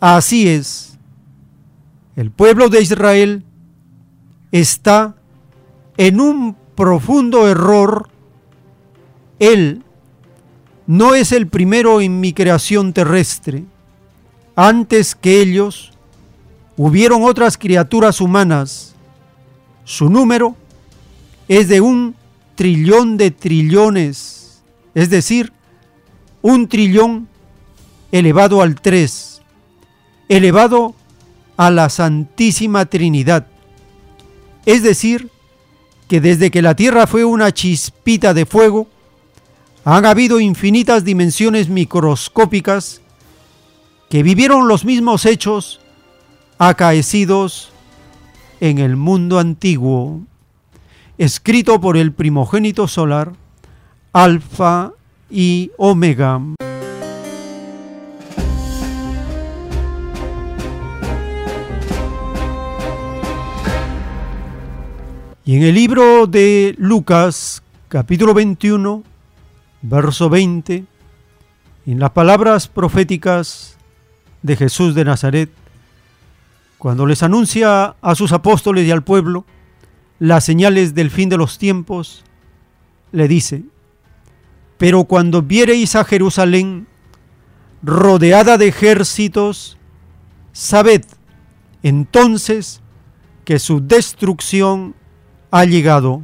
Así 0.00 0.48
es. 0.48 0.98
El 2.16 2.32
pueblo 2.32 2.68
de 2.68 2.82
Israel 2.82 3.44
está 4.50 5.14
en 5.96 6.20
un 6.20 6.56
profundo 6.74 7.48
error. 7.48 8.10
Él 9.38 9.84
no 10.88 11.14
es 11.14 11.32
el 11.32 11.46
primero 11.48 12.00
en 12.00 12.18
mi 12.18 12.32
creación 12.32 12.94
terrestre. 12.94 13.62
Antes 14.56 15.14
que 15.14 15.42
ellos, 15.42 15.92
hubieron 16.78 17.24
otras 17.24 17.58
criaturas 17.58 18.22
humanas. 18.22 18.94
Su 19.84 20.08
número 20.08 20.56
es 21.46 21.68
de 21.68 21.82
un 21.82 22.16
trillón 22.54 23.18
de 23.18 23.30
trillones, 23.30 24.62
es 24.94 25.10
decir, 25.10 25.52
un 26.40 26.66
trillón 26.68 27.28
elevado 28.10 28.62
al 28.62 28.80
3, 28.80 29.42
elevado 30.30 30.94
a 31.58 31.70
la 31.70 31.90
Santísima 31.90 32.86
Trinidad. 32.86 33.46
Es 34.64 34.82
decir, 34.82 35.28
que 36.08 36.22
desde 36.22 36.50
que 36.50 36.62
la 36.62 36.74
Tierra 36.74 37.06
fue 37.06 37.26
una 37.26 37.52
chispita 37.52 38.32
de 38.32 38.46
fuego, 38.46 38.88
han 39.90 40.04
habido 40.04 40.38
infinitas 40.38 41.02
dimensiones 41.02 41.70
microscópicas 41.70 43.00
que 44.10 44.22
vivieron 44.22 44.68
los 44.68 44.84
mismos 44.84 45.24
hechos 45.24 45.80
acaecidos 46.58 47.72
en 48.60 48.80
el 48.80 48.96
mundo 48.96 49.38
antiguo, 49.38 50.20
escrito 51.16 51.80
por 51.80 51.96
el 51.96 52.12
primogénito 52.12 52.86
solar, 52.86 53.32
Alfa 54.12 54.92
y 55.30 55.70
Omega. 55.78 56.38
Y 65.46 65.56
en 65.56 65.62
el 65.62 65.74
libro 65.74 66.26
de 66.26 66.74
Lucas, 66.76 67.62
capítulo 67.88 68.34
21, 68.34 69.07
verso 69.82 70.28
20, 70.28 70.84
en 71.86 71.98
las 71.98 72.10
palabras 72.10 72.68
proféticas 72.68 73.76
de 74.42 74.56
Jesús 74.56 74.94
de 74.94 75.04
Nazaret, 75.04 75.50
cuando 76.78 77.06
les 77.06 77.22
anuncia 77.22 77.96
a 78.00 78.14
sus 78.14 78.32
apóstoles 78.32 78.86
y 78.86 78.90
al 78.90 79.02
pueblo 79.02 79.44
las 80.18 80.44
señales 80.44 80.94
del 80.94 81.10
fin 81.10 81.28
de 81.28 81.36
los 81.36 81.58
tiempos, 81.58 82.24
le 83.12 83.28
dice, 83.28 83.62
pero 84.76 85.04
cuando 85.04 85.42
viereis 85.42 85.96
a 85.96 86.04
Jerusalén 86.04 86.86
rodeada 87.82 88.58
de 88.58 88.68
ejércitos, 88.68 89.76
sabed 90.52 91.04
entonces 91.82 92.80
que 93.44 93.58
su 93.58 93.80
destrucción 93.80 94.94
ha 95.50 95.64
llegado. 95.64 96.22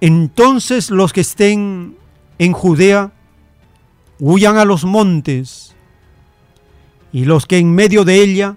Entonces 0.00 0.90
los 0.90 1.12
que 1.12 1.20
estén 1.20 1.96
en 2.38 2.52
Judea 2.52 3.12
huyan 4.18 4.56
a 4.56 4.64
los 4.64 4.84
montes, 4.84 5.74
y 7.12 7.24
los 7.24 7.46
que 7.46 7.58
en 7.58 7.74
medio 7.74 8.04
de 8.04 8.22
ella 8.22 8.56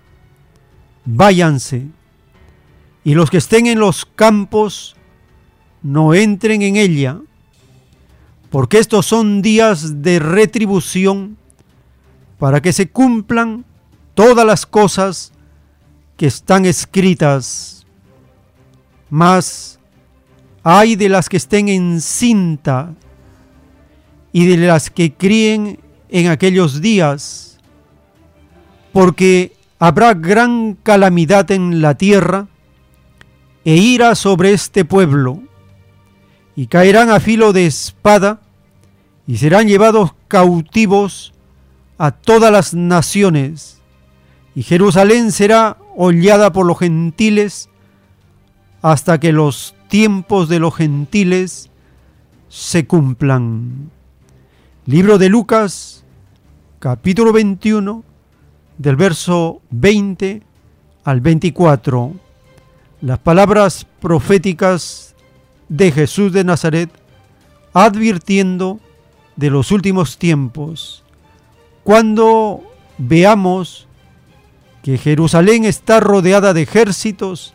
váyanse, 1.05 1.87
y 3.03 3.13
los 3.13 3.29
que 3.29 3.37
estén 3.37 3.67
en 3.67 3.79
los 3.79 4.05
campos 4.05 4.95
no 5.81 6.13
entren 6.13 6.61
en 6.61 6.75
ella, 6.75 7.19
porque 8.49 8.79
estos 8.79 9.05
son 9.05 9.41
días 9.41 10.01
de 10.01 10.19
retribución 10.19 11.37
para 12.39 12.61
que 12.61 12.73
se 12.73 12.89
cumplan 12.89 13.65
todas 14.13 14.45
las 14.45 14.65
cosas 14.65 15.33
que 16.15 16.27
están 16.27 16.65
escritas. 16.65 17.85
Mas 19.09 19.79
hay 20.63 20.95
de 20.95 21.09
las 21.09 21.29
que 21.29 21.37
estén 21.37 21.69
en 21.69 22.01
cinta 22.01 22.93
y 24.37 24.45
de 24.45 24.57
las 24.57 24.91
que 24.91 25.13
críen 25.13 25.79
en 26.09 26.27
aquellos 26.27 26.79
días, 26.79 27.57
porque 28.93 29.53
habrá 29.79 30.13
gran 30.13 30.77
calamidad 30.83 31.49
en 31.49 31.81
la 31.81 31.95
tierra 31.95 32.45
e 33.65 33.77
ira 33.77 34.13
sobre 34.13 34.53
este 34.53 34.85
pueblo, 34.85 35.41
y 36.55 36.67
caerán 36.67 37.09
a 37.09 37.19
filo 37.19 37.51
de 37.51 37.65
espada, 37.65 38.39
y 39.25 39.37
serán 39.37 39.67
llevados 39.67 40.11
cautivos 40.27 41.33
a 41.97 42.11
todas 42.11 42.51
las 42.51 42.75
naciones, 42.75 43.81
y 44.53 44.61
Jerusalén 44.61 45.31
será 45.31 45.77
hollada 45.95 46.53
por 46.53 46.67
los 46.67 46.77
gentiles, 46.77 47.69
hasta 48.83 49.19
que 49.19 49.31
los 49.31 49.73
tiempos 49.87 50.47
de 50.47 50.59
los 50.59 50.75
gentiles 50.75 51.71
se 52.49 52.85
cumplan. 52.85 53.96
Libro 54.87 55.17
de 55.17 55.27
Lucas, 55.27 56.05
capítulo 56.79 57.33
21, 57.33 58.05
del 58.77 58.95
verso 58.95 59.61
20 59.69 60.41
al 61.03 61.19
24. 61.19 62.13
Las 63.01 63.19
palabras 63.19 63.85
proféticas 63.99 65.13
de 65.67 65.91
Jesús 65.91 66.31
de 66.31 66.45
Nazaret 66.45 66.89
advirtiendo 67.73 68.79
de 69.35 69.49
los 69.49 69.73
últimos 69.73 70.17
tiempos. 70.17 71.03
Cuando 71.83 72.63
veamos 72.97 73.87
que 74.83 74.97
Jerusalén 74.97 75.65
está 75.65 75.99
rodeada 75.99 76.53
de 76.53 76.61
ejércitos, 76.61 77.53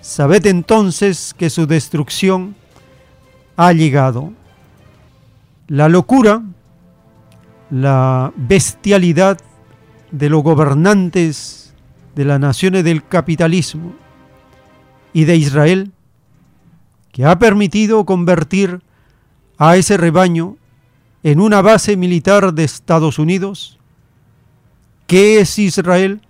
Sabed 0.00 0.46
entonces 0.46 1.34
que 1.36 1.50
su 1.50 1.66
destrucción 1.66 2.54
ha 3.56 3.72
llegado. 3.72 4.32
La 5.68 5.88
locura, 5.88 6.42
la 7.70 8.32
bestialidad 8.36 9.38
de 10.10 10.28
los 10.28 10.42
gobernantes 10.42 11.74
de 12.14 12.24
las 12.24 12.40
naciones 12.40 12.84
del 12.84 13.06
capitalismo 13.06 13.94
y 15.12 15.24
de 15.24 15.36
Israel, 15.36 15.92
que 17.12 17.24
ha 17.24 17.38
permitido 17.38 18.04
convertir 18.04 18.80
a 19.58 19.76
ese 19.76 19.96
rebaño 19.96 20.56
en 21.22 21.40
una 21.40 21.62
base 21.62 21.96
militar 21.96 22.54
de 22.54 22.64
Estados 22.64 23.18
Unidos. 23.18 23.78
¿Qué 25.06 25.40
es 25.40 25.58
Israel? 25.58 26.20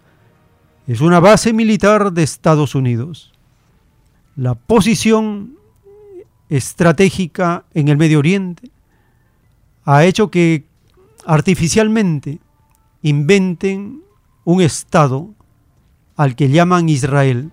Es 0.87 1.01
una 1.01 1.21
base 1.21 1.53
militar 1.53 2.13
de 2.13 2.23
Estados 2.23 2.75
Unidos 2.75 3.33
la 4.37 4.55
posición 4.55 5.57
estratégica 6.49 7.65
en 7.75 7.89
el 7.89 7.97
Medio 7.97 8.19
Oriente 8.19 8.71
ha 9.87 10.05
hecho 10.05 10.31
que 10.31 10.67
artificialmente 11.25 12.41
inventen 13.03 14.03
un 14.45 14.61
Estado 14.61 15.31
al 16.17 16.35
que 16.35 16.51
llaman 16.51 16.89
Israel. 16.89 17.53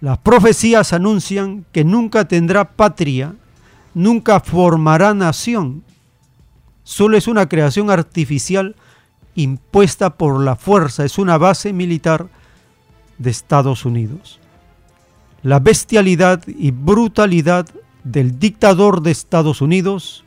Las 0.00 0.18
profecías 0.18 0.92
anuncian 0.92 1.64
que 1.72 1.84
nunca 1.84 2.26
tendrá 2.26 2.72
patria, 2.72 3.34
nunca 3.94 4.40
formará 4.40 5.14
nación. 5.14 5.84
Solo 6.82 7.16
es 7.16 7.28
una 7.28 7.48
creación 7.48 7.90
artificial 7.90 8.74
impuesta 9.36 10.16
por 10.16 10.42
la 10.42 10.56
fuerza, 10.56 11.04
es 11.04 11.16
una 11.16 11.38
base 11.38 11.72
militar 11.72 12.28
de 13.18 13.30
Estados 13.30 13.84
Unidos. 13.84 14.40
La 15.42 15.60
bestialidad 15.60 16.42
y 16.46 16.72
brutalidad 16.72 17.68
del 18.02 18.38
dictador 18.38 19.00
de 19.02 19.12
Estados 19.12 19.60
Unidos 19.60 20.25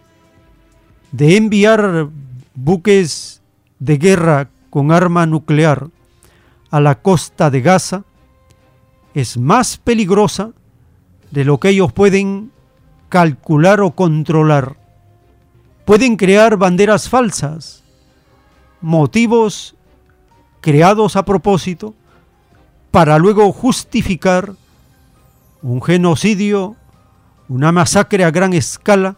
de 1.11 1.37
enviar 1.37 2.07
buques 2.55 3.41
de 3.79 3.97
guerra 3.97 4.49
con 4.69 4.91
arma 4.91 5.25
nuclear 5.25 5.87
a 6.69 6.79
la 6.79 7.01
costa 7.01 7.49
de 7.49 7.61
Gaza 7.61 8.03
es 9.13 9.37
más 9.37 9.77
peligrosa 9.77 10.51
de 11.31 11.45
lo 11.45 11.59
que 11.59 11.69
ellos 11.69 11.91
pueden 11.91 12.51
calcular 13.09 13.81
o 13.81 13.91
controlar. 13.91 14.77
Pueden 15.85 16.15
crear 16.15 16.57
banderas 16.57 17.09
falsas, 17.09 17.83
motivos 18.81 19.75
creados 20.61 21.15
a 21.15 21.25
propósito 21.25 21.95
para 22.91 23.17
luego 23.17 23.51
justificar 23.51 24.53
un 25.61 25.81
genocidio, 25.81 26.75
una 27.47 27.71
masacre 27.71 28.23
a 28.23 28.31
gran 28.31 28.53
escala 28.53 29.15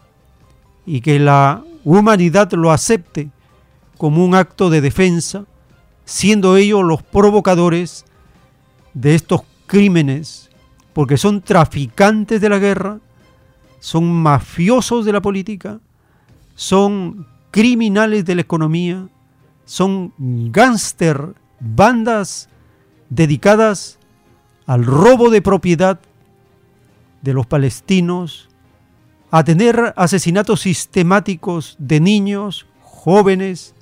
y 0.86 1.00
que 1.02 1.18
la 1.18 1.62
humanidad 1.84 2.50
lo 2.52 2.70
acepte 2.70 3.30
como 3.98 4.24
un 4.24 4.34
acto 4.34 4.70
de 4.70 4.80
defensa, 4.80 5.44
siendo 6.04 6.56
ellos 6.56 6.82
los 6.84 7.02
provocadores 7.02 8.04
de 8.94 9.14
estos 9.14 9.42
crímenes, 9.66 10.50
porque 10.92 11.16
son 11.16 11.40
traficantes 11.40 12.40
de 12.40 12.48
la 12.48 12.58
guerra, 12.58 12.98
son 13.80 14.12
mafiosos 14.12 15.04
de 15.04 15.12
la 15.12 15.22
política, 15.22 15.80
son 16.54 17.26
criminales 17.50 18.24
de 18.24 18.34
la 18.34 18.42
economía, 18.42 19.08
son 19.64 20.12
gángster, 20.18 21.34
bandas 21.60 22.48
dedicadas 23.08 23.98
al 24.66 24.84
robo 24.84 25.30
de 25.30 25.42
propiedad 25.42 26.00
de 27.22 27.32
los 27.34 27.46
palestinos, 27.46 28.48
a 29.32 29.44
tener 29.44 29.94
asesinatos 29.96 30.60
sistemáticos 30.60 31.74
de 31.78 32.00
niños, 32.00 32.66
jóvenes 32.82 33.74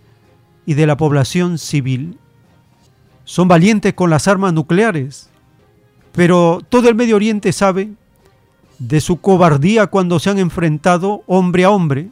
y 0.64 0.74
de 0.74 0.86
la 0.86 0.96
población 0.96 1.58
civil. 1.58 2.18
Son 3.24 3.48
valientes 3.48 3.92
con 3.94 4.10
las 4.10 4.28
armas 4.28 4.52
nucleares, 4.52 5.28
pero 6.12 6.60
todo 6.68 6.88
el 6.88 6.94
Medio 6.94 7.16
Oriente 7.16 7.52
sabe 7.52 7.90
de 8.78 9.00
su 9.00 9.20
cobardía 9.20 9.88
cuando 9.88 10.20
se 10.20 10.30
han 10.30 10.38
enfrentado 10.38 11.24
hombre 11.26 11.64
a 11.64 11.70
hombre, 11.70 12.10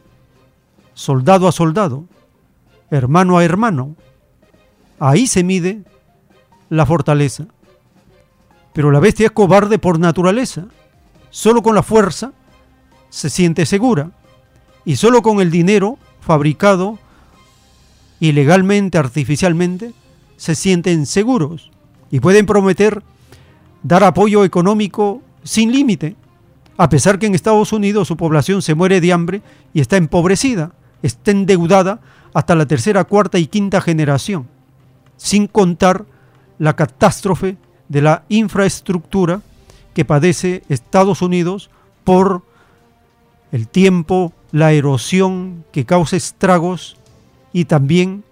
soldado 0.93 1.47
a 1.47 1.53
soldado, 1.53 2.03
hermano 2.91 3.37
a 3.37 3.45
hermano. 3.45 3.95
Ahí 4.99 5.27
se 5.27 5.45
mide 5.45 5.83
la 6.67 6.85
fortaleza. 6.85 7.45
Pero 8.73 8.91
la 8.91 8.99
bestia 8.99 9.27
es 9.27 9.31
cobarde 9.31 9.79
por 9.79 9.97
naturaleza. 9.97 10.65
Solo 11.29 11.63
con 11.63 11.73
la 11.73 11.83
fuerza 11.83 12.33
se 13.09 13.29
siente 13.29 13.65
segura 13.65 14.11
y 14.85 14.95
solo 14.95 15.21
con 15.21 15.41
el 15.41 15.51
dinero 15.51 15.97
fabricado 16.21 16.99
ilegalmente, 18.19 18.97
artificialmente, 18.97 19.93
se 20.37 20.55
sienten 20.55 21.05
seguros 21.05 21.71
y 22.11 22.19
pueden 22.19 22.45
prometer 22.45 23.03
dar 23.83 24.03
apoyo 24.03 24.43
económico 24.43 25.21
sin 25.43 25.71
límite, 25.71 26.15
a 26.77 26.89
pesar 26.89 27.19
que 27.19 27.25
en 27.25 27.35
Estados 27.35 27.73
Unidos 27.73 28.07
su 28.07 28.17
población 28.17 28.61
se 28.61 28.75
muere 28.75 29.01
de 29.01 29.13
hambre 29.13 29.41
y 29.73 29.81
está 29.81 29.97
empobrecida, 29.97 30.71
está 31.01 31.31
endeudada 31.31 32.01
hasta 32.33 32.55
la 32.55 32.65
tercera, 32.65 33.03
cuarta 33.03 33.37
y 33.39 33.47
quinta 33.47 33.81
generación, 33.81 34.47
sin 35.17 35.47
contar 35.47 36.05
la 36.57 36.75
catástrofe 36.75 37.57
de 37.87 38.01
la 38.01 38.23
infraestructura 38.29 39.41
que 39.93 40.05
padece 40.05 40.63
Estados 40.69 41.21
Unidos 41.21 41.69
por 42.03 42.43
el 43.51 43.67
tiempo, 43.67 44.33
la 44.51 44.73
erosión 44.73 45.63
que 45.71 45.85
causa 45.85 46.15
estragos 46.15 46.97
y 47.53 47.65
también 47.65 48.23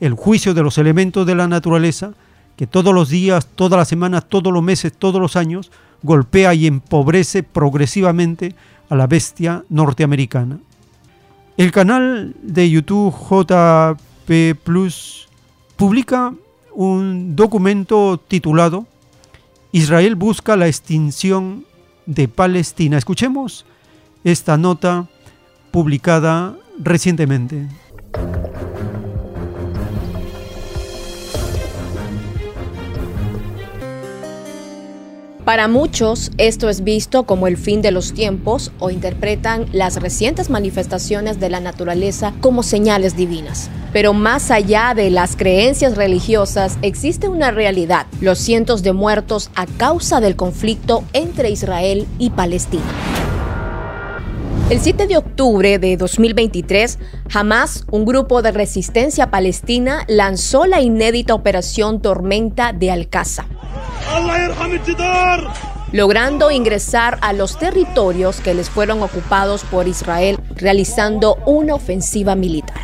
el 0.00 0.14
juicio 0.14 0.54
de 0.54 0.62
los 0.62 0.78
elementos 0.78 1.26
de 1.26 1.34
la 1.34 1.48
naturaleza 1.48 2.14
que 2.56 2.66
todos 2.66 2.94
los 2.94 3.08
días, 3.08 3.46
todas 3.54 3.78
las 3.78 3.88
semanas, 3.88 4.28
todos 4.28 4.52
los 4.52 4.62
meses, 4.62 4.92
todos 4.92 5.20
los 5.20 5.36
años 5.36 5.70
golpea 6.02 6.54
y 6.54 6.66
empobrece 6.66 7.42
progresivamente 7.42 8.54
a 8.88 8.96
la 8.96 9.06
bestia 9.06 9.64
norteamericana. 9.68 10.58
El 11.56 11.70
canal 11.70 12.34
de 12.42 12.70
YouTube 12.70 13.14
JP 13.14 14.58
Plus 14.64 15.28
publica 15.76 16.34
un 16.74 17.36
documento 17.36 18.18
titulado 18.26 18.86
Israel 19.72 20.16
busca 20.16 20.54
la 20.54 20.68
extinción 20.68 21.64
de 22.04 22.28
Palestina. 22.28 22.98
Escuchemos 22.98 23.64
esta 24.24 24.56
nota 24.56 25.06
publicada 25.70 26.56
recientemente. 26.78 27.68
Para 35.44 35.66
muchos, 35.66 36.30
esto 36.38 36.68
es 36.68 36.84
visto 36.84 37.24
como 37.24 37.48
el 37.48 37.56
fin 37.56 37.82
de 37.82 37.90
los 37.90 38.12
tiempos 38.12 38.70
o 38.78 38.90
interpretan 38.90 39.66
las 39.72 40.00
recientes 40.00 40.50
manifestaciones 40.50 41.40
de 41.40 41.50
la 41.50 41.58
naturaleza 41.58 42.32
como 42.40 42.62
señales 42.62 43.16
divinas. 43.16 43.68
Pero 43.92 44.12
más 44.12 44.52
allá 44.52 44.94
de 44.94 45.10
las 45.10 45.34
creencias 45.34 45.96
religiosas, 45.96 46.78
existe 46.80 47.28
una 47.28 47.50
realidad, 47.50 48.06
los 48.20 48.38
cientos 48.38 48.84
de 48.84 48.92
muertos 48.92 49.50
a 49.56 49.66
causa 49.66 50.20
del 50.20 50.36
conflicto 50.36 51.02
entre 51.12 51.50
Israel 51.50 52.06
y 52.20 52.30
Palestina. 52.30 52.84
El 54.70 54.80
7 54.80 55.06
de 55.06 55.16
octubre 55.16 55.78
de 55.78 55.96
2023, 55.96 56.98
Hamas, 57.34 57.84
un 57.90 58.04
grupo 58.04 58.42
de 58.42 58.52
resistencia 58.52 59.30
palestina, 59.30 60.04
lanzó 60.08 60.66
la 60.66 60.80
inédita 60.80 61.34
operación 61.34 62.00
Tormenta 62.00 62.72
de 62.72 62.90
Al-Qassam 62.90 63.46
logrando 65.92 66.50
ingresar 66.50 67.18
a 67.20 67.32
los 67.32 67.58
territorios 67.58 68.40
que 68.40 68.54
les 68.54 68.70
fueron 68.70 69.02
ocupados 69.02 69.62
por 69.64 69.86
Israel, 69.86 70.38
realizando 70.56 71.36
una 71.46 71.74
ofensiva 71.74 72.34
militar. 72.34 72.76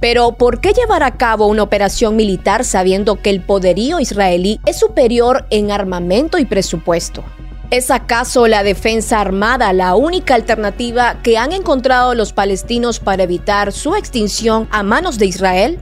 Pero, 0.00 0.32
¿por 0.32 0.60
qué 0.60 0.72
llevar 0.72 1.02
a 1.02 1.16
cabo 1.16 1.46
una 1.48 1.64
operación 1.64 2.16
militar 2.16 2.64
sabiendo 2.64 3.16
que 3.16 3.30
el 3.30 3.40
poderío 3.40 4.00
israelí 4.00 4.60
es 4.64 4.78
superior 4.78 5.46
en 5.50 5.72
armamento 5.72 6.38
y 6.38 6.44
presupuesto? 6.44 7.24
¿Es 7.70 7.90
acaso 7.90 8.48
la 8.48 8.62
defensa 8.62 9.20
armada 9.20 9.74
la 9.74 9.94
única 9.94 10.34
alternativa 10.34 11.20
que 11.22 11.36
han 11.36 11.52
encontrado 11.52 12.14
los 12.14 12.32
palestinos 12.32 12.98
para 12.98 13.24
evitar 13.24 13.72
su 13.72 13.94
extinción 13.94 14.66
a 14.70 14.82
manos 14.82 15.18
de 15.18 15.26
Israel? 15.26 15.78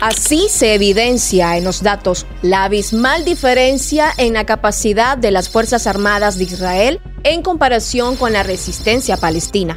Así 0.00 0.48
se 0.48 0.72
evidencia 0.72 1.58
en 1.58 1.64
los 1.64 1.82
datos 1.82 2.24
la 2.40 2.64
abismal 2.64 3.26
diferencia 3.26 4.14
en 4.16 4.32
la 4.32 4.46
capacidad 4.46 5.18
de 5.18 5.30
las 5.30 5.50
Fuerzas 5.50 5.86
Armadas 5.86 6.38
de 6.38 6.44
Israel 6.44 7.00
en 7.22 7.42
comparación 7.42 8.16
con 8.16 8.32
la 8.32 8.42
resistencia 8.42 9.18
palestina. 9.18 9.76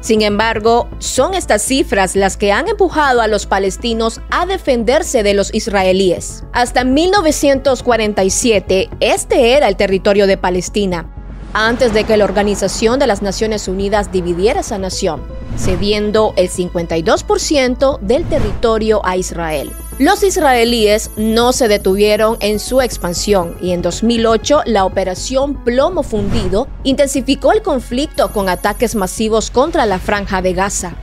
Sin 0.00 0.22
embargo, 0.22 0.88
son 0.98 1.34
estas 1.34 1.62
cifras 1.62 2.14
las 2.14 2.36
que 2.36 2.52
han 2.52 2.68
empujado 2.68 3.20
a 3.20 3.26
los 3.26 3.46
palestinos 3.46 4.20
a 4.30 4.46
defenderse 4.46 5.22
de 5.22 5.34
los 5.34 5.52
israelíes. 5.52 6.44
Hasta 6.52 6.84
1947, 6.84 8.90
este 9.00 9.56
era 9.56 9.68
el 9.68 9.76
territorio 9.76 10.26
de 10.26 10.36
Palestina, 10.36 11.12
antes 11.52 11.92
de 11.92 12.04
que 12.04 12.16
la 12.16 12.24
Organización 12.24 12.98
de 12.98 13.06
las 13.06 13.22
Naciones 13.22 13.68
Unidas 13.68 14.12
dividiera 14.12 14.60
esa 14.60 14.78
nación 14.78 15.38
cediendo 15.58 16.32
el 16.36 16.48
52% 16.48 17.98
del 18.00 18.24
territorio 18.28 19.00
a 19.04 19.16
Israel. 19.16 19.72
Los 19.98 20.22
israelíes 20.22 21.10
no 21.16 21.52
se 21.52 21.66
detuvieron 21.66 22.36
en 22.40 22.60
su 22.60 22.80
expansión 22.80 23.56
y 23.60 23.72
en 23.72 23.82
2008 23.82 24.62
la 24.66 24.84
operación 24.84 25.64
Plomo 25.64 26.04
Fundido 26.04 26.68
intensificó 26.84 27.52
el 27.52 27.62
conflicto 27.62 28.30
con 28.32 28.48
ataques 28.48 28.94
masivos 28.94 29.50
contra 29.50 29.86
la 29.86 29.98
franja 29.98 30.40
de 30.40 30.52
Gaza. 30.52 30.94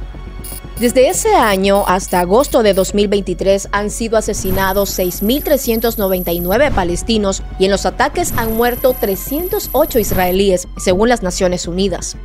Desde 0.80 1.08
ese 1.08 1.34
año 1.34 1.86
hasta 1.88 2.20
agosto 2.20 2.62
de 2.62 2.74
2023 2.74 3.70
han 3.72 3.90
sido 3.90 4.18
asesinados 4.18 5.00
6.399 5.00 6.74
palestinos 6.74 7.44
y 7.58 7.66
en 7.66 7.72
los 7.72 7.86
ataques 7.86 8.34
han 8.36 8.58
muerto 8.58 8.94
308 9.00 10.00
israelíes, 10.00 10.68
según 10.76 11.08
las 11.08 11.24
Naciones 11.24 11.70
Unidas. 11.70 12.18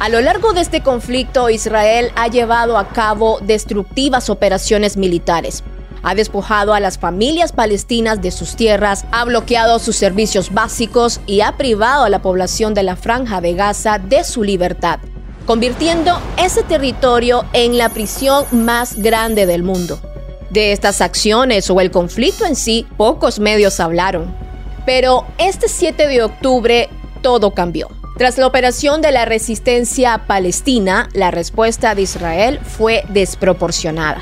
A 0.00 0.08
lo 0.08 0.20
largo 0.20 0.52
de 0.52 0.62
este 0.62 0.82
conflicto, 0.82 1.48
Israel 1.50 2.10
ha 2.16 2.26
llevado 2.26 2.78
a 2.78 2.88
cabo 2.88 3.38
destructivas 3.40 4.28
operaciones 4.28 4.96
militares. 4.96 5.62
ha 6.04 6.16
despojado 6.16 6.74
a 6.74 6.80
las 6.80 6.98
familias 6.98 7.52
palestinas 7.52 8.20
de 8.20 8.32
sus 8.32 8.56
tierras, 8.56 9.04
ha 9.12 9.24
bloqueado 9.24 9.78
sus 9.78 9.94
servicios 9.94 10.52
básicos 10.52 11.20
y 11.26 11.42
ha 11.42 11.56
privado 11.56 12.02
a 12.02 12.10
la 12.10 12.20
población 12.22 12.74
de 12.74 12.82
la 12.82 12.96
franja 12.96 13.40
de 13.40 13.54
Gaza 13.54 14.00
de 14.00 14.24
su 14.24 14.42
libertad, 14.42 14.98
convirtiendo 15.46 16.18
ese 16.36 16.62
territorio 16.62 17.44
en 17.52 17.78
la 17.78 17.88
prisión 17.88 18.44
más 18.52 18.96
grande 18.96 19.46
del 19.46 19.62
mundo. 19.62 19.98
De 20.50 20.72
estas 20.72 21.00
acciones 21.00 21.70
o 21.70 21.80
el 21.80 21.90
conflicto 21.90 22.44
en 22.44 22.56
sí, 22.56 22.86
pocos 22.96 23.38
medios 23.38 23.80
hablaron. 23.80 24.34
Pero 24.84 25.26
este 25.38 25.68
7 25.68 26.08
de 26.08 26.22
octubre 26.22 26.88
todo 27.22 27.52
cambió. 27.52 27.88
Tras 28.18 28.36
la 28.36 28.46
operación 28.46 29.00
de 29.00 29.10
la 29.10 29.24
resistencia 29.24 30.26
palestina, 30.26 31.08
la 31.14 31.30
respuesta 31.30 31.94
de 31.94 32.02
Israel 32.02 32.60
fue 32.62 33.04
desproporcionada. 33.08 34.20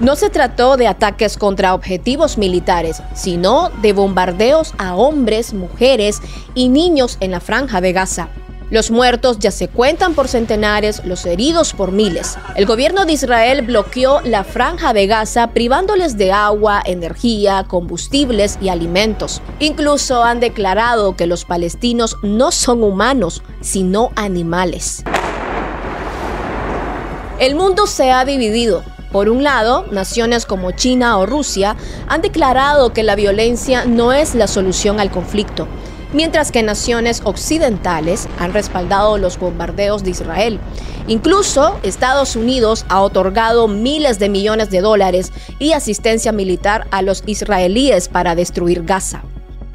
No 0.00 0.16
se 0.16 0.30
trató 0.30 0.76
de 0.76 0.88
ataques 0.88 1.36
contra 1.36 1.74
objetivos 1.74 2.38
militares, 2.38 3.02
sino 3.14 3.70
de 3.82 3.92
bombardeos 3.92 4.74
a 4.78 4.96
hombres, 4.96 5.52
mujeres 5.52 6.20
y 6.54 6.70
niños 6.70 7.18
en 7.20 7.30
la 7.30 7.40
franja 7.40 7.80
de 7.80 7.92
Gaza. 7.92 8.30
Los 8.70 8.92
muertos 8.92 9.40
ya 9.40 9.50
se 9.50 9.66
cuentan 9.66 10.14
por 10.14 10.28
centenares, 10.28 11.02
los 11.04 11.26
heridos 11.26 11.72
por 11.72 11.90
miles. 11.90 12.38
El 12.54 12.66
gobierno 12.66 13.04
de 13.04 13.14
Israel 13.14 13.62
bloqueó 13.62 14.20
la 14.20 14.44
franja 14.44 14.92
de 14.92 15.08
Gaza 15.08 15.48
privándoles 15.48 16.16
de 16.16 16.30
agua, 16.30 16.80
energía, 16.84 17.64
combustibles 17.66 18.58
y 18.60 18.68
alimentos. 18.68 19.42
Incluso 19.58 20.22
han 20.22 20.38
declarado 20.38 21.16
que 21.16 21.26
los 21.26 21.44
palestinos 21.44 22.16
no 22.22 22.52
son 22.52 22.84
humanos, 22.84 23.42
sino 23.60 24.12
animales. 24.14 25.02
El 27.40 27.56
mundo 27.56 27.88
se 27.88 28.12
ha 28.12 28.24
dividido. 28.24 28.84
Por 29.10 29.28
un 29.28 29.42
lado, 29.42 29.86
naciones 29.90 30.46
como 30.46 30.70
China 30.70 31.18
o 31.18 31.26
Rusia 31.26 31.74
han 32.06 32.22
declarado 32.22 32.92
que 32.92 33.02
la 33.02 33.16
violencia 33.16 33.84
no 33.84 34.12
es 34.12 34.36
la 34.36 34.46
solución 34.46 35.00
al 35.00 35.10
conflicto 35.10 35.66
mientras 36.12 36.52
que 36.52 36.62
naciones 36.62 37.22
occidentales 37.24 38.28
han 38.38 38.52
respaldado 38.52 39.18
los 39.18 39.38
bombardeos 39.38 40.04
de 40.04 40.10
Israel. 40.10 40.60
Incluso 41.06 41.78
Estados 41.82 42.36
Unidos 42.36 42.84
ha 42.88 43.00
otorgado 43.00 43.68
miles 43.68 44.18
de 44.18 44.28
millones 44.28 44.70
de 44.70 44.80
dólares 44.80 45.32
y 45.58 45.72
asistencia 45.72 46.32
militar 46.32 46.86
a 46.90 47.02
los 47.02 47.22
israelíes 47.26 48.08
para 48.08 48.34
destruir 48.34 48.84
Gaza. 48.84 49.22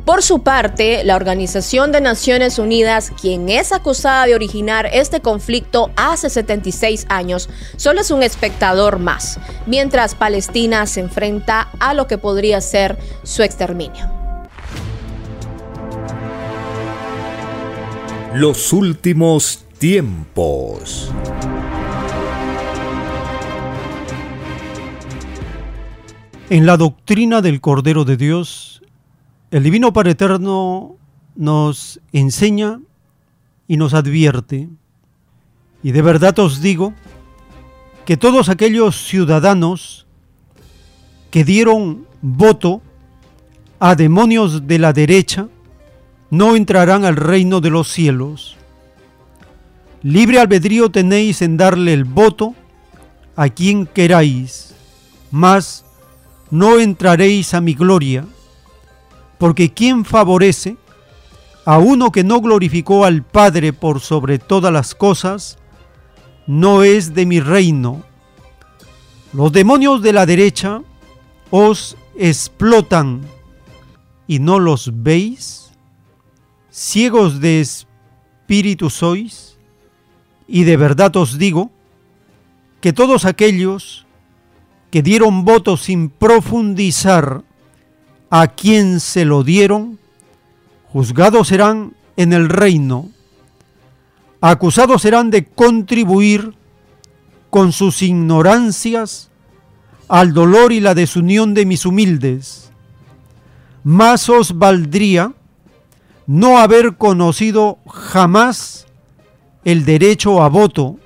Por 0.06 0.22
su 0.22 0.44
parte, 0.44 1.04
la 1.04 1.16
Organización 1.16 1.92
de 1.92 2.00
Naciones 2.00 2.60
Unidas, 2.60 3.12
quien 3.20 3.50
es 3.50 3.72
acusada 3.72 4.28
de 4.28 4.36
originar 4.36 4.88
este 4.94 5.20
conflicto 5.20 5.90
hace 5.96 6.30
76 6.30 7.08
años, 7.10 7.50
solo 7.76 8.02
es 8.02 8.12
un 8.12 8.22
espectador 8.22 9.00
más, 9.00 9.40
mientras 9.66 10.14
Palestina 10.14 10.86
se 10.86 11.00
enfrenta 11.00 11.70
a 11.80 11.96
lo 11.96 12.06
que 12.06 12.20
podría 12.20 12.62
ser 12.62 13.00
su 13.24 13.42
exterminio. 13.42 14.25
Los 18.38 18.74
últimos 18.74 19.64
tiempos. 19.78 21.10
En 26.50 26.66
la 26.66 26.76
doctrina 26.76 27.42
del 27.42 27.62
Cordero 27.62 28.04
de 28.04 28.18
Dios, 28.18 28.82
el 29.52 29.64
Divino 29.64 29.94
Padre 29.94 30.12
Eterno 30.12 30.98
nos 31.38 32.02
enseña 32.12 32.82
y 33.70 33.78
nos 33.78 33.94
advierte, 33.94 34.68
y 35.82 35.92
de 35.94 36.02
verdad 36.02 36.38
os 36.40 36.62
digo, 36.62 36.94
que 38.06 38.18
todos 38.18 38.50
aquellos 38.50 38.98
ciudadanos 38.98 40.08
que 41.32 41.46
dieron 41.46 42.06
voto 42.22 42.82
a 43.80 43.96
demonios 43.96 44.68
de 44.68 44.78
la 44.78 44.92
derecha, 44.92 45.48
no 46.30 46.56
entrarán 46.56 47.06
al 47.06 47.16
reino 47.16 47.62
de 47.62 47.70
los 47.70 47.92
cielos. 47.92 48.58
Libre 50.02 50.40
albedrío 50.40 50.90
tenéis 50.90 51.42
en 51.42 51.58
darle 51.58 51.94
el 51.94 52.04
voto 52.04 52.54
a 53.36 53.50
quien 53.50 53.86
queráis, 53.86 54.76
mas 55.32 55.86
no 56.52 56.80
entraréis 56.80 57.54
a 57.54 57.62
mi 57.62 57.74
gloria, 57.74 58.26
porque 59.38 59.74
quien 59.74 60.06
favorece 60.06 60.78
a 61.66 61.80
uno 61.80 62.12
que 62.12 62.24
no 62.24 62.40
glorificó 62.42 63.06
al 63.06 63.24
Padre 63.24 63.74
por 63.74 64.00
sobre 64.00 64.38
todas 64.38 64.72
las 64.72 64.94
cosas, 64.94 65.58
no 66.48 66.84
es 66.84 67.16
de 67.16 67.26
mi 67.26 67.40
reino. 67.40 68.04
Los 69.34 69.52
demonios 69.52 70.02
de 70.02 70.14
la 70.14 70.26
derecha 70.26 70.82
os 71.50 71.98
explotan 72.18 73.22
y 74.28 74.40
no 74.40 74.60
los 74.60 74.92
veis 74.94 75.65
ciegos 76.76 77.40
de 77.40 77.62
espíritu 77.62 78.90
sois, 78.90 79.58
y 80.46 80.66
de 80.66 80.76
verdad 80.76 81.16
os 81.16 81.38
digo 81.38 81.72
que 82.82 82.92
todos 82.92 83.24
aquellos 83.24 84.06
que 84.92 85.02
dieron 85.02 85.46
voto 85.46 85.78
sin 85.78 86.10
profundizar 86.10 87.44
a 88.30 88.48
quien 88.48 89.00
se 89.00 89.24
lo 89.24 89.44
dieron, 89.44 90.00
juzgados 90.92 91.48
serán 91.48 91.96
en 92.18 92.34
el 92.34 92.50
reino, 92.50 93.10
acusados 94.42 95.02
serán 95.02 95.32
de 95.32 95.46
contribuir 95.46 96.56
con 97.52 97.72
sus 97.72 98.02
ignorancias 98.02 99.32
al 100.10 100.34
dolor 100.34 100.74
y 100.74 100.82
la 100.82 100.94
desunión 100.94 101.54
de 101.54 101.66
mis 101.66 101.86
humildes. 101.86 102.70
Más 103.86 104.28
os 104.28 104.58
valdría 104.58 105.32
no 106.28 106.60
haber 106.60 106.98
conocido 106.98 107.80
jamás 107.88 108.88
el 109.64 109.86
derecho 109.86 110.42
a 110.42 110.50
voto, 110.50 110.98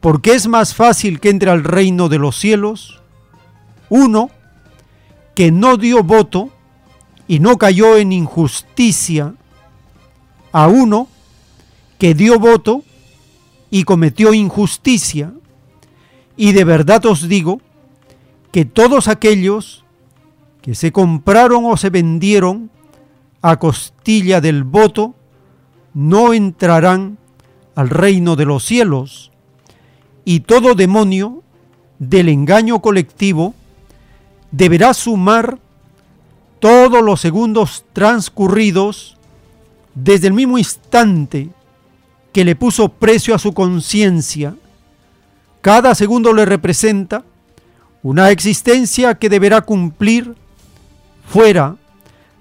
porque 0.00 0.34
es 0.34 0.48
más 0.48 0.74
fácil 0.74 1.20
que 1.20 1.30
entre 1.30 1.50
al 1.50 1.64
reino 1.64 2.08
de 2.08 2.18
los 2.18 2.36
cielos 2.36 3.00
uno 3.88 4.30
que 5.34 5.52
no 5.52 5.76
dio 5.76 6.02
voto 6.02 6.50
y 7.28 7.40
no 7.40 7.56
cayó 7.58 7.96
en 7.96 8.12
injusticia, 8.12 9.34
a 10.50 10.66
uno 10.68 11.08
que 11.98 12.14
dio 12.14 12.38
voto 12.38 12.84
y 13.70 13.84
cometió 13.84 14.34
injusticia. 14.34 15.32
Y 16.36 16.52
de 16.52 16.64
verdad 16.64 17.04
os 17.06 17.28
digo 17.28 17.60
que 18.50 18.64
todos 18.64 19.08
aquellos 19.08 19.84
que 20.60 20.74
se 20.74 20.92
compraron 20.92 21.64
o 21.64 21.76
se 21.76 21.90
vendieron 21.90 22.70
a 23.42 23.58
costilla 23.58 24.40
del 24.40 24.64
voto, 24.64 25.14
no 25.94 26.32
entrarán 26.32 27.18
al 27.74 27.90
reino 27.90 28.36
de 28.36 28.44
los 28.44 28.64
cielos, 28.64 29.30
y 30.24 30.40
todo 30.40 30.74
demonio 30.74 31.42
del 31.98 32.28
engaño 32.28 32.80
colectivo 32.80 33.54
deberá 34.52 34.94
sumar 34.94 35.58
todos 36.60 37.02
los 37.02 37.20
segundos 37.20 37.84
transcurridos 37.92 39.16
desde 39.94 40.28
el 40.28 40.32
mismo 40.32 40.58
instante 40.58 41.50
que 42.32 42.44
le 42.44 42.54
puso 42.54 42.88
precio 42.88 43.34
a 43.34 43.38
su 43.38 43.52
conciencia. 43.52 44.54
Cada 45.60 45.94
segundo 45.94 46.32
le 46.32 46.44
representa 46.44 47.24
una 48.02 48.30
existencia 48.30 49.16
que 49.16 49.28
deberá 49.28 49.62
cumplir 49.62 50.34
fuera 51.28 51.76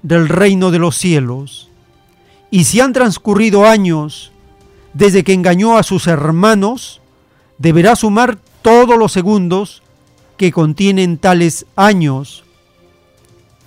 del 0.03 0.29
reino 0.29 0.71
de 0.71 0.79
los 0.79 0.97
cielos. 0.97 1.69
Y 2.49 2.65
si 2.65 2.79
han 2.81 2.93
transcurrido 2.93 3.65
años 3.65 4.31
desde 4.93 5.23
que 5.23 5.33
engañó 5.33 5.77
a 5.77 5.83
sus 5.83 6.07
hermanos, 6.07 7.01
deberá 7.57 7.95
sumar 7.95 8.37
todos 8.61 8.97
los 8.97 9.11
segundos 9.11 9.81
que 10.37 10.51
contienen 10.51 11.17
tales 11.17 11.65
años. 11.75 12.43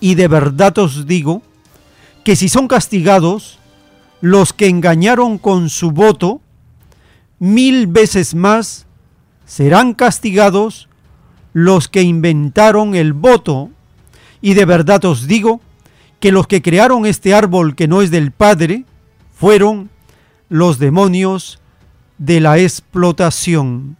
Y 0.01 0.16
de 0.16 0.28
verdad 0.28 0.77
os 0.78 1.06
digo 1.06 1.43
que 2.24 2.36
si 2.36 2.48
son 2.48 2.69
castigados 2.69 3.59
los 4.20 4.52
que 4.52 4.69
engañaron 4.69 5.39
con 5.39 5.70
su 5.70 5.93
voto, 5.93 6.40
mil 7.39 7.86
veces 7.86 8.35
más 8.35 8.86
serán 9.47 9.94
castigados 9.94 10.89
los 11.52 11.89
que 11.89 12.02
inventaron 12.02 12.94
el 12.94 13.12
voto. 13.12 13.70
Y 14.40 14.55
de 14.55 14.65
verdad 14.65 15.05
os 15.05 15.27
digo 15.27 15.61
que 16.24 16.32
los 16.32 16.46
que 16.46 16.62
crearon 16.62 17.05
este 17.05 17.34
árbol 17.34 17.74
que 17.74 17.86
no 17.86 18.01
es 18.01 18.10
del 18.10 18.32
Padre 18.32 18.86
fueron 19.34 19.90
los 20.48 20.78
demonios 20.78 21.60
de 22.16 22.40
la 22.40 22.59
explotación, 22.59 23.98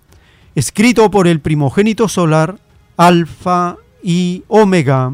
escrito 0.55 1.10
por 1.10 1.28
el 1.28 1.40
primogénito 1.40 2.09
solar, 2.09 2.59
Alfa 2.96 3.76
y 4.02 4.42
Omega. 4.48 5.12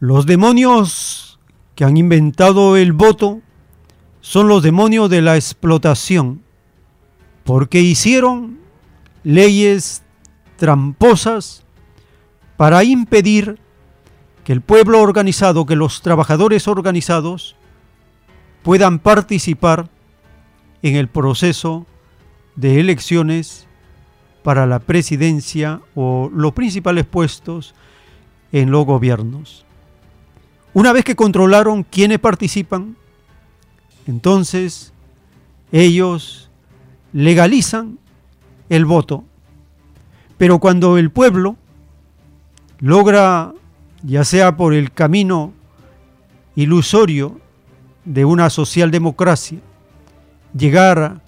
Los 0.00 0.26
demonios 0.26 1.38
que 1.74 1.84
han 1.86 1.96
inventado 1.96 2.76
el 2.76 2.92
voto 2.92 3.40
son 4.20 4.48
los 4.48 4.62
demonios 4.62 5.08
de 5.08 5.22
la 5.22 5.36
explotación, 5.36 6.42
porque 7.44 7.80
hicieron 7.80 8.58
leyes 9.24 10.02
tramposas 10.56 11.64
para 12.56 12.84
impedir 12.84 13.58
que 14.44 14.52
el 14.52 14.60
pueblo 14.60 15.00
organizado, 15.00 15.66
que 15.66 15.76
los 15.76 16.02
trabajadores 16.02 16.68
organizados 16.68 17.56
puedan 18.62 18.98
participar 18.98 19.88
en 20.82 20.96
el 20.96 21.08
proceso 21.08 21.86
de 22.56 22.80
elecciones 22.80 23.66
para 24.42 24.66
la 24.66 24.80
presidencia 24.80 25.80
o 25.94 26.30
los 26.32 26.52
principales 26.52 27.06
puestos 27.06 27.74
en 28.50 28.70
los 28.70 28.84
gobiernos. 28.84 29.64
Una 30.74 30.92
vez 30.92 31.04
que 31.04 31.16
controlaron 31.16 31.84
quiénes 31.84 32.18
participan, 32.18 32.96
entonces 34.06 34.92
ellos 35.70 36.41
legalizan 37.12 37.98
el 38.68 38.84
voto. 38.84 39.24
Pero 40.38 40.58
cuando 40.58 40.98
el 40.98 41.10
pueblo 41.10 41.56
logra, 42.80 43.52
ya 44.02 44.24
sea 44.24 44.56
por 44.56 44.74
el 44.74 44.92
camino 44.92 45.52
ilusorio 46.56 47.40
de 48.04 48.24
una 48.24 48.50
socialdemocracia, 48.50 49.60
llegar 50.56 51.20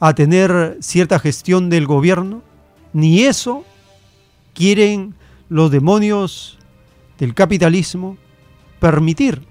a 0.00 0.14
tener 0.14 0.76
cierta 0.80 1.18
gestión 1.18 1.70
del 1.70 1.86
gobierno, 1.86 2.42
ni 2.92 3.22
eso 3.22 3.64
quieren 4.54 5.14
los 5.48 5.70
demonios 5.70 6.58
del 7.18 7.34
capitalismo 7.34 8.16
permitir. 8.80 9.42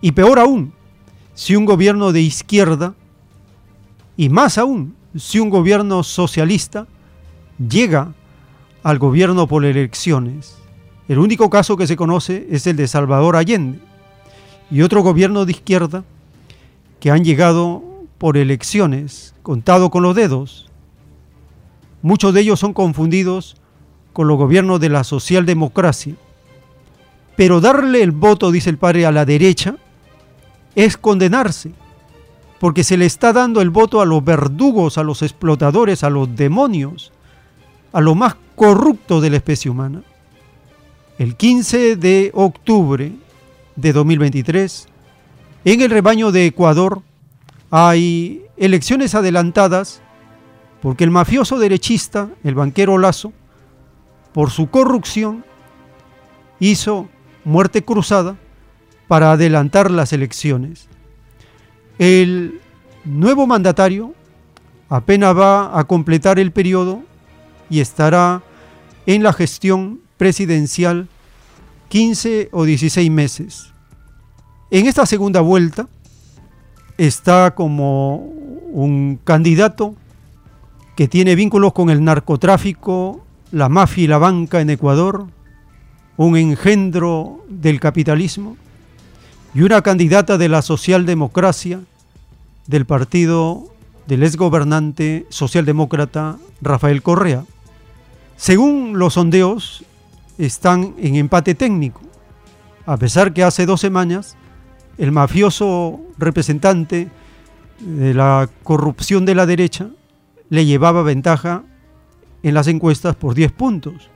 Y 0.00 0.12
peor 0.12 0.38
aún, 0.38 0.72
si 1.34 1.56
un 1.56 1.64
gobierno 1.64 2.12
de 2.12 2.20
izquierda, 2.20 2.94
y 4.16 4.28
más 4.28 4.58
aún, 4.58 4.94
si 5.14 5.38
un 5.38 5.50
gobierno 5.50 6.02
socialista 6.02 6.86
llega 7.58 8.12
al 8.82 8.98
gobierno 8.98 9.46
por 9.46 9.64
elecciones. 9.64 10.56
El 11.08 11.18
único 11.18 11.50
caso 11.50 11.76
que 11.76 11.86
se 11.86 11.96
conoce 11.96 12.46
es 12.50 12.66
el 12.66 12.76
de 12.76 12.88
Salvador 12.88 13.36
Allende 13.36 13.80
y 14.70 14.82
otro 14.82 15.02
gobierno 15.02 15.44
de 15.44 15.52
izquierda 15.52 16.04
que 17.00 17.10
han 17.10 17.24
llegado 17.24 17.82
por 18.18 18.36
elecciones, 18.36 19.34
contado 19.42 19.90
con 19.90 20.02
los 20.02 20.14
dedos. 20.14 20.70
Muchos 22.02 22.32
de 22.34 22.40
ellos 22.40 22.60
son 22.60 22.72
confundidos 22.72 23.56
con 24.12 24.28
los 24.28 24.38
gobiernos 24.38 24.80
de 24.80 24.88
la 24.88 25.04
socialdemocracia. 25.04 26.14
Pero 27.36 27.60
darle 27.60 28.02
el 28.02 28.12
voto, 28.12 28.50
dice 28.50 28.70
el 28.70 28.78
padre, 28.78 29.04
a 29.04 29.12
la 29.12 29.24
derecha 29.24 29.76
es 30.74 30.96
condenarse, 30.96 31.72
porque 32.58 32.84
se 32.84 32.96
le 32.96 33.06
está 33.06 33.32
dando 33.32 33.60
el 33.60 33.70
voto 33.70 34.00
a 34.00 34.06
los 34.06 34.24
verdugos, 34.24 34.98
a 34.98 35.02
los 35.02 35.22
explotadores, 35.22 36.02
a 36.04 36.10
los 36.10 36.34
demonios, 36.34 37.12
a 37.92 38.00
lo 38.00 38.14
más 38.14 38.36
corrupto 38.54 39.20
de 39.20 39.30
la 39.30 39.36
especie 39.36 39.70
humana. 39.70 40.02
El 41.18 41.36
15 41.36 41.96
de 41.96 42.30
octubre 42.34 43.12
de 43.76 43.92
2023, 43.92 44.88
en 45.64 45.80
el 45.80 45.90
rebaño 45.90 46.32
de 46.32 46.46
Ecuador 46.46 47.02
hay 47.70 48.42
elecciones 48.56 49.14
adelantadas 49.14 50.00
porque 50.80 51.04
el 51.04 51.10
mafioso 51.10 51.58
derechista, 51.58 52.28
el 52.44 52.54
banquero 52.54 52.98
Lazo, 52.98 53.32
por 54.32 54.50
su 54.50 54.68
corrupción, 54.68 55.44
hizo 56.60 57.08
muerte 57.44 57.84
cruzada 57.84 58.36
para 59.08 59.32
adelantar 59.32 59.90
las 59.90 60.12
elecciones. 60.12 60.88
El 61.98 62.60
nuevo 63.04 63.46
mandatario 63.46 64.14
apenas 64.88 65.36
va 65.36 65.78
a 65.78 65.84
completar 65.84 66.38
el 66.38 66.52
periodo 66.52 67.02
y 67.70 67.80
estará 67.80 68.42
en 69.06 69.22
la 69.22 69.32
gestión 69.32 70.00
presidencial 70.16 71.08
15 71.88 72.50
o 72.52 72.64
16 72.64 73.10
meses. 73.10 73.72
En 74.70 74.86
esta 74.86 75.06
segunda 75.06 75.40
vuelta 75.40 75.88
está 76.98 77.54
como 77.54 78.16
un 78.72 79.18
candidato 79.22 79.94
que 80.96 81.08
tiene 81.08 81.34
vínculos 81.34 81.72
con 81.72 81.90
el 81.90 82.02
narcotráfico, 82.02 83.24
la 83.52 83.68
mafia 83.68 84.04
y 84.04 84.06
la 84.06 84.18
banca 84.18 84.60
en 84.60 84.70
Ecuador, 84.70 85.26
un 86.16 86.36
engendro 86.36 87.44
del 87.48 87.80
capitalismo, 87.80 88.56
y 89.56 89.62
una 89.62 89.80
candidata 89.80 90.36
de 90.36 90.50
la 90.50 90.60
socialdemocracia 90.60 91.80
del 92.66 92.84
partido 92.84 93.64
del 94.06 94.22
exgobernante 94.22 95.24
socialdemócrata 95.30 96.36
Rafael 96.60 97.02
Correa. 97.02 97.42
Según 98.36 98.98
los 98.98 99.14
sondeos, 99.14 99.82
están 100.36 100.94
en 100.98 101.14
empate 101.14 101.54
técnico, 101.54 102.02
a 102.84 102.98
pesar 102.98 103.32
que 103.32 103.44
hace 103.44 103.64
dos 103.64 103.80
semanas 103.80 104.36
el 104.98 105.10
mafioso 105.10 106.02
representante 106.18 107.08
de 107.80 108.12
la 108.12 108.50
corrupción 108.62 109.24
de 109.24 109.36
la 109.36 109.46
derecha 109.46 109.88
le 110.50 110.66
llevaba 110.66 111.02
ventaja 111.02 111.62
en 112.42 112.52
las 112.52 112.66
encuestas 112.66 113.16
por 113.16 113.34
10 113.34 113.52
puntos. 113.52 114.10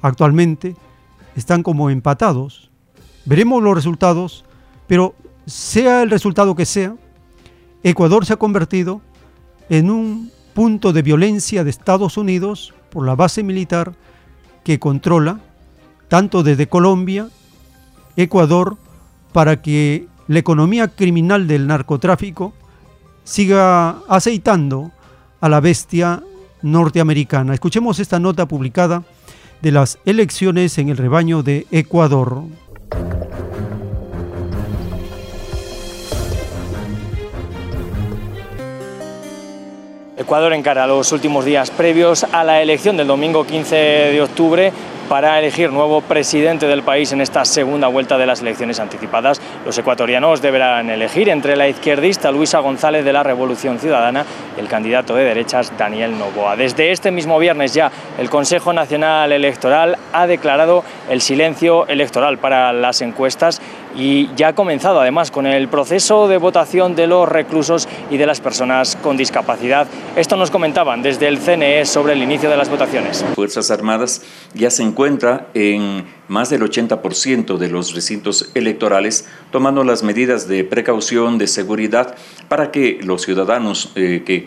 Actualmente 0.00 0.74
están 1.36 1.62
como 1.62 1.90
empatados. 1.90 2.70
Veremos 3.26 3.62
los 3.62 3.74
resultados, 3.74 4.45
pero 4.86 5.14
sea 5.46 6.02
el 6.02 6.10
resultado 6.10 6.54
que 6.54 6.66
sea, 6.66 6.94
Ecuador 7.82 8.26
se 8.26 8.32
ha 8.32 8.36
convertido 8.36 9.00
en 9.68 9.90
un 9.90 10.30
punto 10.54 10.92
de 10.92 11.02
violencia 11.02 11.64
de 11.64 11.70
Estados 11.70 12.16
Unidos 12.16 12.74
por 12.90 13.06
la 13.06 13.14
base 13.14 13.42
militar 13.42 13.92
que 14.64 14.78
controla 14.78 15.40
tanto 16.08 16.42
desde 16.42 16.68
Colombia, 16.68 17.28
Ecuador, 18.16 18.76
para 19.32 19.60
que 19.60 20.08
la 20.28 20.38
economía 20.38 20.88
criminal 20.88 21.46
del 21.46 21.66
narcotráfico 21.66 22.52
siga 23.24 23.98
aceitando 24.08 24.92
a 25.40 25.48
la 25.48 25.60
bestia 25.60 26.22
norteamericana. 26.62 27.54
Escuchemos 27.54 28.00
esta 28.00 28.18
nota 28.18 28.46
publicada 28.46 29.04
de 29.62 29.72
las 29.72 29.98
elecciones 30.04 30.78
en 30.78 30.88
el 30.88 30.96
rebaño 30.96 31.42
de 31.42 31.66
Ecuador. 31.70 32.44
Ecuador 40.18 40.54
encara 40.54 40.86
los 40.86 41.12
últimos 41.12 41.44
días 41.44 41.70
previos 41.70 42.24
a 42.24 42.42
la 42.42 42.62
elección 42.62 42.96
del 42.96 43.06
domingo 43.06 43.44
15 43.44 43.76
de 43.76 44.22
octubre 44.22 44.72
para 45.10 45.38
elegir 45.38 45.70
nuevo 45.70 46.00
presidente 46.00 46.66
del 46.66 46.82
país 46.82 47.12
en 47.12 47.20
esta 47.20 47.44
segunda 47.44 47.88
vuelta 47.88 48.16
de 48.16 48.24
las 48.24 48.40
elecciones 48.40 48.80
anticipadas. 48.80 49.42
Los 49.66 49.76
ecuatorianos 49.76 50.40
deberán 50.40 50.88
elegir 50.88 51.28
entre 51.28 51.54
la 51.54 51.68
izquierdista 51.68 52.32
Luisa 52.32 52.60
González 52.60 53.04
de 53.04 53.12
la 53.12 53.22
Revolución 53.22 53.78
Ciudadana 53.78 54.24
y 54.56 54.60
el 54.60 54.68
candidato 54.68 55.14
de 55.14 55.24
derechas 55.24 55.72
Daniel 55.76 56.18
Novoa. 56.18 56.56
Desde 56.56 56.92
este 56.92 57.10
mismo 57.10 57.38
viernes 57.38 57.74
ya 57.74 57.92
el 58.18 58.30
Consejo 58.30 58.72
Nacional 58.72 59.32
Electoral 59.32 59.98
ha 60.14 60.26
declarado 60.26 60.82
el 61.10 61.20
silencio 61.20 61.86
electoral 61.88 62.38
para 62.38 62.72
las 62.72 63.02
encuestas 63.02 63.60
y 63.96 64.30
ya 64.36 64.48
ha 64.48 64.54
comenzado 64.54 65.00
además 65.00 65.30
con 65.30 65.46
el 65.46 65.68
proceso 65.68 66.28
de 66.28 66.38
votación 66.38 66.94
de 66.94 67.06
los 67.06 67.28
reclusos 67.28 67.88
y 68.10 68.18
de 68.18 68.26
las 68.26 68.40
personas 68.40 68.96
con 68.96 69.16
discapacidad. 69.16 69.86
Esto 70.14 70.36
nos 70.36 70.50
comentaban 70.50 71.02
desde 71.02 71.28
el 71.28 71.38
CNE 71.38 71.86
sobre 71.86 72.12
el 72.12 72.22
inicio 72.22 72.50
de 72.50 72.56
las 72.56 72.68
votaciones. 72.68 73.24
Fuerzas 73.34 73.70
Armadas 73.70 74.22
ya 74.56 74.70
se 74.70 74.82
encuentra 74.82 75.48
en 75.54 76.04
más 76.28 76.50
del 76.50 76.62
80% 76.62 77.56
de 77.56 77.68
los 77.68 77.94
recintos 77.94 78.50
electorales, 78.54 79.28
tomando 79.52 79.84
las 79.84 80.02
medidas 80.02 80.48
de 80.48 80.64
precaución, 80.64 81.38
de 81.38 81.46
seguridad, 81.46 82.16
para 82.48 82.70
que 82.70 82.98
los 83.02 83.22
ciudadanos 83.22 83.92
eh, 83.94 84.22
que 84.26 84.44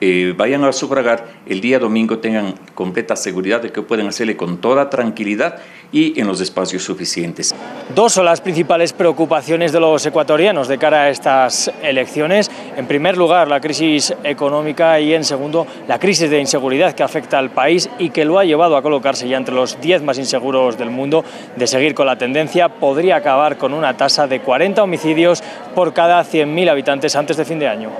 eh, 0.00 0.34
vayan 0.36 0.64
a 0.64 0.72
sufragar 0.72 1.40
el 1.46 1.60
día 1.60 1.78
domingo 1.78 2.18
tengan 2.18 2.54
completa 2.74 3.16
seguridad 3.16 3.62
de 3.62 3.70
que 3.70 3.82
pueden 3.82 4.06
hacerle 4.06 4.36
con 4.36 4.58
toda 4.58 4.90
tranquilidad 4.90 5.58
y 5.92 6.18
en 6.20 6.26
los 6.26 6.40
espacios 6.40 6.82
suficientes. 6.82 7.54
Dos 7.94 8.12
son 8.12 8.24
las 8.24 8.40
principales 8.40 8.92
preocupaciones 8.92 9.72
de 9.72 9.80
los 9.80 10.04
ecuatorianos 10.06 10.68
de 10.68 10.78
cara 10.78 11.02
a 11.02 11.10
estas 11.10 11.70
elecciones. 11.82 12.50
En 12.76 12.86
primer 12.86 13.16
lugar, 13.16 13.48
la 13.48 13.60
crisis 13.60 14.14
económica 14.22 15.00
y 15.00 15.14
en 15.14 15.24
segundo, 15.24 15.66
la 15.88 15.98
crisis 15.98 16.30
de 16.30 16.40
inseguridad 16.40 16.94
que 16.94 17.02
afecta 17.02 17.38
al 17.38 17.50
país 17.50 17.90
y 17.98 18.10
que 18.10 18.24
lo 18.24 18.38
ha 18.38 18.44
llevado 18.44 18.76
a 18.76 18.82
colocarse 18.82 19.28
ya 19.28 19.36
entre 19.36 19.49
los 19.52 19.80
10 19.80 20.02
más 20.02 20.18
inseguros 20.18 20.78
del 20.78 20.90
mundo. 20.90 21.24
De 21.56 21.66
seguir 21.66 21.94
con 21.94 22.06
la 22.06 22.16
tendencia, 22.16 22.68
podría 22.68 23.16
acabar 23.16 23.56
con 23.56 23.74
una 23.74 23.96
tasa 23.96 24.26
de 24.26 24.40
40 24.40 24.82
homicidios 24.82 25.42
por 25.74 25.92
cada 25.92 26.22
100.000 26.22 26.70
habitantes 26.70 27.16
antes 27.16 27.36
de 27.36 27.44
fin 27.44 27.58
de 27.58 27.68
año. 27.68 27.90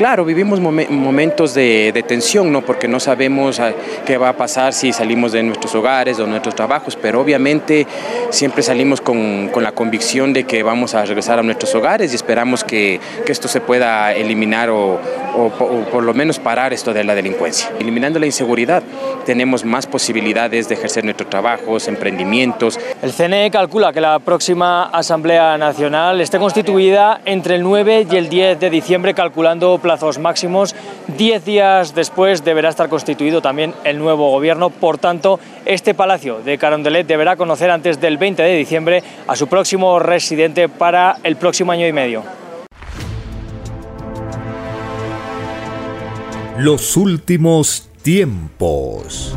Claro, 0.00 0.24
vivimos 0.24 0.60
momentos 0.60 1.52
de, 1.52 2.02
tensión, 2.08 2.50
¿no? 2.50 2.62
Porque 2.62 2.88
no 2.88 2.98
sabemos 2.98 3.60
ah, 3.60 3.74
qué 4.06 4.16
va 4.16 4.30
a 4.30 4.32
pasar 4.32 4.72
si 4.72 4.94
salimos 4.94 5.32
de 5.32 5.42
nuestros 5.42 5.74
hogares 5.74 6.18
o 6.18 6.26
nuestros 6.26 6.54
trabajos, 6.54 6.96
pero 6.96 7.20
obviamente 7.20 7.86
siempre 8.30 8.62
salimos 8.62 9.02
con, 9.02 9.50
la 9.54 9.72
convicción 9.72 10.32
de 10.32 10.44
que 10.44 10.62
vamos 10.62 10.94
a 10.94 11.04
regresar 11.04 11.38
a 11.38 11.42
nuestros 11.42 11.74
hogares 11.74 12.12
y 12.12 12.16
esperamos 12.16 12.64
que, 12.64 12.98
esto 13.26 13.46
se 13.46 13.60
pueda 13.60 14.14
eliminar 14.14 14.70
o, 14.70 14.98
por 15.92 16.02
lo 16.02 16.14
menos 16.14 16.38
parar 16.38 16.72
esto 16.72 16.94
de 16.94 17.04
la 17.04 17.14
delincuencia. 17.14 17.70
Eliminando 17.78 18.18
la 18.18 18.24
inseguridad 18.24 18.82
tenemos 19.26 19.64
más 19.64 19.86
posibilidades 19.86 20.68
de 20.68 20.76
ejercer 20.76 21.04
nuestros 21.04 21.28
trabajos, 21.28 21.86
emprendimientos. 21.88 22.80
El 23.02 23.12
CNE 23.12 23.50
calcula 23.50 23.92
que 23.92 24.00
la 24.00 24.18
próxima 24.18 24.84
Asamblea 24.84 25.58
Nacional 25.58 26.20
esté 26.20 26.38
constituida 26.38 27.20
entre 27.26 27.56
el 27.56 27.62
9 27.62 28.06
y 28.10 28.16
el 28.16 28.28
10 28.28 28.58
de 28.58 28.70
diciembre, 28.70 29.14
calculando 29.14 29.78
plazos 29.90 30.20
máximos. 30.20 30.76
Diez 31.18 31.44
días 31.44 31.96
después 31.96 32.44
deberá 32.44 32.68
estar 32.68 32.88
constituido 32.88 33.42
también 33.42 33.74
el 33.82 33.98
nuevo 33.98 34.30
gobierno. 34.30 34.70
Por 34.70 34.98
tanto, 34.98 35.40
este 35.66 35.94
palacio 35.94 36.42
de 36.42 36.58
Carondelet 36.58 37.08
deberá 37.08 37.34
conocer 37.34 37.72
antes 37.72 38.00
del 38.00 38.16
20 38.16 38.40
de 38.40 38.54
diciembre 38.54 39.02
a 39.26 39.34
su 39.34 39.48
próximo 39.48 39.98
residente 39.98 40.68
para 40.68 41.16
el 41.24 41.34
próximo 41.34 41.72
año 41.72 41.88
y 41.88 41.92
medio. 41.92 42.22
Los 46.56 46.96
últimos 46.96 47.88
tiempos. 48.02 49.34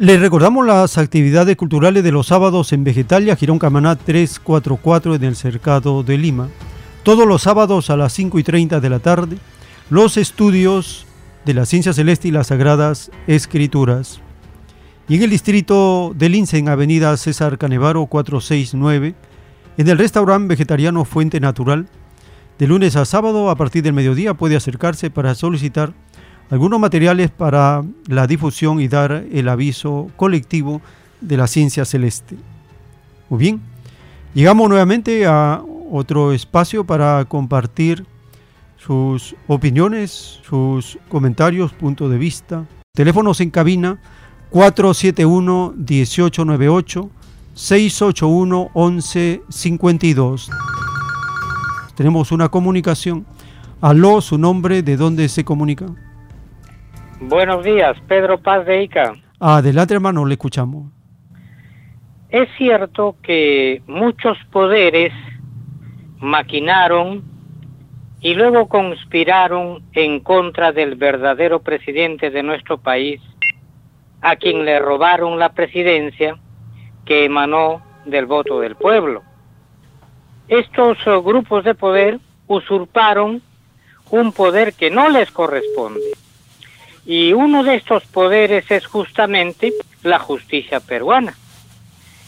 Les 0.00 0.18
recordamos 0.18 0.64
las 0.64 0.96
actividades 0.96 1.56
culturales 1.56 2.02
de 2.02 2.10
los 2.10 2.28
sábados 2.28 2.72
en 2.72 2.84
Vegetalia, 2.84 3.36
Girón 3.36 3.58
Camaná 3.58 3.96
344 3.96 5.16
en 5.16 5.24
el 5.24 5.36
Cercado 5.36 6.02
de 6.02 6.16
Lima. 6.16 6.48
Todos 7.02 7.28
los 7.28 7.42
sábados 7.42 7.90
a 7.90 7.98
las 7.98 8.14
5 8.14 8.38
y 8.38 8.42
30 8.42 8.80
de 8.80 8.88
la 8.88 9.00
tarde, 9.00 9.36
los 9.90 10.16
estudios 10.16 11.04
de 11.44 11.52
la 11.52 11.66
ciencia 11.66 11.92
celeste 11.92 12.28
y 12.28 12.30
las 12.30 12.46
sagradas 12.46 13.10
escrituras. 13.26 14.22
Y 15.06 15.16
en 15.16 15.24
el 15.24 15.28
distrito 15.28 16.14
de 16.16 16.30
Lince, 16.30 16.56
en 16.56 16.70
Avenida 16.70 17.14
César 17.18 17.58
Canevaro 17.58 18.06
469, 18.06 19.14
en 19.76 19.86
el 19.86 19.98
restaurante 19.98 20.48
vegetariano 20.48 21.04
Fuente 21.04 21.40
Natural, 21.40 21.90
de 22.58 22.66
lunes 22.66 22.96
a 22.96 23.04
sábado 23.04 23.50
a 23.50 23.56
partir 23.56 23.82
del 23.82 23.92
mediodía 23.92 24.32
puede 24.32 24.56
acercarse 24.56 25.10
para 25.10 25.34
solicitar 25.34 25.92
algunos 26.50 26.80
materiales 26.80 27.30
para 27.30 27.84
la 28.06 28.26
difusión 28.26 28.80
y 28.80 28.88
dar 28.88 29.24
el 29.32 29.48
aviso 29.48 30.10
colectivo 30.16 30.82
de 31.20 31.36
la 31.36 31.46
ciencia 31.46 31.84
celeste. 31.84 32.34
Muy 33.28 33.38
bien, 33.38 33.60
llegamos 34.34 34.68
nuevamente 34.68 35.24
a 35.26 35.62
otro 35.90 36.32
espacio 36.32 36.82
para 36.84 37.24
compartir 37.26 38.04
sus 38.76 39.36
opiniones, 39.46 40.40
sus 40.42 40.98
comentarios, 41.08 41.72
puntos 41.72 42.10
de 42.10 42.18
vista. 42.18 42.66
Teléfonos 42.92 43.40
en 43.40 43.50
cabina 43.50 44.00
471-1898, 44.50 47.08
681-1152. 47.54 50.48
Tenemos 51.94 52.32
una 52.32 52.48
comunicación. 52.48 53.24
Aló, 53.80 54.20
su 54.20 54.36
nombre, 54.38 54.82
¿de 54.82 54.96
dónde 54.96 55.28
se 55.28 55.44
comunica? 55.44 55.86
Buenos 57.20 57.62
días, 57.62 57.98
Pedro 58.08 58.38
Paz 58.38 58.64
de 58.64 58.82
Ica. 58.82 59.12
Adelante, 59.38 59.92
hermano, 59.92 60.24
le 60.24 60.34
escuchamos. 60.34 60.90
Es 62.30 62.48
cierto 62.56 63.16
que 63.22 63.82
muchos 63.86 64.38
poderes 64.50 65.12
maquinaron 66.18 67.22
y 68.22 68.32
luego 68.32 68.68
conspiraron 68.68 69.82
en 69.92 70.20
contra 70.20 70.72
del 70.72 70.94
verdadero 70.94 71.60
presidente 71.60 72.30
de 72.30 72.42
nuestro 72.42 72.78
país, 72.78 73.20
a 74.22 74.36
quien 74.36 74.64
le 74.64 74.78
robaron 74.78 75.38
la 75.38 75.52
presidencia 75.52 76.38
que 77.04 77.26
emanó 77.26 77.82
del 78.06 78.24
voto 78.24 78.60
del 78.60 78.76
pueblo. 78.76 79.22
Estos 80.48 80.96
eh, 81.06 81.20
grupos 81.22 81.64
de 81.64 81.74
poder 81.74 82.18
usurparon 82.46 83.42
un 84.10 84.32
poder 84.32 84.72
que 84.72 84.90
no 84.90 85.10
les 85.10 85.30
corresponde 85.30 86.00
y 87.10 87.32
uno 87.32 87.64
de 87.64 87.74
estos 87.74 88.04
poderes 88.04 88.70
es 88.70 88.86
justamente 88.86 89.72
la 90.04 90.20
justicia 90.20 90.78
peruana, 90.78 91.34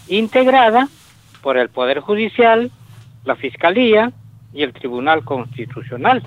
integrada 0.09 0.89
por 1.41 1.57
el 1.57 1.69
Poder 1.69 2.01
Judicial, 2.01 2.73
la 3.25 3.37
Fiscalía 3.37 4.11
y 4.53 4.65
el 4.65 4.73
Tribunal 4.73 5.25
Constitucional. 5.25 6.25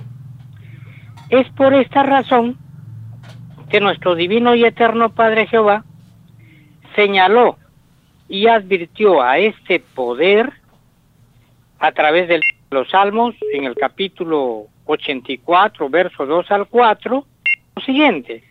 Es 1.30 1.50
por 1.50 1.74
esta 1.74 2.04
razón 2.04 2.58
que 3.70 3.82
nuestro 3.82 4.16
divino 4.16 4.56
y 4.56 4.64
eterno 4.64 5.10
Padre 5.10 5.48
Jehová 5.48 5.84
señaló 6.96 7.58
y 8.30 8.48
advirtió 8.48 9.22
a 9.22 9.38
este 9.38 9.82
poder 9.82 10.54
a 11.80 11.92
través 11.92 12.30
de 12.30 12.40
los 12.72 12.90
salmos 12.90 13.36
en 13.52 13.66
el 13.66 13.76
capítulo 13.76 14.68
84, 14.86 15.90
verso 15.90 16.26
2 16.26 16.52
al 16.52 16.68
4, 16.68 17.26
lo 17.76 17.84
siguiente, 17.84 18.44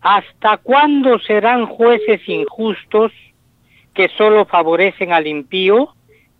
¿hasta 0.00 0.58
cuándo 0.58 1.18
serán 1.18 1.66
jueces 1.66 2.20
injustos 2.28 3.12
que 3.94 4.08
solo 4.10 4.44
favorecen 4.46 5.12
al 5.12 5.26
impío? 5.26 5.94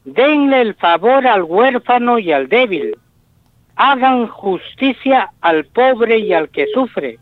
Denle 0.04 0.60
el 0.60 0.74
favor 0.74 1.26
al 1.26 1.42
huérfano 1.42 2.18
y 2.18 2.32
al 2.32 2.48
débil. 2.48 2.96
Hagan 3.76 4.28
justicia 4.28 5.30
al 5.40 5.66
pobre 5.66 6.18
y 6.18 6.32
al 6.32 6.48
que 6.50 6.66
sufre. 6.72 7.18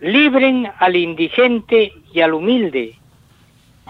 Libren 0.00 0.68
al 0.78 0.96
indigente 0.96 1.92
y 2.12 2.20
al 2.20 2.34
humilde. 2.34 2.96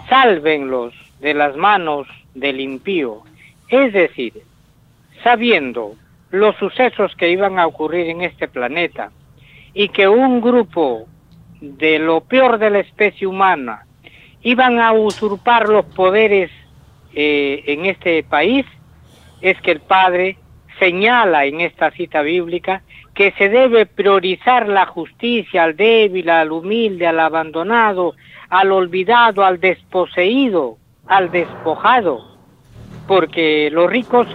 Sálvenlos 0.07 0.93
de 1.19 1.33
las 1.33 1.55
manos 1.57 2.07
del 2.35 2.61
impío. 2.61 3.23
Es 3.69 3.91
decir, 3.91 4.33
sabiendo 5.23 5.95
los 6.29 6.55
sucesos 6.57 7.15
que 7.15 7.31
iban 7.31 7.57
a 7.57 7.67
ocurrir 7.67 8.07
en 8.07 8.21
este 8.21 8.47
planeta, 8.47 9.11
y 9.75 9.89
que 9.89 10.07
un 10.07 10.41
grupo 10.41 11.05
de 11.61 11.99
lo 11.99 12.21
peor 12.21 12.57
de 12.57 12.71
la 12.71 12.79
especie 12.79 13.27
humana 13.27 13.85
iban 14.41 14.79
a 14.79 14.93
usurpar 14.93 15.69
los 15.69 15.85
poderes 15.85 16.49
eh, 17.13 17.63
en 17.67 17.85
este 17.85 18.23
país, 18.23 18.65
es 19.41 19.59
que 19.61 19.71
el 19.71 19.81
Padre 19.81 20.37
señala 20.79 21.45
en 21.45 21.61
esta 21.61 21.91
cita 21.91 22.21
bíblica 22.21 22.83
que 23.13 23.31
se 23.37 23.49
debe 23.49 23.85
priorizar 23.85 24.67
la 24.67 24.85
justicia 24.85 25.63
al 25.63 25.75
débil, 25.75 26.29
al 26.29 26.51
humilde, 26.51 27.07
al 27.07 27.19
abandonado, 27.19 28.15
al 28.49 28.71
olvidado, 28.71 29.43
al 29.43 29.59
desposeído, 29.59 30.77
al 31.07 31.31
despojado, 31.31 32.37
porque 33.07 33.69
los 33.71 33.89
ricos 33.89 34.27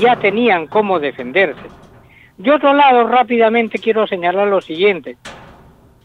ya 0.00 0.16
tenían 0.16 0.66
cómo 0.66 0.98
defenderse. 1.00 1.76
De 2.38 2.50
otro 2.50 2.74
lado, 2.74 3.06
rápidamente 3.06 3.78
quiero 3.78 4.06
señalar 4.06 4.46
lo 4.48 4.60
siguiente. 4.60 5.16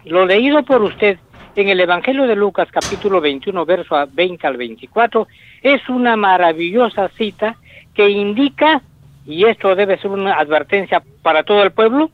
Lo 0.06 0.26
leído 0.26 0.64
por 0.64 0.82
usted 0.82 1.18
en 1.58 1.68
el 1.68 1.82
Evangelio 1.82 2.26
de 2.26 2.38
Lucas 2.38 2.70
capítulo 2.72 3.20
21, 3.20 3.66
verso 3.66 3.96
20 4.14 4.48
al 4.48 4.56
24, 4.56 5.28
es 5.62 5.90
una 5.90 6.16
maravillosa 6.16 7.10
cita 7.18 7.58
que 7.94 8.10
indica, 8.10 8.82
y 9.26 9.44
esto 9.44 9.76
debe 9.76 9.98
ser 9.98 10.12
una 10.12 10.36
advertencia 10.36 11.04
para 11.22 11.44
todo 11.44 11.64
el 11.64 11.72
pueblo, 11.72 12.10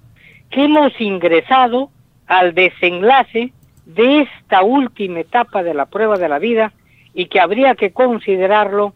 que 0.50 0.66
hemos 0.66 1.00
ingresado 1.00 1.92
al 2.26 2.56
desenlace 2.56 3.54
de 3.86 4.22
esta 4.22 4.64
última 4.64 5.20
etapa 5.20 5.62
de 5.62 5.76
la 5.76 5.86
prueba 5.86 6.18
de 6.18 6.28
la 6.28 6.40
vida 6.40 6.74
y 7.14 7.28
que 7.28 7.40
habría 7.40 7.76
que 7.76 7.92
considerarlo 7.92 8.94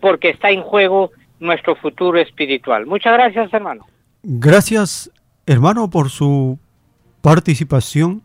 porque 0.00 0.30
está 0.30 0.50
en 0.50 0.62
juego 0.62 1.10
nuestro 1.38 1.76
futuro 1.76 2.18
espiritual. 2.18 2.86
Muchas 2.86 3.12
gracias, 3.12 3.52
hermano. 3.52 3.84
Gracias, 4.30 5.10
hermano, 5.46 5.88
por 5.88 6.10
su 6.10 6.58
participación 7.22 8.20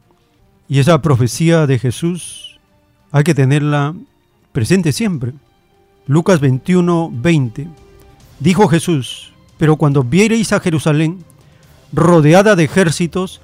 y 0.68 0.80
esa 0.80 1.02
profecía 1.02 1.66
de 1.66 1.80
Jesús 1.80 2.60
hay 3.14 3.24
que 3.24 3.34
tenerla 3.34 3.96
presente 4.52 4.92
siempre. 4.92 5.32
Lucas 6.06 6.42
21, 6.42 7.10
20. 7.10 7.70
Dijo 8.42 8.68
Jesús, 8.68 9.32
pero 9.58 9.78
cuando 9.78 10.04
viereis 10.04 10.52
a 10.52 10.60
Jerusalén 10.60 11.24
rodeada 11.94 12.58
de 12.58 12.66
ejércitos, 12.66 13.40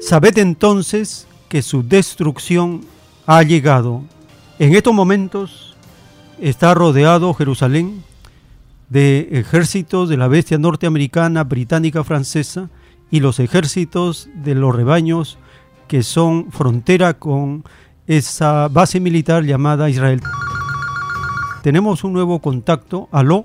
sabed 0.00 0.38
entonces 0.38 1.26
que 1.50 1.60
su 1.60 1.82
destrucción 1.82 2.86
ha 3.26 3.42
llegado. 3.42 4.02
En 4.58 4.74
estos 4.74 4.94
momentos 4.94 5.76
está 6.40 6.72
rodeado 6.72 7.34
Jerusalén 7.34 8.02
de 8.88 9.28
ejércitos 9.32 10.08
de 10.08 10.16
la 10.16 10.28
bestia 10.28 10.58
norteamericana, 10.58 11.44
británica, 11.44 12.04
francesa 12.04 12.70
y 13.10 13.20
los 13.20 13.40
ejércitos 13.40 14.28
de 14.34 14.54
los 14.54 14.74
rebaños 14.74 15.38
que 15.88 16.02
son 16.02 16.50
frontera 16.50 17.14
con 17.14 17.64
esa 18.06 18.68
base 18.68 19.00
militar 19.00 19.44
llamada 19.44 19.90
Israel. 19.90 20.20
Tenemos 21.62 22.04
un 22.04 22.12
nuevo 22.12 22.38
contacto. 22.40 23.08
Aló. 23.12 23.44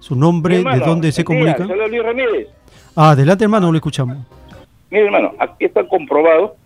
su 0.00 0.14
nombre, 0.14 0.58
hermano, 0.58 0.78
de 0.78 0.86
dónde 0.86 1.12
se 1.12 1.24
comunica. 1.24 1.58
saluda 1.58 1.88
Luis 1.88 2.02
Ramírez. 2.02 2.48
Adelante 2.94 3.44
hermano, 3.44 3.70
lo 3.70 3.76
escuchamos. 3.76 4.16
Mire, 4.90 5.06
hermano, 5.06 5.32
aquí 5.38 5.64
está 5.64 5.86
comprobado. 5.86 6.56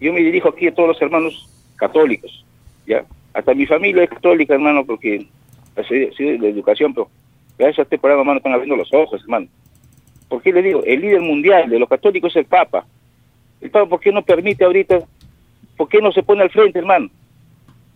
Yo 0.00 0.12
me 0.12 0.20
dirijo 0.20 0.48
aquí 0.48 0.68
a 0.68 0.74
todos 0.74 0.88
los 0.88 1.02
hermanos 1.02 1.48
católicos, 1.76 2.44
¿ya? 2.86 3.04
Hasta 3.34 3.54
mi 3.54 3.66
familia 3.66 4.04
es 4.04 4.10
católica, 4.10 4.54
hermano, 4.54 4.84
porque 4.84 5.26
sido 5.84 6.38
de 6.38 6.48
educación, 6.48 6.94
pero 6.94 7.08
gracias 7.58 7.80
a 7.80 7.82
este 7.82 7.98
programa, 7.98 8.22
hermano, 8.22 8.38
están 8.38 8.52
abriendo 8.52 8.76
los 8.76 8.92
ojos, 8.92 9.20
hermano. 9.22 9.46
¿Por 10.28 10.42
qué 10.42 10.52
le 10.52 10.62
digo? 10.62 10.82
El 10.84 11.00
líder 11.00 11.20
mundial 11.20 11.70
de 11.70 11.78
los 11.78 11.88
católicos 11.88 12.32
es 12.32 12.36
el 12.36 12.44
Papa. 12.44 12.86
El 13.60 13.70
Papa, 13.70 13.88
¿por 13.88 14.00
qué 14.00 14.12
no 14.12 14.22
permite 14.22 14.64
ahorita? 14.64 15.00
¿Por 15.76 15.88
qué 15.88 16.00
no 16.00 16.12
se 16.12 16.22
pone 16.22 16.42
al 16.42 16.50
frente, 16.50 16.78
hermano? 16.78 17.08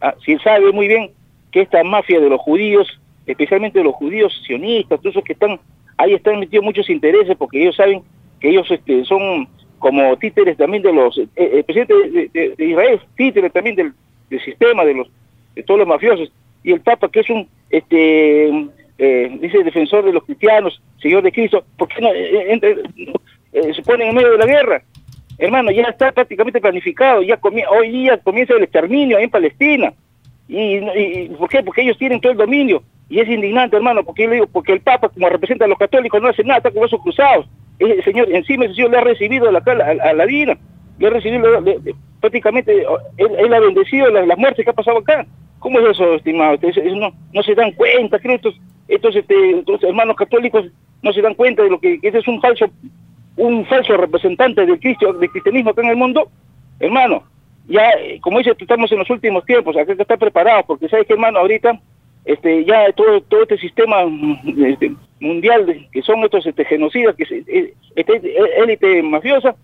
Ah, 0.01 0.15
si 0.25 0.33
él 0.33 0.41
sabe 0.43 0.73
muy 0.73 0.89
bien 0.89 1.11
que 1.51 1.61
esta 1.61 1.85
mafia 1.85 2.19
de 2.21 2.29
los 2.29 2.41
judíos, 2.41 2.89
especialmente 3.27 3.83
los 3.85 3.95
judíos 3.95 4.33
sionistas, 4.47 5.01
todos 5.01 5.15
esos 5.15 5.25
que 5.25 5.35
están 5.35 5.61
ahí 5.97 6.15
están 6.15 6.41
metidos 6.41 6.65
muchos 6.65 6.89
intereses 6.91 7.37
porque 7.37 7.63
ellos 7.63 7.77
saben 7.77 8.03
que 8.41 8.51
ellos 8.51 8.69
este, 8.71 9.05
son 9.05 9.49
como 9.79 10.17
títeres 10.17 10.57
también 10.57 10.83
de 10.83 10.93
los, 10.93 11.19
eh, 11.19 11.29
el 11.37 11.65
presidente 11.65 11.95
de, 12.33 12.65
Israel, 12.65 13.01
es 13.01 13.17
títere 13.17 13.51
también 13.51 13.77
del, 13.77 13.93
del 14.31 14.45
sistema 14.45 14.85
de 14.85 14.95
los 14.95 15.09
de 15.55 15.63
todos 15.63 15.81
los 15.81 15.89
mafiosos 15.89 16.33
y 16.63 16.73
el 16.73 16.81
Papa 16.81 17.11
que 17.11 17.21
es 17.21 17.31
un 17.31 17.47
este 17.73 18.69
eh, 18.99 19.39
dice 19.41 19.65
defensor 19.65 20.05
de 20.05 20.13
los 20.13 20.23
cristianos, 20.25 20.81
señor 21.01 21.25
de 21.25 21.33
Cristo, 21.33 21.65
¿por 21.77 21.89
qué 21.89 22.01
no 22.01 22.09
eh, 22.15 22.61
eh, 23.53 23.75
se 23.75 23.83
ponen 23.83 24.11
en 24.11 24.15
medio 24.15 24.31
de 24.31 24.39
la 24.39 24.47
guerra? 24.47 24.83
Hermano, 25.39 25.73
ya 25.73 25.85
está 25.85 26.13
prácticamente 26.13 26.61
planificado, 26.61 27.23
ya 27.23 27.41
hoy 27.71 27.91
día 27.91 28.19
comienza 28.19 28.55
el 28.55 28.63
exterminio 28.63 29.19
en 29.19 29.31
Palestina. 29.31 29.93
¿Y, 30.47 31.29
por 31.31 31.49
qué? 31.49 31.63
Porque 31.63 31.83
ellos 31.83 31.99
tienen 31.99 32.21
todo 32.21 32.33
el 32.33 32.39
dominio. 32.39 32.83
Y 33.09 33.19
es 33.19 33.29
indignante, 33.29 33.77
hermano, 33.77 34.05
porque 34.05 34.29
digo, 34.29 34.47
porque 34.47 34.73
el 34.73 34.81
Papa, 34.81 35.09
como 35.09 35.29
representa 35.29 35.65
a 35.65 35.69
los 35.69 35.79
católicos, 35.79 36.21
no 36.21 36.29
hace 36.29 36.45
nada, 36.45 36.59
está 36.59 36.71
con 36.71 36.85
esos 36.85 37.01
cruzados. 37.03 37.47
El 37.79 38.05
señor, 38.05 38.31
encima 38.31 38.67
señor 38.67 38.91
le 38.91 38.99
ha 38.99 39.05
recibido 39.05 39.49
a 39.49 39.53
la, 39.53 39.59
a, 39.61 40.11
a 40.11 40.13
la 40.13 40.27
Dina, 40.27 40.57
le 40.99 41.07
ha 41.07 41.11
recibido, 41.11 41.65
prácticamente, 42.21 42.87
él, 43.17 43.55
ha 43.55 43.61
bendecido 43.61 44.11
las 44.11 44.39
muertes 44.39 44.65
que 44.65 44.71
ha 44.71 44.75
pasado 44.75 44.99
acá. 44.99 45.27
¿Cómo 45.63 45.79
es 45.79 45.91
eso, 45.91 46.15
estimado? 46.15 46.59
No, 46.97 47.13
no 47.33 47.43
se 47.45 47.55
dan 47.55 47.71
cuenta, 47.73 48.19
creo, 48.19 48.35
estos, 48.35 48.61
estos, 48.89 49.15
este, 49.15 49.65
hermanos 49.83 50.17
católicos 50.17 50.67
no 51.03 51.13
se 51.13 51.23
dan 51.23 51.35
cuenta 51.35 51.63
de 51.63 51.71
lo 51.71 51.79
que, 51.79 52.01
que 52.01 52.09
ese 52.09 52.19
es 52.19 52.27
un 52.29 52.41
falso 52.41 52.67
un 53.37 53.65
falso 53.67 53.97
representante 53.97 54.67
del, 54.67 54.79
cristo, 54.81 55.13
del 55.13 55.31
cristianismo 55.31 55.71
acá 55.71 55.83
en 55.83 55.91
el 55.91 55.97
mundo, 55.97 56.29
hermano, 56.81 57.23
ya, 57.69 57.91
eh, 57.91 58.19
como 58.21 58.39
dice, 58.39 58.55
estamos 58.59 58.91
en 58.91 58.99
los 58.99 59.09
últimos 59.09 59.45
tiempos, 59.47 59.77
acá 59.77 59.93
hay 59.93 59.97
que 59.97 60.03
estar 60.03 60.19
preparados, 60.19 60.65
porque 60.67 60.89
sabes 60.89 61.07
que, 61.07 61.15
hermano, 61.15 61.39
ahorita, 61.39 61.81
este, 62.25 62.65
ya 62.65 62.93
todo, 62.93 63.21
todo 63.23 63.43
este 63.43 63.59
sistema 63.59 63.99
este, 64.67 64.93
mundial, 65.21 65.89
que 65.93 66.03
son 66.03 66.25
estos 66.25 66.45
este, 66.45 66.65
genocidas, 66.65 67.15
que 67.15 67.25
eh, 67.47 67.75
este, 67.95 68.35
élite 68.61 69.03
mafiosa, 69.03 69.55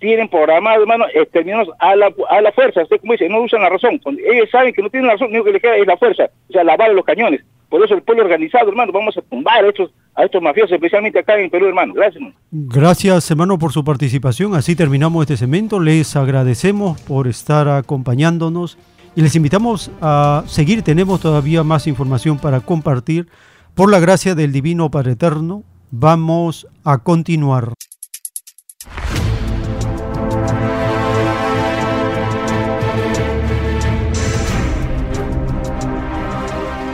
tienen 0.00 0.28
programado, 0.28 0.80
hermano, 0.80 1.04
exterminarnos 1.14 1.68
a 1.78 1.94
la, 1.94 2.12
a 2.28 2.40
la 2.40 2.50
fuerza. 2.52 2.82
Usted, 2.82 3.00
como 3.00 3.12
dice, 3.12 3.28
no 3.28 3.42
usan 3.42 3.62
la 3.62 3.68
razón. 3.68 4.00
Ellos 4.04 4.48
saben 4.50 4.72
que 4.72 4.82
no 4.82 4.90
tienen 4.90 5.06
la 5.06 5.12
razón, 5.12 5.28
lo 5.28 5.34
único 5.34 5.44
que 5.44 5.52
les 5.52 5.62
queda 5.62 5.76
es 5.76 5.86
la 5.86 5.96
fuerza, 5.96 6.24
o 6.48 6.52
sea, 6.52 6.64
la 6.64 6.76
bala 6.76 6.90
de 6.90 6.96
los 6.96 7.04
cañones. 7.04 7.42
Por 7.68 7.84
eso 7.84 7.94
el 7.94 8.02
pueblo 8.02 8.24
organizado, 8.24 8.68
hermano, 8.68 8.90
vamos 8.90 9.16
a 9.16 9.22
tumbar 9.22 9.64
a 9.64 9.68
estos, 9.68 9.92
a 10.16 10.24
estos 10.24 10.42
mafiosos, 10.42 10.72
especialmente 10.72 11.20
acá 11.20 11.38
en 11.38 11.50
Perú, 11.50 11.66
hermano. 11.66 11.94
Gracias, 11.94 12.16
hermano. 12.16 12.34
Gracias, 12.50 13.30
hermano, 13.30 13.58
por 13.58 13.72
su 13.72 13.84
participación. 13.84 14.54
Así 14.54 14.74
terminamos 14.74 15.22
este 15.22 15.36
segmento. 15.36 15.78
Les 15.78 16.16
agradecemos 16.16 17.00
por 17.02 17.28
estar 17.28 17.68
acompañándonos 17.68 18.76
y 19.14 19.22
les 19.22 19.36
invitamos 19.36 19.92
a 20.00 20.42
seguir. 20.46 20.82
Tenemos 20.82 21.20
todavía 21.20 21.62
más 21.62 21.86
información 21.86 22.38
para 22.38 22.58
compartir. 22.58 23.28
Por 23.76 23.88
la 23.88 24.00
gracia 24.00 24.34
del 24.34 24.50
Divino 24.50 24.90
Padre 24.90 25.12
Eterno, 25.12 25.62
vamos 25.92 26.66
a 26.82 26.98
continuar. 26.98 27.74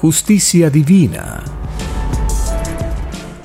justicia 0.00 0.70
divina. 0.70 1.42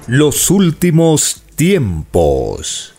Los 0.06 0.52
últimos 0.52 1.42
tiempos. 1.56 2.94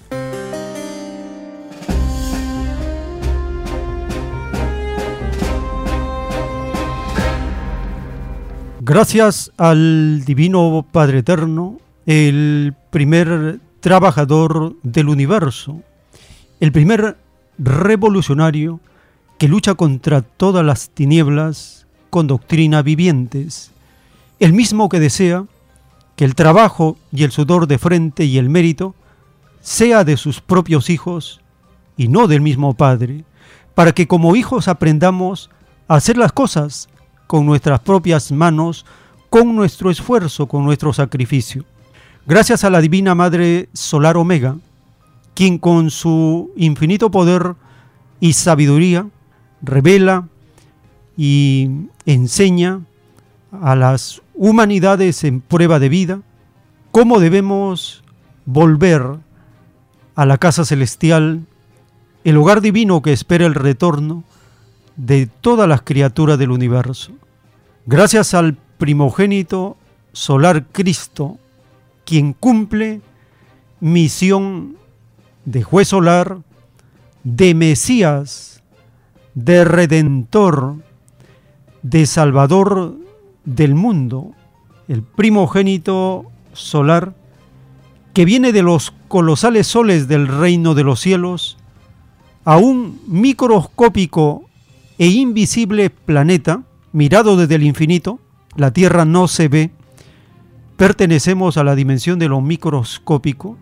Gracias 8.81 9.53
al 9.57 10.25
Divino 10.25 10.85
Padre 10.91 11.19
Eterno, 11.19 11.79
el 12.07 12.75
primer 12.91 13.61
trabajador 13.79 14.75
del 14.83 15.09
universo, 15.09 15.81
el 16.59 16.73
primer 16.73 17.17
revolucionario 17.59 18.81
que 19.39 19.47
lucha 19.47 19.75
contra 19.75 20.23
todas 20.23 20.65
las 20.65 20.91
tinieblas 20.91 21.84
con 22.15 22.29
doctrina 22.29 22.81
vivientes, 22.83 23.73
el 24.39 24.53
mismo 24.53 24.89
que 24.89 25.01
desea 25.01 25.47
que 26.15 26.25
el 26.25 26.37
trabajo 26.37 26.97
y 27.11 27.25
el 27.25 27.33
sudor 27.33 27.67
de 27.67 27.77
frente 27.77 28.25
y 28.25 28.39
el 28.39 28.49
mérito 28.49 28.95
sea 29.63 30.05
de 30.05 30.17
sus 30.17 30.41
propios 30.41 30.91
hijos 30.91 31.41
y 31.97 32.07
no 32.07 32.29
del 32.29 32.41
mismo 32.41 32.75
Padre, 32.75 33.25
para 33.75 33.91
que 33.91 34.07
como 34.07 34.37
hijos 34.37 34.69
aprendamos 34.69 35.51
a 35.89 35.97
hacer 35.97 36.17
las 36.17 36.31
cosas 36.31 36.89
con 37.27 37.47
nuestras 37.47 37.81
propias 37.81 38.31
manos, 38.31 38.87
con 39.29 39.57
nuestro 39.57 39.91
esfuerzo, 39.91 40.47
con 40.47 40.65
nuestro 40.65 40.93
sacrificio. 40.93 41.65
Gracias 42.29 42.63
a 42.63 42.71
la 42.71 42.81
Divina 42.81 43.17
Madre 43.17 43.71
Solar 43.73 44.17
Omega, 44.17 44.57
quien 45.35 45.59
con 45.59 45.91
su 45.91 46.53
infinito 46.55 47.11
poder 47.11 47.57
y 48.21 48.35
sabiduría 48.35 49.05
revela 49.63 50.29
y 51.17 51.89
enseña 52.07 52.81
a 53.53 53.77
las 53.77 54.23
humanidades 54.35 55.25
en 55.25 55.41
prueba 55.41 55.79
de 55.79 55.89
vida 55.89 56.21
cómo 56.91 57.21
debemos 57.21 58.03
volver 58.47 59.03
a 60.15 60.27
la 60.27 60.39
casa 60.39 60.65
celestial, 60.65 61.47
el 62.25 62.37
hogar 62.37 62.61
divino 62.61 63.03
que 63.03 63.13
espera 63.13 63.47
el 63.47 63.55
retorno 63.55 64.25
de 64.97 65.27
todas 65.27 65.69
las 65.69 65.83
criaturas 65.83 66.39
del 66.39 66.51
universo. 66.51 67.13
Gracias 67.87 68.35
al 68.35 68.57
primogénito 68.79 69.77
solar 70.13 70.67
Cristo, 70.73 71.39
quien 72.05 72.33
cumple 72.33 73.01
misión 73.81 74.77
de 75.45 75.63
juez 75.63 75.89
solar, 75.89 76.39
de 77.25 77.55
Mesías, 77.55 78.63
de 79.35 79.65
Redentor, 79.65 80.77
de 81.85 82.07
Salvador 82.07 82.97
del 83.45 83.75
mundo, 83.75 84.33
el 84.89 85.03
primogénito 85.03 86.25
solar, 86.55 87.15
que 88.15 88.25
viene 88.25 88.53
de 88.53 88.63
los 88.63 88.95
colosales 89.07 89.67
soles 89.67 90.09
del 90.09 90.27
reino 90.27 90.75
de 90.75 90.83
los 90.83 91.01
cielos, 91.01 91.59
a 92.45 92.57
un 92.57 93.01
microscópico 93.07 94.49
e 94.99 95.09
invisible 95.09 95.91
planeta, 95.91 96.63
mirado 96.93 97.37
desde 97.37 97.57
el 97.57 97.65
infinito, 97.65 98.19
la 98.57 98.73
Tierra 98.73 99.05
no 99.05 99.29
se 99.29 99.49
ve, 99.49 99.71
pertenecemos 100.77 101.59
a 101.59 101.65
la 101.65 101.75
dimensión 101.75 102.19
de 102.19 102.29
lo 102.29 102.41
microscópico, 102.41 103.59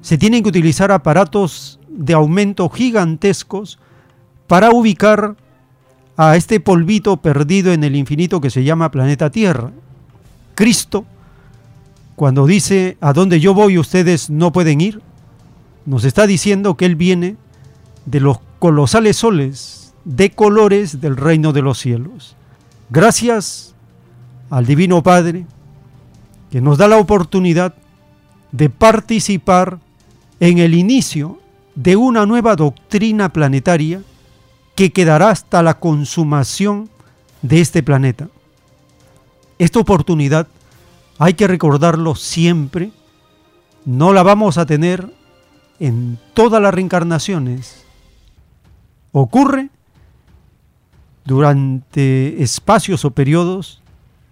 se 0.00 0.18
tienen 0.18 0.42
que 0.42 0.48
utilizar 0.48 0.90
aparatos 0.90 1.78
de 1.88 2.14
aumento 2.14 2.68
gigantescos 2.68 3.78
para 4.48 4.70
ubicar 4.70 5.36
a 6.16 6.36
este 6.36 6.60
polvito 6.60 7.16
perdido 7.16 7.72
en 7.72 7.84
el 7.84 7.96
infinito 7.96 8.40
que 8.40 8.50
se 8.50 8.64
llama 8.64 8.90
planeta 8.90 9.30
Tierra. 9.30 9.72
Cristo, 10.54 11.04
cuando 12.16 12.46
dice, 12.46 12.96
a 13.00 13.12
donde 13.12 13.40
yo 13.40 13.54
voy 13.54 13.78
ustedes 13.78 14.30
no 14.30 14.52
pueden 14.52 14.80
ir, 14.80 15.00
nos 15.86 16.04
está 16.04 16.26
diciendo 16.26 16.76
que 16.76 16.86
Él 16.86 16.96
viene 16.96 17.36
de 18.06 18.20
los 18.20 18.38
colosales 18.58 19.16
soles 19.16 19.94
de 20.04 20.30
colores 20.30 21.00
del 21.00 21.16
reino 21.16 21.52
de 21.52 21.62
los 21.62 21.78
cielos. 21.78 22.36
Gracias 22.90 23.74
al 24.50 24.66
Divino 24.66 25.02
Padre 25.02 25.46
que 26.50 26.60
nos 26.60 26.78
da 26.78 26.86
la 26.86 26.98
oportunidad 26.98 27.74
de 28.52 28.70
participar 28.70 29.80
en 30.38 30.58
el 30.58 30.74
inicio 30.74 31.40
de 31.74 31.96
una 31.96 32.26
nueva 32.26 32.54
doctrina 32.54 33.32
planetaria 33.32 34.02
que 34.74 34.92
quedará 34.92 35.30
hasta 35.30 35.62
la 35.62 35.78
consumación 35.78 36.90
de 37.42 37.60
este 37.60 37.82
planeta. 37.82 38.28
Esta 39.58 39.78
oportunidad 39.78 40.48
hay 41.18 41.34
que 41.34 41.46
recordarlo 41.46 42.14
siempre, 42.14 42.90
no 43.84 44.12
la 44.12 44.22
vamos 44.22 44.58
a 44.58 44.66
tener 44.66 45.12
en 45.78 46.18
todas 46.34 46.60
las 46.60 46.74
reencarnaciones. 46.74 47.84
Ocurre 49.12 49.70
durante 51.24 52.42
espacios 52.42 53.04
o 53.04 53.12
periodos 53.12 53.80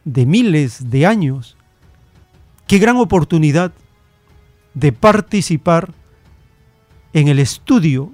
de 0.04 0.26
miles 0.26 0.90
de 0.90 1.06
años. 1.06 1.56
Qué 2.66 2.78
gran 2.78 2.96
oportunidad 2.96 3.72
de 4.74 4.92
participar 4.92 5.92
en 7.12 7.28
el 7.28 7.38
estudio, 7.38 8.10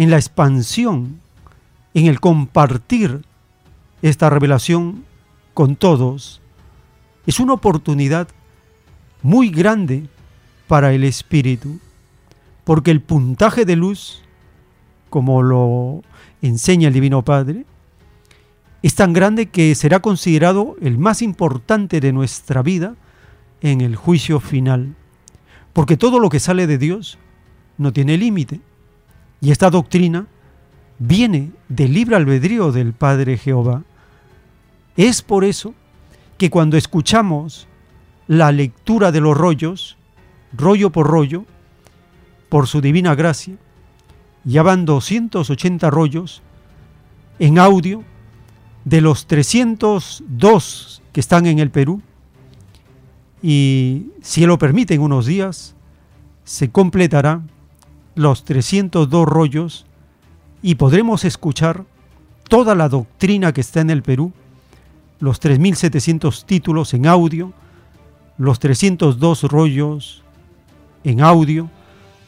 en 0.00 0.10
la 0.10 0.16
expansión, 0.16 1.20
en 1.92 2.06
el 2.06 2.20
compartir 2.20 3.20
esta 4.00 4.30
revelación 4.30 5.04
con 5.52 5.76
todos. 5.76 6.40
Es 7.26 7.38
una 7.38 7.52
oportunidad 7.52 8.26
muy 9.20 9.50
grande 9.50 10.08
para 10.68 10.94
el 10.94 11.04
espíritu, 11.04 11.80
porque 12.64 12.90
el 12.90 13.02
puntaje 13.02 13.66
de 13.66 13.76
luz, 13.76 14.22
como 15.10 15.42
lo 15.42 16.02
enseña 16.40 16.88
el 16.88 16.94
Divino 16.94 17.20
Padre, 17.22 17.66
es 18.82 18.94
tan 18.94 19.12
grande 19.12 19.50
que 19.50 19.74
será 19.74 20.00
considerado 20.00 20.76
el 20.80 20.96
más 20.96 21.20
importante 21.20 22.00
de 22.00 22.14
nuestra 22.14 22.62
vida 22.62 22.94
en 23.60 23.82
el 23.82 23.96
juicio 23.96 24.40
final. 24.40 24.96
Porque 25.74 25.98
todo 25.98 26.20
lo 26.20 26.30
que 26.30 26.40
sale 26.40 26.66
de 26.66 26.78
Dios 26.78 27.18
no 27.76 27.92
tiene 27.92 28.16
límite. 28.16 28.62
Y 29.40 29.50
esta 29.50 29.70
doctrina 29.70 30.26
viene 30.98 31.50
del 31.68 31.94
libre 31.94 32.16
albedrío 32.16 32.72
del 32.72 32.92
Padre 32.92 33.38
Jehová. 33.38 33.82
Es 34.96 35.22
por 35.22 35.44
eso 35.44 35.74
que 36.36 36.50
cuando 36.50 36.76
escuchamos 36.76 37.66
la 38.26 38.52
lectura 38.52 39.10
de 39.12 39.20
los 39.20 39.36
rollos, 39.36 39.96
rollo 40.52 40.90
por 40.90 41.06
rollo, 41.06 41.44
por 42.48 42.66
su 42.66 42.80
divina 42.80 43.14
gracia, 43.14 43.56
ya 44.44 44.62
van 44.62 44.84
280 44.84 45.90
rollos 45.90 46.42
en 47.38 47.58
audio 47.58 48.04
de 48.84 49.00
los 49.00 49.26
302 49.26 51.02
que 51.12 51.20
están 51.20 51.46
en 51.46 51.58
el 51.58 51.70
Perú 51.70 52.02
y 53.42 54.06
si 54.22 54.44
lo 54.46 54.58
permite 54.58 54.94
en 54.94 55.02
unos 55.02 55.26
días 55.26 55.74
se 56.44 56.70
completará 56.70 57.42
los 58.20 58.44
302 58.44 59.26
rollos 59.26 59.86
y 60.60 60.74
podremos 60.74 61.24
escuchar 61.24 61.86
toda 62.48 62.74
la 62.74 62.90
doctrina 62.90 63.54
que 63.54 63.62
está 63.62 63.80
en 63.80 63.88
el 63.88 64.02
Perú 64.02 64.32
los 65.20 65.40
3.700 65.40 66.44
títulos 66.44 66.92
en 66.92 67.06
audio, 67.06 67.54
los 68.36 68.58
302 68.58 69.44
rollos 69.44 70.22
en 71.02 71.22
audio, 71.22 71.70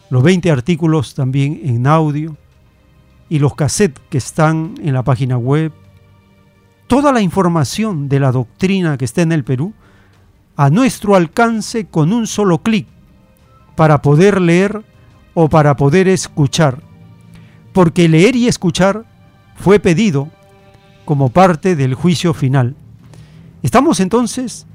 los 0.08 0.22
20 0.22 0.50
artículos 0.50 1.14
también 1.14 1.60
en 1.62 1.86
audio 1.86 2.38
y 3.28 3.38
los 3.38 3.54
cassettes 3.54 4.02
que 4.08 4.16
están 4.16 4.76
en 4.82 4.94
la 4.94 5.02
página 5.02 5.36
web. 5.36 5.72
Toda 6.86 7.12
la 7.12 7.20
información 7.20 8.08
de 8.08 8.18
la 8.18 8.32
doctrina 8.32 8.96
que 8.96 9.04
está 9.04 9.20
en 9.20 9.32
el 9.32 9.44
Perú 9.44 9.74
a 10.56 10.70
nuestro 10.70 11.16
alcance 11.16 11.86
con 11.86 12.14
un 12.14 12.26
solo 12.26 12.62
clic 12.62 12.86
para 13.76 14.00
poder 14.00 14.40
leer 14.40 14.90
o 15.34 15.48
para 15.48 15.76
poder 15.76 16.08
escuchar. 16.08 16.82
Porque 17.72 18.08
leer 18.08 18.36
y 18.36 18.48
escuchar 18.48 19.04
fue 19.56 19.80
pedido 19.80 20.28
como 21.04 21.30
parte 21.30 21.76
del 21.76 21.94
juicio 21.94 22.34
final. 22.34 22.74
Estamos 23.62 24.00
entonces 24.00 24.66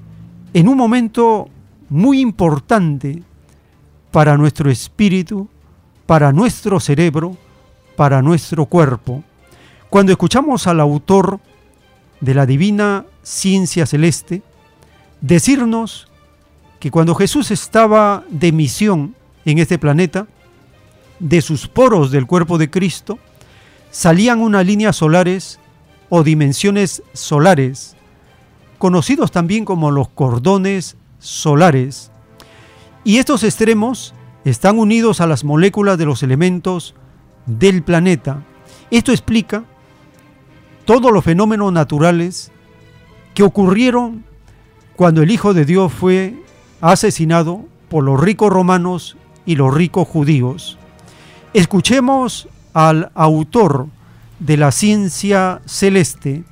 en 0.53 0.67
un 0.67 0.77
momento 0.77 1.49
muy 1.89 2.19
importante 2.19 3.23
para 4.11 4.37
nuestro 4.37 4.69
espíritu, 4.69 5.47
para 6.05 6.31
nuestro 6.31 6.79
cerebro, 6.79 7.37
para 7.95 8.21
nuestro 8.21 8.65
cuerpo. 8.65 9.23
Cuando 9.89 10.11
escuchamos 10.11 10.67
al 10.67 10.79
autor 10.79 11.39
de 12.21 12.33
la 12.33 12.45
divina 12.45 13.05
ciencia 13.21 13.85
celeste 13.85 14.41
decirnos 15.21 16.07
que 16.79 16.91
cuando 16.91 17.15
Jesús 17.15 17.51
estaba 17.51 18.23
de 18.29 18.51
misión 18.51 19.15
en 19.45 19.59
este 19.59 19.79
planeta, 19.79 20.27
de 21.19 21.41
sus 21.41 21.67
poros 21.67 22.11
del 22.11 22.27
cuerpo 22.27 22.57
de 22.57 22.69
Cristo, 22.69 23.19
salían 23.91 24.39
unas 24.41 24.65
líneas 24.65 24.95
solares 24.95 25.59
o 26.09 26.23
dimensiones 26.23 27.03
solares, 27.13 27.95
conocidos 28.77 29.31
también 29.31 29.65
como 29.65 29.91
los 29.91 30.09
cordones 30.09 30.97
solares. 31.19 32.11
Y 33.03 33.17
estos 33.17 33.43
extremos 33.43 34.13
están 34.45 34.77
unidos 34.79 35.21
a 35.21 35.27
las 35.27 35.43
moléculas 35.43 35.97
de 35.97 36.05
los 36.05 36.23
elementos 36.23 36.95
del 37.45 37.83
planeta. 37.83 38.43
Esto 38.91 39.11
explica 39.11 39.63
todos 40.85 41.11
los 41.11 41.23
fenómenos 41.23 41.73
naturales 41.73 42.51
que 43.33 43.43
ocurrieron 43.43 44.23
cuando 44.95 45.21
el 45.21 45.31
Hijo 45.31 45.53
de 45.53 45.65
Dios 45.65 45.91
fue 45.91 46.41
asesinado 46.81 47.65
por 47.89 48.03
los 48.03 48.19
ricos 48.19 48.51
romanos 48.51 49.17
y 49.45 49.55
los 49.55 49.73
ricos 49.73 50.07
judíos. 50.07 50.76
Escuchemos 51.57 52.47
al 52.75 53.09
autor 53.15 53.87
de 54.37 54.57
la 54.57 54.69
ciencia 54.69 55.59
celeste. 55.65 56.43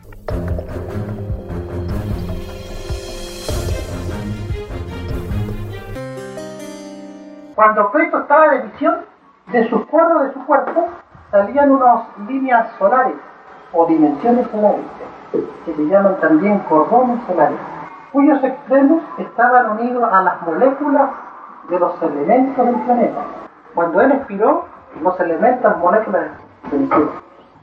Cuando 7.53 7.91
Cristo 7.91 8.22
estaba 8.22 8.49
de 8.49 8.64
visión, 8.64 8.95
de 9.52 9.69
su 9.69 9.86
cuerpo, 9.86 10.23
de 10.23 10.34
su 10.34 10.44
cuerpo, 10.44 10.88
salían 11.30 11.69
unas 11.69 12.06
líneas 12.27 12.68
solares 12.80 13.14
o 13.73 13.86
dimensiones 13.86 14.48
solares, 14.49 14.86
que 15.65 15.76
se 15.76 15.86
llaman 15.86 16.19
también 16.19 16.57
cordones 16.68 17.19
solares, 17.27 17.60
cuyos 18.11 18.44
extremos 18.44 19.03
estaban 19.19 19.77
unidos 19.77 20.10
a 20.11 20.23
las 20.23 20.41
moléculas 20.41 21.11
de 21.69 21.80
los 21.80 22.02
elementos 22.02 22.65
del 22.65 22.76
planeta. 22.77 23.22
Cuando 23.76 24.02
él 24.02 24.11
expiró, 24.14 24.73
los 25.02 25.20
elementos, 25.20 25.78
moléculas 25.78 26.32
se 26.70 26.78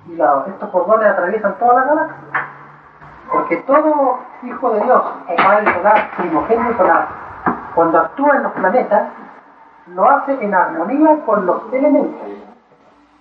y 0.08 0.20
estos 0.50 0.68
cordones 0.70 1.08
atraviesan 1.08 1.54
toda 1.58 1.74
la 1.74 1.84
galaxia. 1.84 2.16
Porque 3.30 3.56
todo 3.58 4.18
hijo 4.42 4.70
de 4.72 4.80
Dios, 4.80 5.02
o 5.28 5.36
padre 5.36 5.72
solar, 5.74 6.10
primogénito 6.16 6.76
solar, 6.76 7.06
cuando 7.74 8.00
actúa 8.00 8.36
en 8.36 8.42
los 8.42 8.52
planetas, 8.52 9.10
lo 9.86 10.08
hace 10.08 10.32
en 10.44 10.54
armonía 10.54 11.20
con 11.24 11.46
los 11.46 11.72
elementos. 11.72 12.20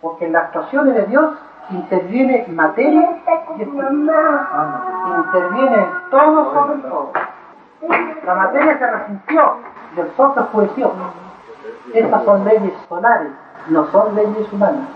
Porque 0.02 0.26
en 0.26 0.34
las 0.34 0.46
actuaciones 0.46 0.96
de 0.96 1.06
Dios 1.06 1.36
interviene 1.70 2.48
materia 2.50 3.22
y 3.58 3.62
Interviene 3.62 5.88
todo 6.10 6.54
sobre 6.54 6.82
todo. 6.82 7.12
La 8.26 8.36
materia 8.36 8.78
se 8.78 8.92
resintió 8.92 9.56
y 9.96 10.00
el 10.00 10.12
sol 10.16 10.32
se 10.34 10.40
oscureció. 10.42 10.92
Estas 11.94 12.24
son 12.24 12.46
leyes 12.46 12.74
solares, 12.88 13.32
no 13.70 13.86
son 13.92 14.16
leyes 14.16 14.52
humanas. 14.52 14.90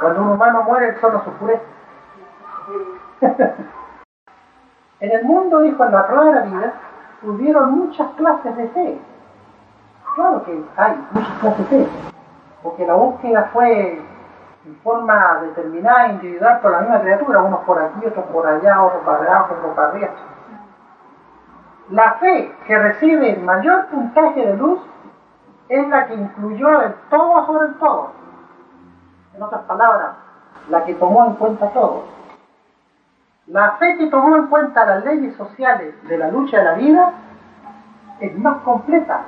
Cuando 0.00 0.22
un 0.22 0.28
humano 0.30 0.62
muere, 0.64 0.88
el 0.90 1.00
sol 1.00 1.12
no 1.12 1.18
oscurece. 1.18 1.64
en 5.00 5.10
el 5.10 5.24
mundo, 5.24 5.60
dijo, 5.60 5.84
en 5.84 5.92
la 5.92 6.06
la 6.08 6.40
vida, 6.42 6.72
hubieron 7.22 7.72
muchas 7.72 8.08
clases 8.12 8.56
de 8.56 8.68
fe. 8.68 8.98
Claro 10.14 10.44
que 10.44 10.64
hay 10.76 11.06
muchas 11.10 11.38
clases 11.40 11.70
de 11.70 11.84
fe, 11.84 11.90
porque 12.62 12.86
la 12.86 12.94
búsqueda 12.94 13.50
fue 13.52 14.02
en 14.66 14.76
forma 14.82 15.40
determinada, 15.42 16.08
individual, 16.08 16.60
por 16.60 16.72
la 16.72 16.80
misma 16.80 17.00
criatura, 17.00 17.40
unos 17.40 17.60
por 17.60 17.80
aquí, 17.80 18.06
otros 18.06 18.24
por 18.26 18.46
allá, 18.46 18.82
otros 18.82 19.02
para 19.04 19.22
allá, 19.22 19.42
otros 19.44 19.74
para 19.74 19.88
arriba. 19.88 20.08
La 21.90 22.14
fe 22.14 22.52
que 22.66 22.78
recibe 22.78 23.30
el 23.34 23.42
mayor 23.42 23.86
puntaje 23.86 24.44
de 24.44 24.56
luz 24.56 24.80
es 25.68 25.88
la 25.88 26.06
que 26.06 26.14
incluyó 26.14 26.80
el 26.80 26.94
todo 27.10 27.46
sobre 27.46 27.68
el 27.68 27.74
todo. 27.74 28.10
En 29.34 29.42
otras 29.42 29.62
palabras, 29.62 30.12
la 30.70 30.84
que 30.84 30.94
tomó 30.94 31.26
en 31.26 31.34
cuenta 31.34 31.68
todo. 31.70 32.04
La 33.46 33.72
fe 33.72 33.96
que 33.96 34.06
tomó 34.08 34.36
en 34.36 34.46
cuenta 34.46 34.84
las 34.84 35.04
leyes 35.04 35.36
sociales 35.36 35.94
de 36.08 36.18
la 36.18 36.28
lucha 36.28 36.58
de 36.58 36.64
la 36.64 36.72
vida 36.74 37.12
es 38.20 38.36
más 38.38 38.62
completa 38.62 39.20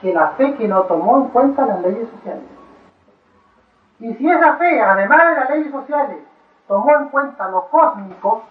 que 0.00 0.12
la 0.12 0.28
fe 0.30 0.54
que 0.54 0.68
no 0.68 0.82
tomó 0.82 1.16
en 1.18 1.28
cuenta 1.28 1.66
las 1.66 1.80
leyes 1.80 2.08
sociales. 2.10 2.44
Y 3.98 4.12
si 4.14 4.28
esa 4.28 4.54
fe, 4.56 4.80
además 4.80 5.18
de 5.28 5.34
las 5.40 5.50
leyes 5.50 5.72
sociales, 5.72 6.18
tomó 6.68 6.96
en 6.96 7.08
cuenta 7.08 7.48
lo 7.48 7.68
cósmico, 7.68 8.42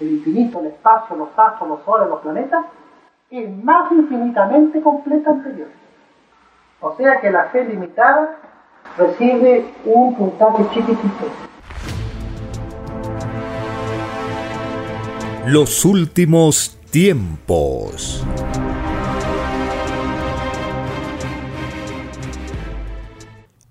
el 0.00 0.12
infinito, 0.12 0.60
el 0.60 0.66
espacio, 0.66 1.16
los 1.16 1.36
astros, 1.36 1.68
los 1.68 1.82
soles, 1.82 2.08
los 2.08 2.20
planetas, 2.20 2.66
es 3.30 3.64
más 3.64 3.90
infinitamente 3.90 4.80
completa 4.82 5.30
anterior. 5.30 5.68
O 6.80 6.94
sea 6.96 7.20
que 7.22 7.30
la 7.30 7.44
fe 7.44 7.64
limitada 7.64 8.36
recibe 8.98 9.64
un 9.86 10.14
puntaje 10.14 10.62
chiquitito. 10.74 11.26
Los 15.46 15.86
últimos 15.86 16.78
tiempos. 16.90 18.22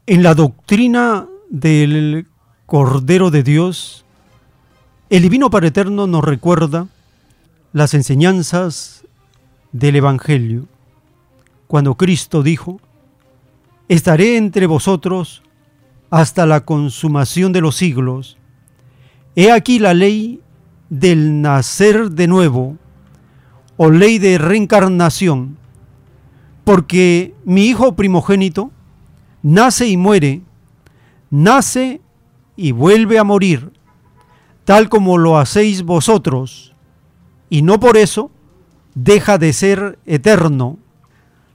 En 0.08 0.24
la 0.24 0.34
doctrina 0.34 1.28
del 1.50 2.28
Cordero 2.66 3.30
de 3.30 3.44
Dios, 3.44 4.04
el 5.12 5.22
Divino 5.22 5.52
Padre 5.52 5.68
Eterno 5.68 6.08
nos 6.08 6.24
recuerda 6.24 6.88
las 7.72 7.94
enseñanzas 7.94 9.06
del 9.72 9.98
Evangelio, 9.98 10.66
cuando 11.68 11.96
Cristo 11.96 12.42
dijo, 12.42 12.80
estaré 13.88 14.38
entre 14.38 14.68
vosotros 14.68 15.44
hasta 16.10 16.46
la 16.46 16.66
consumación 16.66 17.54
de 17.54 17.62
los 17.62 17.76
siglos. 17.76 18.38
He 19.36 19.52
aquí 19.52 19.80
la 19.80 19.94
ley 19.94 20.42
del 20.90 21.42
nacer 21.42 22.12
de 22.12 22.28
nuevo, 22.28 22.78
o 23.78 23.90
ley 23.90 24.20
de 24.20 24.38
reencarnación, 24.38 25.58
porque 26.64 27.36
mi 27.44 27.66
hijo 27.66 27.96
primogénito 27.96 28.72
nace 29.44 29.88
y 29.88 29.98
muere, 29.98 30.42
nace 31.30 32.02
y 32.56 32.72
vuelve 32.72 33.20
a 33.20 33.24
morir, 33.24 33.72
tal 34.64 34.90
como 34.90 35.18
lo 35.18 35.38
hacéis 35.38 35.84
vosotros, 35.84 36.74
y 37.50 37.62
no 37.62 37.80
por 37.80 37.98
eso 37.98 38.32
deja 38.96 39.38
de 39.38 39.54
ser 39.54 40.00
eterno. 40.06 40.80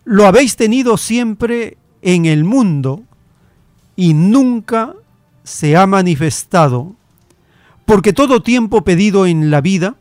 Lo 0.04 0.26
habéis 0.26 0.56
tenido 0.56 0.96
siempre 0.96 1.78
en 2.02 2.26
el 2.26 2.44
mundo 2.44 3.02
y 3.96 4.14
nunca 4.14 4.94
se 5.44 5.76
ha 5.76 5.86
manifestado, 5.86 6.94
porque 7.84 8.12
todo 8.12 8.42
tiempo 8.42 8.82
pedido 8.82 9.26
en 9.26 9.50
la 9.50 9.60
vida 9.60 9.96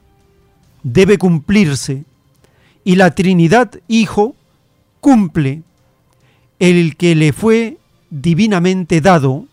debe 0.84 1.18
cumplirse, 1.18 2.06
y 2.84 2.96
la 2.96 3.12
Trinidad 3.12 3.72
Hijo 3.88 4.36
cumple 5.02 5.64
el 6.60 6.96
que 6.96 7.16
le 7.16 7.34
fue 7.34 7.78
divinamente 8.10 9.02
dado, 9.02 9.46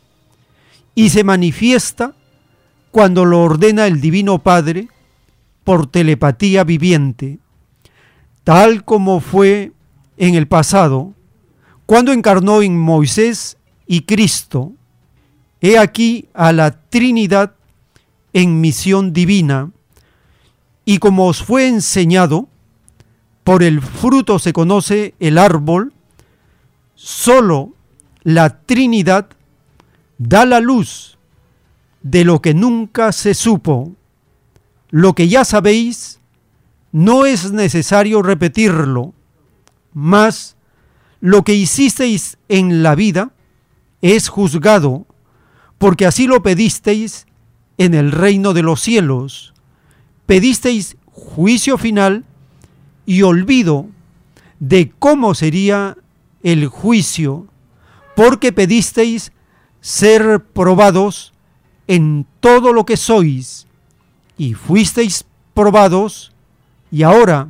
y 0.94 1.10
se 1.10 1.24
manifiesta 1.24 2.14
cuando 2.90 3.24
lo 3.24 3.43
ordena 3.43 3.86
el 3.86 4.01
Divino 4.01 4.39
Padre 4.39 4.89
por 5.64 5.86
telepatía 5.86 6.64
viviente 6.64 7.39
tal 8.47 8.85
como 8.85 9.18
fue 9.18 9.73
en 10.18 10.36
el 10.36 10.47
pasado, 10.47 11.14
cuando 11.87 12.13
encarnó 12.13 12.63
en 12.63 12.79
Moisés 12.79 13.57
y 13.87 14.03
Cristo. 14.03 14.73
He 15.61 15.79
aquí 15.79 16.29
a 16.35 16.53
la 16.53 16.83
Trinidad 16.83 17.55
en 18.33 18.61
misión 18.61 19.13
divina, 19.13 19.71
Y 20.85 20.99
como 20.99 21.27
os 21.27 21.43
fue 21.43 21.67
enseñado, 21.67 22.49
por 23.43 23.65
el 23.65 23.81
fruto 23.81 24.39
se 24.39 24.53
conoce 24.53 25.15
el 25.19 25.37
árbol, 25.37 25.93
solo 26.95 27.73
la 28.23 28.61
Trinidad 28.61 29.29
da 30.19 30.45
la 30.45 30.61
luz 30.61 31.19
de 32.03 32.25
lo 32.25 32.41
que 32.41 32.55
nunca 32.55 33.11
se 33.13 33.35
supo. 33.35 33.95
Lo 34.91 35.15
que 35.15 35.29
ya 35.29 35.45
sabéis, 35.45 36.21
no 36.93 37.27
es 37.27 37.53
necesario 37.53 38.23
repetirlo, 38.23 39.13
mas 39.93 40.56
lo 41.27 41.43
que 41.43 41.55
hicisteis 41.55 42.39
en 42.48 42.85
la 42.85 42.94
vida 42.94 43.32
es 44.01 44.28
juzgado, 44.28 45.07
porque 45.77 46.07
así 46.07 46.28
lo 46.28 46.40
pedisteis 46.40 47.27
en 47.78 47.94
el 47.94 48.12
reino 48.12 48.55
de 48.55 48.62
los 48.62 48.81
cielos. 48.81 49.53
Pedisteis 50.27 50.97
juicio 51.07 51.78
final 51.78 52.24
y 53.07 53.23
olvido 53.23 53.89
de 54.61 54.93
cómo 55.01 55.35
sería 55.35 55.97
el 56.44 56.69
juicio, 56.69 57.48
porque 58.15 58.53
pedisteis 58.53 59.32
ser 59.81 60.44
probados 60.44 61.32
en 61.89 62.24
todo 62.39 62.73
lo 62.73 62.86
que 62.86 62.97
sois, 62.97 63.66
y 64.39 64.55
fuisteis 64.55 65.24
probados, 65.55 66.31
y 66.93 67.03
ahora 67.03 67.48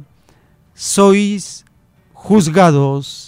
sois 0.73 1.67
juzgados, 2.15 3.26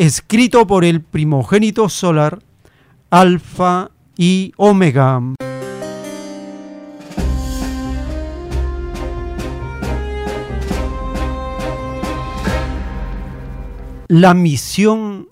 escrito 0.00 0.66
por 0.66 0.86
el 0.86 1.02
primogénito 1.02 1.90
solar, 1.90 2.38
Alfa 3.10 3.90
y 4.16 4.54
Omega. 4.56 5.20
La 14.08 14.32
misión 14.32 15.28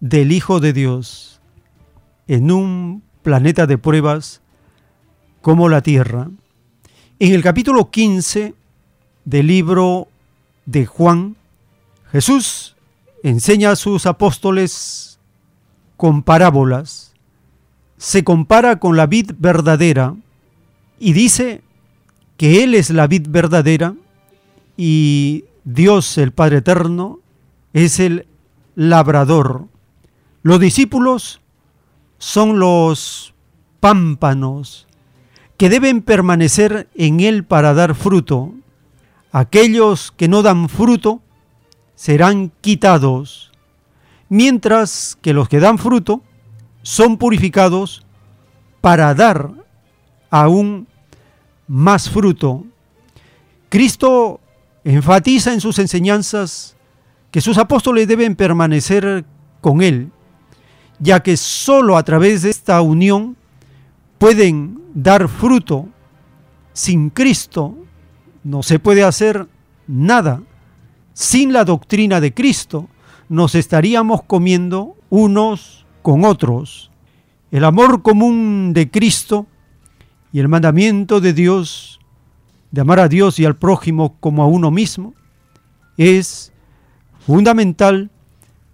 del 0.00 0.32
Hijo 0.32 0.58
de 0.58 0.72
Dios 0.72 1.40
en 2.26 2.50
un 2.50 3.04
planeta 3.22 3.68
de 3.68 3.78
pruebas 3.78 4.42
como 5.42 5.68
la 5.68 5.80
Tierra. 5.80 6.28
En 7.20 7.34
el 7.34 7.42
capítulo 7.44 7.92
15 7.92 8.52
del 9.24 9.46
libro 9.46 10.08
de 10.66 10.86
Juan, 10.86 11.36
Jesús 12.10 12.74
enseña 13.28 13.72
a 13.72 13.76
sus 13.76 14.06
apóstoles 14.06 15.18
con 15.96 16.22
parábolas, 16.22 17.12
se 17.96 18.24
compara 18.24 18.78
con 18.78 18.96
la 18.96 19.06
vid 19.06 19.32
verdadera 19.38 20.14
y 20.98 21.12
dice 21.12 21.62
que 22.36 22.62
Él 22.62 22.74
es 22.74 22.90
la 22.90 23.06
vid 23.06 23.26
verdadera 23.28 23.94
y 24.76 25.44
Dios 25.64 26.16
el 26.18 26.32
Padre 26.32 26.58
Eterno 26.58 27.20
es 27.72 28.00
el 28.00 28.26
labrador. 28.74 29.66
Los 30.42 30.60
discípulos 30.60 31.40
son 32.18 32.58
los 32.58 33.34
pámpanos 33.80 34.86
que 35.56 35.68
deben 35.68 36.02
permanecer 36.02 36.88
en 36.94 37.20
Él 37.20 37.44
para 37.44 37.74
dar 37.74 37.94
fruto. 37.94 38.54
Aquellos 39.32 40.12
que 40.12 40.28
no 40.28 40.42
dan 40.42 40.68
fruto 40.68 41.20
serán 41.98 42.52
quitados, 42.60 43.50
mientras 44.28 45.18
que 45.20 45.32
los 45.32 45.48
que 45.48 45.58
dan 45.58 45.78
fruto 45.78 46.22
son 46.82 47.16
purificados 47.16 48.06
para 48.80 49.12
dar 49.16 49.50
aún 50.30 50.86
más 51.66 52.08
fruto. 52.08 52.64
Cristo 53.68 54.38
enfatiza 54.84 55.52
en 55.52 55.60
sus 55.60 55.80
enseñanzas 55.80 56.76
que 57.32 57.40
sus 57.40 57.58
apóstoles 57.58 58.06
deben 58.06 58.36
permanecer 58.36 59.24
con 59.60 59.82
Él, 59.82 60.12
ya 61.00 61.18
que 61.18 61.36
sólo 61.36 61.96
a 61.96 62.04
través 62.04 62.42
de 62.42 62.50
esta 62.50 62.80
unión 62.80 63.36
pueden 64.18 64.80
dar 64.94 65.26
fruto. 65.26 65.88
Sin 66.72 67.10
Cristo 67.10 67.74
no 68.44 68.62
se 68.62 68.78
puede 68.78 69.02
hacer 69.02 69.48
nada. 69.88 70.42
Sin 71.20 71.52
la 71.52 71.64
doctrina 71.64 72.20
de 72.20 72.32
Cristo 72.32 72.88
nos 73.28 73.56
estaríamos 73.56 74.22
comiendo 74.22 74.94
unos 75.10 75.84
con 76.00 76.24
otros. 76.24 76.92
El 77.50 77.64
amor 77.64 78.02
común 78.02 78.72
de 78.72 78.88
Cristo 78.88 79.48
y 80.32 80.38
el 80.38 80.46
mandamiento 80.46 81.20
de 81.20 81.32
Dios 81.32 81.98
de 82.70 82.82
amar 82.82 83.00
a 83.00 83.08
Dios 83.08 83.40
y 83.40 83.44
al 83.44 83.56
prójimo 83.56 84.14
como 84.20 84.44
a 84.44 84.46
uno 84.46 84.70
mismo 84.70 85.12
es 85.96 86.52
fundamental 87.26 88.12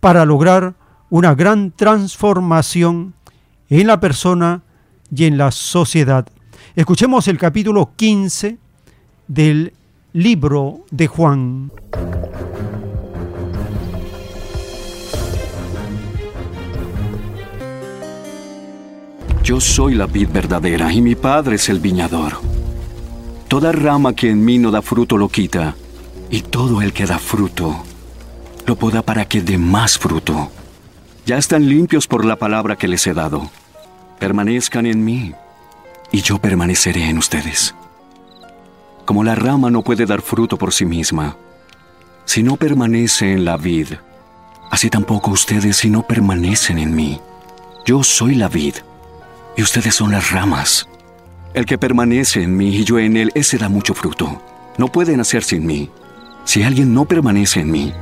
para 0.00 0.26
lograr 0.26 0.74
una 1.08 1.34
gran 1.34 1.70
transformación 1.70 3.14
en 3.70 3.86
la 3.86 4.00
persona 4.00 4.60
y 5.10 5.24
en 5.24 5.38
la 5.38 5.50
sociedad. 5.50 6.28
Escuchemos 6.76 7.26
el 7.26 7.38
capítulo 7.38 7.92
15 7.96 8.58
del 9.28 9.72
libro 10.14 10.84
de 10.92 11.08
Juan. 11.08 11.72
Yo 19.42 19.60
soy 19.60 19.96
la 19.96 20.06
vid 20.06 20.28
verdadera 20.28 20.92
y 20.92 21.00
mi 21.00 21.16
Padre 21.16 21.56
es 21.56 21.68
el 21.68 21.80
viñador. 21.80 22.34
Toda 23.48 23.72
rama 23.72 24.14
que 24.14 24.30
en 24.30 24.44
mí 24.44 24.58
no 24.58 24.70
da 24.70 24.82
fruto 24.82 25.18
lo 25.18 25.28
quita, 25.28 25.74
y 26.30 26.42
todo 26.42 26.80
el 26.80 26.92
que 26.92 27.06
da 27.06 27.18
fruto 27.18 27.82
lo 28.66 28.76
poda 28.76 29.02
para 29.02 29.24
que 29.24 29.42
dé 29.42 29.58
más 29.58 29.98
fruto. 29.98 30.48
Ya 31.26 31.38
están 31.38 31.68
limpios 31.68 32.06
por 32.06 32.24
la 32.24 32.36
palabra 32.36 32.76
que 32.76 32.86
les 32.86 33.04
he 33.08 33.14
dado. 33.14 33.50
Permanezcan 34.20 34.86
en 34.86 35.04
mí, 35.04 35.34
y 36.12 36.22
yo 36.22 36.38
permaneceré 36.38 37.08
en 37.08 37.18
ustedes. 37.18 37.74
Como 39.04 39.22
la 39.22 39.34
rama 39.34 39.70
no 39.70 39.82
puede 39.82 40.06
dar 40.06 40.22
fruto 40.22 40.56
por 40.56 40.72
sí 40.72 40.84
misma, 40.84 41.36
si 42.24 42.42
no 42.42 42.56
permanece 42.56 43.32
en 43.32 43.44
la 43.44 43.56
vid, 43.56 43.88
así 44.70 44.88
tampoco 44.88 45.30
ustedes 45.30 45.76
si 45.76 45.90
no 45.90 46.02
permanecen 46.02 46.78
en 46.78 46.94
mí. 46.94 47.20
Yo 47.84 48.02
soy 48.02 48.34
la 48.34 48.48
vid, 48.48 48.76
y 49.56 49.62
ustedes 49.62 49.94
son 49.94 50.10
las 50.10 50.30
ramas. 50.30 50.88
El 51.52 51.66
que 51.66 51.78
permanece 51.78 52.42
en 52.42 52.56
mí 52.56 52.76
y 52.76 52.84
yo 52.84 52.98
en 52.98 53.16
él, 53.16 53.30
ese 53.34 53.58
da 53.58 53.68
mucho 53.68 53.94
fruto. 53.94 54.42
No 54.78 54.88
pueden 54.88 55.20
hacer 55.20 55.44
sin 55.44 55.66
mí. 55.66 55.90
Si 56.44 56.62
alguien 56.62 56.92
no 56.94 57.04
permanece 57.04 57.60
en 57.60 57.70
mí, 57.70 57.92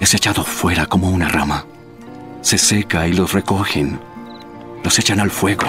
es 0.00 0.14
echado 0.14 0.44
fuera 0.44 0.86
como 0.86 1.10
una 1.10 1.28
rama. 1.28 1.66
Se 2.40 2.56
seca 2.56 3.06
y 3.08 3.12
los 3.12 3.32
recogen, 3.32 3.98
los 4.82 4.98
echan 4.98 5.20
al 5.20 5.30
fuego 5.30 5.66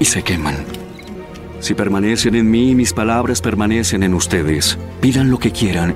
y 0.00 0.04
se 0.04 0.22
queman. 0.22 0.81
Si 1.62 1.74
permanecen 1.74 2.34
en 2.34 2.50
mí 2.50 2.74
mis 2.74 2.92
palabras 2.92 3.40
permanecen 3.40 4.02
en 4.02 4.14
ustedes, 4.14 4.76
pidan 5.00 5.30
lo 5.30 5.38
que 5.38 5.52
quieran 5.52 5.94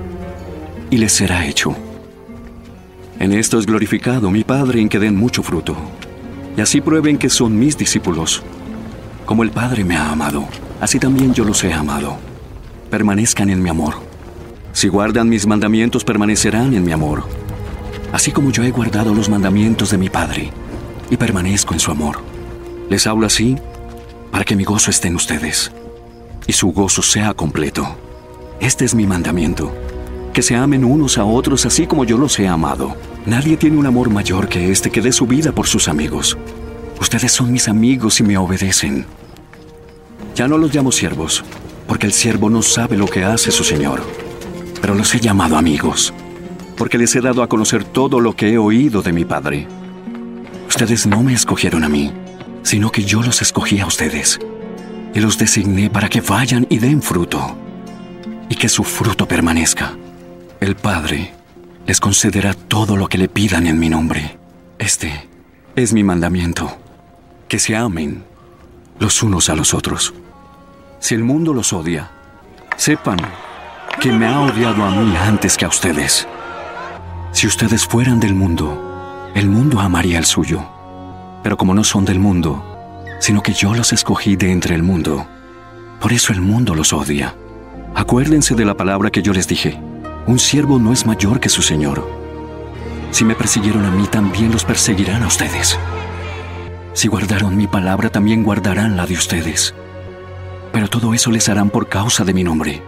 y 0.89 0.95
les 0.95 1.11
será 1.11 1.45
hecho. 1.45 1.75
En 3.19 3.33
esto 3.33 3.59
es 3.59 3.65
glorificado 3.65 4.31
mi 4.31 4.45
Padre 4.45 4.79
en 4.79 4.87
que 4.87 4.97
den 4.97 5.17
mucho 5.17 5.43
fruto, 5.43 5.75
y 6.55 6.61
así 6.61 6.79
prueben 6.79 7.17
que 7.17 7.29
son 7.29 7.59
mis 7.59 7.77
discípulos. 7.77 8.43
Como 9.25 9.43
el 9.43 9.51
Padre 9.51 9.83
me 9.83 9.97
ha 9.97 10.09
amado, 10.09 10.47
así 10.79 10.99
también 10.99 11.33
yo 11.33 11.43
los 11.43 11.61
he 11.65 11.73
amado. 11.73 12.15
Permanezcan 12.89 13.49
en 13.49 13.61
mi 13.61 13.69
amor. 13.69 13.95
Si 14.71 14.87
guardan 14.87 15.27
mis 15.27 15.45
mandamientos, 15.47 16.05
permanecerán 16.05 16.75
en 16.75 16.85
mi 16.85 16.93
amor, 16.93 17.23
así 18.13 18.31
como 18.31 18.51
yo 18.51 18.63
he 18.63 18.71
guardado 18.71 19.13
los 19.13 19.27
mandamientos 19.27 19.91
de 19.91 19.97
mi 19.97 20.09
Padre 20.09 20.49
y 21.09 21.17
permanezco 21.17 21.73
en 21.73 21.81
su 21.81 21.91
amor. 21.91 22.19
Les 22.89 23.05
hablo 23.05 23.27
así 23.27 23.57
para 24.31 24.43
que 24.43 24.55
mi 24.55 24.63
gozo 24.63 24.91
esté 24.91 25.07
en 25.07 25.15
ustedes 25.15 25.71
y 26.45 26.53
su 26.53 26.71
gozo 26.71 27.01
sea 27.01 27.33
completo. 27.33 27.97
Este 28.59 28.85
es 28.85 28.95
mi 28.95 29.05
mandamiento, 29.05 29.73
que 30.33 30.41
se 30.41 30.55
amen 30.55 30.85
unos 30.85 31.17
a 31.17 31.25
otros 31.25 31.65
así 31.65 31.87
como 31.87 32.05
yo 32.05 32.17
los 32.17 32.39
he 32.39 32.47
amado. 32.47 32.95
Nadie 33.25 33.57
tiene 33.57 33.77
un 33.77 33.85
amor 33.85 34.09
mayor 34.09 34.47
que 34.47 34.71
este 34.71 34.89
que 34.89 35.01
dé 35.01 35.11
su 35.11 35.27
vida 35.27 35.51
por 35.51 35.67
sus 35.67 35.87
amigos. 35.87 36.37
Ustedes 36.99 37.31
son 37.31 37.51
mis 37.51 37.67
amigos 37.67 38.19
y 38.19 38.23
me 38.23 38.37
obedecen. 38.37 39.05
Ya 40.35 40.47
no 40.47 40.57
los 40.57 40.73
llamo 40.73 40.91
siervos, 40.91 41.43
porque 41.87 42.07
el 42.07 42.13
siervo 42.13 42.49
no 42.49 42.61
sabe 42.61 42.97
lo 42.97 43.07
que 43.07 43.23
hace 43.23 43.51
su 43.51 43.63
Señor 43.63 44.01
pero 44.81 44.95
los 44.95 45.13
he 45.15 45.19
llamado 45.19 45.57
amigos, 45.57 46.13
porque 46.77 46.97
les 46.97 47.15
he 47.15 47.21
dado 47.21 47.43
a 47.43 47.49
conocer 47.49 47.83
todo 47.83 48.19
lo 48.19 48.35
que 48.35 48.53
he 48.53 48.57
oído 48.57 49.01
de 49.01 49.13
mi 49.13 49.25
Padre. 49.25 49.67
Ustedes 50.67 51.07
no 51.07 51.23
me 51.23 51.33
escogieron 51.33 51.83
a 51.83 51.89
mí, 51.89 52.11
sino 52.67 52.91
que 52.91 53.05
yo 53.05 53.21
los 53.21 53.41
escogí 53.41 53.79
a 53.79 53.85
ustedes, 53.85 54.41
y 55.13 55.21
los 55.21 55.37
designé 55.37 55.89
para 55.89 56.09
que 56.09 56.19
vayan 56.19 56.67
y 56.69 56.79
den 56.79 57.01
fruto, 57.01 57.55
y 58.49 58.55
que 58.55 58.67
su 58.67 58.83
fruto 58.83 59.25
permanezca. 59.25 59.93
El 60.59 60.75
Padre 60.75 61.33
les 61.85 62.01
concederá 62.01 62.53
todo 62.53 62.97
lo 62.97 63.07
que 63.07 63.17
le 63.17 63.29
pidan 63.29 63.67
en 63.67 63.79
mi 63.79 63.87
nombre. 63.87 64.37
Este 64.79 65.29
es 65.77 65.93
mi 65.93 66.03
mandamiento, 66.03 66.77
que 67.47 67.57
se 67.57 67.73
amen 67.73 68.25
los 68.99 69.23
unos 69.23 69.49
a 69.49 69.55
los 69.55 69.73
otros. 69.73 70.13
Si 70.99 71.15
el 71.15 71.23
mundo 71.23 71.53
los 71.53 71.71
odia, 71.71 72.11
sepan 72.75 73.19
que 74.01 74.11
me 74.11 74.27
ha 74.27 74.41
odiado 74.41 74.83
a 74.83 74.91
mí 74.91 75.15
antes 75.15 75.55
que 75.55 75.63
a 75.63 75.69
ustedes. 75.69 76.27
Si 77.31 77.47
ustedes 77.47 77.85
fueran 77.85 78.19
del 78.19 78.33
mundo, 78.33 79.31
el 79.35 79.47
mundo 79.47 79.79
amaría 79.79 80.19
el 80.19 80.25
suyo. 80.25 80.76
Pero 81.47 81.55
como 81.55 81.73
no 81.73 81.85
son 81.85 82.03
del 82.03 82.19
mundo, 82.19 82.61
sino 83.21 83.41
que 83.41 83.53
yo 83.53 83.73
los 83.73 83.93
escogí 83.93 84.35
de 84.35 84.51
entre 84.51 84.75
el 84.75 84.83
mundo, 84.83 85.25
por 86.01 86.11
eso 86.11 86.33
el 86.33 86.41
mundo 86.41 86.75
los 86.75 86.91
odia. 86.91 87.35
Acuérdense 87.95 88.53
de 88.53 88.65
la 88.65 88.75
palabra 88.75 89.11
que 89.11 89.21
yo 89.21 89.31
les 89.31 89.47
dije. 89.47 89.79
Un 90.25 90.39
siervo 90.39 90.77
no 90.77 90.91
es 90.91 91.05
mayor 91.05 91.39
que 91.39 91.47
su 91.47 91.61
Señor. 91.61 92.05
Si 93.11 93.23
me 93.23 93.33
persiguieron 93.33 93.85
a 93.85 93.91
mí, 93.91 94.07
también 94.07 94.51
los 94.51 94.65
perseguirán 94.65 95.23
a 95.23 95.27
ustedes. 95.27 95.79
Si 96.91 97.07
guardaron 97.07 97.55
mi 97.55 97.65
palabra, 97.65 98.09
también 98.09 98.43
guardarán 98.43 98.97
la 98.97 99.05
de 99.05 99.13
ustedes. 99.13 99.73
Pero 100.73 100.89
todo 100.89 101.13
eso 101.13 101.31
les 101.31 101.47
harán 101.47 101.69
por 101.69 101.87
causa 101.87 102.25
de 102.25 102.33
mi 102.33 102.43
nombre, 102.43 102.81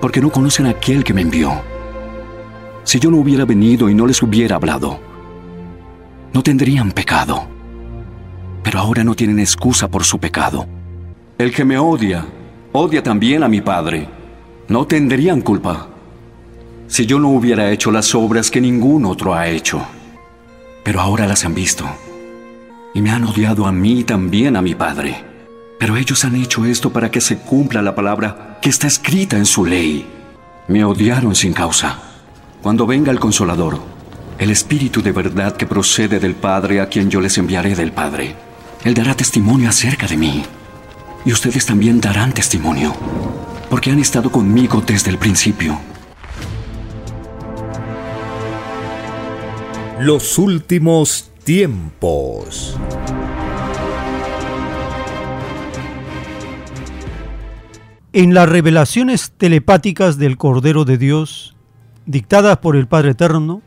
porque 0.00 0.20
no 0.20 0.30
conocen 0.30 0.66
a 0.66 0.70
aquel 0.70 1.04
que 1.04 1.14
me 1.14 1.20
envió. 1.20 1.52
Si 2.82 2.98
yo 2.98 3.12
no 3.12 3.18
hubiera 3.18 3.44
venido 3.44 3.88
y 3.88 3.94
no 3.94 4.08
les 4.08 4.24
hubiera 4.24 4.56
hablado, 4.56 5.06
no 6.32 6.42
tendrían 6.42 6.92
pecado. 6.92 7.46
Pero 8.62 8.78
ahora 8.78 9.04
no 9.04 9.14
tienen 9.14 9.38
excusa 9.38 9.88
por 9.88 10.04
su 10.04 10.18
pecado. 10.18 10.66
El 11.38 11.52
que 11.52 11.64
me 11.64 11.78
odia, 11.78 12.26
odia 12.72 13.02
también 13.02 13.42
a 13.42 13.48
mi 13.48 13.60
Padre. 13.60 14.08
No 14.68 14.86
tendrían 14.86 15.40
culpa 15.40 15.88
si 16.88 17.04
yo 17.04 17.20
no 17.20 17.28
hubiera 17.28 17.70
hecho 17.70 17.90
las 17.90 18.14
obras 18.14 18.50
que 18.50 18.60
ningún 18.60 19.04
otro 19.04 19.34
ha 19.34 19.46
hecho. 19.46 19.86
Pero 20.82 21.00
ahora 21.00 21.26
las 21.26 21.44
han 21.44 21.54
visto. 21.54 21.84
Y 22.94 23.02
me 23.02 23.10
han 23.10 23.24
odiado 23.24 23.66
a 23.66 23.72
mí 23.72 24.00
y 24.00 24.04
también 24.04 24.56
a 24.56 24.62
mi 24.62 24.74
Padre. 24.74 25.22
Pero 25.78 25.96
ellos 25.96 26.24
han 26.24 26.34
hecho 26.34 26.64
esto 26.64 26.90
para 26.90 27.10
que 27.10 27.20
se 27.20 27.38
cumpla 27.38 27.82
la 27.82 27.94
palabra 27.94 28.58
que 28.60 28.70
está 28.70 28.86
escrita 28.86 29.36
en 29.36 29.46
su 29.46 29.66
ley. 29.66 30.06
Me 30.66 30.82
odiaron 30.84 31.34
sin 31.34 31.52
causa. 31.52 31.98
Cuando 32.62 32.86
venga 32.86 33.12
el 33.12 33.20
consolador, 33.20 33.78
el 34.38 34.50
Espíritu 34.50 35.02
de 35.02 35.10
verdad 35.10 35.56
que 35.56 35.66
procede 35.66 36.20
del 36.20 36.36
Padre 36.36 36.80
a 36.80 36.88
quien 36.88 37.10
yo 37.10 37.20
les 37.20 37.36
enviaré 37.38 37.74
del 37.74 37.90
Padre, 37.90 38.36
Él 38.84 38.94
dará 38.94 39.14
testimonio 39.14 39.68
acerca 39.68 40.06
de 40.06 40.16
mí. 40.16 40.44
Y 41.24 41.32
ustedes 41.32 41.66
también 41.66 42.00
darán 42.00 42.32
testimonio, 42.32 42.94
porque 43.68 43.90
han 43.90 43.98
estado 43.98 44.30
conmigo 44.30 44.80
desde 44.86 45.10
el 45.10 45.18
principio. 45.18 45.80
Los 49.98 50.38
últimos 50.38 51.32
tiempos. 51.42 52.76
En 58.12 58.34
las 58.34 58.48
revelaciones 58.48 59.32
telepáticas 59.36 60.16
del 60.16 60.36
Cordero 60.36 60.84
de 60.84 60.96
Dios, 60.96 61.56
dictadas 62.06 62.58
por 62.58 62.76
el 62.76 62.86
Padre 62.86 63.10
Eterno, 63.10 63.62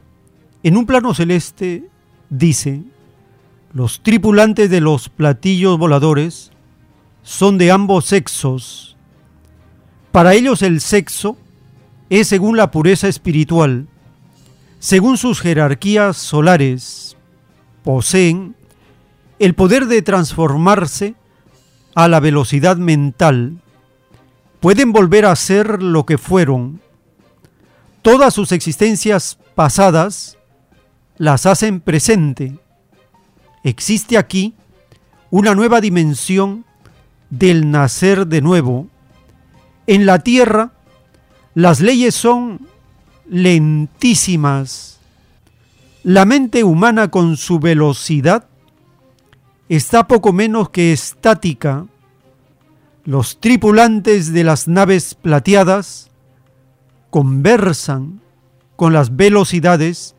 en 0.63 0.77
un 0.77 0.85
plano 0.85 1.13
celeste 1.13 1.89
dice, 2.29 2.81
los 3.73 4.01
tripulantes 4.01 4.69
de 4.69 4.81
los 4.81 5.09
platillos 5.09 5.77
voladores 5.77 6.51
son 7.23 7.57
de 7.57 7.71
ambos 7.71 8.05
sexos. 8.05 8.97
Para 10.11 10.33
ellos 10.33 10.61
el 10.61 10.81
sexo 10.81 11.37
es 12.09 12.27
según 12.27 12.57
la 12.57 12.71
pureza 12.71 13.07
espiritual 13.07 13.87
según 14.81 15.17
sus 15.17 15.41
jerarquías 15.41 16.17
solares, 16.17 17.15
poseen 17.83 18.55
el 19.37 19.53
poder 19.53 19.85
de 19.85 20.01
transformarse 20.01 21.13
a 21.93 22.07
la 22.07 22.19
velocidad 22.19 22.77
mental, 22.77 23.61
pueden 24.59 24.91
volver 24.91 25.27
a 25.27 25.35
ser 25.35 25.83
lo 25.83 26.07
que 26.07 26.17
fueron. 26.17 26.81
Todas 28.01 28.33
sus 28.33 28.51
existencias 28.51 29.37
pasadas 29.53 30.39
las 31.21 31.45
hacen 31.45 31.81
presente. 31.81 32.57
Existe 33.63 34.17
aquí 34.17 34.55
una 35.29 35.53
nueva 35.53 35.79
dimensión 35.79 36.65
del 37.29 37.69
nacer 37.69 38.25
de 38.25 38.41
nuevo. 38.41 38.87
En 39.85 40.07
la 40.07 40.17
tierra, 40.17 40.71
las 41.53 41.79
leyes 41.79 42.15
son 42.15 42.67
lentísimas. 43.29 44.99
La 46.01 46.25
mente 46.25 46.63
humana 46.63 47.11
con 47.11 47.37
su 47.37 47.59
velocidad 47.59 48.47
está 49.69 50.07
poco 50.07 50.33
menos 50.33 50.71
que 50.71 50.91
estática. 50.91 51.85
Los 53.05 53.39
tripulantes 53.39 54.33
de 54.33 54.43
las 54.43 54.67
naves 54.67 55.13
plateadas 55.13 56.09
conversan 57.11 58.21
con 58.75 58.91
las 58.91 59.15
velocidades 59.15 60.15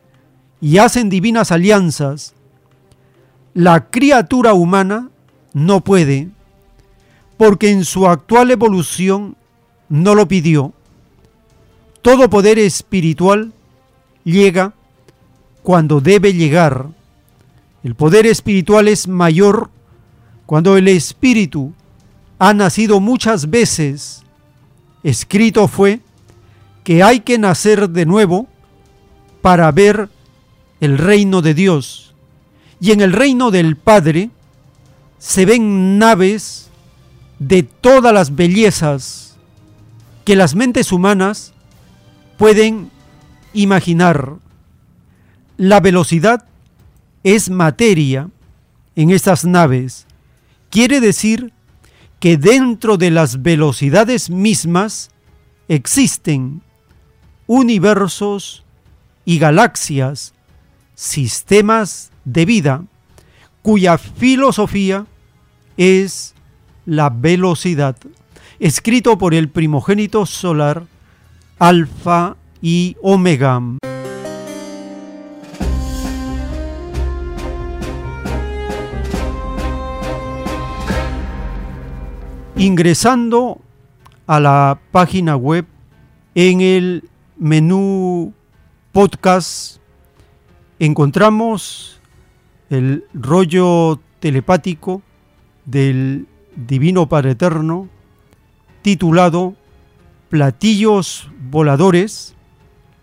y 0.63 0.77
hacen 0.77 1.09
divinas 1.09 1.51
alianzas. 1.51 2.33
La 3.53 3.89
criatura 3.89 4.53
humana 4.53 5.09
no 5.51 5.81
puede, 5.81 6.29
porque 7.35 7.69
en 7.69 7.83
su 7.83 8.07
actual 8.07 8.49
evolución 8.49 9.35
no 9.89 10.15
lo 10.15 10.25
pidió. 10.29 10.71
Todo 12.01 12.29
poder 12.29 12.59
espiritual 12.59 13.51
llega 14.23 14.73
cuando 15.63 15.99
debe 15.99 16.33
llegar. 16.33 16.87
El 17.83 17.95
poder 17.95 18.25
espiritual 18.25 18.87
es 18.87 19.09
mayor 19.09 19.69
cuando 20.45 20.77
el 20.77 20.87
espíritu 20.87 21.73
ha 22.39 22.53
nacido 22.53 23.01
muchas 23.01 23.49
veces. 23.49 24.23
Escrito 25.03 25.67
fue 25.67 25.99
que 26.85 27.03
hay 27.03 27.19
que 27.19 27.37
nacer 27.37 27.89
de 27.89 28.05
nuevo 28.05 28.47
para 29.41 29.69
ver 29.73 30.07
el 30.79 30.97
reino 30.97 31.41
de 31.41 31.53
Dios. 31.53 32.13
Y 32.79 32.91
en 32.91 33.01
el 33.01 33.13
reino 33.13 33.51
del 33.51 33.75
Padre 33.77 34.29
se 35.17 35.45
ven 35.45 35.97
naves 35.97 36.69
de 37.39 37.63
todas 37.63 38.13
las 38.13 38.35
bellezas 38.35 39.37
que 40.25 40.35
las 40.35 40.55
mentes 40.55 40.91
humanas 40.91 41.53
pueden 42.37 42.91
imaginar. 43.53 44.35
La 45.57 45.79
velocidad 45.79 46.45
es 47.23 47.49
materia 47.49 48.29
en 48.95 49.11
estas 49.11 49.45
naves. 49.45 50.05
Quiere 50.69 50.99
decir 50.99 51.53
que 52.19 52.37
dentro 52.37 52.97
de 52.97 53.11
las 53.11 53.41
velocidades 53.41 54.29
mismas 54.29 55.11
existen 55.67 56.61
universos 57.47 58.63
y 59.25 59.39
galaxias, 59.39 60.32
sistemas 61.03 62.11
de 62.23 62.45
vida, 62.45 62.85
cuya 63.61 63.97
filosofía 63.97 65.05
es 65.75 66.33
la 66.85 67.09
velocidad, 67.09 67.97
escrito 68.57 69.17
por 69.17 69.33
el 69.33 69.49
primogénito 69.49 70.25
solar 70.25 70.83
alfa 71.59 72.37
y 72.61 72.95
omega. 73.01 73.61
Ingresando 82.55 83.59
a 84.25 84.39
la 84.39 84.79
página 84.93 85.35
web 85.35 85.65
en 86.33 86.61
el 86.61 87.09
menú 87.37 88.33
podcast 88.93 89.82
encontramos 90.79 91.99
el 92.69 93.05
rollo 93.13 93.99
telepático 94.19 95.01
del 95.65 96.27
Divino 96.55 97.07
Padre 97.07 97.31
Eterno 97.31 97.87
titulado 98.81 99.55
platillos 100.29 101.29
voladores, 101.51 102.35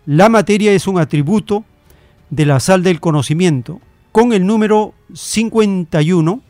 la 0.06 0.28
materia 0.28 0.72
es 0.72 0.86
un 0.86 0.98
atributo 0.98 1.64
de 2.30 2.46
la 2.46 2.60
sal 2.60 2.82
del 2.82 3.00
conocimiento, 3.00 3.80
con 4.12 4.32
el 4.32 4.46
número 4.46 4.94
51 5.14 6.40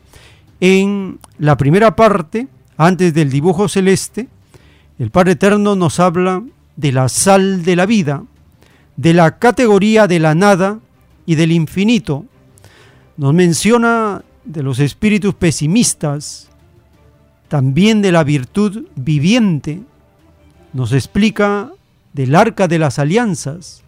en 0.59 1.19
la 1.37 1.57
primera 1.57 1.95
parte, 1.95 2.47
antes 2.77 3.13
del 3.13 3.29
dibujo 3.29 3.67
celeste, 3.67 4.27
el 4.99 5.11
Padre 5.11 5.33
Eterno 5.33 5.75
nos 5.75 5.99
habla 5.99 6.43
de 6.75 6.91
la 6.91 7.09
sal 7.09 7.63
de 7.63 7.75
la 7.75 7.85
vida, 7.85 8.23
de 8.97 9.13
la 9.13 9.37
categoría 9.37 10.07
de 10.07 10.19
la 10.19 10.35
nada 10.35 10.79
y 11.31 11.35
del 11.35 11.53
infinito. 11.53 12.25
Nos 13.15 13.33
menciona 13.33 14.21
de 14.43 14.63
los 14.63 14.79
espíritus 14.79 15.33
pesimistas, 15.33 16.49
también 17.47 18.01
de 18.01 18.11
la 18.11 18.25
virtud 18.25 18.87
viviente, 18.97 19.79
nos 20.73 20.91
explica 20.91 21.71
del 22.11 22.35
arca 22.35 22.67
de 22.67 22.79
las 22.79 22.99
alianzas 22.99 23.81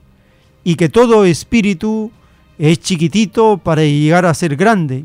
y 0.63 0.75
que 0.75 0.87
todo 0.87 1.25
espíritu 1.25 2.11
es 2.57 2.79
chiquitito 2.79 3.57
para 3.57 3.81
llegar 3.81 4.25
a 4.25 4.33
ser 4.33 4.55
grande 4.55 5.03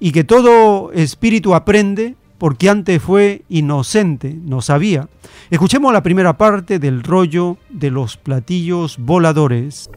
y 0.00 0.12
que 0.12 0.24
todo 0.24 0.90
espíritu 0.92 1.54
aprende 1.54 2.14
porque 2.38 2.70
antes 2.70 3.02
fue 3.02 3.42
inocente, 3.50 4.34
no 4.42 4.62
sabía. 4.62 5.06
Escuchemos 5.50 5.92
la 5.92 6.02
primera 6.02 6.38
parte 6.38 6.78
del 6.78 7.02
rollo 7.02 7.58
de 7.68 7.90
los 7.90 8.16
platillos 8.16 8.96
voladores. 8.96 9.90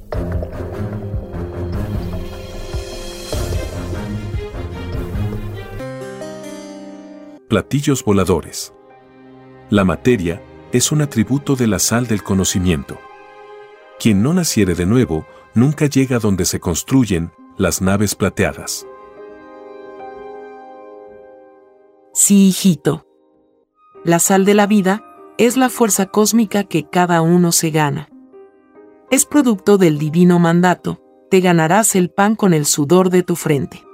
Platillos 7.47 8.03
voladores. 8.03 8.73
La 9.69 9.85
materia 9.85 10.41
es 10.73 10.91
un 10.91 11.01
atributo 11.01 11.55
de 11.55 11.65
la 11.65 11.79
sal 11.79 12.05
del 12.05 12.21
conocimiento. 12.21 12.97
Quien 14.01 14.21
no 14.21 14.33
naciere 14.33 14.75
de 14.75 14.85
nuevo, 14.85 15.25
nunca 15.53 15.85
llega 15.85 16.19
donde 16.19 16.43
se 16.43 16.59
construyen 16.59 17.31
las 17.57 17.81
naves 17.81 18.15
plateadas. 18.15 18.85
Sí, 22.13 22.49
hijito. 22.49 23.07
La 24.03 24.19
sal 24.19 24.43
de 24.43 24.53
la 24.53 24.67
vida 24.67 25.05
es 25.37 25.55
la 25.55 25.69
fuerza 25.69 26.07
cósmica 26.07 26.65
que 26.65 26.89
cada 26.89 27.21
uno 27.21 27.53
se 27.53 27.69
gana. 27.69 28.09
Es 29.09 29.25
producto 29.25 29.77
del 29.77 29.99
divino 29.99 30.37
mandato, 30.37 31.01
te 31.31 31.39
ganarás 31.39 31.95
el 31.95 32.09
pan 32.09 32.35
con 32.35 32.53
el 32.53 32.65
sudor 32.65 33.09
de 33.09 33.23
tu 33.23 33.37
frente. 33.37 33.85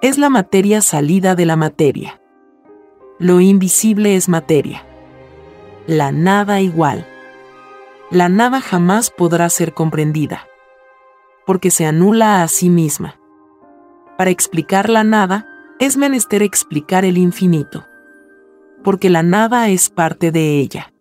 Es 0.00 0.16
la 0.16 0.30
materia 0.30 0.80
salida 0.80 1.34
de 1.34 1.44
la 1.44 1.56
materia. 1.56 2.22
Lo 3.20 3.40
invisible 3.40 4.16
es 4.16 4.28
materia. 4.28 4.84
La 5.86 6.10
nada 6.10 6.60
igual. 6.60 7.06
La 8.10 8.28
nada 8.28 8.60
jamás 8.60 9.10
podrá 9.10 9.48
ser 9.50 9.72
comprendida, 9.72 10.48
porque 11.46 11.70
se 11.70 11.86
anula 11.86 12.42
a 12.42 12.48
sí 12.48 12.70
misma. 12.70 13.20
Para 14.18 14.30
explicar 14.30 14.90
la 14.90 15.04
nada, 15.04 15.46
es 15.78 15.96
menester 15.96 16.42
explicar 16.42 17.04
el 17.04 17.16
infinito, 17.16 17.84
porque 18.82 19.10
la 19.10 19.22
nada 19.22 19.68
es 19.68 19.90
parte 19.90 20.32
de 20.32 20.58
ella. 20.58 20.92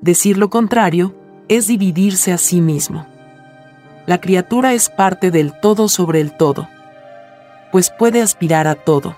Decir 0.00 0.38
lo 0.38 0.48
contrario 0.48 1.14
es 1.48 1.66
dividirse 1.66 2.32
a 2.32 2.38
sí 2.38 2.60
mismo. 2.60 3.04
La 4.06 4.20
criatura 4.20 4.74
es 4.74 4.90
parte 4.90 5.32
del 5.32 5.58
todo 5.58 5.88
sobre 5.88 6.20
el 6.20 6.36
todo, 6.36 6.68
pues 7.72 7.90
puede 7.90 8.22
aspirar 8.22 8.68
a 8.68 8.76
todo. 8.76 9.16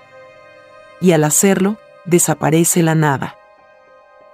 Y 1.00 1.12
al 1.12 1.24
hacerlo, 1.24 1.76
desaparece 2.08 2.82
la 2.82 2.94
nada. 2.94 3.36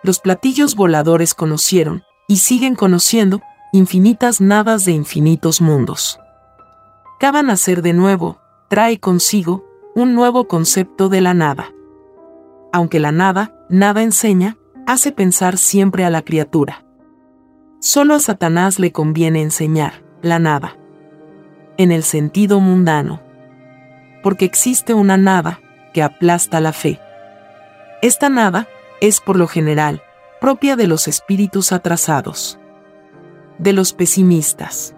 Los 0.03 0.20
platillos 0.20 0.75
voladores 0.77 1.35
conocieron, 1.35 2.03
y 2.27 2.39
siguen 2.39 2.75
conociendo, 2.75 3.43
infinitas 3.73 4.41
nadas 4.41 4.85
de 4.85 4.93
infinitos 4.93 5.61
mundos. 5.61 6.19
Cada 7.19 7.43
nacer 7.43 7.83
de 7.83 7.93
nuevo 7.93 8.39
trae 8.69 8.99
consigo 8.99 9.65
un 9.94 10.15
nuevo 10.15 10.49
concepto 10.49 11.09
de 11.09 11.20
la 11.20 11.35
nada. 11.35 11.73
Aunque 12.73 12.99
la 12.99 13.12
nada, 13.12 13.55
nada 13.69 14.03
enseña, 14.03 14.57
hace 14.86 15.12
pensar 15.12 15.59
siempre 15.59 16.05
a 16.05 16.11
la 16.11 16.23
criatura. 16.23 16.85
Solo 17.81 18.15
a 18.15 18.20
Satanás 18.20 18.78
le 18.78 18.93
conviene 18.93 19.43
enseñar 19.43 20.03
la 20.23 20.39
nada. 20.39 20.77
En 21.77 21.93
el 21.93 22.03
sentido 22.03 22.61
mundano. 22.61 23.20
Porque 24.23 24.44
existe 24.44 24.94
una 24.94 25.17
nada 25.17 25.61
que 25.93 26.03
aplasta 26.03 26.61
la 26.61 26.73
fe. 26.73 26.99
Esta 28.05 28.28
nada 28.28 28.68
es 29.00 29.23
por 29.23 29.39
lo 29.39 29.49
general 29.49 30.02
propia 30.39 30.76
de 30.76 30.86
los 30.86 31.08
espíritus 31.08 31.73
atrasados, 31.73 32.58
de 33.57 33.73
los 33.73 33.94
pesimistas. 33.94 34.94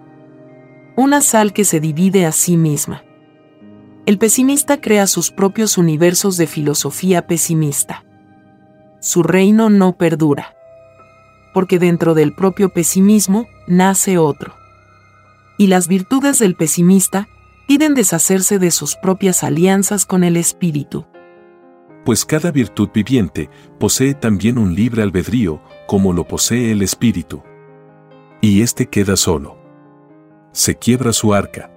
Una 0.97 1.21
sal 1.21 1.53
que 1.53 1.63
se 1.63 1.79
divide 1.79 2.25
a 2.25 2.33
sí 2.33 2.57
misma. 2.57 3.05
El 4.05 4.17
pesimista 4.17 4.81
crea 4.81 5.07
sus 5.07 5.31
propios 5.31 5.77
universos 5.77 6.35
de 6.35 6.47
filosofía 6.47 7.27
pesimista. 7.27 8.03
Su 8.99 9.23
reino 9.23 9.69
no 9.69 9.95
perdura, 9.95 10.57
porque 11.53 11.79
dentro 11.79 12.13
del 12.13 12.35
propio 12.35 12.73
pesimismo 12.73 13.47
nace 13.67 14.17
otro. 14.17 14.53
Y 15.57 15.67
las 15.67 15.87
virtudes 15.87 16.39
del 16.39 16.55
pesimista 16.55 17.29
piden 17.69 17.93
deshacerse 17.93 18.59
de 18.59 18.69
sus 18.69 18.97
propias 18.97 19.45
alianzas 19.45 20.05
con 20.05 20.25
el 20.25 20.35
espíritu 20.35 21.05
pues 22.07 22.23
cada 22.23 22.51
virtud 22.51 22.87
viviente 22.93 23.49
posee 23.79 24.13
también 24.13 24.57
un 24.57 24.73
libre 24.73 25.03
albedrío, 25.03 25.59
como 25.87 26.13
lo 26.13 26.25
posee 26.25 26.71
el 26.71 26.81
espíritu. 26.81 27.43
Y 28.39 28.61
éste 28.61 28.85
queda 28.85 29.17
solo. 29.17 29.57
Se 30.53 30.77
quiebra 30.77 31.11
su 31.11 31.33
arca. 31.33 31.69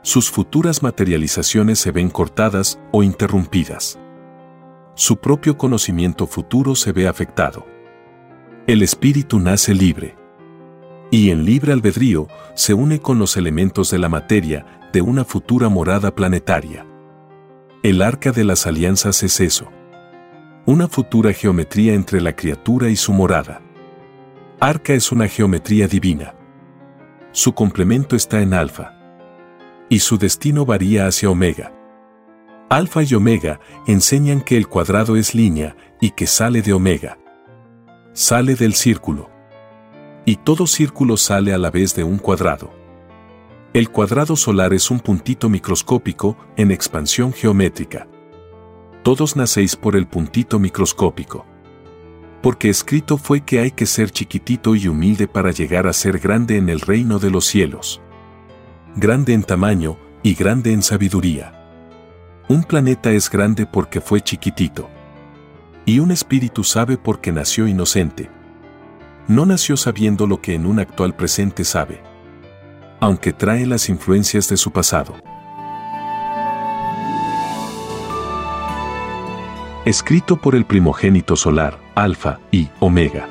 Sus 0.00 0.30
futuras 0.30 0.82
materializaciones 0.82 1.78
se 1.78 1.90
ven 1.90 2.08
cortadas 2.08 2.80
o 2.90 3.02
interrumpidas. 3.02 3.98
Su 4.94 5.18
propio 5.18 5.58
conocimiento 5.58 6.26
futuro 6.26 6.74
se 6.74 6.92
ve 6.92 7.06
afectado. 7.06 7.66
El 8.66 8.80
espíritu 8.80 9.40
nace 9.40 9.74
libre. 9.74 10.16
Y 11.10 11.28
en 11.28 11.44
libre 11.44 11.74
albedrío 11.74 12.28
se 12.54 12.72
une 12.72 12.98
con 12.98 13.18
los 13.18 13.36
elementos 13.36 13.90
de 13.90 13.98
la 13.98 14.08
materia 14.08 14.88
de 14.94 15.02
una 15.02 15.22
futura 15.26 15.68
morada 15.68 16.14
planetaria. 16.14 16.86
El 17.84 18.00
arca 18.00 18.32
de 18.32 18.44
las 18.44 18.66
alianzas 18.66 19.22
es 19.24 19.40
eso. 19.40 19.70
Una 20.64 20.88
futura 20.88 21.34
geometría 21.34 21.92
entre 21.92 22.22
la 22.22 22.34
criatura 22.34 22.88
y 22.88 22.96
su 22.96 23.12
morada. 23.12 23.60
Arca 24.58 24.94
es 24.94 25.12
una 25.12 25.28
geometría 25.28 25.86
divina. 25.86 26.34
Su 27.32 27.52
complemento 27.52 28.16
está 28.16 28.40
en 28.40 28.54
alfa. 28.54 28.94
Y 29.90 29.98
su 29.98 30.16
destino 30.16 30.64
varía 30.64 31.06
hacia 31.06 31.28
omega. 31.28 31.74
Alfa 32.70 33.02
y 33.02 33.12
omega 33.12 33.60
enseñan 33.86 34.40
que 34.40 34.56
el 34.56 34.66
cuadrado 34.66 35.16
es 35.16 35.34
línea 35.34 35.76
y 36.00 36.12
que 36.12 36.26
sale 36.26 36.62
de 36.62 36.72
omega. 36.72 37.18
Sale 38.14 38.54
del 38.54 38.72
círculo. 38.72 39.28
Y 40.24 40.36
todo 40.36 40.66
círculo 40.66 41.18
sale 41.18 41.52
a 41.52 41.58
la 41.58 41.70
vez 41.70 41.94
de 41.94 42.02
un 42.02 42.16
cuadrado. 42.16 42.83
El 43.74 43.90
cuadrado 43.90 44.36
solar 44.36 44.72
es 44.72 44.88
un 44.92 45.00
puntito 45.00 45.48
microscópico 45.48 46.36
en 46.56 46.70
expansión 46.70 47.32
geométrica. 47.32 48.06
Todos 49.02 49.34
nacéis 49.34 49.74
por 49.74 49.96
el 49.96 50.06
puntito 50.06 50.60
microscópico. 50.60 51.44
Porque 52.40 52.70
escrito 52.70 53.18
fue 53.18 53.40
que 53.40 53.58
hay 53.58 53.72
que 53.72 53.86
ser 53.86 54.12
chiquitito 54.12 54.76
y 54.76 54.86
humilde 54.86 55.26
para 55.26 55.50
llegar 55.50 55.88
a 55.88 55.92
ser 55.92 56.20
grande 56.20 56.56
en 56.56 56.68
el 56.68 56.78
reino 56.78 57.18
de 57.18 57.32
los 57.32 57.46
cielos. 57.46 58.00
Grande 58.94 59.32
en 59.32 59.42
tamaño 59.42 59.98
y 60.22 60.36
grande 60.36 60.72
en 60.72 60.84
sabiduría. 60.84 61.52
Un 62.48 62.62
planeta 62.62 63.10
es 63.10 63.28
grande 63.28 63.66
porque 63.66 64.00
fue 64.00 64.20
chiquitito. 64.20 64.88
Y 65.84 65.98
un 65.98 66.12
espíritu 66.12 66.62
sabe 66.62 66.96
porque 66.96 67.32
nació 67.32 67.66
inocente. 67.66 68.30
No 69.26 69.44
nació 69.44 69.76
sabiendo 69.76 70.28
lo 70.28 70.40
que 70.40 70.54
en 70.54 70.64
un 70.64 70.78
actual 70.78 71.16
presente 71.16 71.64
sabe 71.64 72.13
aunque 73.04 73.34
trae 73.34 73.66
las 73.66 73.90
influencias 73.90 74.48
de 74.48 74.56
su 74.56 74.70
pasado. 74.72 75.14
Escrito 79.84 80.40
por 80.40 80.54
el 80.54 80.64
primogénito 80.64 81.36
solar, 81.36 81.78
Alfa 81.94 82.40
y 82.50 82.70
Omega. 82.80 83.28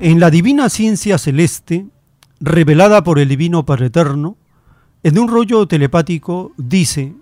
En 0.00 0.20
la 0.20 0.30
divina 0.30 0.68
ciencia 0.68 1.16
celeste, 1.16 1.86
revelada 2.40 3.02
por 3.02 3.18
el 3.18 3.30
Divino 3.30 3.64
Padre 3.64 3.86
Eterno, 3.86 4.36
en 5.02 5.18
un 5.18 5.28
rollo 5.28 5.66
telepático 5.66 6.52
dice, 6.58 7.14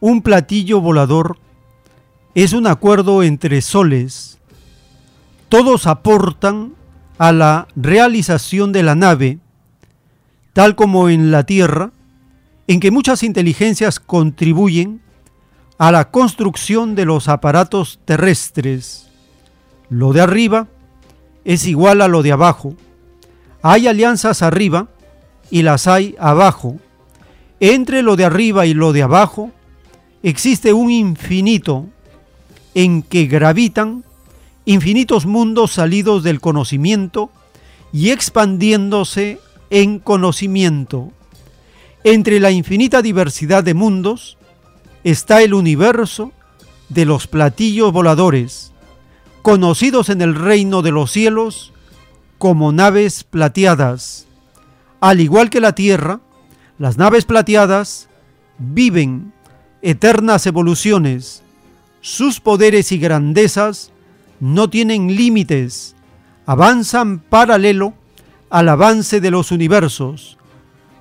un 0.00 0.22
platillo 0.22 0.80
volador 0.80 1.38
es 2.34 2.52
un 2.52 2.66
acuerdo 2.66 3.22
entre 3.22 3.60
soles. 3.60 4.38
Todos 5.48 5.86
aportan 5.86 6.74
a 7.18 7.32
la 7.32 7.66
realización 7.76 8.72
de 8.72 8.82
la 8.82 8.94
nave, 8.94 9.38
tal 10.52 10.76
como 10.76 11.08
en 11.08 11.30
la 11.30 11.44
Tierra, 11.44 11.92
en 12.66 12.80
que 12.80 12.90
muchas 12.90 13.22
inteligencias 13.22 13.98
contribuyen 13.98 15.00
a 15.76 15.90
la 15.90 16.10
construcción 16.10 16.94
de 16.94 17.04
los 17.04 17.28
aparatos 17.28 17.98
terrestres. 18.04 19.08
Lo 19.88 20.12
de 20.12 20.20
arriba 20.20 20.68
es 21.44 21.66
igual 21.66 22.00
a 22.00 22.08
lo 22.08 22.22
de 22.22 22.32
abajo. 22.32 22.74
Hay 23.62 23.88
alianzas 23.88 24.42
arriba 24.42 24.88
y 25.50 25.62
las 25.62 25.88
hay 25.88 26.14
abajo. 26.18 26.76
Entre 27.58 28.02
lo 28.02 28.14
de 28.14 28.24
arriba 28.24 28.66
y 28.66 28.74
lo 28.74 28.92
de 28.92 29.02
abajo 29.02 29.50
existe 30.22 30.72
un 30.72 30.90
infinito 30.90 31.88
en 32.74 33.02
que 33.02 33.26
gravitan 33.26 34.04
infinitos 34.64 35.26
mundos 35.26 35.72
salidos 35.72 36.22
del 36.22 36.40
conocimiento 36.40 37.30
y 37.92 38.10
expandiéndose 38.10 39.40
en 39.70 39.98
conocimiento. 39.98 41.12
Entre 42.04 42.40
la 42.40 42.50
infinita 42.50 43.02
diversidad 43.02 43.64
de 43.64 43.74
mundos 43.74 44.38
está 45.04 45.42
el 45.42 45.54
universo 45.54 46.32
de 46.88 47.04
los 47.04 47.26
platillos 47.26 47.92
voladores, 47.92 48.72
conocidos 49.42 50.08
en 50.08 50.22
el 50.22 50.34
reino 50.34 50.82
de 50.82 50.90
los 50.90 51.10
cielos 51.10 51.72
como 52.38 52.72
naves 52.72 53.24
plateadas. 53.24 54.26
Al 55.00 55.20
igual 55.20 55.50
que 55.50 55.60
la 55.60 55.74
Tierra, 55.74 56.20
las 56.78 56.96
naves 56.96 57.24
plateadas 57.24 58.08
viven 58.58 59.32
eternas 59.82 60.46
evoluciones. 60.46 61.42
Sus 62.00 62.40
poderes 62.40 62.92
y 62.92 62.98
grandezas 62.98 63.92
no 64.40 64.70
tienen 64.70 65.14
límites, 65.16 65.94
avanzan 66.46 67.18
paralelo 67.18 67.94
al 68.48 68.68
avance 68.68 69.20
de 69.20 69.30
los 69.30 69.52
universos. 69.52 70.38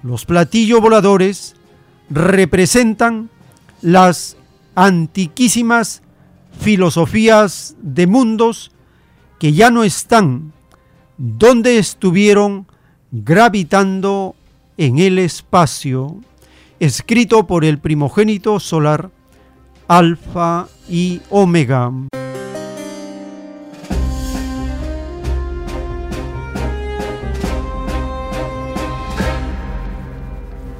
Los 0.03 0.25
platillos 0.25 0.81
voladores 0.81 1.55
representan 2.09 3.29
las 3.81 4.35
antiquísimas 4.75 6.01
filosofías 6.59 7.75
de 7.81 8.07
mundos 8.07 8.71
que 9.39 9.53
ya 9.53 9.71
no 9.71 9.83
están 9.83 10.51
donde 11.17 11.77
estuvieron 11.77 12.67
gravitando 13.11 14.35
en 14.77 14.99
el 14.99 15.19
espacio, 15.19 16.17
escrito 16.79 17.47
por 17.47 17.65
el 17.65 17.79
primogénito 17.79 18.59
solar 18.59 19.11
Alfa 19.89 20.67
y 20.87 21.19
Omega. 21.31 21.91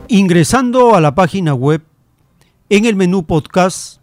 Ingresando 0.07 0.93
a 0.93 1.01
la 1.01 1.15
página 1.15 1.55
web, 1.55 1.81
en 2.69 2.85
el 2.85 2.95
menú 2.95 3.25
podcast 3.25 3.99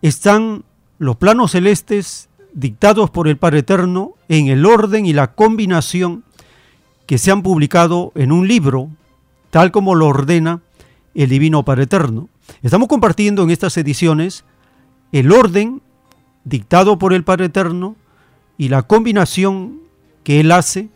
están 0.00 0.64
los 0.98 1.16
planos 1.16 1.50
celestes 1.50 2.30
dictados 2.54 3.10
por 3.10 3.28
el 3.28 3.36
Padre 3.36 3.58
Eterno 3.58 4.14
en 4.30 4.48
el 4.48 4.64
orden 4.64 5.04
y 5.04 5.12
la 5.12 5.34
combinación 5.34 6.24
que 7.04 7.18
se 7.18 7.30
han 7.30 7.42
publicado 7.42 8.10
en 8.14 8.32
un 8.32 8.48
libro, 8.48 8.88
tal 9.50 9.70
como 9.70 9.94
lo 9.94 10.06
ordena 10.06 10.62
el 11.14 11.28
Divino 11.28 11.62
Padre 11.62 11.82
Eterno. 11.82 12.29
Estamos 12.62 12.88
compartiendo 12.88 13.42
en 13.42 13.50
estas 13.50 13.76
ediciones 13.76 14.44
el 15.12 15.32
orden 15.32 15.82
dictado 16.44 16.98
por 16.98 17.12
el 17.12 17.24
Padre 17.24 17.46
Eterno 17.46 17.96
y 18.58 18.68
la 18.68 18.82
combinación 18.82 19.80
que 20.24 20.40
él 20.40 20.52
hace 20.52 20.88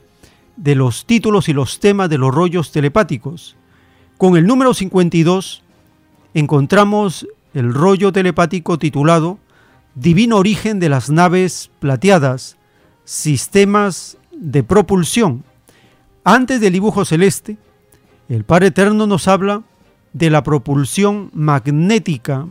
de 0.57 0.75
los 0.75 1.07
títulos 1.07 1.49
y 1.49 1.53
los 1.53 1.81
temas 1.81 2.09
de 2.11 2.19
los 2.19 2.35
rollos 2.35 2.71
telepáticos. 2.71 3.57
Con 4.19 4.37
el 4.37 4.47
número 4.47 4.75
52 4.75 5.63
encontramos 6.35 7.27
el 7.55 7.73
rollo 7.73 8.13
telepático 8.13 8.79
titulado 8.79 9.39
Divino 9.95 10.39
origen 10.39 10.81
de 10.81 10.89
las 10.89 11.09
naves 11.09 11.71
plateadas, 11.79 12.57
sistemas 13.05 14.19
de 14.33 14.65
propulsión. 14.65 15.45
Antes 16.25 16.61
del 16.61 16.73
dibujo 16.73 17.05
celeste, 17.05 17.57
el 18.29 18.45
Padre 18.45 18.69
Eterno 18.69 19.07
nos 19.07 19.29
habla 19.29 19.63
de 20.15 20.31
la 20.31 20.43
propulsión 20.43 21.31
magnética, 21.35 22.47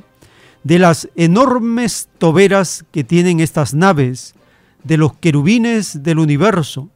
de 0.64 0.78
las 0.80 1.10
enormes 1.16 2.10
toberas 2.20 2.86
que 2.92 3.04
tienen 3.04 3.40
estas 3.40 3.74
naves, 3.74 4.36
de 4.84 4.98
los 4.98 5.14
querubines 5.14 6.04
del 6.04 6.20
universo, 6.20 6.90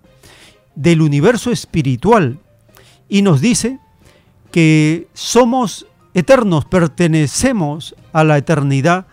del 0.75 1.01
universo 1.01 1.51
espiritual, 1.51 2.39
y 3.09 3.23
nos 3.23 3.41
dice 3.41 3.79
que 4.51 5.07
somos 5.13 5.87
eternos, 6.13 6.65
pertenecemos 6.65 7.95
a 8.13 8.23
la 8.23 8.37
eternidad 8.37 9.07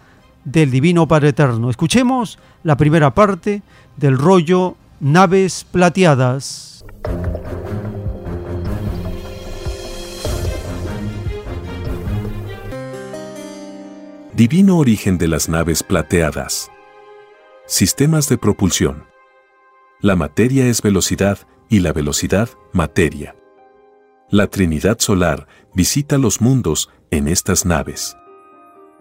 del 0.45 0.71
Divino 0.71 1.07
Padre 1.07 1.31
Eterno. 1.31 1.71
Escuchemos 1.71 2.39
la 2.63 2.77
primera 2.77 3.15
parte 3.15 3.63
del 3.97 4.19
rollo 4.19 4.77
Naves 5.01 5.65
Plateadas. 5.71 6.85
Divino 14.35 14.79
origen 14.79 15.17
de 15.17 15.29
las 15.29 15.49
naves 15.49 15.85
plateadas. 15.85 16.69
Sistemas 17.67 18.29
de 18.29 18.37
propulsión. 18.37 19.05
La 20.01 20.17
materia 20.17 20.67
es 20.67 20.83
velocidad 20.83 21.39
y 21.69 21.79
la 21.79 21.93
velocidad, 21.93 22.49
materia. 22.73 23.37
La 24.31 24.49
Trinidad 24.49 24.99
Solar 24.99 25.47
visita 25.73 26.19
los 26.19 26.41
mundos 26.41 26.91
en 27.13 27.29
estas 27.29 27.65
naves. 27.65 28.17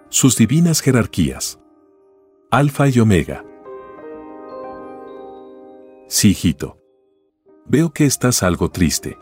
Sus 0.10 0.38
divinas 0.38 0.82
jerarquías. 0.82 1.60
Alfa 2.52 2.88
y 2.90 3.00
Omega. 3.00 3.44
Sí, 6.10 6.30
hijito. 6.30 6.78
Veo 7.66 7.92
que 7.92 8.06
estás 8.06 8.44
algo 8.44 8.70
triste. 8.70 9.18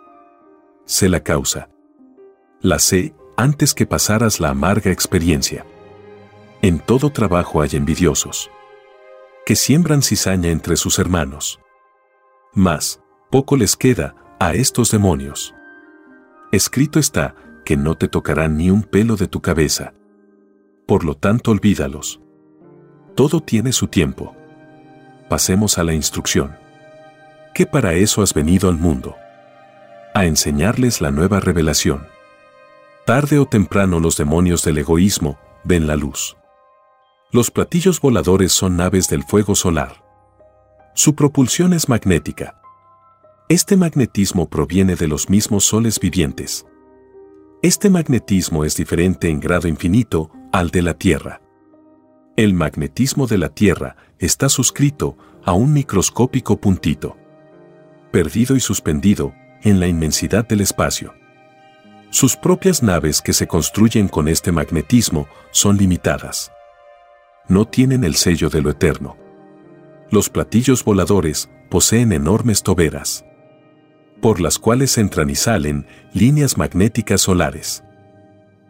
Sé 0.84 1.08
la 1.08 1.24
causa. 1.24 1.70
La 2.60 2.80
sé 2.80 3.16
antes 3.38 3.74
que 3.74 3.86
pasaras 3.86 4.42
la 4.42 4.50
amarga 4.50 4.92
experiencia. 4.92 5.66
En 6.64 6.80
todo 6.80 7.10
trabajo 7.10 7.62
hay 7.62 7.72
envidiosos, 7.74 8.52
que 9.48 9.56
siembran 9.56 10.04
cizaña 10.04 10.52
entre 10.52 10.76
sus 10.76 11.00
hermanos. 11.00 11.60
Mas, 12.54 13.02
poco 13.32 13.58
les 13.58 13.76
queda 13.76 14.16
a 14.40 14.54
estos 14.54 14.92
demonios. 14.92 15.56
Escrito 16.52 17.00
está 17.00 17.36
que 17.66 17.78
no 17.78 17.96
te 17.96 18.08
tocarán 18.08 18.58
ni 18.58 18.70
un 18.70 18.84
pelo 18.84 19.16
de 19.16 19.28
tu 19.28 19.42
cabeza. 19.42 19.94
Por 20.86 21.04
lo 21.04 21.16
tanto, 21.16 21.50
olvídalos. 21.50 22.22
Todo 23.16 23.42
tiene 23.42 23.72
su 23.72 23.88
tiempo. 23.88 24.36
Pasemos 25.30 25.80
a 25.80 25.84
la 25.84 25.94
instrucción. 25.94 26.56
¿Qué 27.56 27.66
para 27.66 27.94
eso 27.94 28.22
has 28.22 28.36
venido 28.36 28.70
al 28.70 28.78
mundo? 28.78 29.16
A 30.14 30.26
enseñarles 30.26 31.02
la 31.02 31.10
nueva 31.10 31.40
revelación. 31.40 32.06
Tarde 33.06 33.40
o 33.40 33.48
temprano 33.48 34.00
los 34.00 34.16
demonios 34.16 34.64
del 34.64 34.78
egoísmo 34.78 35.40
ven 35.64 35.88
la 35.88 35.96
luz. 35.96 36.38
Los 37.34 37.50
platillos 37.50 38.02
voladores 38.02 38.52
son 38.52 38.76
naves 38.76 39.08
del 39.08 39.24
fuego 39.24 39.56
solar. 39.56 40.04
Su 40.94 41.16
propulsión 41.16 41.72
es 41.72 41.88
magnética. 41.88 42.60
Este 43.48 43.78
magnetismo 43.78 44.50
proviene 44.50 44.98
de 44.98 45.08
los 45.08 45.30
mismos 45.30 45.64
soles 45.64 45.98
vivientes. 45.98 46.66
Este 47.62 47.90
magnetismo 47.90 48.66
es 48.66 48.76
diferente 48.76 49.30
en 49.30 49.40
grado 49.40 49.70
infinito 49.70 50.30
al 50.52 50.72
de 50.72 50.82
la 50.82 50.94
Tierra. 50.94 51.42
El 52.36 52.54
magnetismo 52.54 53.28
de 53.28 53.38
la 53.38 53.48
Tierra 53.48 53.96
está 54.20 54.50
suscrito 54.50 55.18
a 55.46 55.54
un 55.54 55.72
microscópico 55.72 56.60
puntito, 56.60 57.16
perdido 58.12 58.58
y 58.58 58.60
suspendido 58.60 59.34
en 59.62 59.80
la 59.80 59.88
inmensidad 59.88 60.46
del 60.46 60.60
espacio. 60.60 61.14
Sus 62.10 62.36
propias 62.36 62.84
naves 62.84 63.22
que 63.22 63.32
se 63.32 63.48
construyen 63.48 64.10
con 64.10 64.28
este 64.28 64.52
magnetismo 64.52 65.30
son 65.52 65.78
limitadas. 65.78 66.52
No 67.52 67.66
tienen 67.66 68.06
el 68.06 68.16
sello 68.16 68.50
de 68.50 68.62
lo 68.62 68.70
eterno. 68.70 69.18
Los 70.10 70.30
platillos 70.30 70.86
voladores 70.86 71.50
poseen 71.70 72.14
enormes 72.14 72.64
toberas 72.64 73.26
por 74.22 74.40
las 74.40 74.58
cuales 74.58 74.98
entran 74.98 75.30
y 75.30 75.36
salen 75.36 75.86
líneas 76.14 76.58
magnéticas 76.58 77.20
solares. 77.20 77.84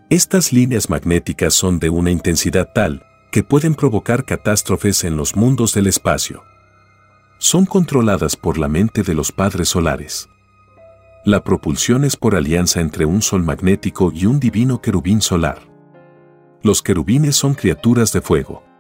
Estas 0.10 0.52
líneas 0.52 0.90
magnéticas 0.90 1.54
son 1.54 1.78
de 1.78 1.92
una 1.92 2.10
intensidad 2.10 2.70
tal 2.74 3.06
que 3.32 3.44
pueden 3.44 3.76
provocar 3.76 4.26
catástrofes 4.26 5.04
en 5.04 5.16
los 5.16 5.36
mundos 5.36 5.76
del 5.76 5.86
espacio. 5.86 6.42
Son 7.38 7.68
controladas 7.68 8.36
por 8.36 8.58
la 8.58 8.68
mente 8.68 9.04
de 9.04 9.14
los 9.14 9.32
padres 9.32 9.70
solares. 9.70 10.28
La 11.24 11.44
propulsión 11.44 12.04
es 12.04 12.16
por 12.16 12.34
alianza 12.34 12.82
entre 12.82 13.06
un 13.06 13.22
sol 13.22 13.44
magnético 13.44 14.12
y 14.12 14.26
un 14.26 14.40
divino 14.40 14.82
querubín 14.82 15.22
solar. 15.22 15.60
Los 16.64 16.82
querubines 16.82 17.36
son 17.36 17.54
criaturas 17.54 18.12
de 18.12 18.22
fuego. 18.22 18.71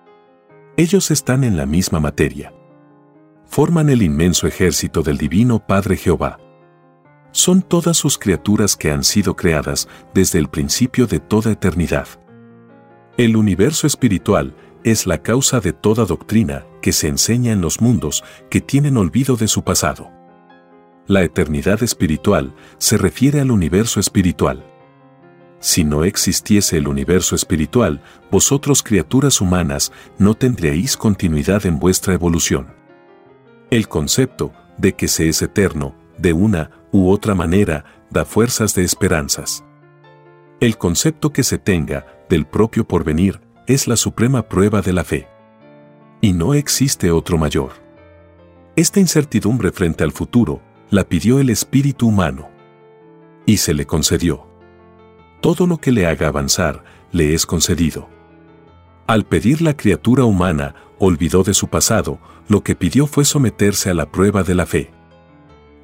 Ellos 0.77 1.11
están 1.11 1.43
en 1.43 1.57
la 1.57 1.65
misma 1.65 1.99
materia. 1.99 2.53
Forman 3.45 3.89
el 3.89 4.01
inmenso 4.01 4.47
ejército 4.47 5.03
del 5.03 5.17
divino 5.17 5.59
Padre 5.65 5.97
Jehová 5.97 6.39
son 7.31 7.61
todas 7.61 7.97
sus 7.97 8.17
criaturas 8.17 8.75
que 8.75 8.91
han 8.91 9.03
sido 9.03 9.35
creadas 9.35 9.87
desde 10.13 10.39
el 10.39 10.49
principio 10.49 11.07
de 11.07 11.19
toda 11.19 11.51
eternidad. 11.51 12.07
El 13.17 13.37
universo 13.37 13.87
espiritual 13.87 14.55
es 14.83 15.05
la 15.07 15.21
causa 15.21 15.59
de 15.59 15.73
toda 15.73 16.05
doctrina 16.05 16.65
que 16.81 16.91
se 16.91 17.07
enseña 17.07 17.51
en 17.51 17.61
los 17.61 17.81
mundos 17.81 18.23
que 18.49 18.61
tienen 18.61 18.97
olvido 18.97 19.35
de 19.37 19.47
su 19.47 19.63
pasado. 19.63 20.11
La 21.07 21.23
eternidad 21.23 21.83
espiritual 21.83 22.53
se 22.77 22.97
refiere 22.97 23.39
al 23.39 23.51
universo 23.51 23.99
espiritual. 23.99 24.65
Si 25.61 25.83
no 25.83 26.03
existiese 26.03 26.77
el 26.77 26.87
universo 26.87 27.35
espiritual, 27.35 28.01
vosotros 28.31 28.81
criaturas 28.81 29.41
humanas 29.41 29.91
no 30.17 30.33
tendríais 30.33 30.97
continuidad 30.97 31.67
en 31.67 31.77
vuestra 31.77 32.15
evolución. 32.15 32.73
El 33.69 33.87
concepto 33.87 34.51
de 34.77 34.93
que 34.93 35.07
se 35.07 35.29
es 35.29 35.41
eterno, 35.43 35.95
de 36.17 36.33
una 36.33 36.71
u 36.91 37.09
otra 37.09 37.35
manera, 37.35 37.85
da 38.09 38.25
fuerzas 38.25 38.73
de 38.73 38.83
esperanzas. 38.83 39.63
El 40.59 40.77
concepto 40.77 41.31
que 41.31 41.43
se 41.43 41.59
tenga 41.59 42.05
del 42.27 42.45
propio 42.45 42.87
porvenir 42.87 43.39
es 43.67 43.87
la 43.87 43.95
suprema 43.95 44.49
prueba 44.49 44.81
de 44.81 44.93
la 44.93 45.03
fe. 45.03 45.27
Y 46.21 46.33
no 46.33 46.55
existe 46.55 47.11
otro 47.11 47.37
mayor. 47.37 47.71
Esta 48.75 48.99
incertidumbre 48.99 49.71
frente 49.71 50.03
al 50.03 50.11
futuro 50.11 50.61
la 50.89 51.03
pidió 51.03 51.39
el 51.39 51.51
espíritu 51.51 52.07
humano. 52.07 52.49
Y 53.45 53.57
se 53.57 53.73
le 53.73 53.85
concedió. 53.85 54.50
Todo 55.41 55.65
lo 55.65 55.77
que 55.77 55.91
le 55.91 56.05
haga 56.05 56.27
avanzar, 56.27 56.83
le 57.11 57.33
es 57.33 57.45
concedido. 57.45 58.07
Al 59.07 59.25
pedir 59.25 59.61
la 59.61 59.75
criatura 59.75 60.23
humana, 60.23 60.75
olvidó 60.99 61.43
de 61.43 61.55
su 61.55 61.67
pasado, 61.67 62.19
lo 62.47 62.63
que 62.63 62.75
pidió 62.75 63.07
fue 63.07 63.25
someterse 63.25 63.89
a 63.89 63.95
la 63.95 64.11
prueba 64.11 64.43
de 64.43 64.55
la 64.55 64.67
fe. 64.67 64.91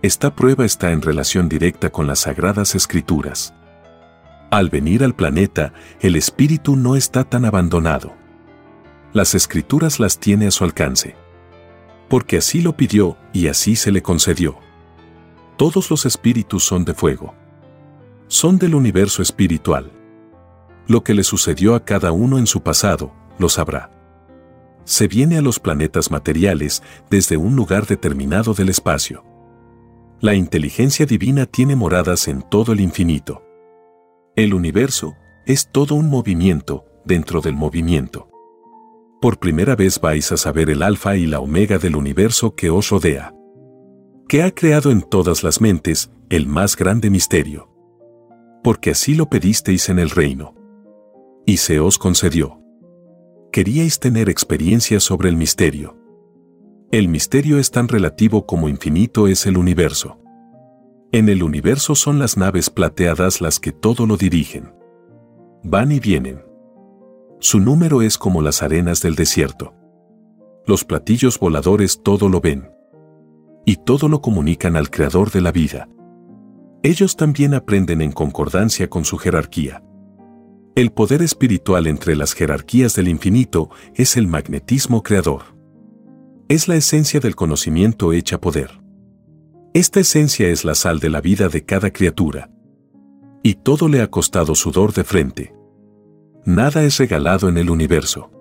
Esta 0.03 0.35
prueba 0.35 0.63
está 0.63 0.91
en 0.91 1.01
relación 1.01 1.49
directa 1.49 1.89
con 1.89 2.05
las 2.05 2.19
sagradas 2.19 2.75
escrituras. 2.75 3.53
Al 4.51 4.69
venir 4.69 5.03
al 5.03 5.15
planeta, 5.15 5.73
el 5.99 6.15
espíritu 6.15 6.75
no 6.75 6.95
está 6.95 7.23
tan 7.23 7.43
abandonado. 7.43 8.13
Las 9.11 9.33
escrituras 9.33 9.99
las 9.99 10.19
tiene 10.19 10.47
a 10.47 10.51
su 10.51 10.63
alcance. 10.63 11.15
Porque 12.09 12.37
así 12.37 12.61
lo 12.61 12.77
pidió 12.77 13.17
y 13.33 13.47
así 13.47 13.75
se 13.75 13.91
le 13.91 14.03
concedió. 14.03 14.59
Todos 15.57 15.89
los 15.89 16.05
espíritus 16.05 16.63
son 16.63 16.85
de 16.85 16.93
fuego. 16.93 17.33
Son 18.29 18.57
del 18.57 18.75
universo 18.75 19.21
espiritual. 19.21 19.91
Lo 20.85 21.01
que 21.01 21.13
le 21.13 21.23
sucedió 21.23 21.75
a 21.75 21.85
cada 21.85 22.11
uno 22.11 22.37
en 22.37 22.45
su 22.45 22.61
pasado, 22.61 23.13
lo 23.39 23.47
sabrá. 23.47 23.89
Se 24.83 25.07
viene 25.07 25.37
a 25.37 25.41
los 25.41 25.59
planetas 25.59 26.11
materiales 26.11 26.83
desde 27.09 27.37
un 27.37 27.55
lugar 27.55 27.87
determinado 27.87 28.53
del 28.53 28.69
espacio. 28.69 29.23
La 30.19 30.33
inteligencia 30.33 31.05
divina 31.05 31.45
tiene 31.45 31.75
moradas 31.75 32.27
en 32.27 32.41
todo 32.41 32.73
el 32.73 32.81
infinito. 32.81 33.43
El 34.35 34.53
universo 34.53 35.15
es 35.45 35.69
todo 35.71 35.95
un 35.95 36.09
movimiento 36.09 36.85
dentro 37.05 37.39
del 37.39 37.55
movimiento. 37.55 38.29
Por 39.21 39.39
primera 39.39 39.75
vez 39.75 40.01
vais 40.01 40.31
a 40.33 40.37
saber 40.37 40.69
el 40.69 40.83
alfa 40.83 41.15
y 41.15 41.27
la 41.27 41.39
omega 41.39 41.77
del 41.77 41.95
universo 41.95 42.55
que 42.55 42.69
os 42.69 42.89
rodea. 42.89 43.33
Que 44.27 44.43
ha 44.43 44.51
creado 44.51 44.91
en 44.91 45.01
todas 45.01 45.43
las 45.43 45.61
mentes 45.61 46.11
el 46.29 46.45
más 46.45 46.75
grande 46.75 47.09
misterio. 47.09 47.76
Porque 48.67 48.91
así 48.91 49.15
lo 49.15 49.29
pedisteis 49.29 49.87
en 49.87 49.97
el 49.97 50.09
reino. 50.09 50.53
Y 51.45 51.55
se 51.55 51.79
os 51.79 51.97
concedió. 51.97 52.59
Queríais 53.49 53.97
tener 53.97 54.27
experiencia 54.27 54.99
sobre 54.99 55.29
el 55.29 55.37
misterio. 55.37 55.95
El 56.91 57.07
misterio 57.07 57.59
es 57.59 57.71
tan 57.71 57.87
relativo 57.87 58.45
como 58.45 58.67
infinito 58.67 59.29
es 59.29 59.45
el 59.45 59.57
universo. 59.57 60.19
En 61.13 61.29
el 61.29 61.43
universo 61.43 61.95
son 61.95 62.19
las 62.19 62.35
naves 62.35 62.69
plateadas 62.69 63.39
las 63.39 63.61
que 63.61 63.71
todo 63.71 64.05
lo 64.05 64.17
dirigen. 64.17 64.73
Van 65.63 65.93
y 65.93 66.01
vienen. 66.01 66.43
Su 67.39 67.61
número 67.61 68.01
es 68.01 68.17
como 68.17 68.41
las 68.41 68.63
arenas 68.63 69.01
del 69.01 69.15
desierto. 69.15 69.75
Los 70.65 70.83
platillos 70.83 71.39
voladores 71.39 72.01
todo 72.03 72.27
lo 72.27 72.41
ven. 72.41 72.69
Y 73.65 73.77
todo 73.77 74.09
lo 74.09 74.19
comunican 74.21 74.75
al 74.75 74.89
Creador 74.89 75.31
de 75.31 75.39
la 75.39 75.53
vida. 75.53 75.87
Ellos 76.87 77.17
también 77.17 77.53
aprenden 77.53 78.01
en 78.01 78.13
concordancia 78.13 78.89
con 78.89 79.03
su 79.03 79.17
jerarquía. 79.17 79.83
El 80.73 80.93
poder 80.93 81.21
espiritual 81.21 81.85
entre 81.85 82.15
las 82.15 82.31
jerarquías 82.31 82.95
del 82.95 83.09
infinito 83.09 83.69
es 83.93 84.15
el 84.15 84.25
magnetismo 84.25 85.03
creador. 85.03 85.41
Es 86.47 86.69
la 86.69 86.77
esencia 86.77 87.19
del 87.19 87.35
conocimiento 87.35 88.13
hecha 88.13 88.39
poder. 88.39 88.79
Esta 89.73 89.99
esencia 89.99 90.47
es 90.47 90.63
la 90.63 90.75
sal 90.75 91.01
de 91.01 91.09
la 91.09 91.19
vida 91.19 91.49
de 91.49 91.65
cada 91.65 91.91
criatura. 91.91 92.49
Y 93.43 93.55
todo 93.55 93.89
le 93.89 94.01
ha 94.01 94.09
costado 94.09 94.55
sudor 94.55 94.93
de 94.93 95.03
frente. 95.03 95.53
Nada 96.45 96.83
es 96.83 96.99
regalado 96.99 97.49
en 97.49 97.57
el 97.57 97.69
universo. 97.69 98.31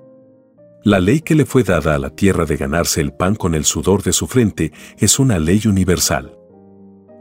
La 0.85 1.01
ley 1.01 1.19
que 1.19 1.35
le 1.35 1.47
fue 1.47 1.65
dada 1.65 1.97
a 1.97 1.99
la 1.99 2.11
tierra 2.11 2.45
de 2.45 2.57
ganarse 2.57 3.01
el 3.01 3.13
pan 3.13 3.35
con 3.35 3.57
el 3.57 3.65
sudor 3.65 4.05
de 4.05 4.13
su 4.13 4.29
frente 4.29 4.71
es 4.99 5.19
una 5.19 5.41
ley 5.41 5.63
universal. 5.67 6.36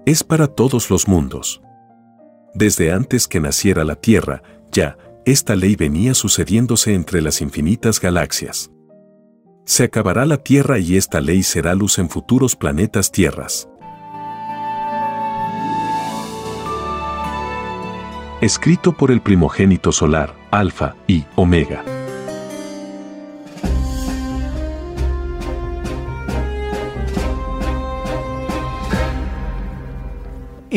Es 0.05 0.23
para 0.23 0.47
todos 0.47 0.89
los 0.89 1.07
mundos. 1.07 1.61
Desde 2.53 2.91
antes 2.91 3.27
que 3.27 3.39
naciera 3.39 3.83
la 3.83 3.95
tierra, 3.95 4.43
ya, 4.71 4.97
esta 5.25 5.55
ley 5.55 5.75
venía 5.75 6.13
sucediéndose 6.13 6.93
entre 6.93 7.21
las 7.21 7.41
infinitas 7.41 7.99
galaxias. 7.99 8.71
Se 9.65 9.83
acabará 9.83 10.25
la 10.25 10.37
tierra 10.37 10.77
y 10.77 10.95
esta 10.95 11.21
ley 11.21 11.41
será 11.41 11.73
luz 11.73 11.97
en 11.97 12.09
futuros 12.09 12.55
planetas 12.55 13.11
tierras. 13.11 13.67
escrito 18.45 18.91
por 18.91 19.11
el 19.11 19.21
primogénito 19.21 19.91
solar, 19.91 20.35
Alfa 20.51 20.95
y 21.07 21.25
Omega. 21.35 21.94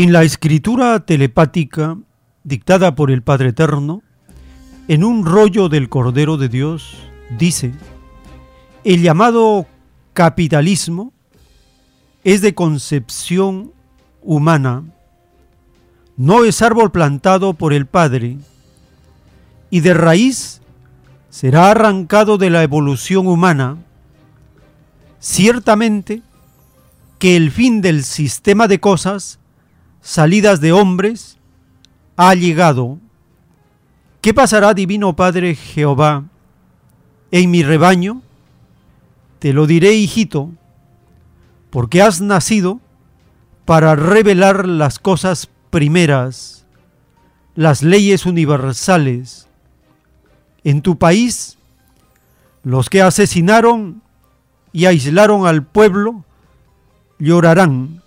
En 0.01 0.13
la 0.13 0.23
escritura 0.23 1.01
telepática 1.01 1.99
dictada 2.45 2.95
por 2.95 3.11
el 3.11 3.23
Padre 3.23 3.49
Eterno, 3.49 4.05
en 4.87 5.03
un 5.03 5.27
rollo 5.27 5.69
del 5.69 5.89
Cordero 5.89 6.37
de 6.37 6.49
Dios, 6.49 6.97
dice, 7.37 7.75
el 8.85 9.03
llamado 9.03 9.67
capitalismo 10.13 11.13
es 12.23 12.43
de 12.43 12.55
concepción 12.55 13.73
humana. 14.23 14.85
No 16.17 16.45
es 16.45 16.63
árbol 16.63 16.93
plantado 16.93 17.55
por 17.55 17.73
el 17.73 17.87
Padre, 17.87 18.37
y 19.69 19.81
de 19.81 19.95
raíz 19.95 20.61
será 21.29 21.73
arrancado 21.73 22.39
de 22.39 22.51
la 22.51 22.63
evolución 22.63 23.27
humana, 23.27 23.79
ciertamente 25.19 26.23
que 27.19 27.35
el 27.35 27.51
fin 27.51 27.81
del 27.81 28.05
sistema 28.05 28.69
de 28.69 28.79
cosas, 28.79 29.41
salidas 30.09 30.63
de 30.63 30.73
hombres, 30.73 31.37
ha 32.17 32.35
llegado. 32.35 32.99
¿Qué 34.23 34.33
pasará, 34.33 34.73
Divino 34.73 35.15
Padre 35.15 35.55
Jehová, 35.55 36.25
en 37.31 37.51
mi 37.51 37.63
rebaño? 37.63 38.23
Te 39.39 39.53
lo 39.53 39.67
diré, 39.67 39.93
hijito, 39.93 40.51
porque 41.69 42.01
has 42.01 42.23
nacido 42.23 42.81
para 43.67 43.97
revelar 43.97 44.67
las 44.67 44.99
cosas 44.99 45.51
primeras, 45.69 46.65
las 47.55 47.83
leyes 47.83 48.25
universales. 48.25 49.47
En 50.65 50.81
tu 50.81 50.97
país, 50.97 51.59
los 52.63 52.89
que 52.89 53.03
asesinaron 53.03 54.01
y 54.73 54.87
aislaron 54.87 55.47
al 55.47 55.65
pueblo 55.65 56.25
llorarán, 57.19 58.03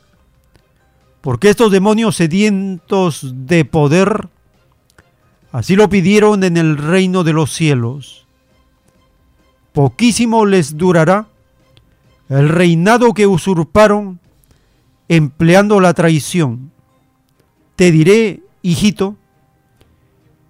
porque 1.22 1.50
estos 1.50 1.72
demonios 1.72 2.16
sedientos 2.16 3.34
de 3.48 3.66
poder 3.66 4.28
así 5.52 5.76
lo 5.76 5.90
pidieron 5.90 6.44
en 6.44 6.58
el 6.58 6.78
reino 6.78 7.24
de 7.24 7.34
los 7.34 7.52
cielos. 7.52 8.26
Poquísimo 9.74 10.46
les 10.46 10.78
durará 10.78 11.28
el 12.30 12.50
reinado 12.50 13.14
que 13.14 13.28
usurparon 13.28 14.20
empleando 15.08 15.80
la 15.80 15.94
traición 15.94 16.72
te 17.82 17.92
diré, 17.92 18.44
hijito, 18.62 19.16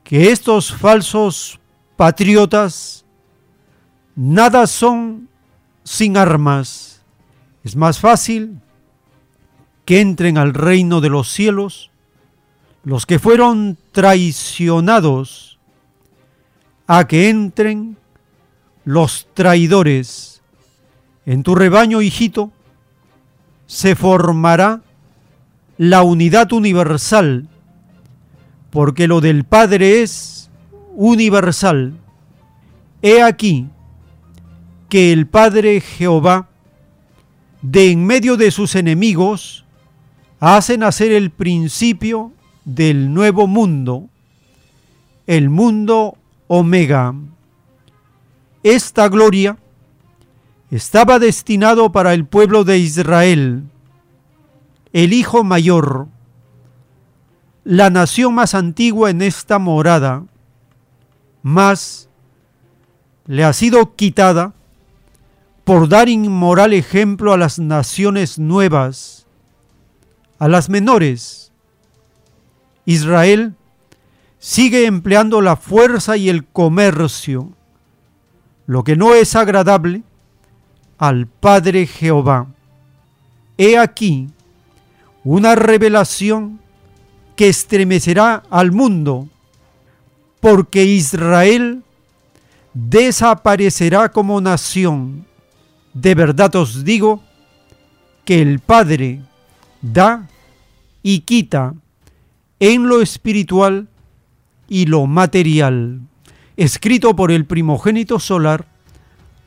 que 0.03 0.31
estos 0.31 0.73
falsos 0.73 1.61
patriotas 1.95 3.05
nada 4.17 4.67
son 4.67 5.29
sin 5.81 6.17
armas. 6.17 7.01
Es 7.63 7.77
más 7.77 7.99
fácil 7.99 8.59
que 9.91 9.99
entren 9.99 10.37
al 10.37 10.53
reino 10.53 11.01
de 11.01 11.09
los 11.09 11.29
cielos 11.29 11.91
los 12.85 13.05
que 13.05 13.19
fueron 13.19 13.77
traicionados 13.91 15.59
a 16.87 17.07
que 17.07 17.27
entren 17.27 17.97
los 18.85 19.27
traidores. 19.33 20.41
En 21.25 21.43
tu 21.43 21.55
rebaño, 21.55 22.01
hijito, 22.01 22.53
se 23.65 23.97
formará 23.97 24.81
la 25.77 26.03
unidad 26.03 26.53
universal, 26.53 27.49
porque 28.69 29.09
lo 29.09 29.19
del 29.19 29.43
Padre 29.43 30.03
es 30.03 30.49
universal. 30.95 31.99
He 33.01 33.21
aquí 33.21 33.67
que 34.87 35.11
el 35.11 35.27
Padre 35.27 35.81
Jehová, 35.81 36.47
de 37.61 37.91
en 37.91 38.05
medio 38.05 38.37
de 38.37 38.51
sus 38.51 38.75
enemigos, 38.75 39.60
hace 40.41 40.77
nacer 40.77 41.11
el 41.11 41.29
principio 41.29 42.33
del 42.65 43.13
nuevo 43.13 43.45
mundo, 43.45 44.09
el 45.27 45.49
mundo 45.49 46.17
Omega. 46.47 47.13
Esta 48.63 49.07
gloria 49.07 49.57
estaba 50.71 51.19
destinado 51.19 51.91
para 51.91 52.13
el 52.15 52.25
pueblo 52.25 52.63
de 52.63 52.79
Israel, 52.79 53.63
el 54.93 55.13
hijo 55.13 55.43
mayor, 55.43 56.07
la 57.63 57.91
nación 57.91 58.33
más 58.33 58.55
antigua 58.55 59.11
en 59.11 59.21
esta 59.21 59.59
morada, 59.59 60.25
más 61.43 62.09
le 63.27 63.43
ha 63.43 63.53
sido 63.53 63.95
quitada 63.95 64.53
por 65.63 65.87
dar 65.87 66.09
inmoral 66.09 66.73
ejemplo 66.73 67.31
a 67.31 67.37
las 67.37 67.59
naciones 67.59 68.39
nuevas, 68.39 69.20
a 70.41 70.47
las 70.47 70.69
menores, 70.69 71.51
Israel 72.85 73.53
sigue 74.39 74.87
empleando 74.87 75.39
la 75.39 75.55
fuerza 75.55 76.17
y 76.17 76.29
el 76.29 76.47
comercio, 76.47 77.51
lo 78.65 78.83
que 78.83 78.95
no 78.95 79.13
es 79.13 79.35
agradable 79.35 80.01
al 80.97 81.27
Padre 81.27 81.85
Jehová. 81.85 82.47
He 83.55 83.77
aquí 83.77 84.29
una 85.23 85.53
revelación 85.53 86.59
que 87.35 87.47
estremecerá 87.47 88.41
al 88.49 88.71
mundo, 88.71 89.29
porque 90.39 90.85
Israel 90.85 91.83
desaparecerá 92.73 94.09
como 94.09 94.41
nación. 94.41 95.27
De 95.93 96.15
verdad 96.15 96.55
os 96.55 96.83
digo 96.83 97.21
que 98.25 98.41
el 98.41 98.57
Padre 98.57 99.21
da 99.83 100.27
y 101.03 101.21
quita 101.21 101.73
en 102.59 102.87
lo 102.87 103.01
espiritual 103.01 103.87
y 104.67 104.85
lo 104.85 105.07
material, 105.07 106.01
escrito 106.57 107.15
por 107.15 107.31
el 107.31 107.45
primogénito 107.45 108.19
solar, 108.19 108.65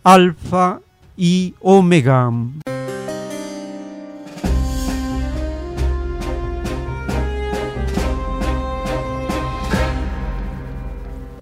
Alfa 0.03 0.81
y 1.17 1.55
Omega. 1.61 2.31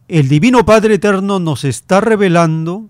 El 0.08 0.28
Divino 0.28 0.66
Padre 0.66 0.96
Eterno 0.96 1.38
nos 1.38 1.64
está 1.64 2.02
revelando 2.02 2.84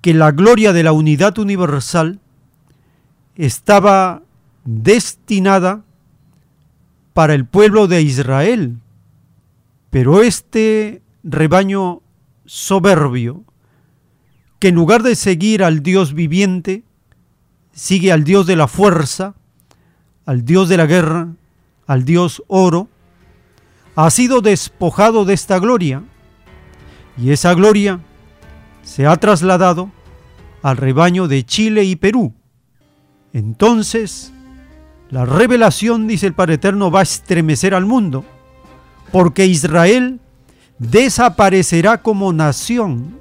que 0.00 0.14
la 0.14 0.32
gloria 0.32 0.72
de 0.72 0.82
la 0.82 0.92
unidad 0.92 1.38
universal 1.38 2.20
estaba 3.36 4.22
destinada 4.64 5.82
para 7.16 7.32
el 7.32 7.46
pueblo 7.46 7.86
de 7.86 8.02
Israel, 8.02 8.76
pero 9.88 10.20
este 10.20 11.00
rebaño 11.24 12.02
soberbio, 12.44 13.42
que 14.58 14.68
en 14.68 14.74
lugar 14.74 15.02
de 15.02 15.14
seguir 15.14 15.64
al 15.64 15.82
Dios 15.82 16.12
viviente, 16.12 16.84
sigue 17.72 18.12
al 18.12 18.22
Dios 18.22 18.46
de 18.46 18.56
la 18.56 18.68
fuerza, 18.68 19.34
al 20.26 20.44
Dios 20.44 20.68
de 20.68 20.76
la 20.76 20.84
guerra, 20.84 21.28
al 21.86 22.04
Dios 22.04 22.42
oro, 22.48 22.90
ha 23.94 24.10
sido 24.10 24.42
despojado 24.42 25.24
de 25.24 25.32
esta 25.32 25.58
gloria, 25.58 26.02
y 27.16 27.30
esa 27.30 27.54
gloria 27.54 27.98
se 28.82 29.06
ha 29.06 29.16
trasladado 29.16 29.90
al 30.60 30.76
rebaño 30.76 31.28
de 31.28 31.46
Chile 31.46 31.82
y 31.84 31.96
Perú. 31.96 32.34
Entonces, 33.32 34.34
la 35.10 35.24
revelación, 35.24 36.06
dice 36.06 36.26
el 36.26 36.34
Padre 36.34 36.54
Eterno, 36.54 36.90
va 36.90 37.00
a 37.00 37.04
estremecer 37.04 37.74
al 37.74 37.86
mundo, 37.86 38.24
porque 39.12 39.46
Israel 39.46 40.20
desaparecerá 40.78 42.02
como 42.02 42.32
nación. 42.32 43.18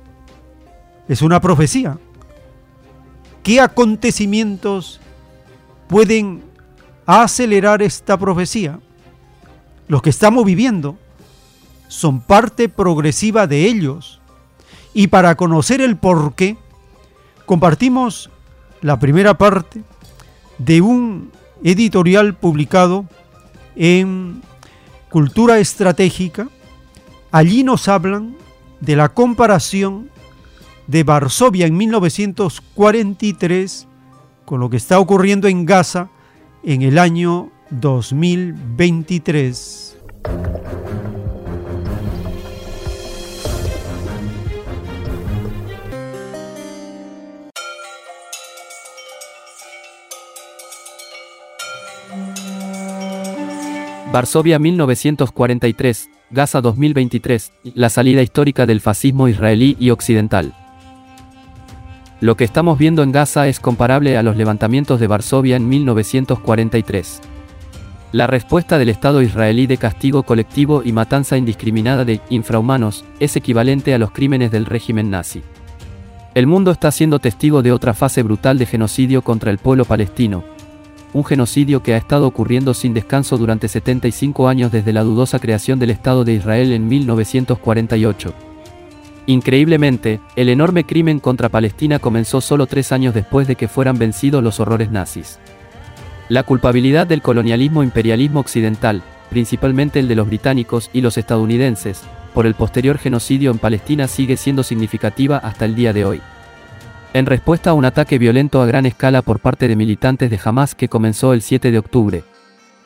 Es 1.07 1.21
una 1.21 1.39
profecía. 1.39 1.97
¿Qué 3.43 3.61
acontecimientos 3.61 4.99
pueden 5.87 6.43
acelerar 7.05 7.83
esta 7.83 8.17
profecía? 8.17 8.79
Los 9.87 10.01
que 10.01 10.09
estamos 10.09 10.43
viviendo 10.45 10.97
son 11.87 12.19
parte 12.21 12.67
progresiva 12.67 13.45
de 13.45 13.65
ellos. 13.65 14.19
Y 14.95 15.07
para 15.07 15.35
conocer 15.35 15.81
el 15.81 15.97
por 15.97 16.33
qué, 16.33 16.57
compartimos 17.45 18.31
la 18.81 18.97
primera 18.97 19.37
parte 19.37 19.83
de 20.57 20.81
un 20.81 21.31
editorial 21.65 22.35
publicado 22.35 23.05
en 23.75 24.41
Cultura 25.09 25.59
Estratégica. 25.59 26.47
Allí 27.31 27.63
nos 27.63 27.87
hablan 27.87 28.35
de 28.81 28.95
la 28.95 29.09
comparación 29.09 30.11
de 30.85 31.03
Varsovia 31.03 31.65
en 31.65 31.75
1943 31.75 33.87
con 34.45 34.59
lo 34.59 34.69
que 34.69 34.77
está 34.77 34.99
ocurriendo 34.99 35.47
en 35.47 35.65
Gaza 35.65 36.09
en 36.63 36.83
el 36.83 36.99
año 36.99 37.49
2023. 37.71 39.97
Varsovia 54.15 54.59
1943, 54.59 56.09
Gaza 56.29 56.61
2023, 56.61 57.51
la 57.73 57.89
salida 57.89 58.21
histórica 58.21 58.65
del 58.65 58.79
fascismo 58.79 59.27
israelí 59.27 59.75
y 59.77 59.89
occidental. 59.89 60.53
Lo 62.21 62.37
que 62.37 62.45
estamos 62.45 62.77
viendo 62.77 63.03
en 63.03 63.11
Gaza 63.11 63.49
es 63.49 63.59
comparable 63.59 64.17
a 64.17 64.23
los 64.23 64.37
levantamientos 64.37 65.01
de 65.01 65.07
Varsovia 65.07 65.57
en 65.57 65.67
1943. 65.67 67.19
La 68.13 68.25
respuesta 68.25 68.77
del 68.77 68.87
Estado 68.87 69.21
israelí 69.21 69.67
de 69.67 69.75
castigo 69.75 70.23
colectivo 70.23 70.81
y 70.85 70.93
matanza 70.93 71.35
indiscriminada 71.35 72.05
de 72.05 72.21
infrahumanos 72.29 73.03
es 73.19 73.35
equivalente 73.35 73.93
a 73.93 73.97
los 73.97 74.11
crímenes 74.11 74.49
del 74.49 74.65
régimen 74.65 75.09
nazi. 75.09 75.41
El 76.35 76.47
mundo 76.47 76.71
está 76.71 76.89
siendo 76.91 77.19
testigo 77.19 77.61
de 77.61 77.73
otra 77.73 77.93
fase 77.93 78.23
brutal 78.23 78.57
de 78.59 78.65
genocidio 78.65 79.23
contra 79.23 79.51
el 79.51 79.57
pueblo 79.57 79.83
palestino, 79.83 80.45
un 81.15 81.23
genocidio 81.23 81.81
que 81.81 81.93
ha 81.93 81.97
estado 81.97 82.27
ocurriendo 82.27 82.73
sin 82.73 82.93
descanso 82.93 83.37
durante 83.37 83.69
75 83.69 84.49
años 84.49 84.69
desde 84.73 84.91
la 84.91 85.01
dudosa 85.01 85.39
creación 85.39 85.79
del 85.79 85.91
Estado 85.91 86.25
de 86.25 86.33
Israel 86.33 86.73
en 86.73 86.89
1948. 86.89 88.33
Increíblemente, 89.25 90.19
el 90.35 90.49
enorme 90.49 90.83
crimen 90.83 91.21
contra 91.21 91.47
Palestina 91.47 91.99
comenzó 91.99 92.41
solo 92.41 92.67
tres 92.67 92.91
años 92.91 93.13
después 93.13 93.47
de 93.47 93.55
que 93.55 93.69
fueran 93.69 93.97
vencidos 93.97 94.43
los 94.43 94.59
horrores 94.59 94.91
nazis. 94.91 95.39
La 96.27 96.43
culpabilidad 96.43 97.07
del 97.07 97.21
colonialismo 97.21 97.81
imperialismo 97.81 98.41
occidental, 98.41 99.01
principalmente 99.29 99.99
el 99.99 100.09
de 100.09 100.15
los 100.15 100.27
británicos 100.27 100.89
y 100.91 100.99
los 100.99 101.17
estadounidenses, 101.17 102.01
por 102.33 102.45
el 102.45 102.55
posterior 102.55 102.97
genocidio 102.97 103.51
en 103.51 103.57
Palestina 103.57 104.09
sigue 104.09 104.35
siendo 104.35 104.63
significativa 104.63 105.37
hasta 105.37 105.63
el 105.63 105.75
día 105.75 105.93
de 105.93 106.03
hoy 106.03 106.21
en 107.15 107.25
respuesta 107.25 107.69
a 107.69 107.73
un 107.73 107.85
ataque 107.85 108.19
violento 108.19 108.61
a 108.61 108.65
gran 108.65 108.85
escala 108.85 109.21
por 109.21 109.39
parte 109.39 109.69
de 109.69 109.77
militantes 109.77 110.29
de 110.29 110.37
Hamas 110.43 110.75
que 110.75 110.89
comenzó 110.89 111.31
el 111.31 111.41
7 111.41 111.71
de 111.71 111.79
octubre. 111.79 112.23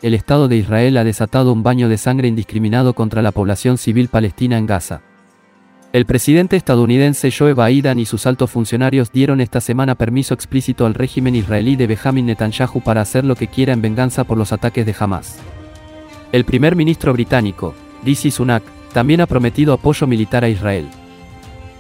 El 0.04 0.14
Estado 0.14 0.48
de 0.48 0.56
Israel 0.56 0.98
ha 0.98 1.04
desatado 1.04 1.52
un 1.52 1.64
baño 1.64 1.90
de 1.90 1.98
sangre 1.98 2.28
indiscriminado 2.28 2.94
contra 2.94 3.24
la 3.24 3.32
población 3.32 3.80
civil 3.80 4.08
palestina 4.08 4.60
en 4.60 4.68
Gaza. 4.68 5.02
El 5.94 6.06
presidente 6.06 6.58
estadounidense 6.58 7.32
Joe 7.32 7.56
Biden 7.56 7.98
y 7.98 8.06
sus 8.06 8.28
altos 8.28 8.52
funcionarios 8.52 9.12
dieron 9.12 9.42
esta 9.42 9.62
semana 9.62 9.96
permiso 9.96 10.36
explícito 10.36 10.86
al 10.86 10.94
régimen 10.94 11.34
israelí 11.34 11.76
de 11.76 11.88
Benjamin 11.88 12.28
Netanyahu 12.28 12.82
para 12.82 13.02
hacer 13.02 13.26
lo 13.26 13.36
que 13.36 13.48
quiera 13.48 13.74
en 13.74 13.82
venganza 13.82 14.26
por 14.26 14.38
los 14.38 14.54
ataques 14.54 14.86
de 14.86 14.96
Hamas. 15.00 15.40
El 16.32 16.46
primer 16.46 16.76
ministro 16.76 17.14
británico, 17.14 17.74
Rishi 18.06 18.30
Sunak, 18.30 18.62
también 18.94 19.22
ha 19.22 19.26
prometido 19.26 19.74
apoyo 19.74 20.06
militar 20.06 20.44
a 20.44 20.50
Israel. 20.50 20.88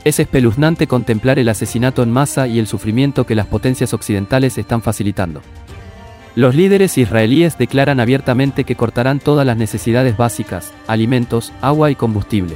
Es 0.06 0.20
espeluznante 0.20 0.88
contemplar 0.88 1.40
el 1.40 1.50
asesinato 1.50 2.04
en 2.04 2.12
masa 2.12 2.48
y 2.48 2.58
el 2.58 2.68
sufrimiento 2.68 3.26
que 3.26 3.36
las 3.36 3.48
potencias 3.48 3.94
occidentales 3.94 4.58
están 4.58 4.82
facilitando. 4.82 5.42
Los 6.36 6.56
líderes 6.56 6.98
israelíes 6.98 7.58
declaran 7.58 8.00
abiertamente 8.00 8.64
que 8.64 8.76
cortarán 8.76 9.20
todas 9.20 9.46
las 9.46 9.58
necesidades 9.58 10.16
básicas, 10.16 10.72
alimentos, 10.88 11.52
agua 11.60 11.92
y 11.92 11.96
combustible. 11.96 12.56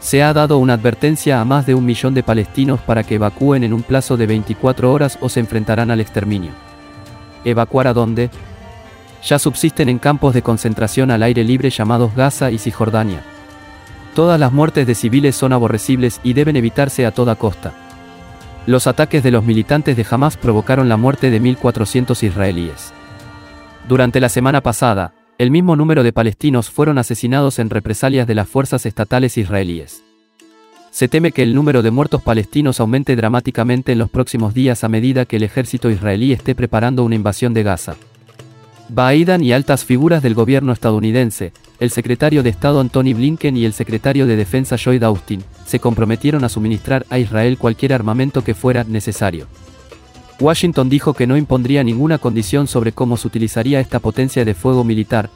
Se 0.00 0.22
ha 0.22 0.32
dado 0.32 0.58
una 0.58 0.74
advertencia 0.74 1.40
a 1.40 1.44
más 1.44 1.66
de 1.66 1.74
un 1.74 1.84
millón 1.84 2.14
de 2.14 2.22
palestinos 2.22 2.80
para 2.80 3.04
que 3.04 3.16
evacúen 3.16 3.62
en 3.62 3.72
un 3.72 3.82
plazo 3.82 4.16
de 4.16 4.26
24 4.26 4.92
horas 4.92 5.18
o 5.20 5.28
se 5.28 5.40
enfrentarán 5.40 5.90
al 5.90 6.00
exterminio. 6.00 6.50
¿Evacuar 7.44 7.86
a 7.86 7.92
dónde? 7.92 8.30
Ya 9.24 9.38
subsisten 9.38 9.88
en 9.88 9.98
campos 9.98 10.34
de 10.34 10.42
concentración 10.42 11.10
al 11.10 11.22
aire 11.22 11.44
libre 11.44 11.70
llamados 11.70 12.14
Gaza 12.16 12.50
y 12.50 12.58
Cisjordania. 12.58 13.22
Todas 14.14 14.40
las 14.40 14.52
muertes 14.52 14.86
de 14.86 14.94
civiles 14.94 15.36
son 15.36 15.52
aborrecibles 15.52 16.20
y 16.24 16.32
deben 16.32 16.56
evitarse 16.56 17.06
a 17.06 17.12
toda 17.12 17.36
costa. 17.36 17.72
Los 18.66 18.86
ataques 18.86 19.22
de 19.22 19.30
los 19.30 19.44
militantes 19.44 19.96
de 19.96 20.06
Hamas 20.10 20.36
provocaron 20.36 20.88
la 20.88 20.96
muerte 20.96 21.30
de 21.30 21.40
1.400 21.40 22.22
israelíes. 22.22 22.92
Durante 23.88 24.20
la 24.20 24.28
semana 24.28 24.60
pasada, 24.60 25.14
el 25.38 25.50
mismo 25.50 25.74
número 25.74 26.02
de 26.02 26.12
palestinos 26.12 26.68
fueron 26.68 26.98
asesinados 26.98 27.58
en 27.58 27.70
represalias 27.70 28.26
de 28.26 28.34
las 28.34 28.48
fuerzas 28.48 28.84
estatales 28.84 29.38
israelíes. 29.38 30.02
Se 30.90 31.08
teme 31.08 31.32
que 31.32 31.42
el 31.42 31.54
número 31.54 31.82
de 31.82 31.90
muertos 31.90 32.20
palestinos 32.20 32.80
aumente 32.80 33.16
dramáticamente 33.16 33.92
en 33.92 33.98
los 33.98 34.10
próximos 34.10 34.54
días 34.54 34.84
a 34.84 34.88
medida 34.88 35.24
que 35.24 35.36
el 35.36 35.44
ejército 35.44 35.88
israelí 35.88 36.32
esté 36.32 36.54
preparando 36.54 37.04
una 37.04 37.14
invasión 37.14 37.54
de 37.54 37.62
Gaza. 37.62 37.94
Biden 38.88 39.42
y 39.42 39.52
altas 39.52 39.84
figuras 39.84 40.22
del 40.22 40.34
gobierno 40.34 40.72
estadounidense, 40.72 41.52
el 41.80 41.90
secretario 41.90 42.42
de 42.42 42.50
Estado 42.50 42.78
Anthony 42.78 43.14
Blinken 43.14 43.56
y 43.56 43.64
el 43.64 43.72
secretario 43.72 44.26
de 44.26 44.36
Defensa 44.36 44.76
Lloyd 44.76 45.02
Austin, 45.02 45.42
se 45.64 45.80
comprometieron 45.80 46.44
a 46.44 46.50
suministrar 46.50 47.06
a 47.08 47.18
Israel 47.18 47.56
cualquier 47.56 47.94
armamento 47.94 48.44
que 48.44 48.54
fuera 48.54 48.84
necesario. 48.84 49.46
Washington 50.38 50.88
dijo 50.90 51.14
que 51.14 51.26
no 51.26 51.36
impondría 51.36 51.82
ninguna 51.82 52.18
condición 52.18 52.66
sobre 52.66 52.92
cómo 52.92 53.16
se 53.16 53.26
utilizaría 53.26 53.80
esta 53.80 53.98
potencia 53.98 54.44
de 54.44 54.54
fuego 54.54 54.84
militar, 54.84 55.30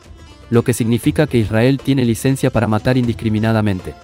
lo 0.50 0.62
que 0.62 0.74
significa 0.74 1.26
que 1.26 1.39
Israel 1.39 1.81
tiene 1.82 2.05
licencia 2.05 2.50
para 2.50 2.68
matar 2.68 2.98
indiscriminadamente. 2.98 3.94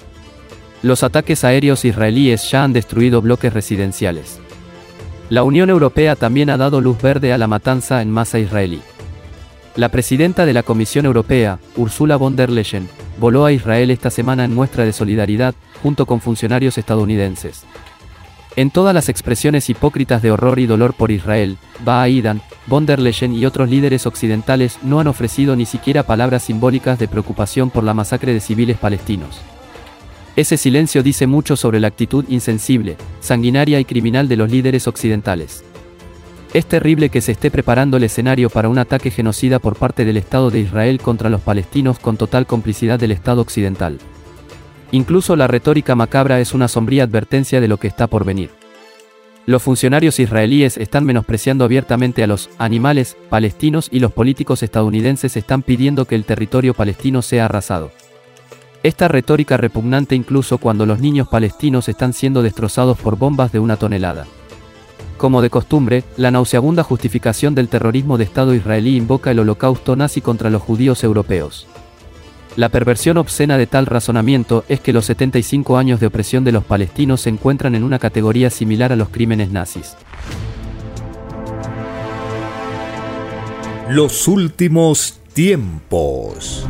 Los 0.82 1.02
ataques 1.02 1.44
aéreos 1.44 1.84
israelíes 1.84 2.50
ya 2.50 2.64
han 2.64 2.72
destruido 2.72 3.20
bloques 3.20 3.52
residenciales. 3.52 4.40
La 5.28 5.42
Unión 5.42 5.68
Europea 5.68 6.16
también 6.16 6.48
ha 6.48 6.56
dado 6.56 6.80
luz 6.80 7.00
verde 7.00 7.34
a 7.34 7.38
la 7.38 7.46
matanza 7.46 8.00
en 8.00 8.10
masa 8.10 8.38
israelí. 8.38 8.80
La 9.76 9.88
presidenta 9.88 10.46
de 10.46 10.52
la 10.52 10.64
Comisión 10.64 11.06
Europea, 11.06 11.60
Ursula 11.76 12.16
von 12.16 12.34
der 12.34 12.50
Leyen, 12.50 12.88
voló 13.20 13.44
a 13.44 13.52
Israel 13.52 13.92
esta 13.92 14.10
semana 14.10 14.44
en 14.44 14.52
muestra 14.52 14.84
de 14.84 14.92
solidaridad, 14.92 15.54
junto 15.80 16.06
con 16.06 16.20
funcionarios 16.20 16.76
estadounidenses. 16.76 17.62
En 18.56 18.72
todas 18.72 18.92
las 18.92 19.08
expresiones 19.08 19.70
hipócritas 19.70 20.22
de 20.22 20.32
horror 20.32 20.58
y 20.58 20.66
dolor 20.66 20.94
por 20.94 21.12
Israel, 21.12 21.56
Baidan, 21.84 22.42
von 22.66 22.84
der 22.84 22.98
Leyen 22.98 23.32
y 23.32 23.46
otros 23.46 23.70
líderes 23.70 24.06
occidentales 24.06 24.78
no 24.82 24.98
han 24.98 25.06
ofrecido 25.06 25.54
ni 25.54 25.66
siquiera 25.66 26.02
palabras 26.02 26.42
simbólicas 26.42 26.98
de 26.98 27.06
preocupación 27.06 27.70
por 27.70 27.84
la 27.84 27.94
masacre 27.94 28.34
de 28.34 28.40
civiles 28.40 28.76
palestinos. 28.76 29.40
Ese 30.34 30.56
silencio 30.56 31.04
dice 31.04 31.28
mucho 31.28 31.54
sobre 31.54 31.78
la 31.78 31.86
actitud 31.86 32.24
insensible, 32.28 32.96
sanguinaria 33.20 33.78
y 33.78 33.84
criminal 33.84 34.26
de 34.26 34.36
los 34.36 34.50
líderes 34.50 34.88
occidentales. 34.88 35.62
Es 36.52 36.66
terrible 36.66 37.10
que 37.10 37.20
se 37.20 37.30
esté 37.30 37.48
preparando 37.48 37.96
el 37.96 38.02
escenario 38.02 38.50
para 38.50 38.68
un 38.68 38.78
ataque 38.78 39.12
genocida 39.12 39.60
por 39.60 39.76
parte 39.76 40.04
del 40.04 40.16
Estado 40.16 40.50
de 40.50 40.58
Israel 40.58 41.00
contra 41.00 41.30
los 41.30 41.40
palestinos 41.40 42.00
con 42.00 42.16
total 42.16 42.46
complicidad 42.46 42.98
del 42.98 43.12
Estado 43.12 43.40
occidental. 43.40 43.98
Incluso 44.90 45.36
la 45.36 45.46
retórica 45.46 45.94
macabra 45.94 46.40
es 46.40 46.52
una 46.52 46.66
sombría 46.66 47.04
advertencia 47.04 47.60
de 47.60 47.68
lo 47.68 47.76
que 47.76 47.86
está 47.86 48.08
por 48.08 48.24
venir. 48.24 48.50
Los 49.46 49.62
funcionarios 49.62 50.18
israelíes 50.18 50.76
están 50.76 51.04
menospreciando 51.04 51.64
abiertamente 51.64 52.24
a 52.24 52.26
los 52.26 52.50
animales 52.58 53.16
palestinos 53.28 53.88
y 53.92 54.00
los 54.00 54.12
políticos 54.12 54.64
estadounidenses 54.64 55.36
están 55.36 55.62
pidiendo 55.62 56.04
que 56.04 56.16
el 56.16 56.24
territorio 56.24 56.74
palestino 56.74 57.22
sea 57.22 57.44
arrasado. 57.44 57.92
Esta 58.82 59.06
retórica 59.06 59.56
repugnante 59.56 60.16
incluso 60.16 60.58
cuando 60.58 60.84
los 60.84 60.98
niños 60.98 61.28
palestinos 61.28 61.88
están 61.88 62.12
siendo 62.12 62.42
destrozados 62.42 62.98
por 62.98 63.16
bombas 63.16 63.52
de 63.52 63.60
una 63.60 63.76
tonelada. 63.76 64.26
Como 65.20 65.42
de 65.42 65.50
costumbre, 65.50 66.02
la 66.16 66.30
nauseabunda 66.30 66.82
justificación 66.82 67.54
del 67.54 67.68
terrorismo 67.68 68.16
de 68.16 68.24
Estado 68.24 68.54
israelí 68.54 68.96
invoca 68.96 69.30
el 69.30 69.40
holocausto 69.40 69.94
nazi 69.94 70.22
contra 70.22 70.48
los 70.48 70.62
judíos 70.62 71.04
europeos. 71.04 71.66
La 72.56 72.70
perversión 72.70 73.18
obscena 73.18 73.58
de 73.58 73.66
tal 73.66 73.84
razonamiento 73.84 74.64
es 74.66 74.80
que 74.80 74.94
los 74.94 75.04
75 75.04 75.76
años 75.76 76.00
de 76.00 76.06
opresión 76.06 76.42
de 76.42 76.52
los 76.52 76.64
palestinos 76.64 77.20
se 77.20 77.28
encuentran 77.28 77.74
en 77.74 77.84
una 77.84 77.98
categoría 77.98 78.48
similar 78.48 78.92
a 78.92 78.96
los 78.96 79.10
crímenes 79.10 79.50
nazis. 79.50 79.94
Los 83.90 84.26
últimos 84.26 85.20
tiempos. 85.34 86.66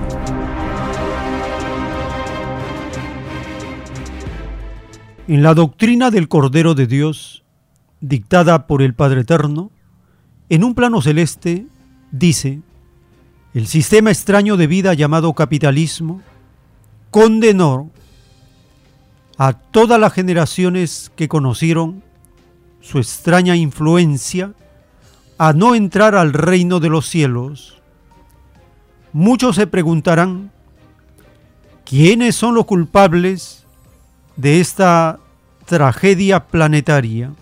En 5.29 5.45
la 5.45 5.55
doctrina 5.55 6.11
del 6.11 6.27
Cordero 6.27 6.75
de 6.75 6.89
Dios, 6.89 7.41
dictada 8.01 8.67
por 8.67 8.83
el 8.83 8.95
Padre 8.95 9.23
Eterno, 9.23 9.70
en 10.49 10.65
un 10.65 10.75
plano 10.75 11.01
celeste, 11.03 11.67
dice, 12.11 12.61
el 13.55 13.67
sistema 13.67 14.11
extraño 14.11 14.57
de 14.57 14.67
vida 14.67 14.95
llamado 14.95 15.33
capitalismo 15.35 16.23
condenó 17.11 17.91
a 19.39 19.55
todas 19.55 19.99
las 19.99 20.12
generaciones 20.12 21.11
que 21.17 21.29
conocieron 21.29 22.03
su 22.81 22.99
extraña 22.99 23.57
influencia 23.57 24.53
a 25.39 25.53
no 25.53 25.75
entrar 25.75 26.15
al 26.15 26.33
reino 26.33 26.81
de 26.81 26.91
los 26.91 27.09
cielos. 27.09 27.81
Muchos 29.12 29.57
se 29.57 29.67
preguntarán, 29.67 30.53
¿quiénes 31.85 32.37
son 32.37 32.55
los 32.55 32.67
culpables 32.67 33.65
de 34.37 34.61
esta 34.61 35.19
tragedia 35.67 36.47
planetaria? 36.47 37.33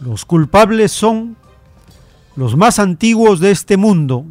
Los 0.00 0.24
culpables 0.24 0.92
son 0.92 1.36
los 2.36 2.56
más 2.56 2.78
antiguos 2.78 3.40
de 3.40 3.50
este 3.50 3.76
mundo, 3.76 4.26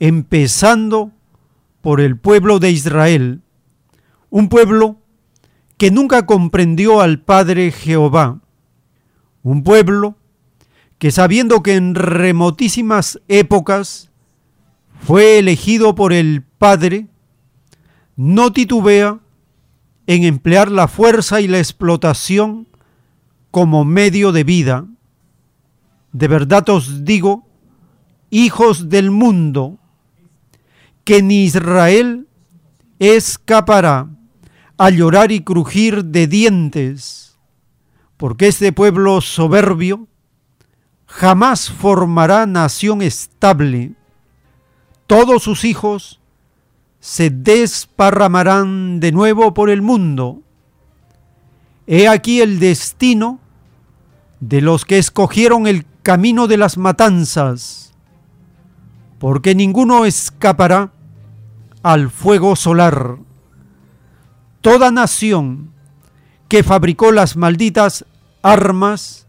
empezando 0.00 1.12
por 1.82 2.00
el 2.00 2.16
pueblo 2.16 2.58
de 2.58 2.70
Israel, 2.70 3.42
un 4.30 4.48
pueblo 4.48 4.96
que 5.76 5.90
nunca 5.90 6.24
comprendió 6.24 7.00
al 7.00 7.20
Padre 7.20 7.70
Jehová, 7.70 8.40
un 9.42 9.62
pueblo 9.62 10.16
que 10.98 11.10
sabiendo 11.10 11.62
que 11.62 11.74
en 11.74 11.94
remotísimas 11.94 13.20
épocas 13.28 14.10
fue 15.00 15.38
elegido 15.38 15.94
por 15.94 16.12
el 16.14 16.42
Padre, 16.42 17.06
no 18.16 18.52
titubea 18.52 19.20
en 20.06 20.24
emplear 20.24 20.70
la 20.70 20.88
fuerza 20.88 21.42
y 21.42 21.48
la 21.48 21.58
explotación 21.58 22.66
como 23.56 23.86
medio 23.86 24.32
de 24.32 24.44
vida. 24.44 24.84
De 26.12 26.28
verdad 26.28 26.68
os 26.68 27.06
digo, 27.06 27.48
hijos 28.28 28.90
del 28.90 29.10
mundo, 29.10 29.78
que 31.04 31.22
ni 31.22 31.44
Israel 31.44 32.28
escapará 32.98 34.10
a 34.76 34.90
llorar 34.90 35.32
y 35.32 35.40
crujir 35.40 36.04
de 36.04 36.26
dientes, 36.26 37.38
porque 38.18 38.48
este 38.48 38.74
pueblo 38.74 39.22
soberbio 39.22 40.06
jamás 41.06 41.70
formará 41.70 42.44
nación 42.44 43.00
estable. 43.00 43.94
Todos 45.06 45.44
sus 45.44 45.64
hijos 45.64 46.20
se 47.00 47.30
desparramarán 47.30 49.00
de 49.00 49.12
nuevo 49.12 49.54
por 49.54 49.70
el 49.70 49.80
mundo. 49.80 50.42
He 51.86 52.06
aquí 52.06 52.42
el 52.42 52.58
destino 52.58 53.40
de 54.40 54.60
los 54.60 54.84
que 54.84 54.98
escogieron 54.98 55.66
el 55.66 55.86
camino 56.02 56.46
de 56.46 56.56
las 56.56 56.76
matanzas, 56.78 57.94
porque 59.18 59.54
ninguno 59.54 60.04
escapará 60.04 60.92
al 61.82 62.10
fuego 62.10 62.56
solar. 62.56 63.18
Toda 64.60 64.90
nación 64.90 65.70
que 66.48 66.62
fabricó 66.62 67.12
las 67.12 67.36
malditas 67.36 68.04
armas 68.42 69.26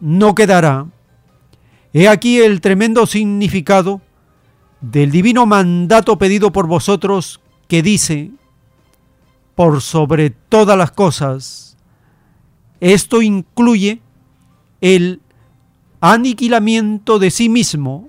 no 0.00 0.34
quedará. 0.34 0.86
He 1.92 2.08
aquí 2.08 2.40
el 2.40 2.60
tremendo 2.60 3.06
significado 3.06 4.00
del 4.80 5.10
divino 5.10 5.46
mandato 5.46 6.18
pedido 6.18 6.52
por 6.52 6.66
vosotros 6.66 7.40
que 7.68 7.82
dice, 7.82 8.32
por 9.54 9.80
sobre 9.80 10.30
todas 10.30 10.76
las 10.76 10.90
cosas. 10.90 11.76
Esto 12.80 13.22
incluye 13.22 14.02
el 14.80 15.20
aniquilamiento 16.00 17.18
de 17.18 17.30
sí 17.30 17.48
mismo 17.48 18.08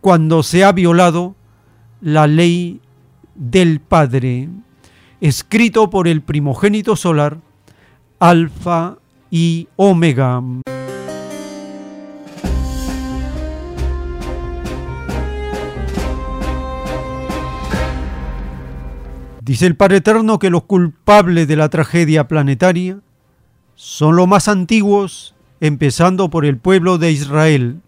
cuando 0.00 0.42
se 0.42 0.64
ha 0.64 0.72
violado 0.72 1.34
la 2.00 2.26
ley 2.26 2.80
del 3.34 3.80
Padre, 3.80 4.48
escrito 5.20 5.90
por 5.90 6.08
el 6.08 6.22
primogénito 6.22 6.96
solar, 6.96 7.38
Alfa 8.18 8.98
y 9.30 9.68
Omega. 9.76 10.42
Dice 19.48 19.66
el 19.66 19.76
Padre 19.76 19.96
Eterno 19.96 20.38
que 20.38 20.50
los 20.50 20.64
culpables 20.64 21.48
de 21.48 21.56
la 21.56 21.70
tragedia 21.70 22.28
planetaria 22.28 23.00
son 23.76 24.14
los 24.14 24.28
más 24.28 24.46
antiguos, 24.46 25.34
empezando 25.60 26.30
por 26.30 26.44
el 26.44 26.58
pueblo 26.58 26.98
de 26.98 27.12
Israel, 27.12 27.80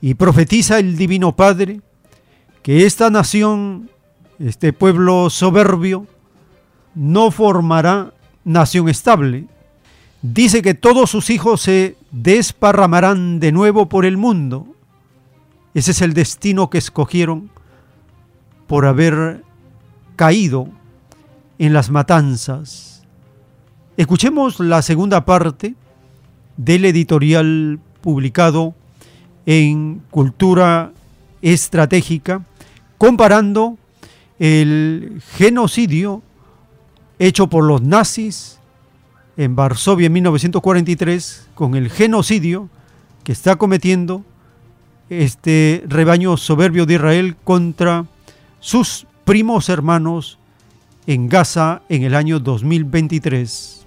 y 0.00 0.14
profetiza 0.14 0.78
el 0.78 0.98
Divino 0.98 1.34
Padre 1.34 1.80
que 2.62 2.84
esta 2.84 3.08
nación, 3.08 3.88
este 4.38 4.74
pueblo 4.74 5.30
soberbio, 5.30 6.06
no 6.94 7.30
formará 7.30 8.12
nación 8.44 8.90
estable. 8.90 9.46
Dice 10.20 10.60
que 10.60 10.74
todos 10.74 11.10
sus 11.10 11.30
hijos 11.30 11.62
se 11.62 11.96
desparramarán 12.10 13.40
de 13.40 13.50
nuevo 13.52 13.88
por 13.88 14.04
el 14.04 14.18
mundo. 14.18 14.66
Ese 15.72 15.92
es 15.92 16.02
el 16.02 16.12
destino 16.12 16.68
que 16.68 16.76
escogieron 16.78 17.50
por 18.66 18.84
haber 18.84 19.42
caído 20.16 20.68
en 21.58 21.72
las 21.72 21.90
matanzas. 21.90 23.04
Escuchemos 23.96 24.60
la 24.60 24.82
segunda 24.82 25.24
parte 25.24 25.74
del 26.56 26.84
editorial 26.84 27.78
publicado 28.00 28.74
en 29.46 30.02
Cultura 30.10 30.92
Estratégica, 31.42 32.42
comparando 32.98 33.76
el 34.38 35.22
genocidio 35.36 36.22
hecho 37.18 37.48
por 37.48 37.64
los 37.64 37.82
nazis 37.82 38.58
en 39.36 39.56
Varsovia 39.56 40.06
en 40.06 40.12
1943 40.14 41.48
con 41.54 41.74
el 41.74 41.90
genocidio 41.90 42.68
que 43.22 43.32
está 43.32 43.56
cometiendo 43.56 44.24
este 45.08 45.84
rebaño 45.86 46.36
soberbio 46.36 46.86
de 46.86 46.94
Israel 46.94 47.36
contra 47.44 48.06
sus 48.60 49.06
primos 49.24 49.68
hermanos 49.68 50.38
en 51.06 51.28
Gaza 51.28 51.82
en 51.88 52.02
el 52.02 52.14
año 52.14 52.38
2023. 52.40 53.86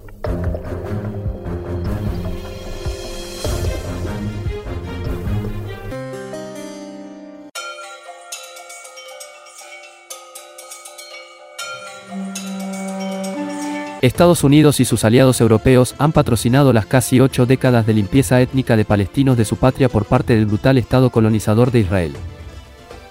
Estados 14.08 14.44
Unidos 14.44 14.80
y 14.80 14.86
sus 14.86 15.04
aliados 15.04 15.42
europeos 15.42 15.94
han 16.00 16.14
patrocinado 16.14 16.74
las 16.74 16.86
casi 16.86 17.20
ocho 17.20 17.46
décadas 17.46 17.86
de 17.86 17.94
limpieza 17.94 18.42
étnica 18.42 18.78
de 18.78 18.86
palestinos 18.86 19.38
de 19.38 19.46
su 19.46 19.58
patria 19.58 19.90
por 19.90 20.06
parte 20.06 20.34
del 20.34 20.46
brutal 20.46 20.78
Estado 20.78 21.10
colonizador 21.10 21.72
de 21.72 21.82
Israel. 21.82 22.14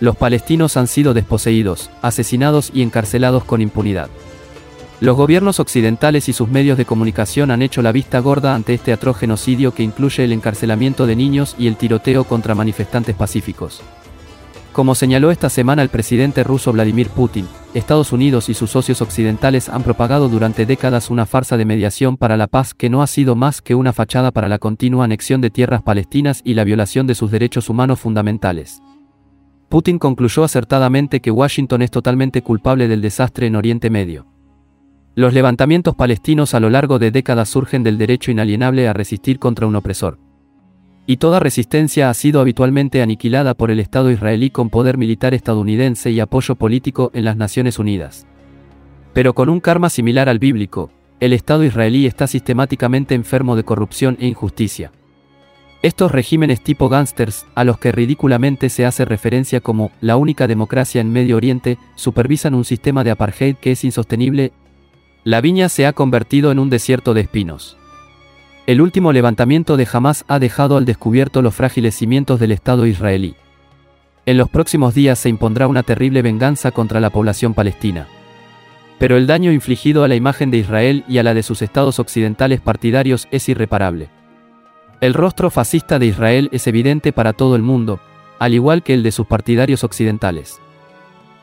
Los 0.00 0.16
palestinos 0.16 0.76
han 0.76 0.86
sido 0.86 1.15
desposeídos, 1.15 1.91
asesinados 2.02 2.70
y 2.73 2.83
encarcelados 2.83 3.44
con 3.44 3.60
impunidad. 3.60 4.08
Los 5.00 5.16
gobiernos 5.16 5.60
occidentales 5.60 6.31
y 6.31 6.33
sus 6.33 6.49
medios 6.49 6.78
de 6.78 6.86
comunicación 6.86 7.50
han 7.50 7.60
hecho 7.60 7.83
la 7.83 7.92
vista 7.92 8.18
gorda 8.18 8.55
ante 8.55 8.73
este 8.73 8.94
atroz 8.94 9.18
genocidio 9.18 9.75
que 9.75 9.83
incluye 9.83 10.25
el 10.25 10.33
encarcelamiento 10.33 11.07
de 11.07 11.16
niños 11.16 11.55
y 11.58 11.66
el 11.66 11.76
tiroteo 11.76 12.25
contra 12.25 12.55
manifestantes 12.55 13.15
pacíficos. 13.15 13.83
Como 14.77 14.95
señaló 14.95 15.31
esta 15.31 15.49
semana 15.49 15.81
el 15.81 15.89
presidente 15.89 16.45
ruso 16.45 16.71
Vladimir 16.71 17.09
Putin, 17.09 17.49
Estados 17.73 18.13
Unidos 18.13 18.51
y 18.51 18.53
sus 18.53 18.73
socios 18.73 19.01
occidentales 19.01 19.71
han 19.71 19.83
propagado 19.83 20.29
durante 20.29 20.67
décadas 20.67 21.09
una 21.09 21.25
farsa 21.25 21.57
de 21.57 21.65
mediación 21.65 22.19
para 22.19 22.37
la 22.37 22.47
paz 22.47 22.75
que 22.75 22.91
no 22.91 23.01
ha 23.01 23.07
sido 23.07 23.37
más 23.37 23.63
que 23.63 23.75
una 23.75 23.95
fachada 23.95 24.33
para 24.33 24.49
la 24.49 24.59
continua 24.59 25.07
anexión 25.07 25.41
de 25.41 25.49
tierras 25.49 25.81
palestinas 25.81 26.43
y 26.45 26.53
la 26.53 26.65
violación 26.65 27.07
de 27.07 27.15
sus 27.15 27.31
derechos 27.31 27.71
humanos 27.71 28.01
fundamentales. 28.01 28.83
Putin 29.71 29.99
concluyó 29.99 30.45
acertadamente 30.45 31.21
que 31.21 31.31
Washington 31.31 31.81
es 31.81 31.91
totalmente 31.91 32.43
culpable 32.43 32.87
del 32.87 33.01
desastre 33.01 33.47
en 33.47 33.57
Oriente 33.57 33.89
Medio. 33.89 34.27
Los 35.15 35.33
levantamientos 35.33 35.95
palestinos 35.95 36.53
a 36.53 36.61
lo 36.61 36.69
largo 36.69 36.99
de 36.99 37.13
décadas 37.13 37.49
surgen 37.49 37.83
del 37.83 37.97
derecho 37.97 38.31
inalienable 38.31 38.89
a 38.89 38.93
resistir 38.93 39.39
contra 39.39 39.67
un 39.67 39.75
opresor 39.75 40.19
y 41.07 41.18
toda 41.18 41.41
resistencia 41.41 42.10
ha 42.10 42.15
sido 42.15 42.41
habitualmente 42.41 43.01
aniquilada 43.01 43.55
por 43.55 43.70
el 43.70 43.78
Estado 43.78 44.10
israelí 44.10 44.51
con 44.51 44.70
poder 44.70 44.99
militar 44.99 45.35
estadounidense 45.35 46.10
y 46.10 46.20
apoyo 46.20 46.57
político 46.57 47.10
en 47.15 47.25
las 47.25 47.36
Naciones 47.36 47.78
Unidas. 47.78 48.26
Pero 49.12 49.35
con 49.35 49.49
un 49.49 49.60
karma 49.60 49.89
similar 49.89 50.28
al 50.28 50.41
bíblico, 50.41 50.91
el 51.20 51.33
Estado 51.33 51.65
israelí 51.65 52.07
está 52.07 52.26
sistemáticamente 52.26 53.15
enfermo 53.15 53.57
de 53.57 53.65
corrupción 53.65 54.17
e 54.20 54.26
injusticia. 54.26 54.93
Estos 55.83 56.10
regímenes 56.10 56.62
tipo 56.62 56.89
gángsters, 56.89 57.47
a 57.55 57.62
los 57.62 57.78
que 57.78 57.93
ridículamente 57.93 58.68
se 58.68 58.85
hace 58.85 59.05
referencia 59.05 59.60
como 59.60 59.93
la 60.01 60.17
única 60.17 60.49
democracia 60.49 61.01
en 61.01 61.12
Medio 61.12 61.36
Oriente, 61.36 61.78
supervisan 61.94 62.55
un 62.55 62.65
sistema 62.65 63.05
de 63.05 63.12
apartheid 63.12 63.57
que 63.57 63.73
es 63.73 63.85
insostenible. 63.85 64.52
La 65.23 65.41
viña 65.41 65.68
se 65.68 65.86
ha 65.86 65.93
convertido 65.93 66.51
en 66.51 66.59
un 66.59 66.70
desierto 66.70 67.15
de 67.15 67.20
espinos. 67.20 67.76
El 68.67 68.81
último 68.81 69.12
levantamiento 69.12 69.77
de 69.77 69.86
Hamas 69.93 70.25
ha 70.27 70.41
dejado 70.41 70.77
al 70.77 70.85
descubierto 70.85 71.41
los 71.41 71.55
frágiles 71.55 71.95
cimientos 71.95 72.41
del 72.41 72.51
Estado 72.51 72.85
israelí. 72.86 73.36
En 74.27 74.39
los 74.39 74.49
próximos 74.49 74.93
días 74.93 75.20
se 75.20 75.28
impondrá 75.28 75.69
una 75.69 75.85
terrible 75.85 76.20
venganza 76.20 76.73
contra 76.73 76.99
la 76.99 77.11
población 77.11 77.55
palestina. 77.55 78.09
Pero 78.99 79.17
el 79.17 79.28
daño 79.28 79.53
infligido 79.53 80.03
a 80.03 80.09
la 80.09 80.17
imagen 80.17 80.51
de 80.51 80.57
Israel 80.57 81.05
y 81.07 81.19
a 81.19 81.23
la 81.23 81.33
de 81.33 81.45
sus 81.45 81.62
estados 81.62 82.01
occidentales 82.01 82.61
partidarios 82.61 83.28
es 83.31 83.49
irreparable. 83.49 84.09
El 85.01 85.15
rostro 85.15 85.49
fascista 85.51 86.01
de 86.01 86.07
Israel 86.07 86.49
es 86.51 86.67
evidente 86.67 87.12
para 87.12 87.35
todo 87.35 87.55
el 87.55 87.62
mundo, 87.62 88.01
al 88.41 88.53
igual 88.53 88.83
que 88.83 88.95
el 88.95 89.05
de 89.05 89.12
sus 89.12 89.28
partidarios 89.28 89.85
occidentales. 89.85 90.61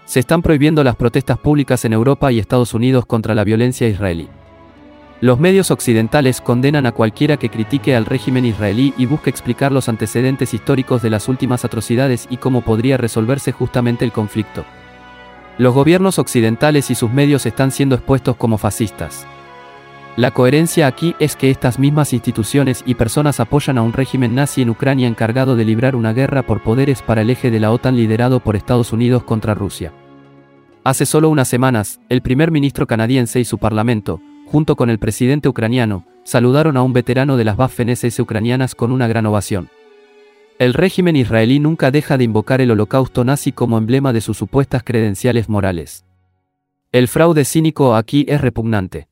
Se 0.03 0.19
están 0.19 0.41
prohibiendo 0.41 0.83
las 0.83 0.97
protestas 0.97 1.37
públicas 1.37 1.85
en 1.85 1.93
Europa 1.93 2.33
y 2.33 2.39
Estados 2.39 2.73
Unidos 2.73 3.05
contra 3.05 3.33
la 3.33 3.45
violencia 3.45 3.87
israelí. 3.87 4.27
Los 5.23 5.39
medios 5.39 5.71
occidentales 5.71 6.41
condenan 6.41 6.85
a 6.85 6.91
cualquiera 6.91 7.37
que 7.37 7.47
critique 7.49 7.95
al 7.95 8.05
régimen 8.05 8.43
israelí 8.43 8.93
y 8.97 9.05
busque 9.05 9.29
explicar 9.29 9.71
los 9.71 9.87
antecedentes 9.87 10.53
históricos 10.53 11.01
de 11.01 11.09
las 11.09 11.29
últimas 11.29 11.63
atrocidades 11.63 12.27
y 12.29 12.35
cómo 12.35 12.59
podría 12.59 12.97
resolverse 12.97 13.53
justamente 13.53 14.03
el 14.03 14.11
conflicto. 14.11 14.65
Los 15.57 15.73
gobiernos 15.73 16.19
occidentales 16.19 16.91
y 16.91 16.95
sus 16.95 17.09
medios 17.09 17.45
están 17.45 17.71
siendo 17.71 17.95
expuestos 17.95 18.35
como 18.35 18.57
fascistas. 18.57 19.25
La 20.17 20.31
coherencia 20.31 20.87
aquí 20.87 21.15
es 21.19 21.37
que 21.37 21.49
estas 21.49 21.79
mismas 21.79 22.11
instituciones 22.11 22.83
y 22.85 22.95
personas 22.95 23.39
apoyan 23.39 23.77
a 23.77 23.81
un 23.81 23.93
régimen 23.93 24.35
nazi 24.35 24.61
en 24.61 24.71
Ucrania 24.71 25.07
encargado 25.07 25.55
de 25.55 25.63
librar 25.63 25.95
una 25.95 26.11
guerra 26.11 26.41
por 26.41 26.61
poderes 26.63 27.01
para 27.01 27.21
el 27.21 27.29
eje 27.29 27.49
de 27.49 27.61
la 27.61 27.71
OTAN 27.71 27.95
liderado 27.95 28.41
por 28.41 28.57
Estados 28.57 28.91
Unidos 28.91 29.23
contra 29.23 29.53
Rusia. 29.53 29.93
Hace 30.83 31.05
solo 31.05 31.29
unas 31.29 31.47
semanas, 31.47 32.01
el 32.09 32.21
primer 32.21 32.51
ministro 32.51 32.87
canadiense 32.87 33.39
y 33.39 33.45
su 33.45 33.57
parlamento, 33.57 34.19
junto 34.53 34.75
con 34.75 34.91
el 34.91 34.99
presidente 34.99 35.49
ucraniano, 35.49 36.05
saludaron 36.23 36.77
a 36.77 36.83
un 36.83 36.93
veterano 36.93 37.37
de 37.37 37.43
las 37.43 37.57
Waffen-SS 37.57 38.19
ucranianas 38.19 38.75
con 38.75 38.91
una 38.91 39.07
gran 39.07 39.25
ovación. 39.25 39.69
El 40.59 40.75
régimen 40.75 41.15
israelí 41.15 41.57
nunca 41.57 41.89
deja 41.89 42.19
de 42.19 42.25
invocar 42.25 42.61
el 42.61 42.69
holocausto 42.69 43.23
nazi 43.23 43.51
como 43.51 43.79
emblema 43.79 44.13
de 44.13 44.21
sus 44.21 44.37
supuestas 44.37 44.83
credenciales 44.83 45.49
morales. 45.49 46.05
El 46.91 47.07
fraude 47.07 47.45
cínico 47.45 47.95
aquí 47.95 48.27
es 48.29 48.41
repugnante. 48.41 49.07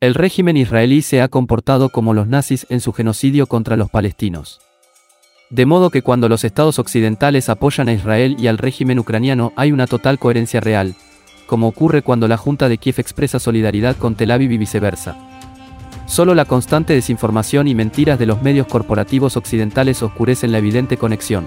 El 0.00 0.14
régimen 0.14 0.56
israelí 0.56 1.02
se 1.02 1.22
ha 1.22 1.28
comportado 1.28 1.90
como 1.90 2.12
los 2.12 2.26
nazis 2.26 2.66
en 2.68 2.80
su 2.80 2.92
genocidio 2.92 3.46
contra 3.46 3.76
los 3.76 3.90
palestinos. 3.90 4.60
De 5.50 5.66
modo 5.66 5.90
que 5.90 6.02
cuando 6.02 6.28
los 6.28 6.42
estados 6.42 6.80
occidentales 6.80 7.48
apoyan 7.48 7.88
a 7.88 7.92
Israel 7.92 8.34
y 8.40 8.48
al 8.48 8.58
régimen 8.58 8.98
ucraniano 8.98 9.52
hay 9.54 9.70
una 9.70 9.86
total 9.86 10.18
coherencia 10.18 10.58
real, 10.58 10.96
como 11.48 11.66
ocurre 11.66 12.02
cuando 12.02 12.28
la 12.28 12.36
Junta 12.36 12.68
de 12.68 12.76
Kiev 12.76 12.96
expresa 12.98 13.38
solidaridad 13.38 13.96
con 13.96 14.14
Tel 14.14 14.30
Aviv 14.30 14.52
y 14.52 14.58
viceversa. 14.58 15.16
Solo 16.04 16.34
la 16.34 16.44
constante 16.44 16.92
desinformación 16.92 17.66
y 17.68 17.74
mentiras 17.74 18.18
de 18.18 18.26
los 18.26 18.42
medios 18.42 18.66
corporativos 18.66 19.36
occidentales 19.36 20.02
oscurecen 20.02 20.52
la 20.52 20.58
evidente 20.58 20.98
conexión. 20.98 21.46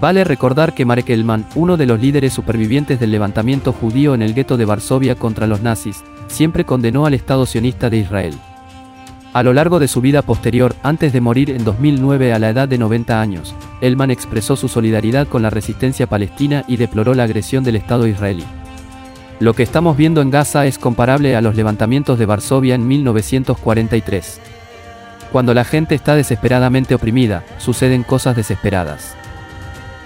Vale 0.00 0.22
recordar 0.22 0.74
que 0.74 0.84
Marek 0.84 1.08
Elman, 1.10 1.46
uno 1.54 1.78
de 1.78 1.86
los 1.86 1.98
líderes 1.98 2.34
supervivientes 2.34 3.00
del 3.00 3.10
levantamiento 3.10 3.72
judío 3.72 4.14
en 4.14 4.20
el 4.20 4.34
gueto 4.34 4.58
de 4.58 4.66
Varsovia 4.66 5.14
contra 5.14 5.46
los 5.46 5.62
nazis, 5.62 6.04
siempre 6.28 6.64
condenó 6.66 7.06
al 7.06 7.14
Estado 7.14 7.46
sionista 7.46 7.88
de 7.88 7.98
Israel. 7.98 8.34
A 9.32 9.42
lo 9.42 9.54
largo 9.54 9.78
de 9.78 9.88
su 9.88 10.02
vida 10.02 10.20
posterior, 10.20 10.74
antes 10.82 11.14
de 11.14 11.22
morir 11.22 11.50
en 11.50 11.64
2009 11.64 12.34
a 12.34 12.38
la 12.38 12.50
edad 12.50 12.68
de 12.68 12.76
90 12.76 13.18
años, 13.18 13.54
Elman 13.80 14.10
expresó 14.10 14.56
su 14.56 14.68
solidaridad 14.68 15.26
con 15.26 15.40
la 15.40 15.48
resistencia 15.48 16.06
palestina 16.06 16.64
y 16.68 16.76
deploró 16.76 17.14
la 17.14 17.22
agresión 17.22 17.64
del 17.64 17.76
Estado 17.76 18.06
israelí. 18.06 18.44
Lo 19.40 19.54
que 19.54 19.62
estamos 19.62 19.96
viendo 19.96 20.20
en 20.20 20.30
Gaza 20.30 20.66
es 20.66 20.78
comparable 20.78 21.34
a 21.34 21.40
los 21.40 21.56
levantamientos 21.56 22.18
de 22.18 22.26
Varsovia 22.26 22.74
en 22.74 22.86
1943. 22.86 24.38
Cuando 25.32 25.54
la 25.54 25.64
gente 25.64 25.94
está 25.94 26.14
desesperadamente 26.14 26.94
oprimida, 26.94 27.42
suceden 27.56 28.02
cosas 28.02 28.36
desesperadas. 28.36 29.16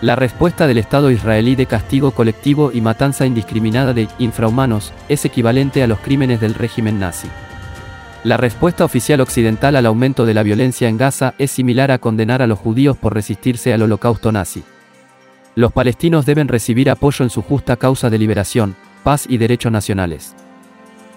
La 0.01 0.15
respuesta 0.15 0.69
del 0.69 0.79
Estado 0.79 1.11
israelí 1.11 1.57
de 1.57 1.67
castigo 1.67 2.13
colectivo 2.13 2.71
y 2.73 2.81
matanza 2.81 3.27
indiscriminada 3.27 3.93
de 3.93 4.07
infrahumanos 4.21 4.93
es 5.09 5.25
equivalente 5.25 5.83
a 5.83 5.89
los 5.89 5.99
crímenes 5.99 6.41
del 6.41 6.55
régimen 6.55 7.01
nazi. 7.01 7.29
La 8.23 8.37
respuesta 8.37 8.85
oficial 8.85 9.21
occidental 9.21 9.75
al 9.75 9.87
aumento 9.87 10.27
de 10.27 10.35
la 10.35 10.45
violencia 10.45 10.89
en 10.89 10.97
Gaza 10.97 11.35
es 11.39 11.51
similar 11.51 11.91
a 11.91 11.99
condenar 11.99 12.41
a 12.41 12.47
los 12.47 12.61
judíos 12.61 12.97
por 12.97 13.15
resistirse 13.15 13.73
al 13.75 13.83
holocausto 13.83 14.31
nazi. 14.31 14.63
Los 15.57 15.73
palestinos 15.73 16.25
deben 16.25 16.47
recibir 16.47 16.89
apoyo 16.89 17.25
en 17.25 17.31
su 17.31 17.43
justa 17.43 17.77
causa 17.77 18.11
de 18.11 18.19
liberación, 18.19 18.77
paz 19.05 19.27
y 19.29 19.39
derechos 19.39 19.71
nacionales. 19.71 20.35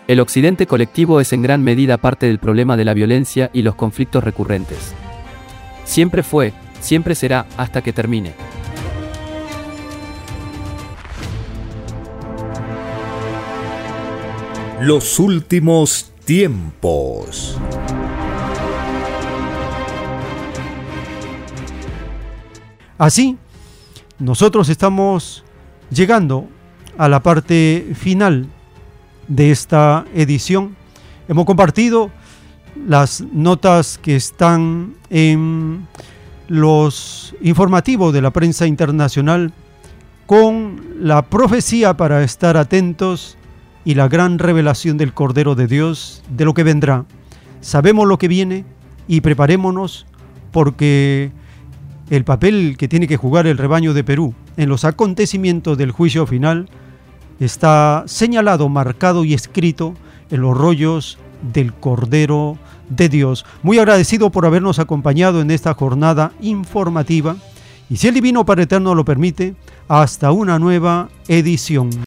El 0.08 0.20
occidente 0.20 0.68
colectivo 0.68 1.20
es 1.20 1.34
en 1.34 1.42
gran 1.42 1.64
medida 1.64 1.98
parte 1.98 2.28
del 2.28 2.38
problema 2.38 2.78
de 2.78 2.86
la 2.86 2.94
violencia 2.94 3.50
y 3.52 3.64
los 3.64 3.76
conflictos 3.76 4.24
recurrentes. 4.24 4.94
Siempre 5.86 6.22
fue, 6.22 6.54
siempre 6.80 7.16
será, 7.16 7.48
hasta 7.58 7.82
que 7.82 7.94
termine. 7.94 8.34
Los 14.80 15.18
últimos 15.18 16.12
tiempos. 16.24 17.58
Así, 22.98 23.38
nosotros 24.20 24.70
estamos 24.70 25.44
llegando 25.90 26.48
a 26.98 27.08
la 27.08 27.22
parte 27.22 27.92
final 27.96 28.48
de 29.28 29.52
esta 29.52 30.06
edición. 30.14 30.76
Hemos 31.28 31.46
compartido 31.46 32.12
las 32.88 33.22
notas 33.22 33.98
que 33.98 34.16
están 34.16 34.96
en 35.10 35.88
los 36.48 37.36
informativos 37.42 38.14
de 38.14 38.22
la 38.22 38.32
prensa 38.32 38.68
internacional 38.68 39.54
con 40.26 40.82
la 41.00 41.24
profecía 41.24 41.98
para 41.98 42.24
estar 42.24 42.58
atentos 42.58 43.38
y 43.86 43.96
la 43.96 44.08
gran 44.08 44.40
revelación 44.40 44.98
del 44.98 45.14
Cordero 45.14 45.56
de 45.56 45.68
Dios 45.68 46.24
de 46.30 46.46
lo 46.46 46.54
que 46.54 46.64
vendrá. 46.64 47.06
Sabemos 47.62 48.08
lo 48.08 48.18
que 48.18 48.28
viene 48.28 48.66
y 49.08 49.22
preparémonos 49.22 50.06
porque 50.52 51.32
el 52.10 52.24
papel 52.24 52.76
que 52.78 52.88
tiene 52.88 53.08
que 53.08 53.18
jugar 53.18 53.48
el 53.48 53.58
rebaño 53.58 53.94
de 53.94 54.04
Perú 54.04 54.34
en 54.58 54.70
los 54.70 54.86
acontecimientos 54.86 55.78
del 55.78 55.92
juicio 55.92 56.26
final 56.26 56.70
está 57.40 58.04
señalado, 58.08 58.70
marcado 58.70 59.24
y 59.24 59.34
escrito 59.34 59.94
en 60.30 60.42
los 60.42 60.58
rollos 60.58 61.18
del 61.54 61.74
Cordero 61.74 62.58
de 62.90 63.10
Dios. 63.10 63.46
Muy 63.64 63.80
agradecido 63.80 64.30
por 64.30 64.46
habernos 64.46 64.80
acompañado 64.80 65.42
en 65.42 65.52
esta 65.52 65.74
jornada 65.74 66.32
informativa 66.42 67.36
y 67.90 67.98
si 67.98 68.08
el 68.08 68.14
Divino 68.14 68.46
Padre 68.46 68.64
Eterno 68.64 68.96
lo 68.96 69.06
permite, 69.06 69.56
hasta 69.88 70.32
una 70.32 70.60
nueva 70.60 71.10
edición. 71.28 72.07